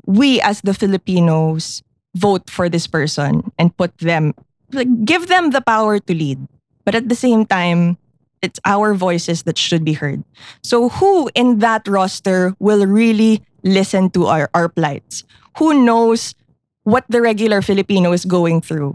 We, 0.07 0.39
as 0.41 0.63
the 0.63 0.71
Filipinos, 0.71 1.83
vote 2.15 2.47
for 2.47 2.71
this 2.71 2.87
person 2.87 3.51
and 3.59 3.75
put 3.77 3.91
them, 3.99 4.39
like, 4.71 4.87
give 5.05 5.27
them 5.27 5.51
the 5.51 5.61
power 5.61 5.99
to 5.99 6.15
lead. 6.15 6.39
But 6.87 6.95
at 6.95 7.09
the 7.11 7.19
same 7.19 7.43
time, 7.45 7.99
it's 8.39 8.61
our 8.63 8.95
voices 8.95 9.43
that 9.51 9.59
should 9.59 9.83
be 9.83 9.99
heard. 9.99 10.23
So, 10.63 10.89
who 10.95 11.27
in 11.35 11.59
that 11.59 11.89
roster 11.91 12.55
will 12.63 12.87
really 12.87 13.43
listen 13.67 14.11
to 14.15 14.31
our, 14.31 14.47
our 14.55 14.69
plights? 14.71 15.25
Who 15.59 15.83
knows 15.83 16.39
what 16.87 17.03
the 17.11 17.19
regular 17.21 17.63
Filipino 17.63 18.13
is 18.15 18.23
going 18.25 18.63
through? 18.63 18.95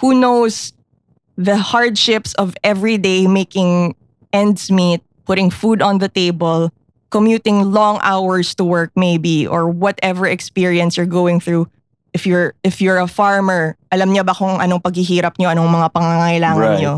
Who 0.00 0.16
knows 0.16 0.72
the 1.36 1.56
hardships 1.56 2.32
of 2.34 2.56
every 2.64 2.96
day 2.96 3.26
making 3.26 3.94
ends 4.32 4.70
meet, 4.70 5.00
putting 5.24 5.50
food 5.50 5.82
on 5.82 5.98
the 5.98 6.08
table, 6.08 6.72
commuting 7.10 7.72
long 7.72 7.98
hours 8.02 8.54
to 8.56 8.64
work 8.64 8.92
maybe 8.96 9.46
or 9.46 9.68
whatever 9.68 10.26
experience 10.26 10.96
you're 10.96 11.06
going 11.06 11.40
through. 11.40 11.68
If 12.12 12.26
you're 12.26 12.54
if 12.64 12.80
you're 12.80 12.98
a 12.98 13.06
farmer, 13.06 13.76
alam 13.92 14.10
niya 14.10 14.26
ba 14.26 14.34
kung 14.34 14.58
anong 14.58 14.82
paghihirap 14.82 15.38
niyo, 15.38 15.52
anong 15.52 15.70
mga 15.70 15.88
pangangailangan 15.94 16.70
niyo? 16.80 16.94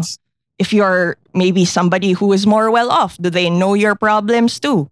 If 0.59 0.73
you're 0.73 1.19
maybe 1.35 1.65
somebody 1.65 2.13
who 2.13 2.33
is 2.33 2.47
more 2.47 2.71
well 2.71 2.89
off, 2.89 3.19
do 3.19 3.29
they 3.29 3.51
know 3.51 3.75
your 3.75 3.95
problems 3.95 4.61
too? 4.61 4.89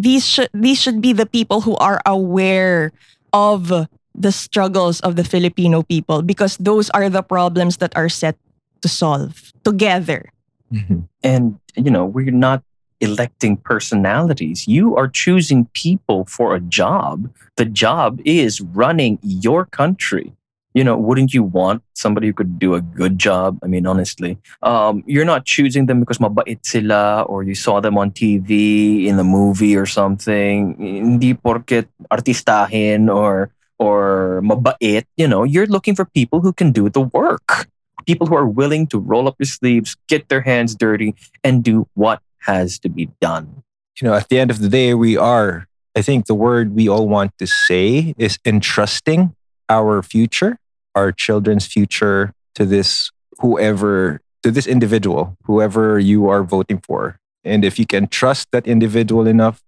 These 0.00 0.24
should 0.26 0.50
these 0.56 0.80
should 0.80 1.04
be 1.04 1.12
the 1.12 1.28
people 1.28 1.60
who 1.60 1.76
are 1.76 2.00
aware 2.08 2.90
of 3.32 3.68
the 4.14 4.32
struggles 4.32 5.00
of 5.00 5.16
the 5.16 5.24
Filipino 5.24 5.82
people 5.82 6.22
because 6.22 6.56
those 6.58 6.90
are 6.90 7.08
the 7.08 7.22
problems 7.22 7.78
that 7.78 7.94
are 7.96 8.08
set 8.08 8.36
to 8.82 8.88
solve 8.88 9.52
together. 9.64 10.32
Mhm. 10.72 11.08
And, 11.22 11.58
you 11.76 11.90
know, 11.90 12.04
we're 12.04 12.32
not 12.32 12.62
electing 13.00 13.56
personalities. 13.56 14.68
You 14.68 14.96
are 14.96 15.08
choosing 15.08 15.66
people 15.72 16.26
for 16.28 16.54
a 16.54 16.60
job. 16.60 17.30
The 17.56 17.64
job 17.64 18.20
is 18.24 18.60
running 18.60 19.18
your 19.22 19.64
country. 19.64 20.32
You 20.74 20.84
know, 20.84 20.96
wouldn't 20.96 21.34
you 21.34 21.42
want 21.42 21.82
somebody 21.94 22.28
who 22.28 22.32
could 22.32 22.60
do 22.60 22.74
a 22.74 22.80
good 22.80 23.18
job? 23.18 23.58
I 23.64 23.66
mean, 23.66 23.86
honestly, 23.86 24.38
um, 24.62 25.02
you're 25.04 25.24
not 25.26 25.44
choosing 25.44 25.86
them 25.86 25.98
because 25.98 26.18
mabait 26.18 26.62
sila 26.62 27.22
or 27.22 27.42
you 27.42 27.56
saw 27.56 27.80
them 27.80 27.98
on 27.98 28.12
TV 28.12 29.06
in 29.06 29.18
a 29.18 29.24
movie 29.24 29.74
or 29.74 29.86
something. 29.86 30.78
Hindi 30.78 31.34
porket 31.34 31.90
artistahin 32.12 33.10
or 33.10 33.50
or 33.80 34.42
mabait. 34.44 35.04
You 35.16 35.26
know, 35.26 35.42
you're 35.42 35.66
looking 35.66 35.96
for 35.96 36.04
people 36.04 36.42
who 36.42 36.52
can 36.52 36.70
do 36.70 36.88
the 36.88 37.00
work. 37.00 37.66
People 38.06 38.28
who 38.28 38.36
are 38.36 38.46
willing 38.46 38.86
to 38.88 38.98
roll 38.98 39.26
up 39.26 39.38
their 39.38 39.46
sleeves, 39.46 39.96
get 40.06 40.28
their 40.28 40.42
hands 40.42 40.74
dirty, 40.76 41.14
and 41.42 41.64
do 41.64 41.88
what 41.94 42.20
has 42.44 42.78
to 42.80 42.88
be 42.88 43.08
done. 43.20 43.62
you 44.00 44.08
know, 44.08 44.14
at 44.14 44.28
the 44.28 44.38
end 44.38 44.50
of 44.50 44.60
the 44.60 44.68
day, 44.68 44.94
we 44.94 45.16
are, 45.16 45.66
I 45.96 46.02
think 46.02 46.26
the 46.26 46.34
word 46.34 46.74
we 46.74 46.88
all 46.88 47.08
want 47.08 47.36
to 47.38 47.46
say 47.46 48.14
is 48.16 48.38
entrusting 48.44 49.34
our 49.68 50.02
future, 50.02 50.56
our 50.94 51.12
children's 51.12 51.66
future 51.66 52.32
to 52.54 52.64
this, 52.64 53.10
whoever, 53.40 54.20
to 54.42 54.50
this 54.50 54.66
individual, 54.66 55.36
whoever 55.44 55.98
you 55.98 56.28
are 56.28 56.42
voting 56.42 56.80
for. 56.86 57.18
And 57.44 57.64
if 57.64 57.78
you 57.78 57.86
can 57.86 58.08
trust 58.08 58.48
that 58.52 58.66
individual 58.66 59.26
enough, 59.26 59.62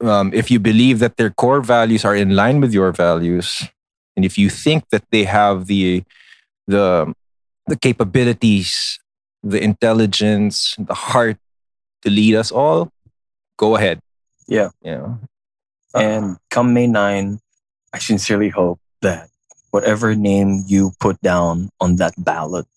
um, 0.00 0.32
if 0.32 0.50
you 0.50 0.58
believe 0.60 0.98
that 1.00 1.16
their 1.16 1.30
core 1.30 1.60
values 1.60 2.04
are 2.04 2.14
in 2.16 2.34
line 2.36 2.60
with 2.60 2.72
your 2.72 2.92
values, 2.92 3.66
and 4.16 4.24
if 4.24 4.38
you 4.38 4.50
think 4.50 4.88
that 4.90 5.04
they 5.10 5.24
have 5.24 5.66
the, 5.66 6.02
the, 6.66 7.12
the 7.66 7.76
capabilities, 7.76 8.98
the 9.42 9.62
intelligence, 9.62 10.74
the 10.78 10.94
heart 10.94 11.36
to 12.02 12.10
lead 12.10 12.34
us 12.34 12.50
all, 12.50 12.90
go 13.56 13.76
ahead. 13.76 14.00
Yeah. 14.46 14.70
Yeah. 14.82 14.96
know, 14.96 15.18
And 15.94 16.36
come 16.50 16.72
May 16.74 16.86
9, 16.86 17.40
I 17.92 17.98
sincerely 17.98 18.48
hope 18.50 18.80
that 19.02 19.28
whatever 19.70 20.14
name 20.14 20.64
you 20.66 20.92
put 21.00 21.20
down 21.20 21.70
on 21.80 21.96
that 21.96 22.14
ballot 22.18 22.68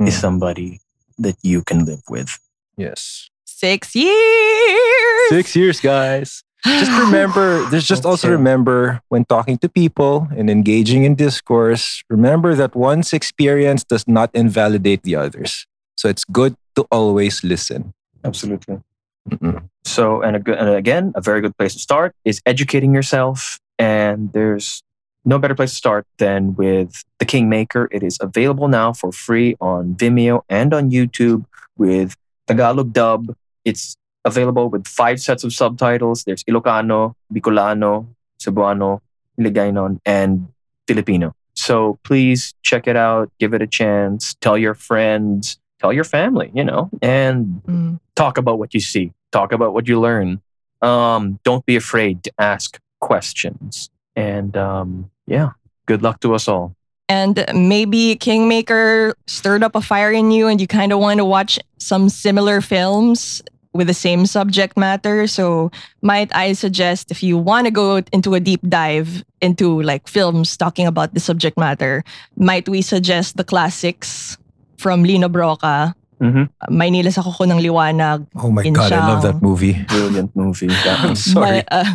is 0.00 0.16
Mm. 0.16 0.20
somebody 0.20 0.80
that 1.18 1.36
you 1.42 1.62
can 1.62 1.84
live 1.84 2.02
with. 2.08 2.38
yes. 2.76 3.29
Six 3.60 3.94
years. 3.94 5.28
Six 5.28 5.54
years, 5.54 5.80
guys. 5.80 6.42
Just 6.64 6.90
remember, 7.04 7.68
there's 7.68 7.86
just 7.86 8.06
also 8.06 8.28
Okay. 8.28 8.32
remember 8.32 9.00
when 9.12 9.24
talking 9.28 9.58
to 9.58 9.68
people 9.68 10.28
and 10.32 10.48
engaging 10.48 11.04
in 11.04 11.14
discourse, 11.14 12.00
remember 12.08 12.54
that 12.54 12.74
one's 12.74 13.12
experience 13.12 13.84
does 13.84 14.08
not 14.08 14.30
invalidate 14.32 15.02
the 15.02 15.14
others. 15.16 15.66
So 15.96 16.08
it's 16.08 16.24
good 16.24 16.56
to 16.76 16.86
always 16.90 17.44
listen. 17.44 17.92
Absolutely. 18.24 18.80
Mm-mm. 19.28 19.68
So, 19.84 20.22
and, 20.22 20.36
a 20.36 20.38
good, 20.40 20.56
and 20.56 20.70
again, 20.70 21.12
a 21.14 21.20
very 21.20 21.42
good 21.42 21.52
place 21.58 21.74
to 21.74 21.80
start 21.80 22.14
is 22.24 22.40
educating 22.46 22.94
yourself. 22.94 23.58
And 23.78 24.32
there's 24.32 24.82
no 25.26 25.38
better 25.38 25.54
place 25.54 25.70
to 25.70 25.76
start 25.76 26.06
than 26.16 26.54
with 26.56 27.04
The 27.18 27.26
Kingmaker. 27.26 27.88
It 27.92 28.02
is 28.02 28.16
available 28.22 28.68
now 28.68 28.94
for 28.94 29.12
free 29.12 29.56
on 29.60 29.94
Vimeo 29.96 30.40
and 30.48 30.72
on 30.72 30.90
YouTube 30.90 31.44
with 31.76 32.16
Tagalog 32.46 32.94
dub. 32.94 33.36
It's 33.64 33.96
available 34.24 34.68
with 34.68 34.86
five 34.86 35.20
sets 35.20 35.44
of 35.44 35.52
subtitles. 35.52 36.24
There's 36.24 36.44
Ilocano, 36.44 37.14
Bicolano, 37.32 38.06
Cebuano, 38.40 39.00
Hiligaynon, 39.38 39.98
and 40.04 40.48
Filipino. 40.86 41.32
So 41.54 41.98
please 42.04 42.54
check 42.62 42.86
it 42.86 42.96
out, 42.96 43.30
give 43.38 43.54
it 43.54 43.62
a 43.62 43.66
chance, 43.66 44.34
tell 44.40 44.56
your 44.58 44.74
friends, 44.74 45.58
tell 45.80 45.92
your 45.92 46.04
family, 46.04 46.50
you 46.54 46.64
know, 46.64 46.90
and 47.02 47.62
Mm. 47.66 48.00
talk 48.16 48.38
about 48.38 48.58
what 48.58 48.72
you 48.74 48.80
see. 48.80 49.12
Talk 49.32 49.52
about 49.52 49.74
what 49.74 49.86
you 49.88 50.00
learn. 50.00 50.40
Um, 50.82 51.38
don't 51.44 51.64
be 51.66 51.76
afraid 51.76 52.22
to 52.24 52.32
ask 52.38 52.78
questions. 53.00 53.90
And 54.16 54.56
um, 54.56 55.10
yeah 55.26 55.50
good 55.86 56.02
luck 56.02 56.20
to 56.20 56.34
us 56.34 56.46
all 56.48 56.74
and 57.10 57.44
maybe 57.52 58.14
Kingmaker 58.14 59.16
stirred 59.26 59.64
up 59.64 59.74
a 59.74 59.80
fire 59.80 60.12
in 60.12 60.30
you 60.30 60.46
and 60.46 60.60
you 60.60 60.68
kind 60.68 60.92
of 60.92 61.00
want 61.00 61.18
to 61.18 61.24
watch 61.24 61.58
some 61.78 62.08
similar 62.08 62.60
films 62.60 63.42
with 63.72 63.88
the 63.88 63.94
same 63.94 64.26
subject 64.26 64.76
matter. 64.76 65.26
So, 65.26 65.72
might 66.02 66.34
I 66.34 66.52
suggest 66.52 67.10
if 67.10 67.20
you 67.20 67.36
want 67.36 67.66
to 67.66 67.72
go 67.72 68.00
into 68.12 68.34
a 68.34 68.40
deep 68.40 68.60
dive 68.68 69.24
into 69.40 69.82
like 69.82 70.06
films 70.06 70.56
talking 70.56 70.86
about 70.86 71.12
the 71.12 71.20
subject 71.20 71.58
matter, 71.58 72.04
might 72.36 72.68
we 72.68 72.80
suggest 72.80 73.36
the 73.36 73.44
classics 73.44 74.38
from 74.78 75.02
Lino 75.02 75.28
Broca? 75.28 75.96
Mhm. 76.20 76.48
Maynila 76.68 77.08
sa 77.08 77.24
Kuko 77.24 77.48
ng 77.48 77.58
Liwanag, 77.64 78.28
Oh 78.36 78.52
my 78.52 78.62
In 78.62 78.76
god, 78.76 78.92
I 78.92 79.00
love 79.08 79.22
that 79.24 79.40
movie. 79.40 79.72
Brilliant 79.88 80.36
movie. 80.36 80.68
That 80.68 81.00
I'm 81.04 81.16
sorry. 81.16 81.64
Ma- 81.64 81.72
uh, 81.80 81.88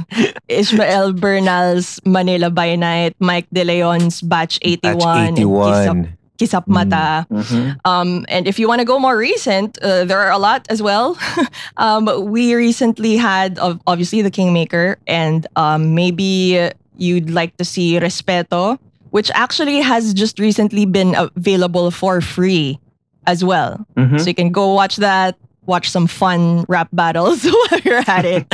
Ishmael 0.49 1.13
Bernal's 1.13 2.01
Manila 2.05 2.49
by 2.49 2.73
Night, 2.75 3.13
Mike 3.21 3.45
De 3.53 3.63
Leon's 3.63 4.21
Batch 4.25 4.57
81, 4.65 4.97
Batch 4.97 5.05
and 5.29 5.37
81. 5.37 5.61
Kisap, 5.61 5.97
Kisap 6.41 6.63
Mata. 6.67 7.25
Mhm. 7.29 7.77
Um, 7.85 8.25
and 8.27 8.47
if 8.49 8.57
you 8.57 8.67
want 8.67 8.81
to 8.81 8.85
go 8.89 8.97
more 8.97 9.15
recent, 9.15 9.77
uh, 9.85 10.03
there 10.09 10.19
are 10.19 10.31
a 10.33 10.41
lot 10.41 10.65
as 10.73 10.81
well. 10.81 11.15
um, 11.77 12.09
we 12.25 12.55
recently 12.57 13.15
had, 13.21 13.59
ob- 13.59 13.79
obviously, 13.85 14.21
The 14.25 14.31
Kingmaker, 14.33 14.97
and 15.07 15.45
um, 15.55 15.93
maybe 15.93 16.57
you'd 16.97 17.29
like 17.29 17.55
to 17.57 17.63
see 17.65 17.99
Respeto, 18.01 18.79
which 19.11 19.29
actually 19.37 19.79
has 19.85 20.13
just 20.17 20.39
recently 20.39 20.85
been 20.89 21.13
available 21.15 21.91
for 21.91 22.19
free 22.21 22.79
as 23.27 23.43
well. 23.43 23.85
Mhm. 23.97 24.19
So 24.21 24.27
you 24.27 24.35
can 24.35 24.51
go 24.51 24.73
watch 24.73 24.97
that, 24.97 25.35
watch 25.65 25.89
some 25.89 26.07
fun 26.07 26.65
rap 26.67 26.89
battles 26.93 27.43
while 27.45 27.79
you're 27.83 28.03
at 28.07 28.25
it. 28.25 28.45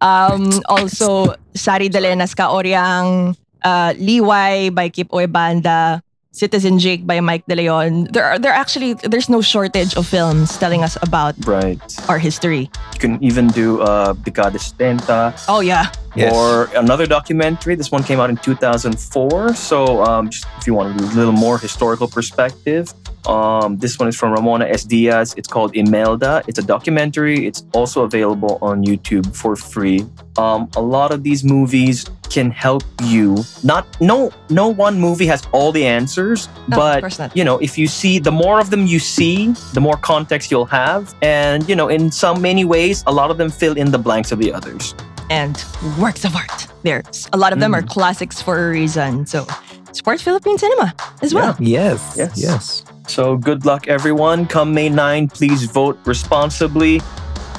um, 0.00 0.50
also, 0.68 1.34
Sari 1.54 1.88
Dalenas 1.88 2.36
Ka 2.36 2.52
Oryang, 2.52 3.36
uh, 3.64 3.92
Liway 3.96 4.74
by 4.74 4.88
Kip 4.88 5.08
Oy 5.12 5.26
Banda, 5.26 6.02
Citizen 6.32 6.78
Jake 6.78 7.06
by 7.06 7.18
Mike 7.20 7.44
De 7.48 7.56
Leon. 7.56 8.12
There 8.12 8.22
are 8.22 8.38
there 8.38 8.52
actually 8.52 8.92
there's 9.08 9.30
no 9.32 9.40
shortage 9.40 9.96
of 9.96 10.04
films 10.06 10.52
telling 10.60 10.84
us 10.84 10.98
about 11.00 11.32
Right. 11.48 11.80
our 12.12 12.18
history. 12.20 12.68
You 12.92 13.00
can 13.00 13.16
even 13.24 13.48
do 13.48 13.80
uh, 13.80 14.12
Decade 14.20 14.60
Stenta 14.60 15.32
Oh 15.48 15.60
yeah. 15.64 15.88
Yes. 16.14 16.32
or 16.36 16.68
another 16.76 17.06
documentary. 17.08 17.74
This 17.74 17.88
one 17.90 18.02
came 18.04 18.20
out 18.20 18.28
in 18.28 18.36
2004. 18.36 19.54
So 19.56 20.04
um, 20.04 20.28
just 20.28 20.44
if 20.60 20.66
you 20.66 20.74
want 20.74 21.00
a 21.00 21.04
little 21.16 21.32
more 21.32 21.56
historical 21.56 22.06
perspective, 22.08 22.92
um, 23.26 23.76
this 23.78 23.98
one 23.98 24.08
is 24.08 24.16
from 24.16 24.32
Ramona 24.32 24.66
S. 24.66 24.84
Diaz. 24.84 25.34
It's 25.36 25.48
called 25.48 25.76
Imelda. 25.76 26.42
It's 26.46 26.58
a 26.58 26.62
documentary. 26.62 27.46
It's 27.46 27.64
also 27.74 28.02
available 28.04 28.58
on 28.62 28.84
YouTube 28.84 29.34
for 29.34 29.56
free. 29.56 30.06
Um, 30.38 30.68
a 30.76 30.80
lot 30.82 31.12
of 31.12 31.22
these 31.22 31.42
movies 31.44 32.06
can 32.30 32.50
help 32.50 32.82
you. 33.04 33.38
Not 33.62 33.86
no 34.00 34.30
no 34.50 34.68
one 34.68 34.98
movie 35.00 35.26
has 35.26 35.46
all 35.52 35.70
the 35.72 35.86
answers, 35.86 36.48
No, 36.68 36.76
but 36.76 37.36
you 37.36 37.44
know 37.44 37.58
if 37.58 37.78
you 37.78 37.86
see 37.86 38.18
the 38.18 38.32
more 38.32 38.58
of 38.60 38.70
them 38.70 38.86
you 38.86 38.98
see, 38.98 39.52
the 39.74 39.80
more 39.80 39.96
context 39.96 40.50
you'll 40.50 40.66
have, 40.66 41.14
and 41.22 41.68
you 41.68 41.76
know 41.76 41.88
in 41.88 42.10
some 42.10 42.42
many 42.42 42.64
ways, 42.64 43.02
a 43.06 43.12
lot 43.12 43.30
of 43.30 43.38
them 43.38 43.50
fill 43.50 43.76
in 43.76 43.90
the 43.92 43.98
blanks 43.98 44.32
of 44.32 44.38
the 44.38 44.52
others. 44.52 44.94
and 45.30 45.64
works 45.98 46.24
of 46.24 46.36
art. 46.36 46.66
There's 46.84 47.28
a 47.32 47.36
lot 47.36 47.52
of 47.52 47.58
them 47.58 47.74
are 47.74 47.82
classics 47.82 48.40
for 48.40 48.54
a 48.66 48.70
reason. 48.70 49.26
So 49.26 49.44
support 49.92 50.20
Philippine 50.20 50.58
cinema 50.58 50.94
as 51.22 51.34
well. 51.34 51.56
Yes. 51.58 52.14
Yes. 52.16 52.32
Yes. 52.38 52.84
So 53.06 53.36
good 53.36 53.64
luck, 53.64 53.88
everyone. 53.88 54.46
Come 54.46 54.74
May 54.74 54.88
9, 54.88 55.28
please 55.28 55.64
vote 55.64 55.98
responsibly. 56.04 57.00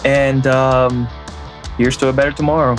And 0.06 0.46
um, 0.48 1.08
here's 1.78 1.98
to 1.98 2.10
a 2.10 2.14
better 2.14 2.32
tomorrow. 2.32 2.76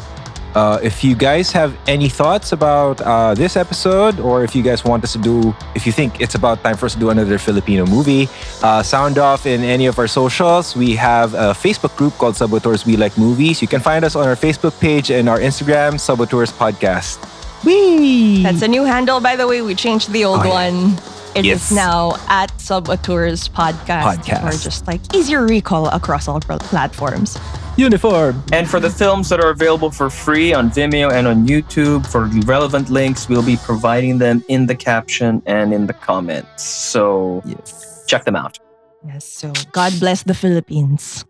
Uh, 0.54 0.78
if 0.82 1.04
you 1.04 1.14
guys 1.14 1.52
have 1.52 1.76
any 1.86 2.08
thoughts 2.08 2.52
about 2.52 3.00
uh, 3.02 3.34
this 3.34 3.56
episode, 3.56 4.18
or 4.18 4.42
if 4.44 4.56
you 4.56 4.62
guys 4.62 4.82
want 4.84 5.04
us 5.04 5.12
to 5.12 5.18
do, 5.18 5.54
if 5.74 5.86
you 5.86 5.92
think 5.92 6.20
it's 6.20 6.34
about 6.34 6.62
time 6.64 6.76
for 6.76 6.86
us 6.86 6.94
to 6.94 6.98
do 6.98 7.10
another 7.10 7.38
Filipino 7.38 7.84
movie, 7.86 8.28
uh, 8.62 8.82
sound 8.82 9.18
off 9.18 9.46
in 9.46 9.62
any 9.62 9.86
of 9.86 9.98
our 9.98 10.08
socials. 10.08 10.74
We 10.74 10.96
have 10.96 11.34
a 11.34 11.52
Facebook 11.54 11.96
group 11.96 12.14
called 12.14 12.34
Saboteurs 12.36 12.86
We 12.86 12.96
Like 12.96 13.16
Movies. 13.18 13.60
You 13.62 13.68
can 13.68 13.80
find 13.80 14.04
us 14.04 14.16
on 14.16 14.26
our 14.26 14.36
Facebook 14.36 14.78
page 14.80 15.10
and 15.10 15.28
our 15.28 15.38
Instagram, 15.38 16.00
Saboteurs 16.00 16.50
Podcast. 16.50 17.18
Whee! 17.64 18.42
That's 18.42 18.62
a 18.62 18.68
new 18.68 18.84
handle, 18.84 19.20
by 19.20 19.36
the 19.36 19.46
way. 19.46 19.62
We 19.62 19.74
changed 19.74 20.10
the 20.12 20.24
old 20.24 20.40
Oh, 20.40 20.44
yeah. 20.44 20.70
one. 20.70 20.98
It 21.34 21.44
is 21.44 21.70
Yes. 21.70 21.70
now 21.72 22.16
at 22.28 22.50
Subatours 22.58 23.48
Podcast. 23.50 24.24
Podcast. 24.24 24.44
Or 24.44 24.50
just 24.58 24.86
like 24.86 25.00
easier 25.14 25.44
recall 25.46 25.88
across 25.88 26.26
all 26.26 26.40
platforms. 26.40 27.36
Uniform. 27.76 28.42
And 28.52 28.68
for 28.68 28.80
the 28.80 28.90
films 28.90 29.28
that 29.28 29.38
are 29.38 29.50
available 29.50 29.90
for 29.90 30.10
free 30.10 30.52
on 30.52 30.70
Vimeo 30.70 31.12
and 31.12 31.28
on 31.28 31.46
YouTube, 31.46 32.06
for 32.06 32.26
the 32.26 32.40
relevant 32.46 32.90
links, 32.90 33.28
we'll 33.28 33.44
be 33.44 33.56
providing 33.56 34.18
them 34.18 34.42
in 34.48 34.66
the 34.66 34.74
caption 34.74 35.42
and 35.46 35.72
in 35.72 35.86
the 35.86 35.92
comments. 35.94 36.64
So 36.64 37.42
Yes. 37.44 38.04
check 38.08 38.24
them 38.24 38.34
out. 38.34 38.58
Yes, 39.06 39.24
so 39.24 39.52
God 39.70 39.92
bless 40.00 40.24
the 40.24 40.34
Philippines. 40.34 41.24